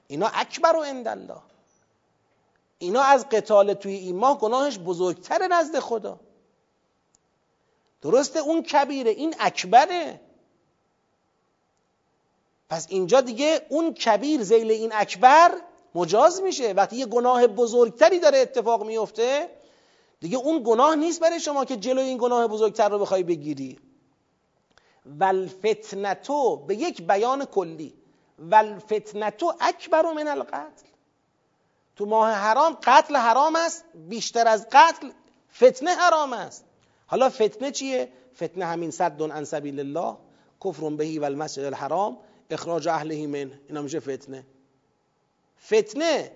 اینا 0.07 0.31
اکبر 0.33 0.75
و 0.75 0.79
الله 0.79 1.41
اینا 2.77 3.01
از 3.01 3.29
قتال 3.29 3.73
توی 3.73 3.93
این 3.93 4.15
ماه 4.15 4.39
گناهش 4.39 4.79
بزرگتر 4.79 5.47
نزد 5.47 5.79
خدا. 5.79 6.19
درسته 8.01 8.39
اون 8.39 8.63
کبیره 8.63 9.11
این 9.11 9.35
اکبره. 9.39 10.19
پس 12.69 12.87
اینجا 12.89 13.21
دیگه 13.21 13.65
اون 13.69 13.93
کبیر 13.93 14.43
زیل 14.43 14.71
این 14.71 14.91
اکبر 14.93 15.51
مجاز 15.95 16.41
میشه. 16.41 16.73
وقتی 16.73 16.95
یه 16.95 17.05
گناه 17.05 17.47
بزرگتری 17.47 18.19
داره 18.19 18.37
اتفاق 18.37 18.85
میفته 18.85 19.49
دیگه 20.19 20.37
اون 20.37 20.63
گناه 20.65 20.95
نیست 20.95 21.19
برای 21.19 21.39
شما 21.39 21.65
که 21.65 21.77
جلوی 21.77 22.05
این 22.05 22.17
گناه 22.17 22.47
بزرگتر 22.47 22.89
رو 22.89 22.99
بخوای 22.99 23.23
بگیری. 23.23 23.79
ولفتنتو 25.05 26.55
به 26.55 26.75
یک 26.75 27.01
بیان 27.07 27.45
کلی. 27.45 27.93
ولفتنتو 28.39 29.53
اکبر 29.61 30.13
من 30.13 30.27
القتل. 30.27 30.87
تو 31.95 32.05
ماه 32.05 32.31
حرام 32.31 32.77
قتل 32.83 33.15
حرام 33.15 33.55
است 33.55 33.85
بیشتر 33.95 34.47
از 34.47 34.67
قتل 34.71 35.09
فتنه 35.55 35.91
حرام 35.95 36.33
است. 36.33 36.65
حالا 37.07 37.29
فتنه 37.29 37.71
چیه؟ 37.71 38.09
فتنه 38.35 38.65
همین 38.65 38.91
صد 38.91 39.21
عن 39.21 39.43
سبیل 39.43 39.79
الله 39.79 40.17
کفر 40.65 40.89
بهی 40.89 41.19
و 41.19 41.23
المسجد 41.23 41.63
الحرام 41.63 42.17
اخراج 42.49 42.87
اهلهی 42.87 43.27
من 43.27 43.51
اینا 43.67 43.81
میشه 43.81 43.99
فتنه. 43.99 44.45
فتنه 45.65 46.31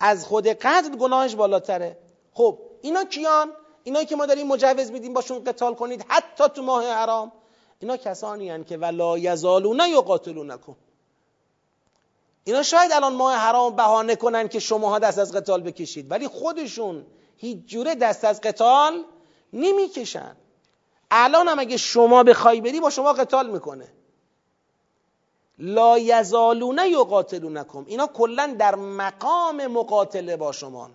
از 0.00 0.26
خود 0.26 0.46
قتل 0.46 0.96
گناهش 0.96 1.34
بالاتره. 1.34 1.98
خب 2.32 2.58
اینا 2.82 3.04
کیان؟ 3.04 3.52
اینایی 3.84 4.06
که 4.06 4.16
ما 4.16 4.26
داریم 4.26 4.46
مجوز 4.46 4.90
میدیم 4.90 5.12
باشون 5.12 5.44
قتال 5.44 5.74
کنید 5.74 6.04
حتی 6.08 6.44
تو 6.48 6.62
ماه 6.62 6.86
حرام. 6.86 7.32
اینا 7.80 7.96
کسانی 7.96 8.50
هن 8.50 8.64
که 8.64 8.76
ولا 8.76 9.18
یزالون 9.18 9.80
یقاتلونکم. 9.80 10.76
اینا 12.44 12.62
شاید 12.62 12.92
الان 12.92 13.14
ماه 13.14 13.34
حرام 13.34 13.76
بهانه 13.76 14.16
کنن 14.16 14.48
که 14.48 14.58
شماها 14.58 14.98
دست 14.98 15.18
از 15.18 15.32
قتال 15.32 15.62
بکشید 15.62 16.10
ولی 16.10 16.28
خودشون 16.28 17.06
هیچ 17.36 17.66
جوره 17.66 17.94
دست 17.94 18.24
از 18.24 18.40
قتال 18.40 19.04
نمی‌کشن. 19.52 20.36
الان 21.10 21.48
هم 21.48 21.58
اگه 21.58 21.76
شما 21.76 22.22
بخوای 22.22 22.60
بری 22.60 22.80
با 22.80 22.90
شما 22.90 23.12
قتال 23.12 23.50
می‌کنه. 23.50 23.88
لا 25.58 25.98
یزالون 25.98 26.78
یقاتلونکم. 26.78 27.84
اینا 27.86 28.06
کلا 28.06 28.56
در 28.58 28.74
مقام 28.74 29.66
مقاتله 29.66 30.36
با 30.36 30.52
شما 30.52 30.90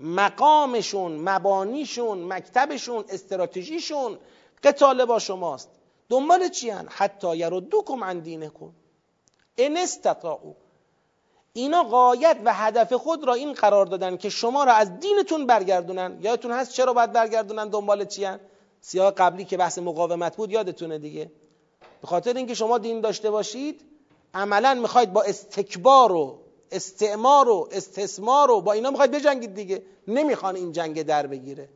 مقامشون 0.00 1.12
مبانیشون 1.28 2.32
مکتبشون 2.32 3.04
استراتژیشون 3.08 4.18
قتال 4.62 5.04
با 5.04 5.18
شماست. 5.18 5.79
دنبال 6.10 6.48
چی 6.48 6.70
هن؟ 6.70 6.86
حتی 6.90 7.36
یردوکم 7.36 8.04
عن 8.04 8.18
دینکم. 8.18 8.70
ان 9.58 9.76
استطاعوا. 9.76 10.52
اینا 11.52 11.82
قایت 11.82 12.36
و 12.44 12.54
هدف 12.54 12.92
خود 12.92 13.24
را 13.24 13.34
این 13.34 13.52
قرار 13.52 13.86
دادن 13.86 14.16
که 14.16 14.28
شما 14.28 14.64
را 14.64 14.72
از 14.72 15.00
دینتون 15.00 15.46
برگردونن. 15.46 16.18
یادتون 16.20 16.50
هست 16.50 16.72
چرا 16.72 16.92
باید 16.92 17.12
برگردونن؟ 17.12 17.68
دنبال 17.68 18.04
چی 18.04 18.24
هن؟ 18.24 18.40
سیاه 18.80 19.10
قبلی 19.10 19.44
که 19.44 19.56
بحث 19.56 19.78
مقاومت 19.78 20.36
بود 20.36 20.50
یادتونه 20.52 20.98
دیگه. 20.98 21.30
به 22.00 22.06
خاطر 22.06 22.34
اینکه 22.34 22.54
شما 22.54 22.78
دین 22.78 23.00
داشته 23.00 23.30
باشید 23.30 23.80
عملا 24.34 24.74
می‌خواید 24.74 25.12
با 25.12 25.22
استکبار 25.22 26.12
و 26.12 26.38
استعمار 26.72 27.48
و 27.48 27.68
استثمار 27.72 28.50
و 28.50 28.60
با 28.60 28.72
اینا 28.72 28.90
می‌خواید 28.90 29.10
بجنگید 29.10 29.54
دیگه. 29.54 29.82
نمی‌خوان 30.08 30.56
این 30.56 30.72
جنگ 30.72 31.02
در 31.02 31.26
بگیره. 31.26 31.68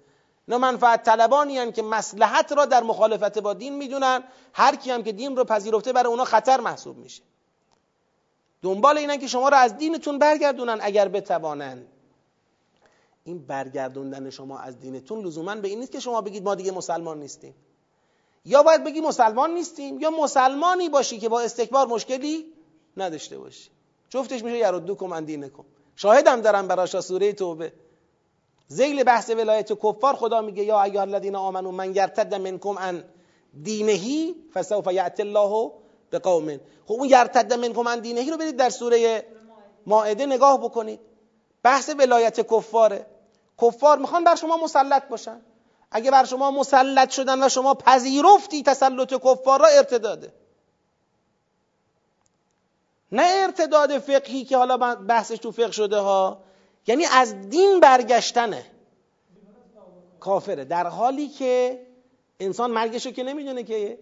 اینا 0.49 0.59
منفعت 0.59 1.03
طلبانی 1.03 1.59
هن 1.59 1.73
که 1.73 1.83
مسلحت 1.83 2.53
را 2.53 2.65
در 2.65 2.83
مخالفت 2.83 3.39
با 3.39 3.55
دین 3.55 3.77
می‌دونن. 3.77 4.25
هر 4.53 4.77
کی 4.77 4.91
هم 4.91 5.03
که 5.03 5.13
دین 5.13 5.37
رو 5.37 5.45
پذیرفته 5.45 5.93
برای 5.93 6.11
اونا 6.11 6.25
خطر 6.25 6.61
محسوب 6.61 6.97
میشه. 6.99 7.23
دنبال 8.63 8.99
اینن 8.99 9.19
که 9.19 9.27
شما 9.27 9.49
را 9.49 9.57
از 9.57 9.77
دینتون 9.77 10.19
برگردونن 10.19 10.79
اگر 10.83 11.09
بتوانند 11.09 11.87
این 13.25 13.47
برگردوندن 13.47 14.31
شما 14.31 14.59
از 14.59 14.81
دینتون 14.81 15.27
لزوما 15.27 15.55
به 15.55 15.69
این 15.69 15.81
نیست 15.81 15.93
که 15.93 16.01
شما 16.01 16.21
بگید 16.21 16.45
ما 16.45 16.55
دیگه 16.55 16.73
مسلمان 16.73 17.19
نیستیم. 17.19 17.55
یا 18.45 18.63
باید 18.63 18.85
بگی 18.85 19.01
مسلمان 19.01 19.51
نیستیم 19.51 20.01
یا 20.01 20.11
مسلمانی 20.11 20.89
باشی 20.89 21.19
که 21.19 21.29
با 21.29 21.41
استکبار 21.41 21.87
مشکلی 21.87 22.53
نداشته 22.97 23.39
باشی. 23.39 23.71
جفتش 24.11 24.45
میشه 24.45 24.59
یردوکم 24.59 25.13
ان 25.13 25.25
دینکم 25.25 25.65
شاهدم 25.97 26.41
دارم 26.41 26.69
براش 26.69 27.01
سوره 27.01 27.33
توبه. 27.33 27.73
زیل 28.69 29.05
بحث 29.05 29.31
ولایت 29.31 29.73
کفار 29.73 30.15
خدا 30.15 30.41
میگه 30.41 30.63
یا 30.63 30.83
ایها 30.83 31.03
الذین 31.03 31.37
آمنو 31.37 31.71
من 31.71 31.95
یرتد 31.95 32.35
منکم 32.35 32.79
عن 32.79 33.05
دینهی 33.63 34.35
فسوف 34.55 34.87
یأتی 34.87 35.23
الله 35.23 35.73
به 36.11 36.19
قوم 36.19 36.61
خب 36.87 36.93
اون 36.93 37.09
یرتد 37.09 37.53
منکم 37.53 37.89
عن 37.89 38.01
دینهی 38.01 38.31
رو 38.31 38.37
برید 38.37 38.57
در 38.57 38.71
سوره 38.71 39.27
مائده 39.87 40.27
نگاه 40.27 40.59
بکنید. 40.59 41.01
بحث 41.63 41.91
ولایت 41.99 42.41
کفاره. 42.41 43.07
کفار 43.63 43.99
می‌خوان 43.99 44.25
بر 44.25 44.35
شما 44.35 44.57
مسلط 44.57 45.09
باشن. 45.09 45.41
اگه 45.91 46.11
بر 46.11 46.25
شما 46.25 46.51
مسلط 46.51 47.11
شدن 47.11 47.43
و 47.43 47.49
شما 47.49 47.75
پذیرفتی 47.75 48.63
تسلط 48.63 49.15
کفار 49.15 49.61
را 49.61 49.67
ارتداده 49.67 50.33
نه 53.13 53.23
ارتداد 53.27 53.99
فقهی 53.99 54.45
که 54.45 54.57
حالا 54.57 54.95
بحثش 54.95 55.39
تو 55.39 55.53
فقه 55.53 55.71
شده 55.71 55.97
ها 55.99 56.43
یعنی 56.87 57.05
از 57.05 57.49
دین 57.51 57.81
برگشتنه. 57.81 58.67
کافره. 60.21 60.65
در 60.65 60.87
حالی 60.87 61.29
که 61.29 61.87
انسان 62.41 62.71
مرگشو 62.71 63.11
که 63.11 63.23
نمی‌دونه 63.23 63.63
که 63.63 63.99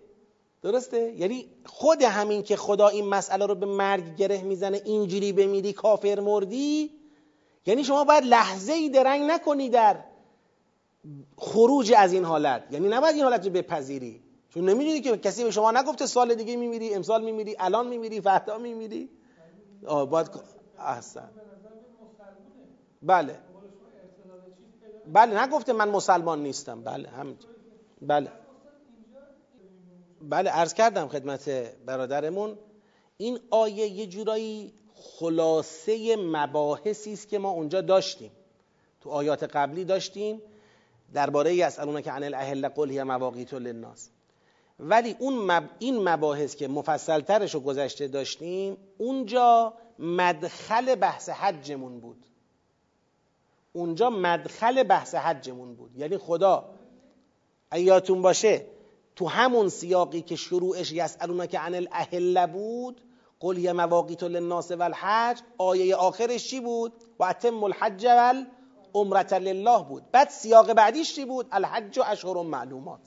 درسته؟ 0.63 1.13
یعنی 1.17 1.49
خود 1.67 2.03
همین 2.03 2.43
که 2.43 2.57
خدا 2.57 2.89
این 2.89 3.09
مسئله 3.09 3.47
رو 3.47 3.55
به 3.55 3.67
مرگ 3.67 4.17
گره 4.17 4.43
می‌زنه 4.43 4.83
اینجوری 4.85 5.33
بمیری 5.33 5.73
کافر 5.73 6.21
مردی؟ 6.21 6.91
یعنی 7.67 7.85
شما 7.85 8.05
باید 8.05 8.25
لحظه 8.25 8.73
ای 8.73 8.89
درنگ 8.89 9.31
نکنی 9.31 9.69
در 9.69 9.97
خروج 11.37 11.93
از 11.97 12.13
این 12.13 12.25
حالت. 12.25 12.65
یعنی 12.71 12.89
نباید 12.89 13.15
این 13.15 13.25
حالت 13.25 13.47
رو 13.47 13.53
بپذیری. 13.53 14.23
چون 14.55 14.69
نمی‌دونی 14.69 15.01
که 15.01 15.17
کسی 15.17 15.45
به 15.45 15.51
شما 15.51 15.71
نگفته 15.71 16.07
سال 16.07 16.35
دیگه 16.35 16.57
میمیری 16.57 16.95
امسال 16.95 17.25
میمیری 17.25 17.57
الان 17.59 17.89
میمیری 17.89 18.21
فردا 18.21 18.59
میمیری. 18.59 19.09
باید 20.11 20.31
احسن. 20.79 21.31
بله. 23.03 23.39
بله 25.07 25.43
نگفته 25.43 25.73
من 25.73 25.89
مسلمان 25.89 26.43
نیستم. 26.43 26.83
بله 26.83 27.09
همین. 27.09 27.37
بله. 28.03 28.33
بله 30.23 30.51
عرض 30.51 30.75
کردم 30.75 31.09
خدمت 31.09 31.49
برادرمون. 31.87 32.59
این 33.17 33.39
آیه 33.51 33.87
یه 33.87 34.07
جورایی 34.07 34.73
خلاصه 34.95 36.17
مباحثی 36.17 37.13
است 37.13 37.29
که 37.29 37.39
ما 37.39 37.51
اونجا 37.51 37.81
داشتیم. 37.81 38.31
تو 39.01 39.11
آیات 39.11 39.45
قبلی 39.45 39.85
داشتیم. 39.85 40.43
درباره 41.15 41.55
یسالون 41.55 42.01
که 42.01 42.11
عن 42.11 42.25
الاهل 42.25 42.69
قل 42.69 42.91
هی 42.91 43.03
مواقیت 43.03 43.55
للناس. 43.55 44.09
ولی 44.81 45.17
اون 45.19 45.35
مب... 45.35 45.71
این 45.79 46.09
مباحث 46.09 46.57
که 46.57 46.69
مفصلترش 46.69 47.55
رو 47.55 47.61
گذشته 47.61 48.09
داشتیم 48.09 48.77
اونجا 48.99 49.75
مدخل 49.99 50.95
بحث 50.95 51.29
حجمون 51.29 52.01
بود. 52.01 52.27
اونجا 53.73 54.11
مدخل 54.11 54.83
بحث 54.83 55.15
حجمون 55.15 55.75
بود. 55.75 55.97
یعنی 55.97 56.19
خدا 56.19 56.65
ایاتون 57.73 58.23
باشه 58.23 58.67
تو 59.17 59.29
همون 59.29 59.69
سیاقی 59.69 60.23
که 60.23 60.37
شروعش 60.37 60.93
یسالون 60.93 61.47
که 61.47 61.59
عن 61.59 61.75
الاهل 61.75 62.47
بود 62.47 63.01
قل 63.41 63.59
یه 63.59 63.73
مواقیت 63.73 64.23
للناس 64.23 64.71
والحج 64.71 65.41
آیه 65.59 65.97
آخرش 65.97 66.49
چی 66.49 66.61
بود؟ 66.61 66.93
و 67.19 67.25
اتم 67.25 67.65
الحج 67.65 68.07
والعمرة 68.07 69.39
لله 69.39 69.85
بود. 69.85 70.03
بعد 70.13 70.29
سیاق 70.29 70.73
بعدیش 70.73 71.15
چی 71.15 71.25
بود؟ 71.25 71.47
الحج 71.53 71.99
و 71.99 72.03
اشهر 72.07 72.43
معلومات. 72.43 73.01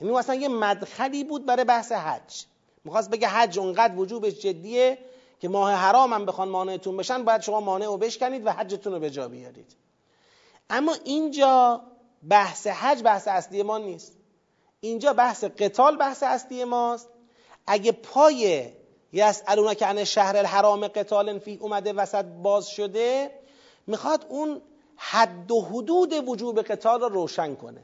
یعنی 0.00 0.14
مثلا 0.14 0.34
یه 0.34 0.48
مدخلی 0.48 1.24
بود 1.24 1.46
برای 1.46 1.64
بحث 1.64 1.92
حج. 1.92 2.44
می‌خواست 2.84 3.10
بگه 3.10 3.28
حج 3.28 3.58
اونقدر 3.58 3.96
وجوبش 3.96 4.32
جدیه 4.32 4.98
که 5.40 5.48
ماه 5.48 5.72
حرام 5.72 6.12
هم 6.12 6.26
بخوان 6.26 6.48
مانعتون 6.48 6.96
بشن 6.96 7.24
باید 7.24 7.40
شما 7.40 7.60
مانع 7.60 7.86
رو 7.86 7.96
بشکنید 7.96 8.46
و 8.46 8.50
حجتون 8.50 8.92
رو 8.92 9.00
به 9.00 9.10
جا 9.10 9.28
بیارید. 9.28 9.76
اما 10.70 10.96
اینجا 11.04 11.82
بحث 12.28 12.66
حج 12.66 13.02
بحث 13.02 13.28
اصلی 13.28 13.62
ما 13.62 13.78
نیست. 13.78 14.12
اینجا 14.80 15.12
بحث 15.12 15.44
قتال 15.44 15.96
بحث 15.96 16.22
اصلی 16.22 16.64
ماست. 16.64 17.08
اگه 17.66 17.92
پای 17.92 18.72
یسالون 19.12 19.74
که 19.74 19.86
عن 19.86 20.04
شهر 20.04 20.36
الحرام 20.36 20.88
قتال 20.88 21.38
فی 21.38 21.56
اومده 21.56 21.92
وسط 21.92 22.24
باز 22.24 22.68
شده 22.68 23.30
می‌خواد 23.86 24.26
اون 24.28 24.62
حد 24.96 25.50
و 25.50 25.60
حدود 25.60 26.28
وجوب 26.28 26.62
قتال 26.62 27.00
رو 27.00 27.08
روشن 27.08 27.54
کنه. 27.54 27.82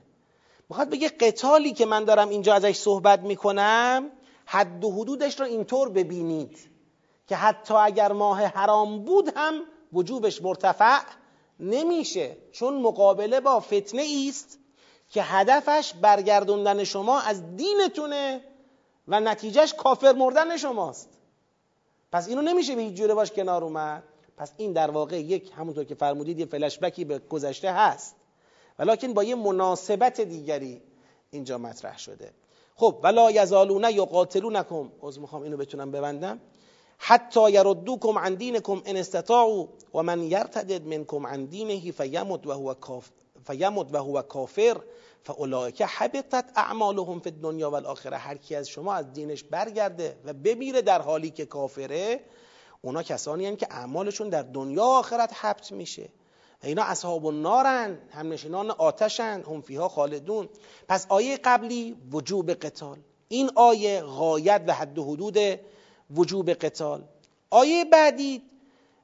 می‌خواد 0.69 0.91
بگه 0.91 1.09
قتالی 1.09 1.73
که 1.73 1.87
من 1.87 2.05
دارم 2.05 2.29
اینجا 2.29 2.55
ازش 2.55 2.77
صحبت 2.77 3.21
می‌کنم 3.21 4.11
حد 4.47 4.85
و 4.85 4.91
حدودش 4.91 5.41
رو 5.41 5.47
اینطور 5.47 5.89
ببینید 5.89 6.59
که 7.27 7.37
حتی 7.37 7.75
اگر 7.75 8.13
ماه 8.13 8.43
حرام 8.43 9.05
بود 9.05 9.33
هم 9.37 9.63
وجوبش 9.93 10.43
مرتفع 10.43 11.01
نمیشه 11.61 12.37
چون 12.53 12.83
مقابله 12.83 13.41
با 13.41 13.61
فتنه 13.61 14.07
است 14.29 14.59
که 15.11 15.23
هدفش 15.23 15.95
برگردوندن 15.95 16.85
شما 16.85 17.21
از 17.21 17.57
دینتونه 17.57 18.41
و 19.09 19.21
نتیجهش 19.21 19.75
کافر 19.75 20.13
مردن 20.13 20.57
شماست. 20.57 21.09
پس 22.13 22.29
اینو 22.29 22.43
نمیشه 22.43 22.75
به 22.75 22.83
هیچ 22.83 22.95
جوره 22.95 23.15
باش 23.15 23.31
کنار 23.31 23.65
اومد. 23.65 24.03
پس 24.37 24.53
این 24.57 24.73
در 24.73 24.91
واقع 24.91 25.21
یک 25.21 25.53
همونطور 25.57 25.85
که 25.85 25.95
فرمودید 25.95 26.39
یه 26.39 26.47
فلشبکی 26.47 27.05
به 27.05 27.19
گذشته 27.19 27.73
هست. 27.73 28.17
ولیکن 28.79 29.15
با 29.15 29.25
یه 29.25 29.35
مناسبت 29.35 30.21
دیگری 30.21 30.83
اینجا 31.31 31.59
مطرح 31.59 31.99
شده. 31.99 32.33
خب 32.77 33.01
ولا 33.03 33.31
یزالون 33.31 33.85
یقاتلونکم. 33.91 34.93
از 35.07 35.19
می‌خوام 35.19 35.43
اینو 35.43 35.57
بتونم 35.57 35.91
ببندم. 35.91 36.41
حتی 36.99 37.51
یردوکم 37.51 38.19
عن 38.19 38.35
دینکم 38.35 38.83
ان 38.85 38.97
استطاعوا 38.97 39.69
و 39.95 40.03
من 40.03 40.23
یرتدد 40.23 40.87
منکم 40.87 41.27
عن 41.27 41.45
دینه 41.45 41.93
فیمت 41.93 42.47
و 42.47 42.53
هو 42.53 42.75
کافر 42.75 43.13
فیمت 43.47 43.95
و 43.95 43.99
هو 43.99 44.23
کافر 44.23 44.77
فاولئک 45.25 45.83
حبطت 45.83 46.45
اعمالهم 46.57 47.21
فی 47.21 47.31
الدنیا 47.31 47.71
والآخره. 47.71 48.17
هر 48.17 48.37
کی 48.37 48.55
از 48.55 48.69
شما 48.69 48.95
از 48.95 49.13
دینش 49.13 49.45
برگرده 49.45 50.17
و 50.25 50.33
بمیره 50.33 50.83
در 50.83 51.03
حالی 51.03 51.31
که 51.31 51.47
کافره 51.47 52.21
اونا 52.83 53.03
کسانی 53.03 53.45
هستند 53.45 53.59
که 53.59 53.67
اعمالشون 53.71 54.29
در 54.29 54.43
دنیا 54.43 54.83
و 54.83 54.89
آخرت 54.89 55.33
حبط 55.41 55.73
میشه. 55.73 56.09
اینا 56.63 56.83
اصحاب 56.83 57.27
هم 57.27 57.99
نشینان 58.33 58.71
آتشن 58.71 59.43
هم 59.47 59.61
فیها 59.61 59.89
خالدون. 59.89 60.49
پس 60.89 61.07
آیه 61.09 61.37
قبلی 61.37 61.97
وجوب 62.13 62.53
قتال. 62.53 62.99
این 63.29 63.51
آیه 63.55 64.01
غایت 64.01 64.63
و 64.67 64.73
حد 64.73 64.99
و 64.99 65.05
حدود 65.05 65.39
وجوب 66.17 66.51
قتال. 66.51 67.03
آیه 67.51 67.85
بعدی 67.85 68.43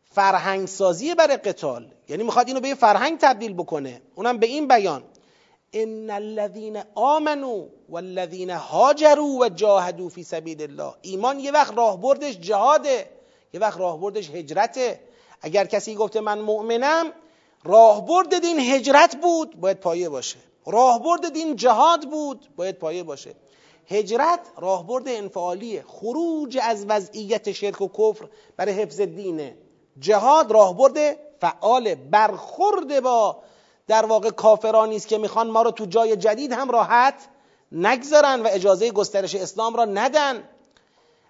فرهنگ 0.05 0.69
سازی 0.69 1.15
برای 1.15 1.37
قتال. 1.37 1.87
یعنی 2.09 2.23
می‌خواد 2.23 2.49
اینو 2.49 2.61
به 2.61 2.69
یه 2.69 2.75
فرهنگ 2.75 3.19
تبدیل 3.19 3.53
بکنه. 3.53 4.03
اونم 4.15 4.39
به 4.39 4.47
این 4.47 4.69
بیان. 4.69 5.03
ان 5.73 6.11
الذين 6.11 6.83
آمنوا 6.95 7.65
والذين 7.89 8.51
هاجروا 8.51 9.39
و 9.41 9.49
جاهدوا 9.49 10.09
فی 10.09 10.23
سبیل 10.23 10.63
الله. 10.63 10.95
ایمان 11.03 11.41
یه 11.41 11.53
وقت 11.53 11.77
راهبردش 11.77 12.39
جهاده 12.39 13.11
یه 13.55 13.61
وقت 13.61 13.81
راهبردش 13.81 14.31
هجرته. 14.31 15.01
اگر 15.43 15.65
کسی 15.65 15.95
گفته 15.95 16.21
من 16.21 16.39
مؤمنم 16.39 17.13
راهبرد 17.65 18.39
دین 18.39 18.59
هجرت 18.59 19.17
بود 19.17 19.61
باید 19.61 19.81
پایه 19.81 20.09
باشه. 20.09 20.39
راهبرد 20.67 21.33
دین 21.33 21.57
جهاد 21.57 22.11
بود 22.11 22.49
باید 22.57 22.79
پایه 22.79 23.03
باشه. 23.03 23.35
هجرت 23.89 24.41
راهبرد 24.59 25.09
انفعالیه. 25.09 25.85
خروج 25.87 26.59
از 26.63 26.87
وضعیت 26.89 27.53
شرک 27.53 27.81
و 27.81 27.89
کفر 27.89 28.29
برای 28.57 28.73
حفظ 28.73 29.01
دینه 29.01 29.57
جهاد 29.99 30.53
راهبرد 30.53 31.17
فعال 31.41 31.95
برخورد 31.95 33.01
با 33.01 33.43
در 33.87 34.07
واقع 34.07 34.31
کافرانی 34.31 34.97
است 34.97 35.09
که 35.09 35.19
می‌خوان 35.19 35.51
ما 35.51 35.63
رو 35.63 35.71
تو 35.71 35.85
جای 35.85 36.17
جدید 36.17 36.53
هم 36.53 36.71
راحت 36.71 37.29
نگذارن 37.73 38.43
و 38.43 38.49
اجازه 38.51 38.91
گسترش 38.91 39.35
اسلام 39.35 39.77
را 39.77 39.85
ندن. 39.85 40.49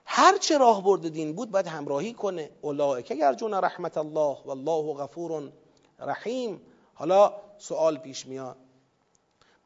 هر 0.07 0.39
چه 0.39 0.59
راهبرد 0.59 1.09
دین 1.09 1.33
بود 1.33 1.51
باید 1.51 1.67
همراهی 1.67 2.13
کنه. 2.13 2.51
اولئک 2.61 3.11
یرجون 3.11 3.55
رحمت 3.55 3.99
الله 3.99 4.37
والله 4.45 4.95
غفور 4.95 5.53
رحیم. 5.99 6.61
حالا 6.95 7.33
سوال 7.59 7.99
پیش 7.99 8.27
میاد. 8.27 8.57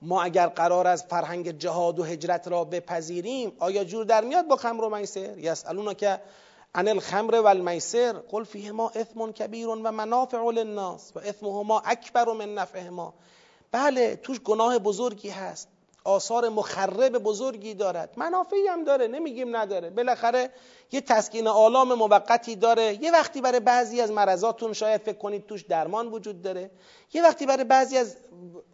ما 0.02 0.22
اگر 0.22 0.46
قرار 0.46 0.86
از 0.86 1.04
فرهنگ 1.04 1.58
جهاد 1.58 1.98
و 1.98 2.04
هجرت 2.04 2.48
را 2.48 2.64
بپذیریم 2.64 3.52
آیا 3.58 3.84
جور 3.84 4.04
در 4.04 4.24
میاد 4.24 4.48
با 4.48 4.56
خمر 4.56 4.84
و 4.84 4.96
میسر؟ 4.96 5.38
یسالون 5.38 5.94
که 5.94 6.20
عن 6.74 6.88
الخمر 6.88 7.34
و 7.34 7.46
المیسر 7.46 8.12
قل 8.12 8.44
فیهما 8.44 8.90
اثم 8.94 9.32
کبیر 9.32 9.68
و 9.68 9.74
منافع 9.74 10.50
للناس 10.50 11.12
و 11.14 11.18
اثمهما 11.18 11.80
اکبر 11.80 12.32
من 12.32 12.54
نفعهما. 12.54 13.14
بله 13.72 14.16
توش 14.16 14.40
گناه 14.40 14.78
بزرگی 14.78 15.28
هست. 15.28 15.68
آثار 16.08 16.48
مخرب 16.48 17.18
بزرگی 17.18 17.74
دارد. 17.74 18.14
منافعی 18.16 18.66
هم 18.66 18.84
داره 18.84 19.06
نمیگیم 19.06 19.56
نداره. 19.56 19.90
بالاخره 19.90 20.50
یه 20.92 21.00
تسکین 21.00 21.46
آلام 21.46 21.94
موقتی 21.94 22.56
داره. 22.56 22.98
یه 23.02 23.10
وقتی 23.12 23.40
برای 23.40 23.60
بعضی 23.60 24.00
از 24.00 24.10
مرضاتون 24.10 24.72
شاید 24.72 25.00
فکر 25.00 25.18
کنید 25.18 25.46
توش 25.46 25.62
درمان 25.62 26.08
وجود 26.08 26.42
داره. 26.42 26.70
یه 27.12 27.22
وقتی 27.22 27.46
برای 27.46 27.64
بعضی 27.64 27.98
از 27.98 28.16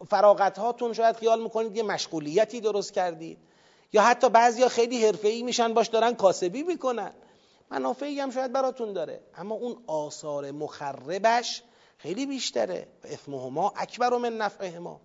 فراغت 0.09 0.59
هاتون 0.59 0.93
شاید 0.93 1.17
خیال 1.17 1.43
می‌کنید 1.43 1.77
یه 1.77 1.83
مشغولیتی 1.83 2.61
درست 2.61 2.93
کردید. 2.93 3.39
یا 3.93 4.03
حتی 4.03 4.29
بعضیا 4.29 4.69
خیلی 4.69 5.07
حرفه‌ای 5.07 5.43
میشن 5.43 5.75
باش 5.75 5.89
دارن 5.89 6.15
کاسبی 6.15 6.63
می‌کنن. 6.63 7.13
منافعی 7.71 8.21
هم 8.21 8.31
شاید 8.31 8.53
براتون 8.53 8.93
داره. 8.93 9.21
اما 9.39 9.55
اون 9.55 9.77
آثار 9.87 10.51
مخربش 10.51 11.63
خیلی 11.99 12.27
بیشتره. 12.27 12.87
و 13.05 13.07
اثمهما 13.07 13.73
اکبر 13.77 14.17
من 14.17 14.37
نفعهما. 14.37 15.01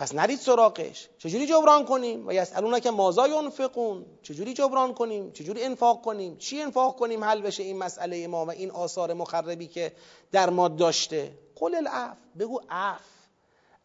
پس 0.00 0.14
نرید 0.14 0.38
سراغش. 0.38 1.08
چجوری 1.18 1.46
جبران 1.46 1.84
کنیم؟ 1.84 2.26
و 2.26 2.32
یسالون 2.32 2.80
که 2.80 2.90
مازا 2.90 3.28
ینفقون؟ 3.28 4.06
چجوری 4.22 4.54
جبران 4.54 4.94
کنیم؟ 4.94 5.32
چجوری 5.32 5.62
انفاق 5.62 6.02
کنیم؟ 6.02 6.36
چی 6.36 6.62
انفاق 6.62 6.96
کنیم 6.96 7.24
حل 7.24 7.40
بشه 7.40 7.62
این 7.62 7.78
مسئله 7.78 8.26
ما 8.26 8.46
و 8.46 8.50
این 8.50 8.70
آثار 8.70 9.14
مخربی 9.14 9.66
که 9.66 9.92
در 10.32 10.50
ما 10.50 10.68
داشته؟ 10.68 11.32
قل 11.56 11.74
العف 11.74 12.16
بگو 12.38 12.60
عف 12.70 13.00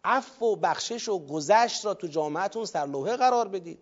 عف 0.03 0.41
و 0.41 0.55
بخشش 0.55 1.09
و 1.09 1.19
گذشت 1.27 1.85
را 1.85 1.93
تو 1.93 2.07
جامعتون 2.07 2.65
سرلوحه 2.65 3.17
قرار 3.17 3.47
بدید. 3.47 3.79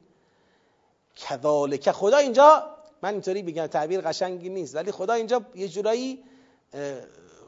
کذالک. 1.15 1.91
خدا 1.91 2.17
اینجا 2.17 2.63
من 3.01 3.13
اینطوری 3.13 3.43
بگم 3.43 3.67
تعبیر 3.67 4.01
قشنگی 4.01 4.49
نیست 4.49 4.75
ولی 4.75 4.91
خدا 4.91 5.13
اینجا 5.13 5.41
یه 5.55 5.67
جورایی 5.67 6.23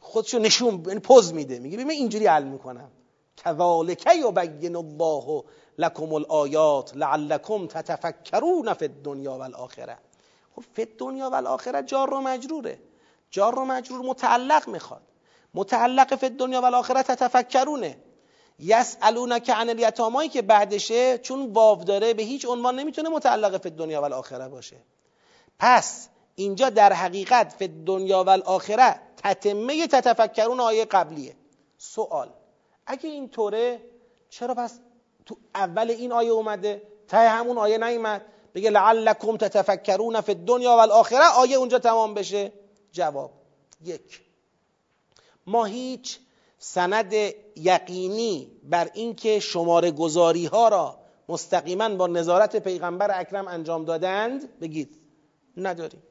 خودشو 0.01 0.39
نشون 0.39 0.83
یعنی 0.87 0.99
پوز 0.99 1.33
میده. 1.33 1.59
میگه 1.59 1.77
ببین 1.77 1.91
اینجوری 1.91 2.27
حل 2.27 2.43
می‌کنم. 2.43 2.91
کذالک 3.37 4.05
یبین 4.15 4.75
الله 4.75 5.43
لکم 5.77 6.13
الآیات 6.13 6.91
لعلکم 6.95 7.67
تتفکرون 7.67 8.73
فی 8.73 8.85
الدنیا 8.85 9.37
والآخره. 9.37 9.97
خب 10.55 10.63
فی 10.73 10.81
الدنیا 10.81 11.29
والآخره 11.29 11.81
جار 11.81 12.13
و 12.13 12.21
مجروره. 12.21 12.79
جار 13.31 13.59
و 13.59 13.65
مجرور 13.65 14.05
متعلق 14.05 14.69
می‌خواد. 14.69 15.01
متعلق 15.53 16.15
فی 16.15 16.25
الدنیا 16.25 16.61
والآخره 16.61 17.03
تتفکرونه. 17.03 17.97
یسالونک 18.59 19.49
عن 19.49 19.69
الیتامایی 19.69 20.29
که 20.29 20.41
بعدشه 20.41 21.17
چون 21.17 21.53
واو 21.53 21.83
داره 21.83 22.13
به 22.13 22.23
هیچ 22.23 22.45
عنوان 22.45 22.79
نمی‌تونه 22.79 23.09
متعلق 23.09 23.61
فی 23.61 23.69
الدنیا 23.69 24.01
والآخره 24.01 24.47
باشه. 24.47 24.77
پس 25.59 26.07
اینجا 26.35 26.69
در 26.69 26.93
حقیقت 26.93 27.53
فی 27.59 27.67
دنیا 27.67 28.23
و 28.23 28.29
الاخره 28.29 28.95
تتمه 29.17 29.87
تتفکرون 29.87 30.59
آیه 30.59 30.85
قبلیه. 30.85 31.35
سوال. 31.77 32.29
اگه 32.87 33.09
اینطوره 33.09 33.81
چرا 34.29 34.53
پس 34.53 34.79
تو 35.25 35.37
اول 35.55 35.91
این 35.91 36.11
آیه 36.11 36.29
اومده 36.29 36.81
ته 37.07 37.17
همون 37.17 37.57
آیه 37.57 37.77
نیومد؟ 37.77 38.25
بگه 38.55 38.69
لعلکم 38.69 39.37
تتفکرون 39.37 40.21
فی 40.21 40.33
دنیا 40.33 40.69
و 40.69 40.79
الاخره 40.79 41.25
آیه 41.37 41.57
اونجا 41.57 41.79
تمام 41.79 42.13
بشه. 42.13 42.51
جواب 42.91 43.31
یک. 43.83 44.21
ما 45.47 45.65
هیچ 45.65 46.19
سند 46.57 47.13
یقینی 47.55 48.51
بر 48.63 48.89
اینکه 48.93 49.39
شماره 49.39 49.91
گذاری 49.91 50.45
ها 50.45 50.67
را 50.67 50.97
مستقیما 51.29 51.89
با 51.89 52.07
نظارت 52.07 52.55
پیغمبر 52.55 53.19
اکرم 53.19 53.47
انجام 53.47 53.85
دادند 53.85 54.59
بگید 54.59 54.97
نداریم. 55.57 56.03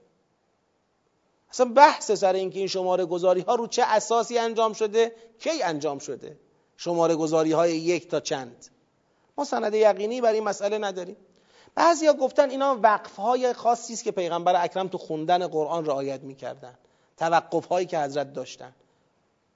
اصلا 1.50 1.66
بحث 1.66 2.12
سر 2.12 2.32
اینکه 2.32 2.58
این 2.58 2.68
شماره 2.68 3.04
گذاری 3.04 3.40
ها 3.40 3.54
رو 3.54 3.66
چه 3.66 3.82
اساسی 3.86 4.38
انجام 4.38 4.72
شده 4.72 5.14
کی 5.38 5.62
انجام 5.62 5.98
شده؟ 5.98 6.38
شماره 6.76 7.14
گذاری 7.14 7.52
های 7.52 7.76
یک 7.76 8.08
تا 8.08 8.20
چند. 8.20 8.66
ما 9.38 9.44
سند 9.44 9.74
یقینی 9.74 10.20
بر 10.20 10.32
این 10.32 10.44
مسئله 10.44 10.78
نداریم. 10.78 11.16
بعضیا 11.74 12.12
گفتن 12.12 12.50
اینا 12.50 12.78
وقف 12.82 13.16
های 13.16 13.52
خاصی 13.52 13.92
است 13.92 14.04
که 14.04 14.10
پیغمبر 14.10 14.64
اکرم 14.64 14.88
تو 14.88 14.98
خوندن 14.98 15.46
قرآن 15.46 15.86
رعایت 15.86 16.20
می‌کردن. 16.20 16.78
توقف 17.16 17.66
هایی 17.66 17.86
که 17.86 17.98
حضرت 17.98 18.32
داشتن. 18.32 18.72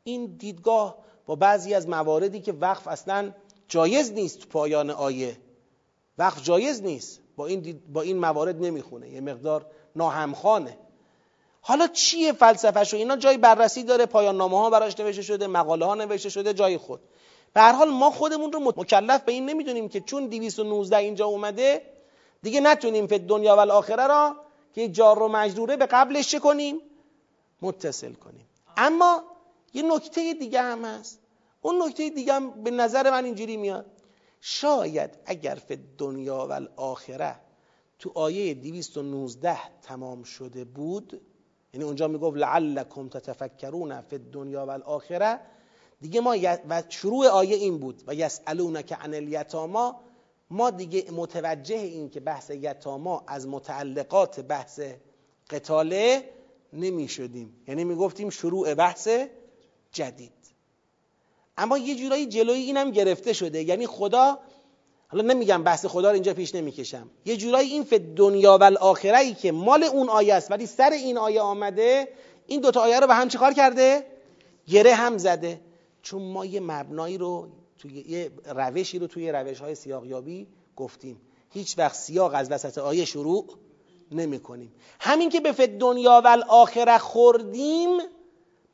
این 0.05 0.27
دیدگاه 0.27 0.99
با 1.27 1.37
بعضی 1.37 1.75
از 1.75 1.89
مواردی 1.89 2.41
که 2.41 2.53
وقف 2.53 2.89
اصلا 2.89 3.33
جایز 3.69 4.13
نیست 4.13 4.39
تو 4.39 4.49
پایان 4.49 4.91
آیه. 4.91 5.37
وقف 6.19 6.43
جایز 6.43 6.83
نیست. 6.83 7.21
با 7.37 7.47
این, 7.47 7.83
با 7.93 8.03
این 8.03 8.19
موارد 8.19 8.61
نمی‌خونه. 8.61 9.09
یه 9.11 9.21
مقدار 9.21 9.67
ناهمخانه 9.97 10.79
حالا 11.61 11.87
چیه 11.87 12.33
فلسفهشو؟ 12.33 12.97
اینا 12.97 13.17
جای 13.17 13.39
بررسی 13.39 13.83
داره 13.83 14.07
پایان 14.07 14.37
نامه 14.37 14.59
ها 14.59 14.71
براش 14.71 15.01
نوشته 15.01 15.23
شده 15.23 15.47
مقاله 15.47 15.87
ها 15.87 15.95
نوشته 15.95 16.29
شده 16.29 16.55
جای 16.55 16.79
خود. 16.79 17.01
به 17.53 17.61
هر 17.61 17.73
حال 17.73 17.91
ما 17.91 18.11
خودمون 18.11 18.53
رو 18.53 18.61
مکلف 18.61 19.23
به 19.23 19.33
این 19.33 19.47
نمی‌دونیم 19.47 19.89
که 19.89 20.01
چون 20.01 20.27
219 20.27 20.97
اینجا 20.97 21.27
اومده 21.27 21.83
دیگه 22.43 22.61
نتونیم 22.61 23.07
فی 23.07 23.19
دنیا 23.19 23.57
و 23.57 23.59
الاخره 23.59 24.07
را 24.07 24.37
که 24.75 24.89
جار 24.89 25.23
و 25.23 25.29
مجروره 25.29 25.77
به 25.77 25.87
قبلش 25.87 26.29
چه 26.29 26.39
کنیم؟ 26.39 26.81
متصل 27.63 28.13
کنیم. 28.13 28.47
اما 28.77 29.23
یه 29.75 29.83
نکته 29.83 30.35
دیگه 30.35 30.63
هم 30.63 30.85
هست. 30.85 31.21
اون 31.63 31.83
نکته 31.83 32.11
دیگه 32.11 32.33
هم 32.33 32.63
به 32.63 32.71
نظر 32.71 33.11
من 33.11 33.25
اینجوری 33.25 33.57
میاد. 33.57 33.87
شاید 34.41 35.11
اگر 35.27 35.55
فی 35.55 35.79
دنیا 35.99 36.47
و 36.47 36.53
الاخره 36.53 37.37
تو 37.99 38.13
آیه 38.15 38.55
219 38.55 39.59
تمام 39.83 40.23
شده 40.23 40.65
بود 40.65 41.21
یعنی 41.75 41.85
اونجا 41.85 42.09
می‌گفت 42.09 42.37
لعلکم 42.37 43.09
تتفکرون 43.09 44.01
فی 44.01 44.19
دنیا 44.19 44.67
و 44.67 44.71
الاخره. 44.71 45.41
دیگه 46.01 46.21
ما 46.21 46.37
و 46.69 46.83
شروع 46.89 47.27
آیه 47.27 47.57
این 47.57 47.79
بود 47.79 48.03
و 48.07 48.15
یسالونک 48.15 48.93
عن 48.93 49.15
الیتاما. 49.15 50.01
ما 50.51 50.71
دیگه 50.71 51.11
متوجه 51.11 51.77
این 51.77 52.11
که 52.11 52.21
بحث 52.21 52.51
یتاما 52.51 53.25
از 53.27 53.49
متعلقات 53.49 54.41
بحث 54.41 54.81
قتاله 55.51 56.31
نمی 56.73 57.09
شدیم 57.09 57.57
یعنی 57.69 57.85
می 57.85 57.95
گفتیم 57.95 58.31
شروع 58.31 58.75
بحث 58.75 59.09
جدید. 59.93 60.33
اما 61.57 61.79
یه 61.79 61.95
جورایی 61.95 62.27
جلوی 62.27 62.59
اینم 62.59 62.91
گرفته 62.91 63.33
شده. 63.33 63.63
یعنی 63.63 63.87
خدا 63.87 64.39
حالا 65.11 65.35
نمیگم 65.35 65.63
بحث 65.63 65.87
خدا 65.87 66.09
رو 66.09 66.15
اینجا 66.15 66.35
پیش 66.35 66.55
نمی‌کشم. 66.55 67.11
یه 67.25 67.37
جورایی 67.37 67.71
این 67.71 67.85
فی 67.85 67.99
دنیا 67.99 68.59
و 68.61 68.65
الاخره 68.65 69.19
ای 69.19 69.35
که 69.35 69.53
مال 69.53 69.85
اون 69.85 70.09
آیه 70.09 70.35
است 70.35 70.51
ولی 70.51 70.67
سر 70.67 70.91
این 70.91 71.19
آیه 71.19 71.41
آمده 71.41 72.09
این 72.47 72.61
دوتا 72.61 72.81
آیه 72.81 73.01
رو 73.01 73.07
به 73.07 73.15
هم 73.15 73.29
چیکار 73.29 73.53
کرده؟ 73.53 74.07
گره 74.67 74.95
هم 74.95 75.19
زده. 75.19 75.61
چون 76.03 76.23
ما 76.23 76.45
یه 76.45 76.61
مبنایی 76.61 77.19
رو 77.19 77.49
توی 77.79 78.05
یه 78.09 78.31
روشی 78.45 78.99
رو 78.99 79.07
توی 79.07 79.33
روش 79.33 79.61
های 79.61 79.75
سیاقیابی 79.75 80.47
گفتیم. 80.77 81.21
هیچ 81.51 81.79
وقت 81.79 81.95
سیاق 81.95 82.33
از 82.35 82.51
وسط 82.51 82.79
آیه 82.79 83.05
شروع 83.05 83.47
نمی 84.13 84.41
کنیم 84.41 84.73
همین 85.01 85.31
که 85.31 85.41
به 85.41 85.53
فد 85.53 85.79
دنیا 85.79 86.23
و 86.25 86.29
الاخره 86.29 86.99
خوردیم 86.99 87.99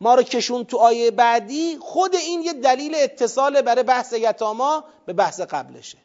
ما 0.00 0.14
رو 0.14 0.22
کشون 0.22 0.64
تو 0.64 0.76
آیه 0.76 1.10
بعدی 1.10 1.78
خود 1.80 2.14
این 2.14 2.42
یه 2.42 2.52
دلیل 2.52 2.94
اتصال 2.94 3.62
برای 3.62 3.82
بحث 3.82 4.12
یتاما 4.12 4.84
به 5.06 5.12
بحث 5.12 5.40
قبلشه. 5.40 5.98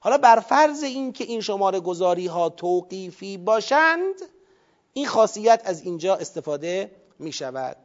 حالا 0.00 0.18
بر 0.18 0.40
فرض 0.40 0.82
این 0.82 1.12
که 1.12 1.24
این 1.24 1.40
شماره 1.40 1.80
گذاری 1.80 2.26
ها 2.26 2.48
توقیفی 2.48 3.36
باشند 3.36 4.14
این 4.92 5.06
خاصیت 5.06 5.62
از 5.64 5.82
اینجا 5.82 6.14
استفاده 6.16 6.90
می 7.18 7.32
شود 7.32 7.76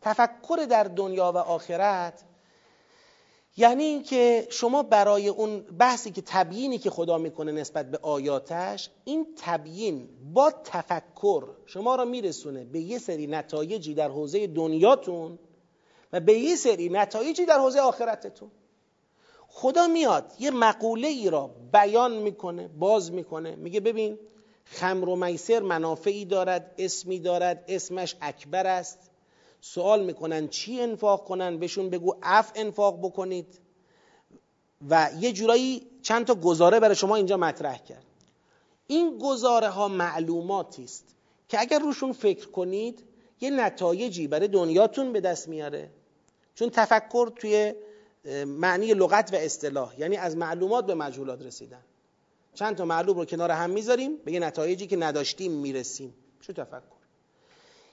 تفکر 0.00 0.66
در 0.70 0.84
دنیا 0.84 1.32
و 1.32 1.36
آخرت 1.36 2.24
یعنی 3.56 3.84
اینکه 3.84 4.46
شما 4.50 4.82
برای 4.82 5.28
اون 5.28 5.60
بحثی 5.60 6.10
که 6.10 6.22
تبیینی 6.26 6.78
که 6.78 6.90
خدا 6.90 7.18
می‌کنه 7.18 7.52
نسبت 7.52 7.90
به 7.90 7.98
آیاتش 8.02 8.90
این 9.04 9.26
تبیین 9.36 10.08
با 10.34 10.50
تفکر 10.64 11.44
شما 11.66 11.94
را 11.94 12.04
میرسونه 12.04 12.64
به 12.64 12.80
یه 12.80 12.98
سری 12.98 13.26
نتایجی 13.26 13.94
در 13.94 14.08
حوزه 14.08 14.46
دنیاتون 14.46 15.38
و 16.12 16.20
به 16.20 16.38
یه 16.38 16.56
سری 16.56 16.88
نتایجی 16.88 17.46
در 17.46 17.58
حوزه 17.58 17.80
آخرتتون. 17.80 18.50
خدا 19.48 19.86
میاد 19.86 20.32
یه 20.38 20.50
مقوله 20.50 21.08
ای 21.08 21.30
را 21.30 21.50
بیان 21.72 22.16
می‌کنه 22.16 22.68
باز 22.68 23.12
می‌کنه 23.12 23.56
میگه 23.56 23.80
ببین 23.80 24.18
خمر 24.64 25.08
و 25.08 25.16
میسر 25.16 25.60
منافعی 25.60 26.24
دارد 26.24 26.74
اسمی 26.78 27.18
دارد 27.18 27.64
اسمش 27.68 28.16
اکبر 28.20 28.66
است. 28.66 28.98
سوال 29.60 30.04
می‌کنن 30.04 30.48
چی 30.48 30.80
انفاق 30.80 31.24
کنن؟ 31.24 31.58
بهشون 31.58 31.90
بگو 31.90 32.14
اف 32.22 32.52
انفاق 32.54 32.98
بکنید. 32.98 33.60
و 34.88 35.10
یه 35.20 35.32
جورایی 35.32 35.86
چند 36.02 36.26
تا 36.26 36.34
گزاره 36.34 36.80
برای 36.80 36.96
شما 36.96 37.16
اینجا 37.16 37.36
مطرح 37.36 37.78
کرد. 37.78 38.04
این 38.86 39.18
گزاره 39.18 39.68
ها 39.68 39.88
معلوماتی 39.88 40.84
است 40.84 41.04
که 41.48 41.60
اگر 41.60 41.78
روشون 41.78 42.12
فکر 42.12 42.48
کنید 42.48 43.04
یه 43.40 43.50
نتایجی 43.50 44.28
برای 44.28 44.48
دنیاتون 44.48 45.12
به 45.12 45.20
دست 45.20 45.48
میاره. 45.48 45.90
چون 46.54 46.70
تفکر 46.70 47.32
توی 47.36 47.74
معنی 48.46 48.94
لغت 48.94 49.32
و 49.32 49.36
اصطلاح 49.36 50.00
یعنی 50.00 50.16
از 50.16 50.36
معلومات 50.36 50.86
به 50.86 50.94
مجهولات 50.94 51.42
رسیدن. 51.42 51.82
چند 52.54 52.76
تا 52.76 52.84
معلوم 52.84 53.18
رو 53.18 53.24
کنار 53.24 53.50
هم 53.50 53.70
می‌ذاریم 53.70 54.16
به 54.24 54.32
یه 54.32 54.40
نتایجی 54.40 54.86
که 54.86 54.96
نداشتیم 54.96 55.52
می‌رسیم. 55.52 56.14
شو 56.40 56.52
تفکر. 56.52 56.98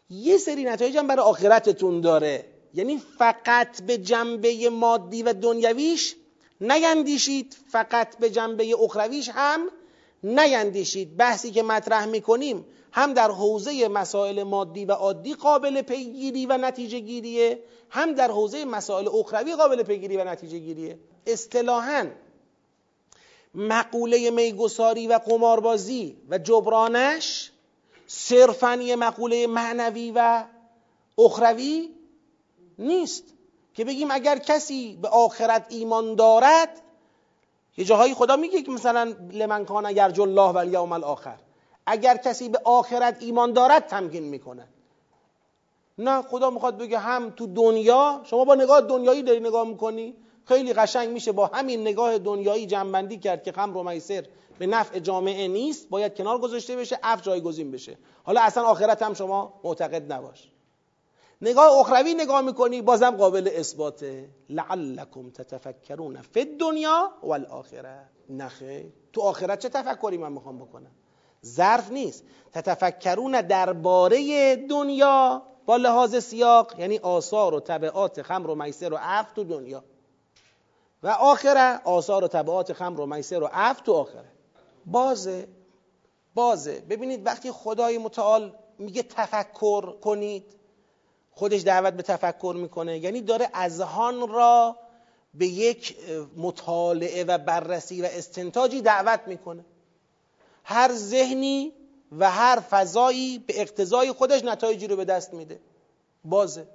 یه 0.09 0.37
سری 0.37 0.63
نتایج 0.63 0.97
هم 0.97 1.07
برای 1.07 1.25
آخرتتون 1.25 2.01
داره. 2.01 2.45
یعنی 2.73 3.01
فقط 3.17 3.81
به 3.81 3.97
جنبه 3.97 4.69
مادی 4.69 5.23
و 5.23 5.33
دنیویش 5.33 6.15
نیندیشید 6.61 7.57
فقط 7.71 8.17
به 8.17 8.29
جنبه 8.29 8.75
اخرویش 8.79 9.29
هم 9.33 9.69
نیندیشید. 10.23 11.17
بحثی 11.17 11.51
که 11.51 11.63
مطرح 11.63 12.05
می‌کنیم 12.05 12.65
هم 12.95 13.13
در 13.13 13.31
حوزه 13.31 13.88
مسائل 13.88 14.43
مادی 14.43 14.85
و 14.85 14.91
عادی 14.91 15.34
قابل 15.34 15.81
پیگیری 15.81 16.45
و 16.45 16.57
نتیجه 16.57 16.99
گیریه 16.99 17.59
هم 17.89 18.13
در 18.13 18.31
حوزه 18.31 18.65
مسائل 18.65 19.07
اخروی 19.13 19.55
قابل 19.55 19.84
پیگیری 19.84 20.17
و 20.17 20.23
نتیجه 20.23 20.59
گیریه. 20.59 20.99
اصطلاحا 21.27 22.07
مقوله 23.55 24.31
میگساری 24.31 25.07
و 25.07 25.13
قماربازی 25.13 26.17
و 26.30 26.38
جبرانش 26.38 27.51
صرفا 28.07 28.76
یه 28.76 28.95
مقوله 28.95 29.47
معنوی 29.47 30.11
و 30.15 30.43
اخروی 31.17 31.89
نیست. 32.80 33.23
که 33.73 33.85
بگیم 33.85 34.11
اگر 34.11 34.38
کسی 34.38 34.99
به 35.01 35.07
آخرت 35.07 35.65
ایمان 35.69 36.15
دارد 36.15 36.81
یه 37.77 37.85
جاهایی 37.85 38.13
خدا 38.13 38.35
میگه 38.35 38.61
که 38.61 38.72
مثلا 38.72 39.15
لمن 39.31 39.65
کان 39.65 39.89
یرجو 39.89 40.22
الله 40.22 40.51
و 40.51 40.57
الیوم 40.57 40.91
الاخر 40.91 41.44
اگر 41.85 42.17
کسی 42.17 42.49
به 42.49 42.59
آخرت 42.63 43.17
ایمان 43.19 43.53
دارد 43.53 43.85
تمکین 43.85 44.23
می‌کنه. 44.23 44.67
نه 45.97 46.21
خدا 46.21 46.49
می‌خواد 46.49 46.77
بگه 46.77 46.99
هم 46.99 47.29
تو 47.29 47.47
دنیا 47.47 48.21
شما 48.23 48.45
با 48.45 48.55
نگاه 48.55 48.81
دنیایی 48.81 49.23
داری 49.23 49.39
نگاه 49.39 49.67
می‌کنی؟ 49.67 50.15
خیلی 50.45 50.73
قشنگ 50.73 51.09
میشه 51.09 51.31
با 51.31 51.45
همین 51.45 51.81
نگاه 51.81 52.17
دنیایی 52.17 52.65
جنبندی 52.65 53.17
کرد 53.17 53.43
که 53.43 53.51
خمر 53.51 53.77
و 53.77 53.83
میسر 53.83 54.25
به 54.59 54.67
نفع 54.67 54.99
جامعه 54.99 55.47
نیست 55.47 55.89
باید 55.89 56.17
کنار 56.17 56.37
گذاشته 56.37 56.75
بشه 56.75 56.99
اف 57.03 57.21
جایگزین 57.21 57.71
بشه. 57.71 57.97
حالا 58.23 58.41
اصلا 58.41 58.63
آخرت 58.63 59.01
هم 59.01 59.13
شما 59.13 59.53
معتقد 59.63 60.13
نباش. 60.13 60.51
نگاه 61.41 61.79
اخروی 61.79 62.13
نگاه 62.13 62.41
می‌کنی 62.41 62.81
بازم 62.81 63.11
قابل 63.11 63.49
اثباته. 63.53 64.29
لعلکم 64.49 65.29
تتفکرون 65.29 66.21
فی 66.21 66.39
الدنیا 66.39 67.11
والآخره. 67.23 68.09
نخه 68.29 68.93
تو 69.13 69.21
آخرت 69.21 69.59
چه 69.59 69.69
تفکری 69.69 70.17
من 70.17 70.31
می‌خوام 70.31 70.57
بکنم؟ 70.57 70.91
ظرف 71.45 71.91
نیست. 71.91 72.23
تتفکرون 72.53 73.41
درباره 73.41 74.55
دنیا 74.55 75.41
با 75.65 75.77
لحاظ 75.77 76.15
سیاق 76.15 76.80
یعنی 76.80 76.97
آثار 76.97 77.53
و 77.53 77.59
طبعات 77.59 78.22
خمر 78.22 78.49
و 78.49 78.55
میسر 78.55 78.93
و 78.93 78.97
عف 79.01 79.31
تو 79.31 79.43
دنیا. 79.43 79.84
و 81.03 81.07
آخره 81.07 81.81
آثار 81.84 82.23
و 82.23 82.27
طبعات 82.27 82.73
خمر 82.73 82.99
و 82.99 83.05
میسر 83.05 83.43
و 83.43 83.49
عف 83.53 83.81
تو 83.81 83.93
آخره. 83.93 84.31
بازه 84.85 85.47
بازه. 86.34 86.80
ببینید 86.89 87.26
وقتی 87.26 87.51
خدای 87.51 87.97
متعال 87.97 88.53
میگه 88.80 89.03
تفکر 89.03 89.91
کنید 89.91 90.55
خودش 91.31 91.61
دعوت 91.61 91.93
به 91.93 92.03
تفکر 92.03 92.55
می‌کنه. 92.57 92.97
یعنی 92.97 93.22
داره 93.22 93.49
اذهان 93.53 94.27
را 94.27 94.76
به 95.34 95.47
یک 95.47 95.97
مطالعه 96.38 97.23
و 97.23 97.38
بررسی 97.38 98.01
و 98.01 98.05
استنتاجی 98.05 98.81
دعوت 98.81 99.22
می‌کنه. 99.27 99.65
هر 100.67 100.91
ذهنی 100.93 101.73
و 102.11 102.31
هر 102.31 102.59
فضایی 102.69 103.39
به 103.39 103.61
اقتضای 103.61 104.11
خودش 104.11 104.43
نتایجی 104.43 104.87
رو 104.87 104.95
به 104.95 105.05
دست 105.05 105.33
میده. 105.33 105.59
بازه. 106.23 106.67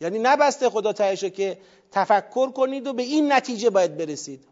یعنی 0.00 0.18
نبسته 0.18 0.70
خدا 0.70 0.92
تهشو 0.92 1.28
که 1.28 1.58
تفکر 1.92 2.50
کنید 2.50 2.86
و 2.86 2.92
به 2.92 3.02
این 3.02 3.32
نتیجه 3.32 3.70
باید 3.70 3.96
برسید. 3.96 4.44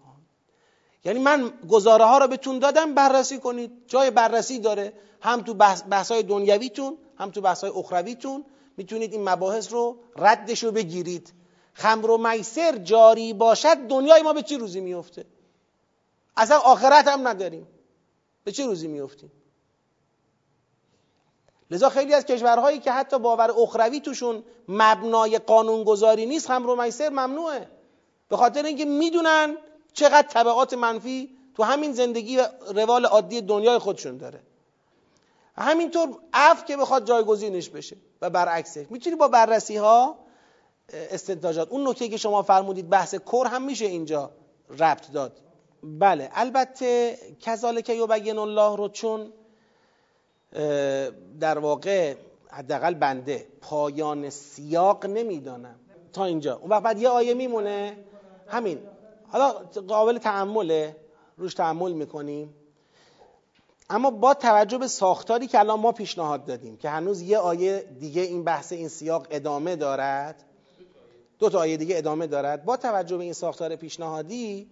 یعنی 1.05 1.19
من 1.19 1.53
گزاره 1.69 2.05
ها 2.05 2.19
رو 2.19 2.29
بهتون 2.29 2.59
دادم 2.59 2.95
بررسی 2.95 3.39
کنید. 3.39 3.71
جای 3.87 4.11
بررسی 4.11 4.59
داره. 4.59 4.93
هم 5.21 5.41
تو 5.41 5.55
بحث 5.55 6.13
های 6.13 6.23
دنیویتون 6.23 6.99
هم 7.19 7.31
تو 7.31 7.41
بحث 7.41 7.61
های 7.65 7.73
اخرویتون. 7.77 8.45
می‌تونید 8.77 9.13
این 9.13 9.29
مباحث 9.29 9.73
رو 9.73 9.97
ردش 10.17 10.65
رو 10.65 10.73
بگیرید. 10.73 11.33
خمر 11.75 12.11
و 12.11 12.19
میسر 12.19 12.77
جاری 12.77 13.33
باشد 13.33 13.77
دنیای 13.77 14.23
ما 14.23 14.33
به 14.33 14.43
چه 14.43 14.57
روزی 14.57 14.81
میفته 14.81 15.25
اصلا 16.37 16.59
آخرت 16.59 17.09
هم 17.09 17.29
نداریم. 17.29 17.67
به 18.45 18.53
چه 18.53 18.67
روزی 18.67 18.89
میفتیم 18.89 19.33
لذا 21.71 21.89
خیلی 21.89 22.15
از 22.15 22.25
کشورهایی 22.25 22.79
که 22.79 22.93
حتی 22.93 23.19
باور 23.19 23.51
اخروی 23.51 24.01
توشون 24.01 24.45
مبنای 24.69 25.39
قانونگذاری 25.39 26.27
نیست 26.27 26.47
خمر 26.47 26.67
و 26.67 26.83
میسر 26.83 27.09
ممنوعه. 27.09 27.69
به 28.29 28.37
خاطر 28.37 28.63
اینکه 28.63 28.85
می‌دونن 28.85 29.57
چقدر 29.93 30.29
طبقات 30.29 30.75
منفی 30.75 31.37
تو 31.57 31.63
همین 31.63 31.93
زندگی 31.93 32.37
و 32.37 32.47
روال 32.75 33.07
عادی 33.07 33.41
دنیای 33.41 33.79
خودشون 33.79 34.17
داره. 34.17 34.41
همینطور 35.57 36.19
اف 36.33 36.65
که 36.65 36.77
بخواد 36.77 37.07
جایگزینش 37.07 37.69
بشه 37.69 37.97
و 38.23 38.31
برعکسه. 38.31 38.87
می‌تونی 38.91 39.17
با 39.17 39.29
بررسی 39.29 39.77
ها 39.77 40.19
استنتاجات. 40.93 41.69
اون 41.69 41.89
نکته 41.89 42.09
که 42.09 42.17
شما 42.17 42.43
فرمودید 42.43 42.91
بحث 42.91 43.15
کر 43.15 43.47
هم 43.47 43.63
میشه 43.63 43.85
اینجا 43.85 44.31
ربط 44.71 45.11
داد. 45.11 45.41
بله 45.83 46.31
البته 46.33 47.19
کذالک 47.41 47.89
یبین 47.89 48.39
الله 48.39 48.77
رو 48.77 48.89
چون 48.89 49.33
در 51.41 51.59
واقع 51.59 52.15
حداقل 52.51 52.95
بنده 52.95 53.47
پایان 53.61 54.31
سیاق 54.31 55.07
نمی‌دانم. 55.07 55.75
تا 56.13 56.25
اینجا. 56.25 56.57
اون 56.57 56.71
وقت 56.71 56.83
بعد 56.83 56.99
یه 56.99 57.09
آیه 57.09 57.35
میمونه. 57.35 57.97
همین. 58.49 58.79
حالا 59.29 59.53
قابل 59.89 60.19
تعمله 60.19 60.97
روش 61.37 61.55
تعمل 61.55 61.93
می‌کنیم. 61.93 62.55
اما 63.91 64.11
با 64.11 64.35
توجه 64.35 64.79
به 64.79 64.89
ساختاری 64.89 65.47
که 65.47 65.59
الان 65.59 65.81
ما 65.81 65.93
پیشنهاد 65.93 66.45
دادیم 66.45 66.77
که 66.77 66.89
هنوز 66.89 67.23
یه 67.23 67.39
آیه 67.39 67.85
دیگه 68.01 68.23
این 68.23 68.45
بحث 68.45 68.73
این 68.73 68.89
سیاق 68.89 69.27
ادامه 69.31 69.77
دارد 69.77 70.45
دو 71.39 71.49
تا 71.51 71.59
آیه 71.59 71.77
دیگه 71.77 71.99
ادامه 71.99 72.27
دارد 72.27 72.65
با 72.65 72.77
توجه 72.77 73.17
به 73.17 73.25
این 73.25 73.33
ساختار 73.33 73.77
پیشنهادی 73.77 74.71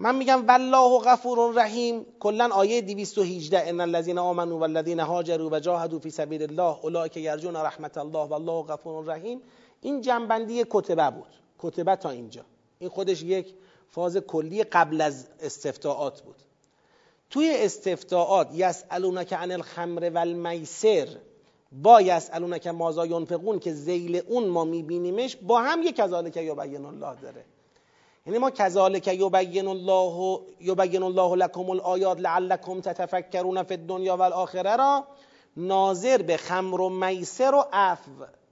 من 0.00 0.14
میگم 0.14 0.46
والله 0.48 0.98
غفور 0.98 1.54
رحیم 1.54 2.06
کلا 2.20 2.48
آیه 2.52 2.82
218 2.82 3.68
ان 3.68 3.80
الذين 3.80 4.18
امنوا 4.18 4.58
والذين 4.58 5.00
هاجروا 5.00 5.50
وجاهدوا 5.52 5.98
في 5.98 6.10
سبيل 6.10 6.42
الله 6.42 6.78
اولئك 6.82 7.16
يرجون 7.16 7.56
رحمت 7.56 7.98
الله 7.98 8.28
والله 8.28 8.62
غفور 8.62 9.04
رحیم. 9.04 9.40
این 9.80 10.00
جنبندی 10.00 10.64
کتبه 10.70 11.10
بود 11.10 11.34
کتبه 11.58 11.96
تا 11.96 12.10
اینجا. 12.10 12.44
این 12.78 12.90
خودش 12.90 13.22
یک 13.22 13.54
فاز 13.90 14.16
کلی 14.16 14.64
قبل 14.64 15.00
از 15.00 15.28
استفتاعات 15.40 16.22
بود. 16.22 16.36
توی 17.30 17.54
استفتاعات 17.56 18.48
یسالونک 18.54 19.32
عن 19.32 19.52
الخمر 19.52 20.10
و 20.14 20.18
المیسر 20.18 21.08
با 21.72 22.00
یسالونک 22.00 22.66
مازا 22.66 23.06
ینفقون 23.06 23.58
که 23.58 23.72
زیل 23.72 24.22
اون 24.28 24.48
ما 24.48 24.64
میبینیمش 24.64 25.36
با 25.36 25.60
هم 25.60 25.82
یک 25.82 25.96
کذالک 25.96 26.36
یبین 26.36 26.84
الله 26.84 27.20
داره. 27.22 27.44
یعنی 28.28 28.38
ما 28.38 28.50
کذالک 28.50 29.08
یبین 29.08 29.68
الله 29.68 30.40
یبین 30.60 31.02
الله 31.02 31.36
لکم 31.36 31.70
الآیات 31.70 32.20
لعلکم 32.20 32.80
تتفکرون 32.80 33.62
فی 33.62 33.74
الدنیا 33.74 34.16
و 34.16 34.22
را 34.64 35.04
ناظر 35.56 36.22
به 36.22 36.36
خمر 36.36 36.80
و 36.80 36.88
میسر 36.88 37.54
و 37.54 37.64
عفو. 37.72 38.10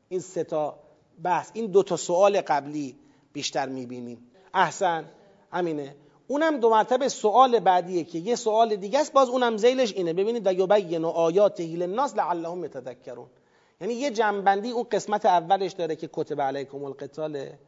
این 0.08 0.20
سه 0.20 0.44
تا 0.44 0.78
بحث. 1.22 1.50
این 1.54 1.66
دو 1.66 1.82
تا 1.82 1.96
سوال 1.96 2.40
قبلی 2.40 2.96
بیشتر 3.32 3.68
می‌بینیم. 3.68 4.30
احسن 4.54 5.04
همینه 5.52 5.96
اونم 6.28 6.60
دو 6.60 6.70
مرتبه 6.70 7.08
سوال 7.08 7.58
بعدیه 7.58 8.04
که 8.04 8.18
یه 8.18 8.34
سوال 8.34 8.76
دیگه 8.76 8.98
است 8.98 9.12
باز 9.12 9.28
اونم 9.28 9.56
زیلش 9.56 9.92
اینه. 9.92 10.12
ببینید 10.12 10.46
و 10.46 10.52
یبین 10.52 11.04
آیات 11.04 11.60
الناس 11.60 12.16
لعلهم 12.16 12.64
یتذکرون. 12.64 13.26
یعنی 13.80 13.94
یه 13.94 14.10
جنبندی 14.10 14.70
اون 14.70 14.86
قسمت 14.90 15.26
اولش 15.26 15.72
داره 15.72 15.96
که 15.96 16.10
کتب 16.12 16.40
علیکم 16.40 16.84
القتاله 16.84 17.58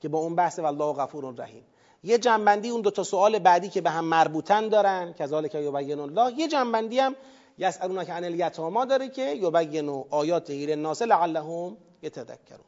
که 0.00 0.08
با 0.08 0.18
اون 0.18 0.34
بحث 0.34 0.58
والله 0.58 0.92
غفور 0.92 1.34
رحیم. 1.38 1.64
یه 2.04 2.18
جنبندی 2.18 2.68
اون 2.68 2.80
دو 2.80 2.90
تا 2.90 3.02
سوال 3.02 3.38
بعدی 3.38 3.68
که 3.68 3.80
به 3.80 3.90
هم 3.90 4.04
مربوطن 4.04 4.68
دارن 4.68 5.12
کذالک 5.12 5.54
یبین 5.54 6.00
الله. 6.00 6.38
یه 6.38 6.48
جنبندی 6.48 6.98
هم 6.98 7.16
یسالونک 7.58 8.10
عن 8.10 8.24
الیتاما 8.24 8.84
داره 8.84 9.08
که 9.08 9.22
یبین 9.22 10.04
آیات 10.10 10.50
هیل 10.50 10.70
الناس 10.70 11.02
لعلهم 11.02 11.76
یتذکرون. 12.02 12.64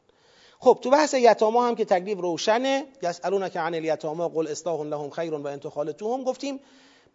خب 0.59 0.77
تو 0.81 0.89
بحث 0.89 1.13
یتاما 1.13 1.67
هم 1.67 1.75
که 1.75 1.85
تکلیف 1.85 2.19
روشنه. 2.19 2.85
یسالونک 3.03 3.57
عن 3.57 3.75
الیتاما 3.75 4.27
قل 4.29 4.47
اصلاح 4.47 4.81
لهم 4.81 5.09
خیر 5.09 5.33
و 5.33 5.47
انت 5.47 5.69
خالتوهم 5.69 6.23
گفتیم 6.23 6.59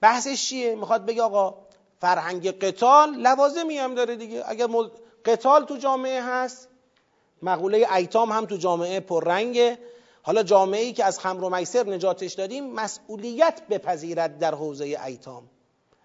بحثش 0.00 0.48
چیه؟ 0.48 0.74
می‌خواد 0.74 1.06
بگه 1.06 1.22
آقا 1.22 1.54
فرهنگ 2.00 2.50
قتال 2.50 3.14
لوازمی 3.16 3.78
هم 3.78 3.94
داره 3.94 4.16
دیگه. 4.16 4.42
اگر. 4.46 4.66
قتال 5.24 5.64
تو 5.64 5.76
جامعه 5.76 6.22
هست 6.22 6.68
مقوله 7.42 7.86
ایتام 7.94 8.32
هم 8.32 8.46
تو 8.46 8.56
جامعه 8.56 9.00
پررنگه. 9.00 9.78
حالا 10.26 10.42
جامعه 10.42 10.82
ای 10.82 10.92
که 10.92 11.04
از 11.04 11.18
خمر 11.18 11.44
و 11.44 11.50
میسر 11.50 11.86
نجاتش 11.86 12.32
دادیم 12.32 12.70
مسئولیت 12.70 13.62
بپذیرد 13.70 14.38
در 14.38 14.54
حوزه 14.54 14.84
ایتام. 15.06 15.42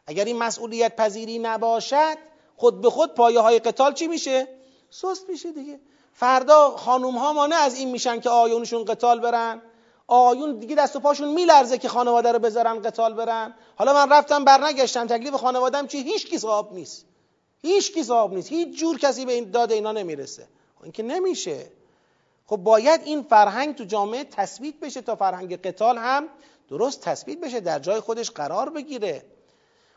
اگر 0.08 0.26
این 0.26 0.38
مسئولیت 0.38 0.96
پذیری 0.96 1.40
نباشد 1.40 2.18
خود 2.56 2.82
به 2.82 2.90
خود 2.90 3.14
پایه 3.14 3.40
های 3.40 3.60
قتال 3.60 3.94
چی 3.94 4.08
میشه؟ 4.08 4.48
سست 4.90 5.30
میشه 5.30 5.52
دیگه. 5.52 5.80
فردا 6.14 6.78
خانوم 6.78 7.18
ها 7.18 7.34
مانع 7.34 7.56
از 7.56 7.76
این 7.76 7.90
میشن 7.90 8.20
که 8.20 8.30
آیونشون 8.30 8.86
قتال 8.86 9.20
برن. 9.20 9.62
آیون 10.08 10.60
دیگه 10.60 10.76
دست 10.76 10.96
و 10.96 11.00
پاشون 11.00 11.34
میلرزه 11.34 11.78
که 11.78 11.90
خانواده 11.90 12.32
رو 12.32 12.40
بذارن 12.40 12.82
قتال 12.82 13.14
برن. 13.14 13.54
حالا 13.76 13.94
من 13.94 14.12
رفتم 14.12 14.46
برنگشتم 14.46 15.08
تکلیف 15.08 15.34
خانوادم 15.34 15.88
چی؟ 15.88 16.04
هیچ 16.04 16.28
کی 16.28 16.38
صاحب 16.38 16.74
نیست. 16.74 17.06
هیچ 17.62 17.94
کی 17.94 18.04
صاحب 18.04 18.34
نیست. 18.34 18.50
هیچ 18.50 18.80
جور 18.80 18.98
کسی 18.98 19.26
به 19.26 19.34
این 19.34 19.52
داد 19.52 19.72
اینا 19.72 19.92
نمی‌رسه. 19.92 20.48
خب 20.78 20.84
این 20.84 20.92
که 20.92 21.04
نمیشه. 21.04 21.81
خب 22.52 22.58
باید 22.58 23.02
این 23.06 23.22
فرهنگ 23.24 23.76
تو 23.76 23.84
جامعه 23.84 24.24
تثبیت 24.24 24.80
بشه 24.80 25.02
تا 25.02 25.16
فرهنگ 25.16 25.62
قتال 25.62 25.98
هم 25.98 26.28
درست 26.70 27.02
تثبیت 27.02 27.40
بشه 27.40 27.60
در 27.60 27.80
جای 27.80 28.00
خودش 28.00 28.32
قرار 28.32 28.70
بگیره. 28.70 29.24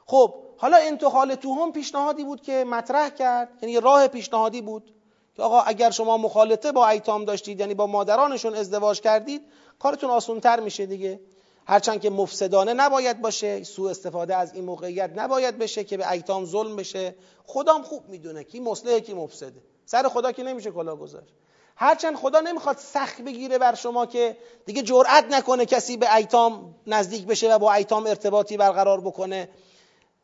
خب 0.06 0.34
حالا 0.56 0.76
انتقال 0.76 1.34
تو 1.34 1.54
هم 1.54 1.72
پیشنهادی 1.72 2.24
بود 2.24 2.42
که 2.42 2.64
مطرح 2.64 3.08
کرد 3.08 3.48
یعنی 3.62 3.80
راه 3.80 4.08
پیشنهادی 4.08 4.60
بود 4.60 4.94
که 5.36 5.42
آقا 5.42 5.60
اگر 5.60 5.90
شما 5.90 6.18
مخالطه 6.18 6.72
با 6.72 6.88
ایتام 6.88 7.24
داشتید 7.24 7.60
یعنی 7.60 7.74
با 7.74 7.86
مادرانشون 7.86 8.54
ازدواج 8.54 9.00
کردید 9.00 9.42
کارتون 9.78 10.10
آسونتر 10.10 10.60
میشه 10.60 10.86
دیگه. 10.86 11.20
هرچند 11.66 12.00
که 12.00 12.10
مفسدانه 12.10 12.72
نباید 12.72 13.20
باشه 13.20 13.62
سوء 13.62 13.90
استفاده 13.90 14.36
از 14.36 14.54
این 14.54 14.64
موقعیت 14.64 15.10
نباید 15.16 15.58
بشه 15.58 15.84
که 15.84 15.96
به 15.96 16.10
ایتام 16.10 16.44
ظلم 16.44 16.76
بشه. 16.76 17.14
خدام 17.46 17.82
خوب 17.82 18.08
می‌دونه 18.08 18.44
کی 18.44 18.60
مصلحه 18.60 19.00
کی 19.00 19.14
مفسده. 19.14 19.62
سر 19.84 20.08
خدا 20.08 20.32
که 20.32 20.42
نمیشه 20.42 20.70
کلا 20.70 20.96
گذاشت 20.96 21.34
هرچند 21.76 22.16
خدا 22.16 22.40
نمی‌خواد 22.40 22.78
سخت 22.78 23.20
بگیره 23.20 23.58
بر 23.58 23.74
شما 23.74 24.06
که 24.06 24.36
دیگه 24.66 24.82
جرأت 24.82 25.24
نکنه 25.30 25.66
کسی 25.66 25.96
به 25.96 26.14
ایتام 26.14 26.74
نزدیک 26.86 27.26
بشه 27.26 27.54
و 27.54 27.58
با 27.58 27.72
ایتام 27.72 28.06
ارتباطی 28.06 28.56
برقرار 28.56 29.00
بکنه. 29.00 29.48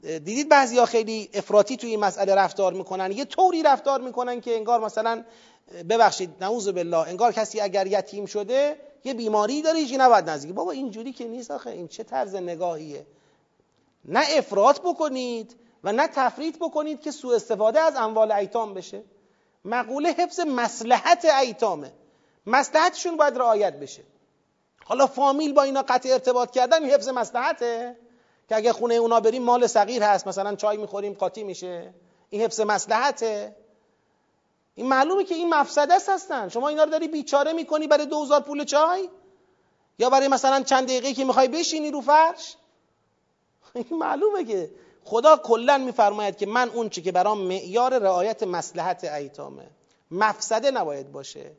دیدید 0.01 0.49
بعضیا 0.49 0.87
خیلی 0.87 1.31
افراطی 1.35 1.77
توی 1.77 1.91
این 1.91 2.01
مسئله 2.01 2.35
رفتار 2.35 2.73
می‌کنن؟ 2.73 3.13
یه 3.13 3.25
طوری 3.25 3.63
رفتار 3.63 4.01
می‌کنن 4.01 4.41
که 4.41 4.57
انگار 4.57 4.81
مثلا 4.81 5.25
ببخشید 5.89 6.31
نعوذ 6.41 6.69
بالله 6.69 7.09
انگار 7.09 7.33
کسی 7.33 7.61
اگر 7.61 7.87
یتیم 7.87 8.27
شده 8.27 8.77
یه 9.05 9.15
بیماری 9.15 9.63
داره 9.63 9.79
هیچی 9.79 9.97
نباید 9.97 10.31
نزدیک. 10.31 10.55
بابا 10.55 10.71
اینجوری 10.71 11.13
که 11.13 11.25
نیست 11.25 11.51
آخه 11.51 11.71
این 11.71 11.89
چه 11.89 12.05
طرز 12.05 12.35
نگاهیه؟ 12.35 13.07
نه 14.05 14.25
افراط 14.37 14.81
بکنید 14.81 15.57
و 15.85 15.93
نه 15.93 16.09
تفریط 16.09 16.57
بکنید 16.59 17.01
که 17.01 17.11
سوء 17.11 17.35
استفاده 17.37 17.81
از 17.81 17.97
اموال 17.97 18.33
ایتام 18.33 18.75
بشه. 18.75 19.03
مقوله 19.65 20.13
حفظ 20.13 20.41
مسلحت 20.41 21.25
ایتامه. 21.25 21.93
مسلحتشون 22.47 23.17
باید 23.17 23.39
رعایت 23.39 23.81
بشه. 23.81 24.03
حالا 24.85 25.07
فامیل 25.07 25.53
با 25.53 25.63
اینا 25.63 25.83
قطع 25.83 26.09
ارتباط 26.13 26.51
کردن 26.51 26.85
حفظ 26.85 27.09
مسلحته 27.09 27.97
که 28.49 28.57
اگه 28.57 28.73
خونه 28.73 28.95
اونا 28.95 29.21
بریم 29.21 29.43
مال 29.43 29.67
صغیر 29.67 30.03
هست 30.03 30.27
مثلا 30.27 30.55
چای 30.55 30.77
می‌خوریم 30.77 31.13
قاطی 31.13 31.45
میشه. 31.45 31.95
این 32.31 32.43
حفظ 32.43 32.61
مسلحته 32.61 33.57
این 34.75 34.87
معلومه 34.87 35.25
که 35.25 35.35
این 35.35 35.55
مفسده 35.55 35.95
است 35.95 36.09
هستن. 36.09 36.49
شما 36.49 36.69
اینا 36.69 36.85
رو 36.85 36.91
داری 36.91 37.09
بیچاره 37.09 37.53
می‌کنی 37.53 37.87
برای 37.87 38.07
دوزار 38.07 38.41
پول 38.41 38.65
چای؟ 38.65 39.09
یا 39.99 40.11
برای 40.11 40.29
مثلا 40.29 40.63
چند 40.63 40.85
دقیقه 40.85 41.15
که 41.15 41.25
می‌خوای 41.25 41.49
بشینی 41.49 41.91
رو 41.91 42.01
فرش؟ 42.01 42.57
این 43.75 43.99
معلومه 43.99 44.45
که 44.45 44.71
خدا 45.05 45.37
کلا 45.37 45.79
میفرماید 45.79 46.37
که 46.37 46.47
من 46.47 46.69
اون 46.69 46.89
چی 46.89 47.03
که 47.03 47.13
برام 47.13 47.41
معیار 47.41 47.99
رعایت 47.99 48.43
مسلحت 48.43 49.05
ایتامه. 49.05 49.71
مفسده 50.11 50.71
نباید 50.71 51.13
باشه. 51.13 51.53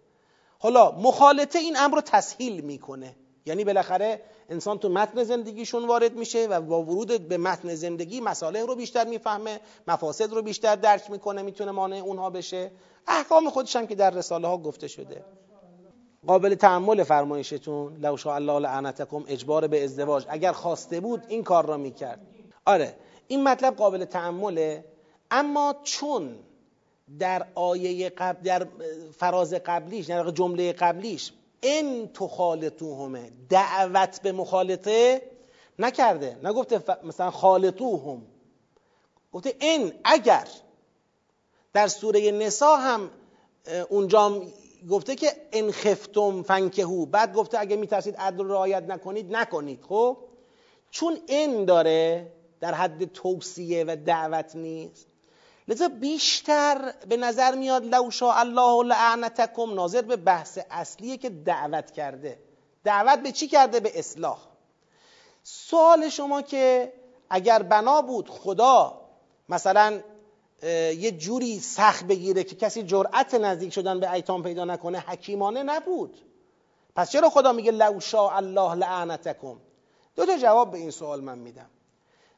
حالا 0.60 0.92
مخالطه 0.92 1.60
این 1.60 1.78
امر 1.78 1.96
رو 1.96 2.02
تسهیل 2.02 2.62
می‌کنه. 2.62 3.16
یعنی 3.46 3.64
بالاخره 3.64 4.22
انسان 4.50 4.78
تو 4.78 4.90
متن 4.90 5.24
زندگیشون 5.24 5.88
وارد 5.88 6.14
میشه 6.14 6.48
و 6.48 6.62
با 6.62 6.84
ورود 6.84 7.28
به 7.28 7.38
متن 7.38 7.76
زندگی 7.76 8.22
مسائل 8.22 8.68
رو 8.68 8.76
بیشتر 8.76 9.08
می‌فهمه 9.08 9.60
مفاسد 9.88 10.34
رو 10.34 10.42
بیشتر 10.42 10.76
درک 10.76 11.12
می‌کنه 11.12 11.42
می‌تونه 11.42 11.72
مانع 11.72 11.96
اونها 11.96 12.30
بشه. 12.30 12.72
احکام 13.08 13.50
خودش 13.50 13.76
هم 13.76 13.88
که 13.88 13.96
در 13.96 14.10
رساله 14.10 14.48
ها 14.48 14.58
گفته 14.58 14.88
شده. 14.88 15.26
قابل 16.28 16.56
تحمل 16.56 17.04
فرمایشتون 17.04 17.98
لو 17.98 18.18
شاء 18.18 18.36
الله 18.36 18.60
لعنتکم 18.60 19.24
اجبار 19.28 19.68
به 19.68 19.84
ازدواج. 19.84 20.26
اگر 20.30 20.52
خواسته 20.52 21.00
بود 21.00 21.24
این 21.28 21.44
کار 21.44 21.66
را 21.66 21.78
می‌کرد. 21.78 22.20
آره 22.66 22.96
این 23.32 23.44
مطلب 23.44 23.76
قابل 23.76 24.06
تحمله 24.06 24.86
اما 25.32 25.76
چون 25.84 26.36
در 27.20 27.48
آیه 27.56 28.10
قبل 28.10 28.42
در 28.44 28.68
فراز 29.18 29.54
قبلیش 29.54 30.06
در 30.06 30.32
جمله 30.32 30.74
قبلیش 30.74 31.32
ان 31.64 32.08
تخالطوهمه 32.08 33.32
دعوت 33.50 34.22
به 34.22 34.32
مخالطه 34.32 35.22
نکرده. 35.80 36.38
نگفته. 36.44 36.84
مثلا 37.04 37.32
خالطوهم. 37.32 38.22
گفته 39.34 39.56
ان 39.62 39.94
اگر. 40.04 40.48
در 41.74 41.88
سوره 41.88 42.32
نسا 42.32 42.76
هم 42.76 43.12
اونجا 43.90 44.42
گفته 44.90 45.16
که 45.16 45.28
ان 45.54 45.72
خفتم 45.72 46.44
فنکهو 46.44 47.06
بعد 47.06 47.34
گفته 47.34 47.60
اگه 47.60 47.76
میترسید 47.76 48.16
عدل 48.16 48.46
رعایت 48.46 48.84
نکنید 48.84 49.36
نکنید. 49.36 49.84
خب؟ 49.90 50.18
چون 50.90 51.18
ان 51.30 51.66
داره 51.66 52.32
در 52.62 52.74
حد 52.74 53.06
توصیه 53.06 53.86
و 53.88 53.96
دعوت 54.06 54.56
نیست. 54.56 55.08
لذا 55.68 55.88
بیشتر 55.88 56.94
به 57.10 57.18
نظر 57.18 57.56
میاد 57.56 57.86
لو 57.86 58.12
شاء 58.12 58.40
الله 58.40 58.84
لعنتکم 58.84 59.74
ناظر 59.74 60.02
به 60.02 60.16
بحث 60.16 60.60
اصلیه 60.72 61.18
که 61.18 61.30
دعوت 61.30 61.92
کرده. 61.92 62.40
دعوت 62.84 63.20
به 63.20 63.32
چی 63.32 63.48
کرده؟ 63.48 63.80
به 63.80 64.00
اصلاح. 64.00 64.40
سوال 65.44 66.10
شما 66.10 66.42
که 66.42 66.94
اگر 67.30 67.64
بنا 67.64 68.02
بود 68.02 68.30
خدا 68.30 69.02
مثلا 69.50 70.02
یه 70.98 71.12
جوری 71.12 71.60
سخت 71.60 72.06
بگیره 72.06 72.44
که 72.44 72.56
کسی 72.56 72.84
جرأت 72.84 73.34
نزدیک 73.34 73.74
شدن 73.74 74.00
به 74.00 74.12
ایتام 74.12 74.44
پیدا 74.44 74.66
نکنه 74.66 75.00
حکیمانه 75.00 75.64
نبود. 75.64 76.22
پس 76.96 77.12
چرا 77.12 77.30
خدا 77.30 77.52
میگه 77.52 77.72
لو 77.72 78.00
شاء 78.00 78.36
الله 78.36 78.76
لعنتکم؟ 78.76 79.58
دو 80.16 80.26
تا 80.26 80.38
جواب 80.38 80.72
به 80.72 80.78
این 80.78 80.92
سوال 80.92 81.22
من 81.22 81.40
میدم. 81.40 81.70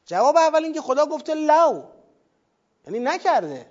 جواب 0.06 0.36
اول 0.36 0.64
اینکه 0.64 0.80
خدا 0.80 1.06
گفته 1.06 1.34
لو. 1.34 1.82
یعنی 2.86 2.98
نکرده. 2.98 3.66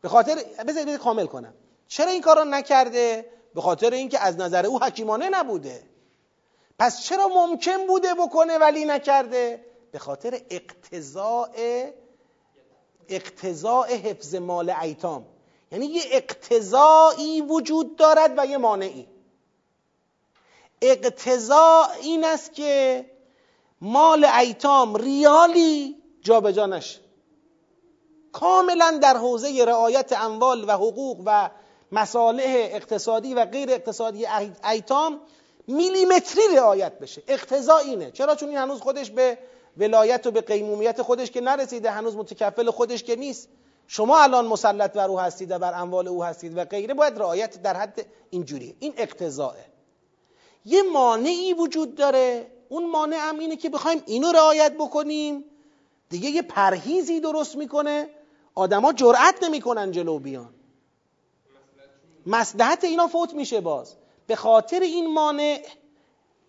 به 0.00 0.08
خاطر 0.08 0.34
بذارید 0.68 0.98
کامل 0.98 1.26
کنم. 1.26 1.54
چرا 1.88 2.10
این 2.10 2.22
کار 2.22 2.38
رو 2.38 2.44
نکرده؟ 2.44 3.30
به 3.54 3.60
خاطر 3.60 3.90
اینکه 3.90 4.20
از 4.20 4.36
نظر 4.36 4.66
او 4.66 4.82
حکیمانه 4.82 5.28
نبوده. 5.28 5.82
پس 6.78 7.02
چرا 7.02 7.28
ممکن 7.28 7.86
بوده 7.86 8.14
بکنه 8.14 8.58
ولی 8.58 8.84
نکرده؟ 8.84 9.64
به 9.92 9.98
خاطر 9.98 10.40
اقتضاء 10.50 11.50
اقتضاء 13.08 13.86
حفظ 13.86 14.34
مال 14.34 14.70
ایتام. 14.70 15.26
یعنی 15.72 15.86
یه 15.86 16.02
اقتضایی 16.10 17.40
وجود 17.40 17.96
دارد 17.96 18.34
و 18.36 18.46
یه 18.46 18.56
مانعی. 18.56 19.08
اقتضا 20.82 21.88
این 22.02 22.24
است 22.24 22.52
که 22.52 23.04
مال 23.80 24.24
ایتام 24.24 24.94
ریالی 24.94 25.96
جابجا 26.22 26.66
نشه. 26.66 27.00
کاملا 28.32 28.98
در 29.02 29.16
حوزه 29.16 29.64
رعایت 29.64 30.12
اموال 30.12 30.64
و 30.68 30.72
حقوق 30.72 31.22
و 31.26 31.50
مصالح 31.92 32.68
اقتصادی 32.70 33.34
و 33.34 33.44
غیر 33.44 33.70
اقتصادی 33.70 34.26
ایتام 34.70 35.20
میلیمتری 35.66 36.42
رعایت 36.56 36.98
بشه. 36.98 37.22
اقتضا 37.28 37.78
اینه. 37.78 38.10
چرا؟ 38.10 38.34
چون 38.34 38.48
این 38.48 38.58
هنوز 38.58 38.80
خودش 38.80 39.10
به 39.10 39.38
ولایت 39.76 40.26
و 40.26 40.30
به 40.30 40.40
قیمومیت 40.40 41.02
خودش 41.02 41.30
که 41.30 41.40
نرسیده 41.40 41.90
هنوز 41.90 42.16
متکفل 42.16 42.70
خودش 42.70 43.04
که 43.04 43.16
نیست. 43.16 43.48
شما 43.86 44.22
الان 44.22 44.46
مسلط 44.46 44.92
بر 44.92 45.08
او 45.08 45.20
هستید 45.20 45.50
و 45.50 45.58
بر 45.58 45.82
اموال 45.82 46.08
او 46.08 46.24
هستید 46.24 46.58
و 46.58 46.64
غیره 46.64 46.94
باید 46.94 47.18
رعایت 47.18 47.62
در 47.62 47.76
حد 47.76 48.06
اینجوری 48.30 48.76
این 48.78 48.94
اقتضاه 48.96 49.56
یه 50.64 50.82
مانعی 50.82 51.52
وجود 51.52 51.94
داره 51.94 52.46
اون 52.70 52.90
مانع 52.90 53.16
هم 53.16 53.38
اینه 53.38 53.56
که 53.56 53.68
بخوایم 53.68 54.02
اینو 54.06 54.32
رعایت 54.32 54.72
بکنیم. 54.72 55.44
دیگه 56.10 56.30
یه 56.30 56.42
پرهیزی 56.42 57.20
درست 57.20 57.56
می‌کنه. 57.56 58.08
آدما 58.54 58.92
جرأت 58.92 59.42
نمی‌کنن 59.42 59.90
جلو 59.90 60.18
بیان. 60.18 60.54
مصلحت 62.26 62.84
اینا 62.84 63.06
فوت 63.06 63.34
میشه 63.34 63.60
باز. 63.60 63.94
به 64.26 64.36
خاطر 64.36 64.80
این 64.80 65.14
مانع 65.14 65.62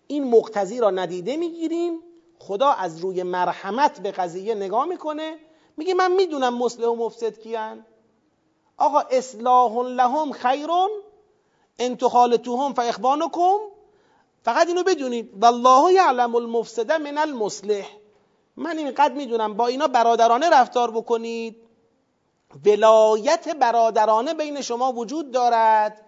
این 0.06 0.24
مقتضی 0.24 0.80
را 0.80 0.90
ندیده 0.90 1.36
می‌گیریم. 1.36 1.98
خدا 2.38 2.68
از 2.70 2.98
روی 2.98 3.22
مرحمت 3.22 4.00
به 4.00 4.10
قضیه 4.10 4.54
نگاه 4.54 4.86
می‌کنه. 4.86 5.38
میگه 5.76 5.94
من 5.94 6.12
می‌دونم 6.12 6.54
مسلح 6.54 6.86
و 6.86 6.94
مفسد 6.94 7.38
کیان. 7.38 7.86
آقا 8.76 9.00
اصلاح 9.00 9.76
لهم 9.76 10.32
خیرون 10.32 10.90
ان 11.78 11.96
تخالطوهم 11.96 12.74
فاخوانکم. 12.74 13.58
فقط 14.42 14.66
اینو 14.66 14.82
بدونید. 14.82 15.30
والله 15.42 15.92
یعلم 15.92 16.34
المفسد 16.34 16.92
من 16.92 17.18
المصلح. 17.18 17.86
من 18.56 18.78
اینقدر 18.78 19.14
می‌دونم 19.14 19.54
با 19.54 19.66
اینا 19.66 19.88
برادرانه 19.88 20.50
رفتار 20.50 20.90
بکنید. 20.90 21.56
ولایت 22.64 23.48
برادرانه 23.48 24.34
بین 24.34 24.60
شما 24.60 24.92
وجود 24.92 25.30
دارد. 25.30 26.00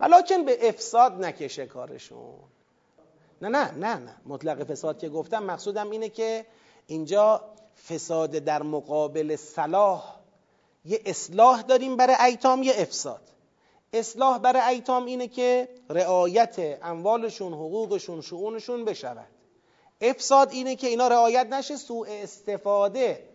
ولیکن 0.00 0.44
به 0.44 0.68
افساد 0.68 1.24
نکشه 1.24 1.66
کارشون. 1.66 2.34
نه 3.42 3.48
نه 3.48 3.70
نه 3.70 3.94
نه. 3.94 4.14
مطلق 4.26 4.64
فساد 4.64 4.98
که 4.98 5.08
گفتم 5.08 5.42
مقصودم 5.42 5.90
اینه 5.90 6.08
که 6.08 6.46
اینجا 6.86 7.44
فساد 7.88 8.30
در 8.30 8.62
مقابل 8.62 9.36
صلاح. 9.36 10.16
یه 10.84 11.00
اصلاح 11.06 11.62
داریم 11.62 11.96
برای 11.96 12.16
ایتام 12.24 12.62
یه 12.62 12.72
افساد. 12.76 13.20
اصلاح 13.92 14.38
برای 14.38 14.74
ایتام 14.74 15.04
اینه 15.04 15.28
که 15.28 15.68
رعایت 15.88 16.78
اموالشون 16.82 17.52
حقوقشون 17.52 18.20
شعونشون 18.20 18.84
بشود. 18.84 19.28
افساد 20.00 20.52
اینه 20.52 20.76
که 20.76 20.86
اینا 20.86 21.08
رعایت 21.08 21.46
نشه 21.46 21.76
سوء 21.76 22.06
استفاده 22.08 23.28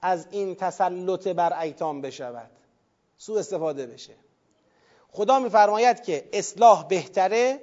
از 0.00 0.26
این 0.30 0.54
تسلط 0.54 1.28
بر 1.28 1.60
ایتام 1.60 2.00
بشود. 2.00 2.50
سوء 3.18 3.38
استفاده 3.38 3.86
بشه. 3.86 4.14
خدا 5.12 5.38
میفرماید 5.38 6.02
که 6.02 6.28
اصلاح 6.32 6.88
بهتره 6.88 7.60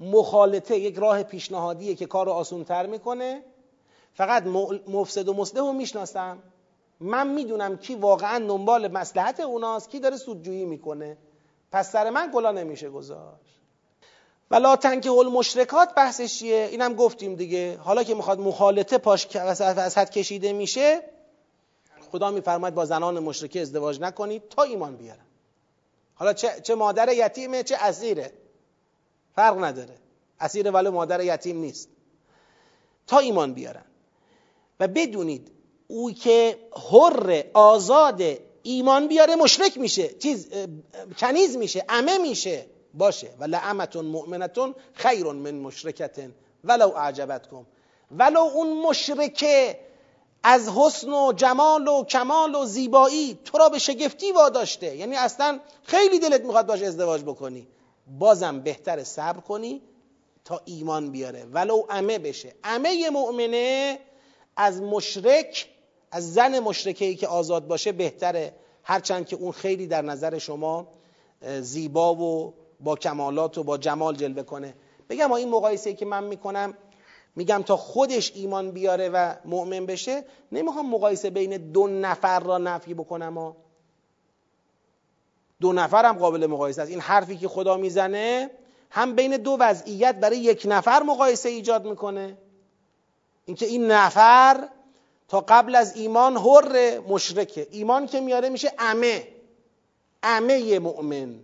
مخالطه 0.00 0.78
یک 0.78 0.96
راه 0.98 1.22
پیشنهادیه 1.22 1.94
که 1.94 2.06
کار 2.06 2.26
رو 2.26 2.32
آسونتر 2.32 2.86
می‌کنه. 2.86 3.44
فقط 4.14 4.46
مفسد 4.88 5.28
و 5.28 5.34
مصلح 5.34 5.60
رو 5.60 5.72
می‌شناسم. 5.72 6.42
من 7.00 7.28
می‌دونم 7.28 7.76
کی 7.76 7.94
واقعا 7.94 8.46
دنبال 8.46 8.88
مسلحت 8.88 9.40
اوناست 9.40 9.90
کی 9.90 10.00
داره 10.00 10.16
سودجویی 10.16 10.64
می‌کنه. 10.64 11.18
پس 11.72 11.92
سر 11.92 12.10
من 12.10 12.30
گلا 12.34 12.52
نمیشه 12.52 12.90
گذاشت. 12.90 13.60
ولا 14.50 14.76
تنکه 14.76 15.10
المشرکات 15.10 15.94
بحثش 15.94 16.38
چیه؟ 16.38 16.68
اینم 16.70 16.94
گفتیم 16.94 17.34
دیگه. 17.34 17.76
حالا 17.76 18.02
که 18.02 18.14
می‌خواد 18.14 18.40
مخالطه 18.40 18.98
پاش 18.98 19.36
از 19.36 19.98
حد 19.98 20.10
کشیده 20.10 20.52
میشه 20.52 21.02
خدا 22.10 22.30
میفرماید 22.30 22.74
با 22.74 22.84
زنان 22.84 23.18
مشرکه 23.18 23.60
ازدواج 23.60 24.00
نکنید 24.00 24.48
تا 24.48 24.62
ایمان 24.62 24.96
بیارن. 24.96 25.26
حالا 26.14 26.32
چه, 26.32 26.60
چه 26.62 26.74
مادر 26.74 27.08
یتیمه 27.08 27.62
چه 27.62 27.76
اسیره. 27.80 28.32
فرق 29.34 29.64
نداره. 29.64 29.98
اسیر 30.40 30.70
ولی 30.70 30.88
مادر 30.88 31.20
یتیم 31.20 31.56
نیست. 31.56 31.88
تا 33.06 33.18
ایمان 33.18 33.54
بیارن. 33.54 33.84
و 34.80 34.88
بدونید 34.88 35.52
او 35.88 36.12
که 36.12 36.58
حر 36.90 37.44
آزاد 37.54 38.22
ایمان 38.62 39.08
بیاره 39.08 39.36
مشرک 39.36 39.78
میشه 39.78 40.08
چیز 40.08 40.48
کنیز 41.18 41.56
میشه 41.56 41.84
امه 41.88 42.18
میشه. 42.18 42.66
باشه. 42.94 43.30
و 43.38 43.44
لعمتون 43.44 44.04
مؤمنتون 44.04 44.74
خیر 44.94 45.24
من 45.24 45.54
مشرکتن. 45.54 46.34
ولو 46.64 46.88
اعجبتکم. 46.96 47.66
ولو 48.10 48.40
اون 48.40 48.72
مشرکه 48.72 49.78
از 50.42 50.68
حسن 50.68 51.12
و 51.12 51.32
جمال 51.32 51.88
و 51.88 52.04
کمال 52.04 52.54
و 52.54 52.64
زیبایی 52.64 53.38
تو 53.44 53.58
را 53.58 53.68
به 53.68 53.78
شگفتی 53.78 54.32
واداشته. 54.32 54.96
یعنی 54.96 55.16
اصلا 55.16 55.60
خیلی 55.82 56.18
دلت 56.18 56.40
می‌خواد 56.40 56.66
باش 56.66 56.82
ازدواج 56.82 57.22
بکنی. 57.22 57.66
بازم 58.18 58.60
بهتر 58.60 59.04
صبر 59.04 59.40
کنی 59.40 59.82
تا 60.44 60.60
ایمان 60.64 61.10
بیاره. 61.10 61.44
ولو 61.52 61.82
امه 61.90 62.18
بشه. 62.18 62.54
امه 62.64 63.10
مؤمنه 63.10 63.98
از 64.56 64.82
مشرک 64.82 65.68
از 66.12 66.32
زن 66.32 66.58
مشرکه 66.58 67.04
ای 67.04 67.14
که 67.14 67.28
آزاد 67.28 67.66
باشه 67.66 67.92
بهتره. 67.92 68.54
هرچند 68.84 69.26
که 69.26 69.36
اون 69.36 69.52
خیلی 69.52 69.86
در 69.86 70.02
نظر 70.02 70.38
شما 70.38 70.88
زیبا 71.60 72.14
و 72.14 72.54
با 72.80 72.96
کمالات 72.96 73.58
و 73.58 73.62
با 73.62 73.78
جمال 73.78 74.16
جلوه 74.16 74.42
کنه. 74.42 74.74
بگم 75.10 75.32
این 75.32 75.48
مقایسه 75.50 75.94
که 75.94 76.04
من 76.04 76.24
می‌کنم 76.24 76.74
میگم 77.36 77.62
تا 77.62 77.76
خودش 77.76 78.32
ایمان 78.34 78.70
بیاره 78.70 79.08
و 79.08 79.34
مؤمن 79.44 79.86
بشه 79.86 80.24
نمی‌خوام 80.52 80.90
مقایسه 80.90 81.30
بین 81.30 81.56
دو 81.72 81.86
نفر 81.86 82.40
را 82.40 82.58
نفی 82.58 82.94
بکنم 82.94 83.38
ها. 83.38 83.56
دو 85.60 85.72
نفر 85.72 86.04
هم 86.04 86.18
قابل 86.18 86.46
مقایسه 86.46 86.82
است. 86.82 86.90
این 86.90 87.00
حرفی 87.00 87.36
که 87.36 87.48
خدا 87.48 87.76
می‌زنه 87.76 88.50
هم 88.90 89.14
بین 89.14 89.36
دو 89.36 89.56
وضعیت 89.60 90.14
برای 90.14 90.38
یک 90.38 90.62
نفر 90.68 91.02
مقایسه 91.02 91.48
ایجاد 91.48 91.86
می‌کنه. 91.86 92.36
اینکه 93.44 93.66
این 93.66 93.86
نفر 93.90 94.68
تا 95.32 95.40
قبل 95.40 95.74
از 95.74 95.96
ایمان 95.96 96.36
حر 96.36 96.98
مشرکه. 96.98 97.66
ایمان 97.70 98.06
که 98.06 98.20
میاره 98.20 98.48
میشه 98.48 98.72
امه. 98.78 99.28
امه 100.22 100.78
مؤمن. 100.78 101.34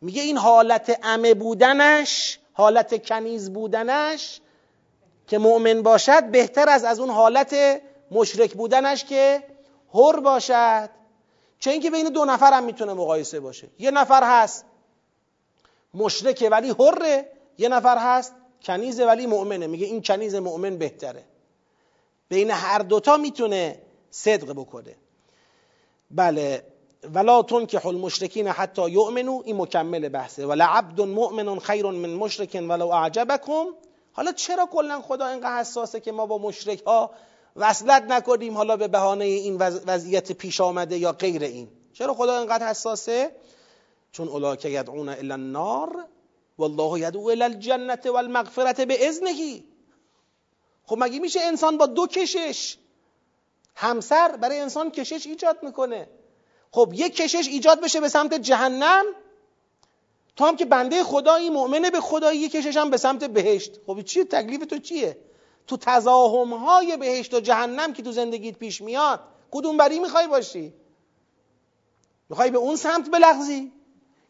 میگه 0.00 0.22
این 0.22 0.36
حالت 0.36 1.00
امه 1.02 1.34
بودنش 1.34 2.38
حالت 2.52 3.06
کنیز 3.06 3.52
بودنش 3.52 4.40
که 5.26 5.38
مؤمن 5.38 5.82
باشد 5.82 6.24
بهتر 6.24 6.68
از 6.68 6.84
از 6.84 7.00
اون 7.00 7.10
حالت 7.10 7.56
مشرک 8.10 8.54
بودنش 8.54 9.04
که 9.04 9.42
حر 9.94 10.20
باشد. 10.20 10.90
چه 11.58 11.70
اینکه 11.70 11.90
بین 11.90 12.08
دو 12.08 12.24
نفر 12.24 12.52
هم 12.52 12.64
می‌تونه 12.64 12.92
مقایسه 12.92 13.40
باشه. 13.40 13.68
یه 13.78 13.90
نفر 13.90 14.22
هست 14.24 14.64
مشرکه 15.94 16.48
ولی 16.48 16.70
حره 16.70 17.32
یه 17.58 17.68
نفر 17.68 17.98
هست 17.98 18.34
کنیز 18.62 19.00
ولی 19.00 19.26
مؤمنه. 19.26 19.66
میگه 19.66 19.86
این 19.86 20.02
کنیز 20.02 20.34
مؤمن 20.34 20.78
بهتره. 20.78 21.29
بین 22.30 22.50
هر 22.50 22.78
دوتا 22.78 23.16
می‌تونه 23.16 23.82
صدق 24.10 24.52
بکنه. 24.52 24.96
بله 26.10 26.64
ولا 27.14 27.42
تنکح 27.42 27.86
المشرکین 27.86 28.48
حتی 28.48 28.90
یؤمنو 28.90 29.42
این 29.44 29.56
مکمل 29.56 30.08
بحثه. 30.08 30.46
ولا 30.46 30.64
عبد 30.64 31.00
مؤمن 31.00 31.58
خیر 31.58 31.86
من 31.86 32.14
مشرک 32.14 32.58
ولو 32.68 32.88
اعجبکم. 32.88 33.64
حالا 34.12 34.32
چرا 34.32 34.66
کلا 34.66 35.00
خدا 35.00 35.26
اینقدر 35.26 35.60
حساسه 35.60 36.00
که 36.00 36.12
ما 36.12 36.26
با 36.26 36.38
مشرک 36.38 36.82
ها 36.82 37.10
وصلت 37.56 38.02
نکنیم؟ 38.02 38.56
حالا 38.56 38.76
به 38.76 38.88
بهانه 38.88 39.24
این 39.24 39.56
وضعیت 39.58 40.32
پیش 40.32 40.60
آمده 40.60 40.98
یا 40.98 41.12
غیر 41.12 41.42
این. 41.42 41.68
چرا 41.92 42.14
خدا 42.14 42.38
اینقدر 42.38 42.68
حساسه؟ 42.68 43.30
چون 44.12 44.28
اولاک 44.28 44.64
یدعون 44.64 45.08
الی 45.08 45.32
النار 45.32 46.04
والله 46.58 47.00
یدعو 47.00 47.28
الی 47.28 47.42
الجنه 47.42 47.98
والمغفرت 48.04 48.80
به 48.80 49.08
اذنه 49.08 49.62
خب 50.90 50.96
مگه 50.98 51.18
میشه 51.18 51.40
انسان 51.40 51.76
با 51.76 51.86
دو 51.86 52.06
کشش؟ 52.06 52.76
همسر 53.74 54.36
برای 54.36 54.58
انسان 54.58 54.90
کشش 54.90 55.26
ایجاد 55.26 55.58
می‌کنه. 55.62 56.08
خب 56.70 56.92
یک 56.94 57.16
کشش 57.16 57.48
ایجاد 57.48 57.80
بشه 57.80 58.00
به 58.00 58.08
سمت 58.08 58.34
جهنم 58.34 59.04
تو 60.36 60.44
هم 60.44 60.56
که 60.56 60.64
بنده 60.64 61.04
خدایی 61.04 61.50
مؤمنه 61.50 61.90
به 61.90 62.00
خدایی 62.00 62.48
کشش 62.48 62.76
هم 62.76 62.90
به 62.90 62.96
سمت 62.96 63.24
بهشت. 63.24 63.72
خب 63.86 64.02
چیه 64.02 64.24
تکلیف 64.24 64.66
تو 64.66 64.78
چیه؟ 64.78 65.18
تو 65.66 65.76
تزاهم 65.76 66.54
های 66.54 66.96
بهشت 66.96 67.34
و 67.34 67.40
جهنم 67.40 67.92
که 67.92 68.02
تو 68.02 68.12
زندگیت 68.12 68.58
پیش 68.58 68.80
میاد 68.80 69.20
کدوم 69.50 69.76
بری 69.76 69.98
می‌خوای 69.98 70.26
باشی؟ 70.26 70.74
می‌خوای 72.28 72.50
به 72.50 72.58
اون 72.58 72.76
سمت 72.76 73.10
بلغزی 73.10 73.72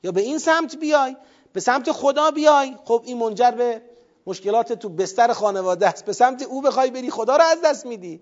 یا 0.03 0.12
به 0.12 0.20
این 0.20 0.39
سمت 0.39 0.77
بیای؟ 0.77 1.16
به 1.53 1.61
سمت 1.61 1.93
خدا 1.93 2.31
بیای؟ 2.31 2.77
خب 2.85 3.03
این 3.07 3.19
منجر 3.19 3.51
به 3.51 3.89
مشکلات 4.26 4.72
تو 4.72 4.88
بستر 4.88 5.32
خانواده 5.32 5.86
است. 5.86 6.05
به 6.05 6.12
سمت 6.12 6.42
او 6.42 6.62
بخوای 6.62 6.90
بری 6.90 7.10
خدا 7.10 7.36
رو 7.36 7.42
از 7.42 7.59
دست 7.64 7.86
میدی. 7.86 8.20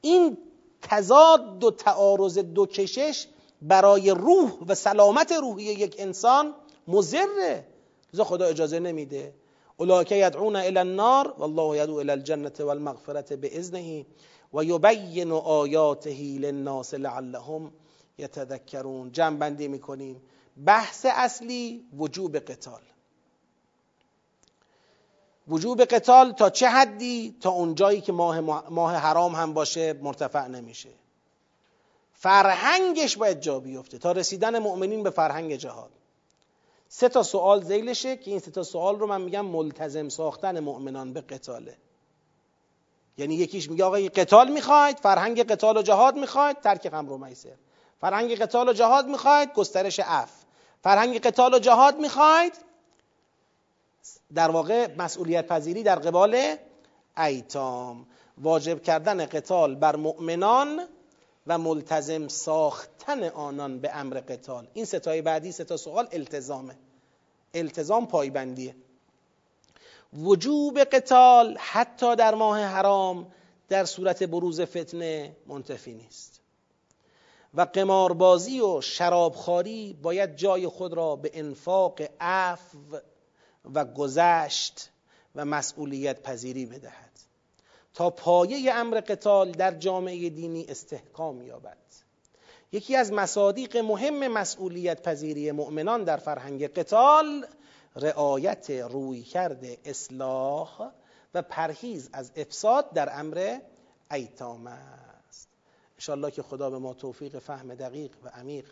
این 0.00 0.38
تضاد 0.82 1.64
و 1.64 1.70
تعارض 1.70 2.38
دو 2.38 2.66
کشش 2.66 3.26
برای 3.62 4.10
روح 4.10 4.52
و 4.66 4.74
سلامت 4.74 5.32
روحی 5.32 5.64
یک 5.64 5.96
انسان 5.98 6.54
مزره 6.88 7.66
لذا 8.14 8.24
خدا 8.24 8.44
اجازه 8.44 8.78
نمیده. 8.78 9.34
اولئک 9.76 10.12
یدعون 10.12 10.56
الی 10.56 10.78
النار 10.78 11.34
والله 11.38 11.78
یدعو 11.78 11.96
الی 11.96 12.10
الجنه 12.10 12.52
والمغفرة 12.60 13.36
باذنه 13.36 14.06
و 14.54 14.64
یبین 14.64 15.32
آیاته 15.32 16.38
للناس 16.38 16.94
لعلهم 16.94 17.72
یتذکرون. 18.18 19.12
جمع 19.12 19.36
بندی 19.36 19.68
می‌کنیم. 19.68 20.22
بحث 20.66 21.06
اصلی 21.08 21.84
وجوب 21.98 22.38
قتال. 22.38 22.80
وجوب 25.48 25.84
قتال 25.84 26.32
تا 26.32 26.50
چه 26.50 26.68
حدی؟ 26.68 27.36
تا 27.40 27.50
اونجایی 27.50 28.00
که 28.00 28.12
ماه, 28.12 28.40
ماه 28.70 28.94
حرام 28.94 29.34
هم 29.34 29.54
باشه 29.54 29.92
مرتفع 29.92 30.46
نمیشه. 30.46 30.88
فرهنگش 32.12 33.16
باید 33.16 33.40
جا 33.40 33.60
بیفته. 33.60 33.98
تا 33.98 34.12
رسیدن 34.12 34.58
مؤمنین 34.58 35.02
به 35.02 35.10
فرهنگ 35.10 35.56
جهاد. 35.56 35.90
سه 36.88 37.08
تا 37.08 37.22
سوال 37.22 37.64
زیلشه 37.64 38.16
که 38.16 38.30
این 38.30 38.40
سه 38.40 38.50
تا 38.50 38.62
سوال 38.62 38.98
رو 38.98 39.06
من 39.06 39.20
میگم 39.20 39.46
ملتزم 39.46 40.08
ساختن 40.08 40.60
مؤمنان 40.60 41.12
به 41.12 41.20
قتاله. 41.20 41.76
یعنی 43.18 43.34
یکیش 43.34 43.70
میگه 43.70 43.84
آقا 43.84 43.96
قتال 43.96 44.50
می‌خواید؟ 44.52 44.98
فرهنگ 44.98 45.42
قتال 45.52 45.76
و 45.76 45.82
جهاد 45.82 46.16
می‌خواید؟ 46.16 46.60
ترک 46.60 46.88
خمر 46.88 47.12
و 47.12 47.18
میسر. 47.18 47.56
فرهنگ 48.00 48.34
قتال 48.34 48.68
و 48.68 48.72
جهاد 48.72 49.06
می‌خواید؟ 49.06 49.52
گسترش 49.52 50.00
اف 50.04 50.30
فرهنگ 50.82 51.20
قتال 51.20 51.54
و 51.54 51.58
جهاد 51.58 51.98
می‌خواید؟ 51.98 52.52
در 54.34 54.50
واقع 54.50 54.94
مسئولیت 54.96 55.46
پذیری 55.46 55.82
در 55.82 55.98
قبال 55.98 56.56
ایتام. 57.18 58.06
واجب 58.38 58.82
کردن 58.82 59.26
قتال 59.26 59.74
بر 59.74 59.96
مؤمنان 59.96 60.88
و 61.46 61.58
ملتزم 61.58 62.28
ساختن 62.28 63.24
آنان 63.24 63.78
به 63.78 63.96
امر 63.96 64.20
قتال. 64.20 64.68
این 64.74 64.84
ستای 64.84 65.22
بعدی 65.22 65.52
ستا 65.52 65.76
سوال 65.76 66.08
التزامه. 66.12 66.78
التزام 67.54 68.06
پایبندیه. 68.06 68.76
وجوب 70.12 70.78
قتال 70.78 71.56
حتی 71.60 72.16
در 72.16 72.34
ماه 72.34 72.60
حرام 72.60 73.32
در 73.68 73.84
صورت 73.84 74.22
بروز 74.22 74.60
فتنه 74.60 75.36
منتفی 75.46 75.94
نیست. 75.94 76.40
و 77.54 77.60
قماربازی 77.60 78.60
و 78.60 78.80
شرابخواری 78.80 79.98
باید 80.02 80.36
جای 80.36 80.66
خود 80.66 80.92
را 80.92 81.16
به 81.16 81.30
انفاق 81.34 82.00
عفو 82.20 82.78
و 83.74 83.84
گذشت 83.84 84.90
و 85.34 85.44
مسئولیت 85.44 86.22
پذیری 86.22 86.66
بدهد. 86.66 87.10
تا 87.94 88.10
پایه 88.10 88.74
امر 88.74 89.00
قتال 89.00 89.52
در 89.52 89.74
جامعه 89.74 90.30
دینی 90.30 90.66
استحکام 90.68 91.42
یابد. 91.42 91.76
یکی 92.72 92.96
از 92.96 93.12
مصادیق 93.12 93.76
مهم 93.76 94.28
مسئولیت 94.28 95.02
پذیری 95.02 95.52
مؤمنان 95.52 96.04
در 96.04 96.16
فرهنگ 96.16 96.66
قتال 96.66 97.46
رعایت 97.96 98.70
روی 98.70 99.22
کرده 99.22 99.78
اصلاح 99.84 100.90
و 101.34 101.42
پرهیز 101.42 102.10
از 102.12 102.32
افساد 102.36 102.92
در 102.92 103.20
امر 103.20 103.58
ایتام 104.10 104.66
است. 104.66 105.48
انشاءالله 105.96 106.30
که 106.30 106.42
خدا 106.42 106.70
به 106.70 106.78
ما 106.78 106.94
توفیق 106.94 107.38
فهم 107.38 107.74
دقیق 107.74 108.12
و 108.24 108.28
عمیق 108.28 108.66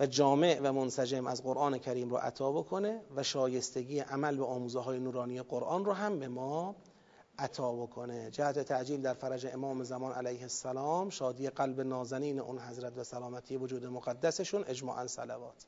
و 0.00 0.06
جامع 0.06 0.60
و 0.62 0.72
منسجم 0.72 1.26
از 1.26 1.42
قرآن 1.42 1.78
کریم 1.78 2.10
رو 2.10 2.16
عطا 2.16 2.52
بکنه 2.52 3.00
و 3.16 3.22
شایستگی 3.22 4.00
عمل 4.00 4.36
به 4.36 4.44
آموزه 4.44 4.80
های 4.80 4.98
نورانی 4.98 5.42
قرآن 5.42 5.84
رو 5.84 5.92
هم 5.92 6.18
به 6.18 6.28
ما 6.28 6.74
عطا 7.38 7.72
بکنه. 7.72 8.30
جهت 8.30 8.58
تعجیل 8.58 9.02
در 9.02 9.14
فرج 9.14 9.46
امام 9.46 9.84
زمان 9.84 10.12
علیه 10.12 10.42
السلام 10.42 11.10
شادی 11.10 11.48
قلب 11.50 11.80
نازنین 11.80 12.38
اون 12.40 12.58
حضرت 12.58 12.98
و 12.98 13.04
سلامتی 13.04 13.56
وجود 13.56 13.86
مقدسشون 13.86 14.64
اجماعا 14.66 15.06
صلوات. 15.06 15.66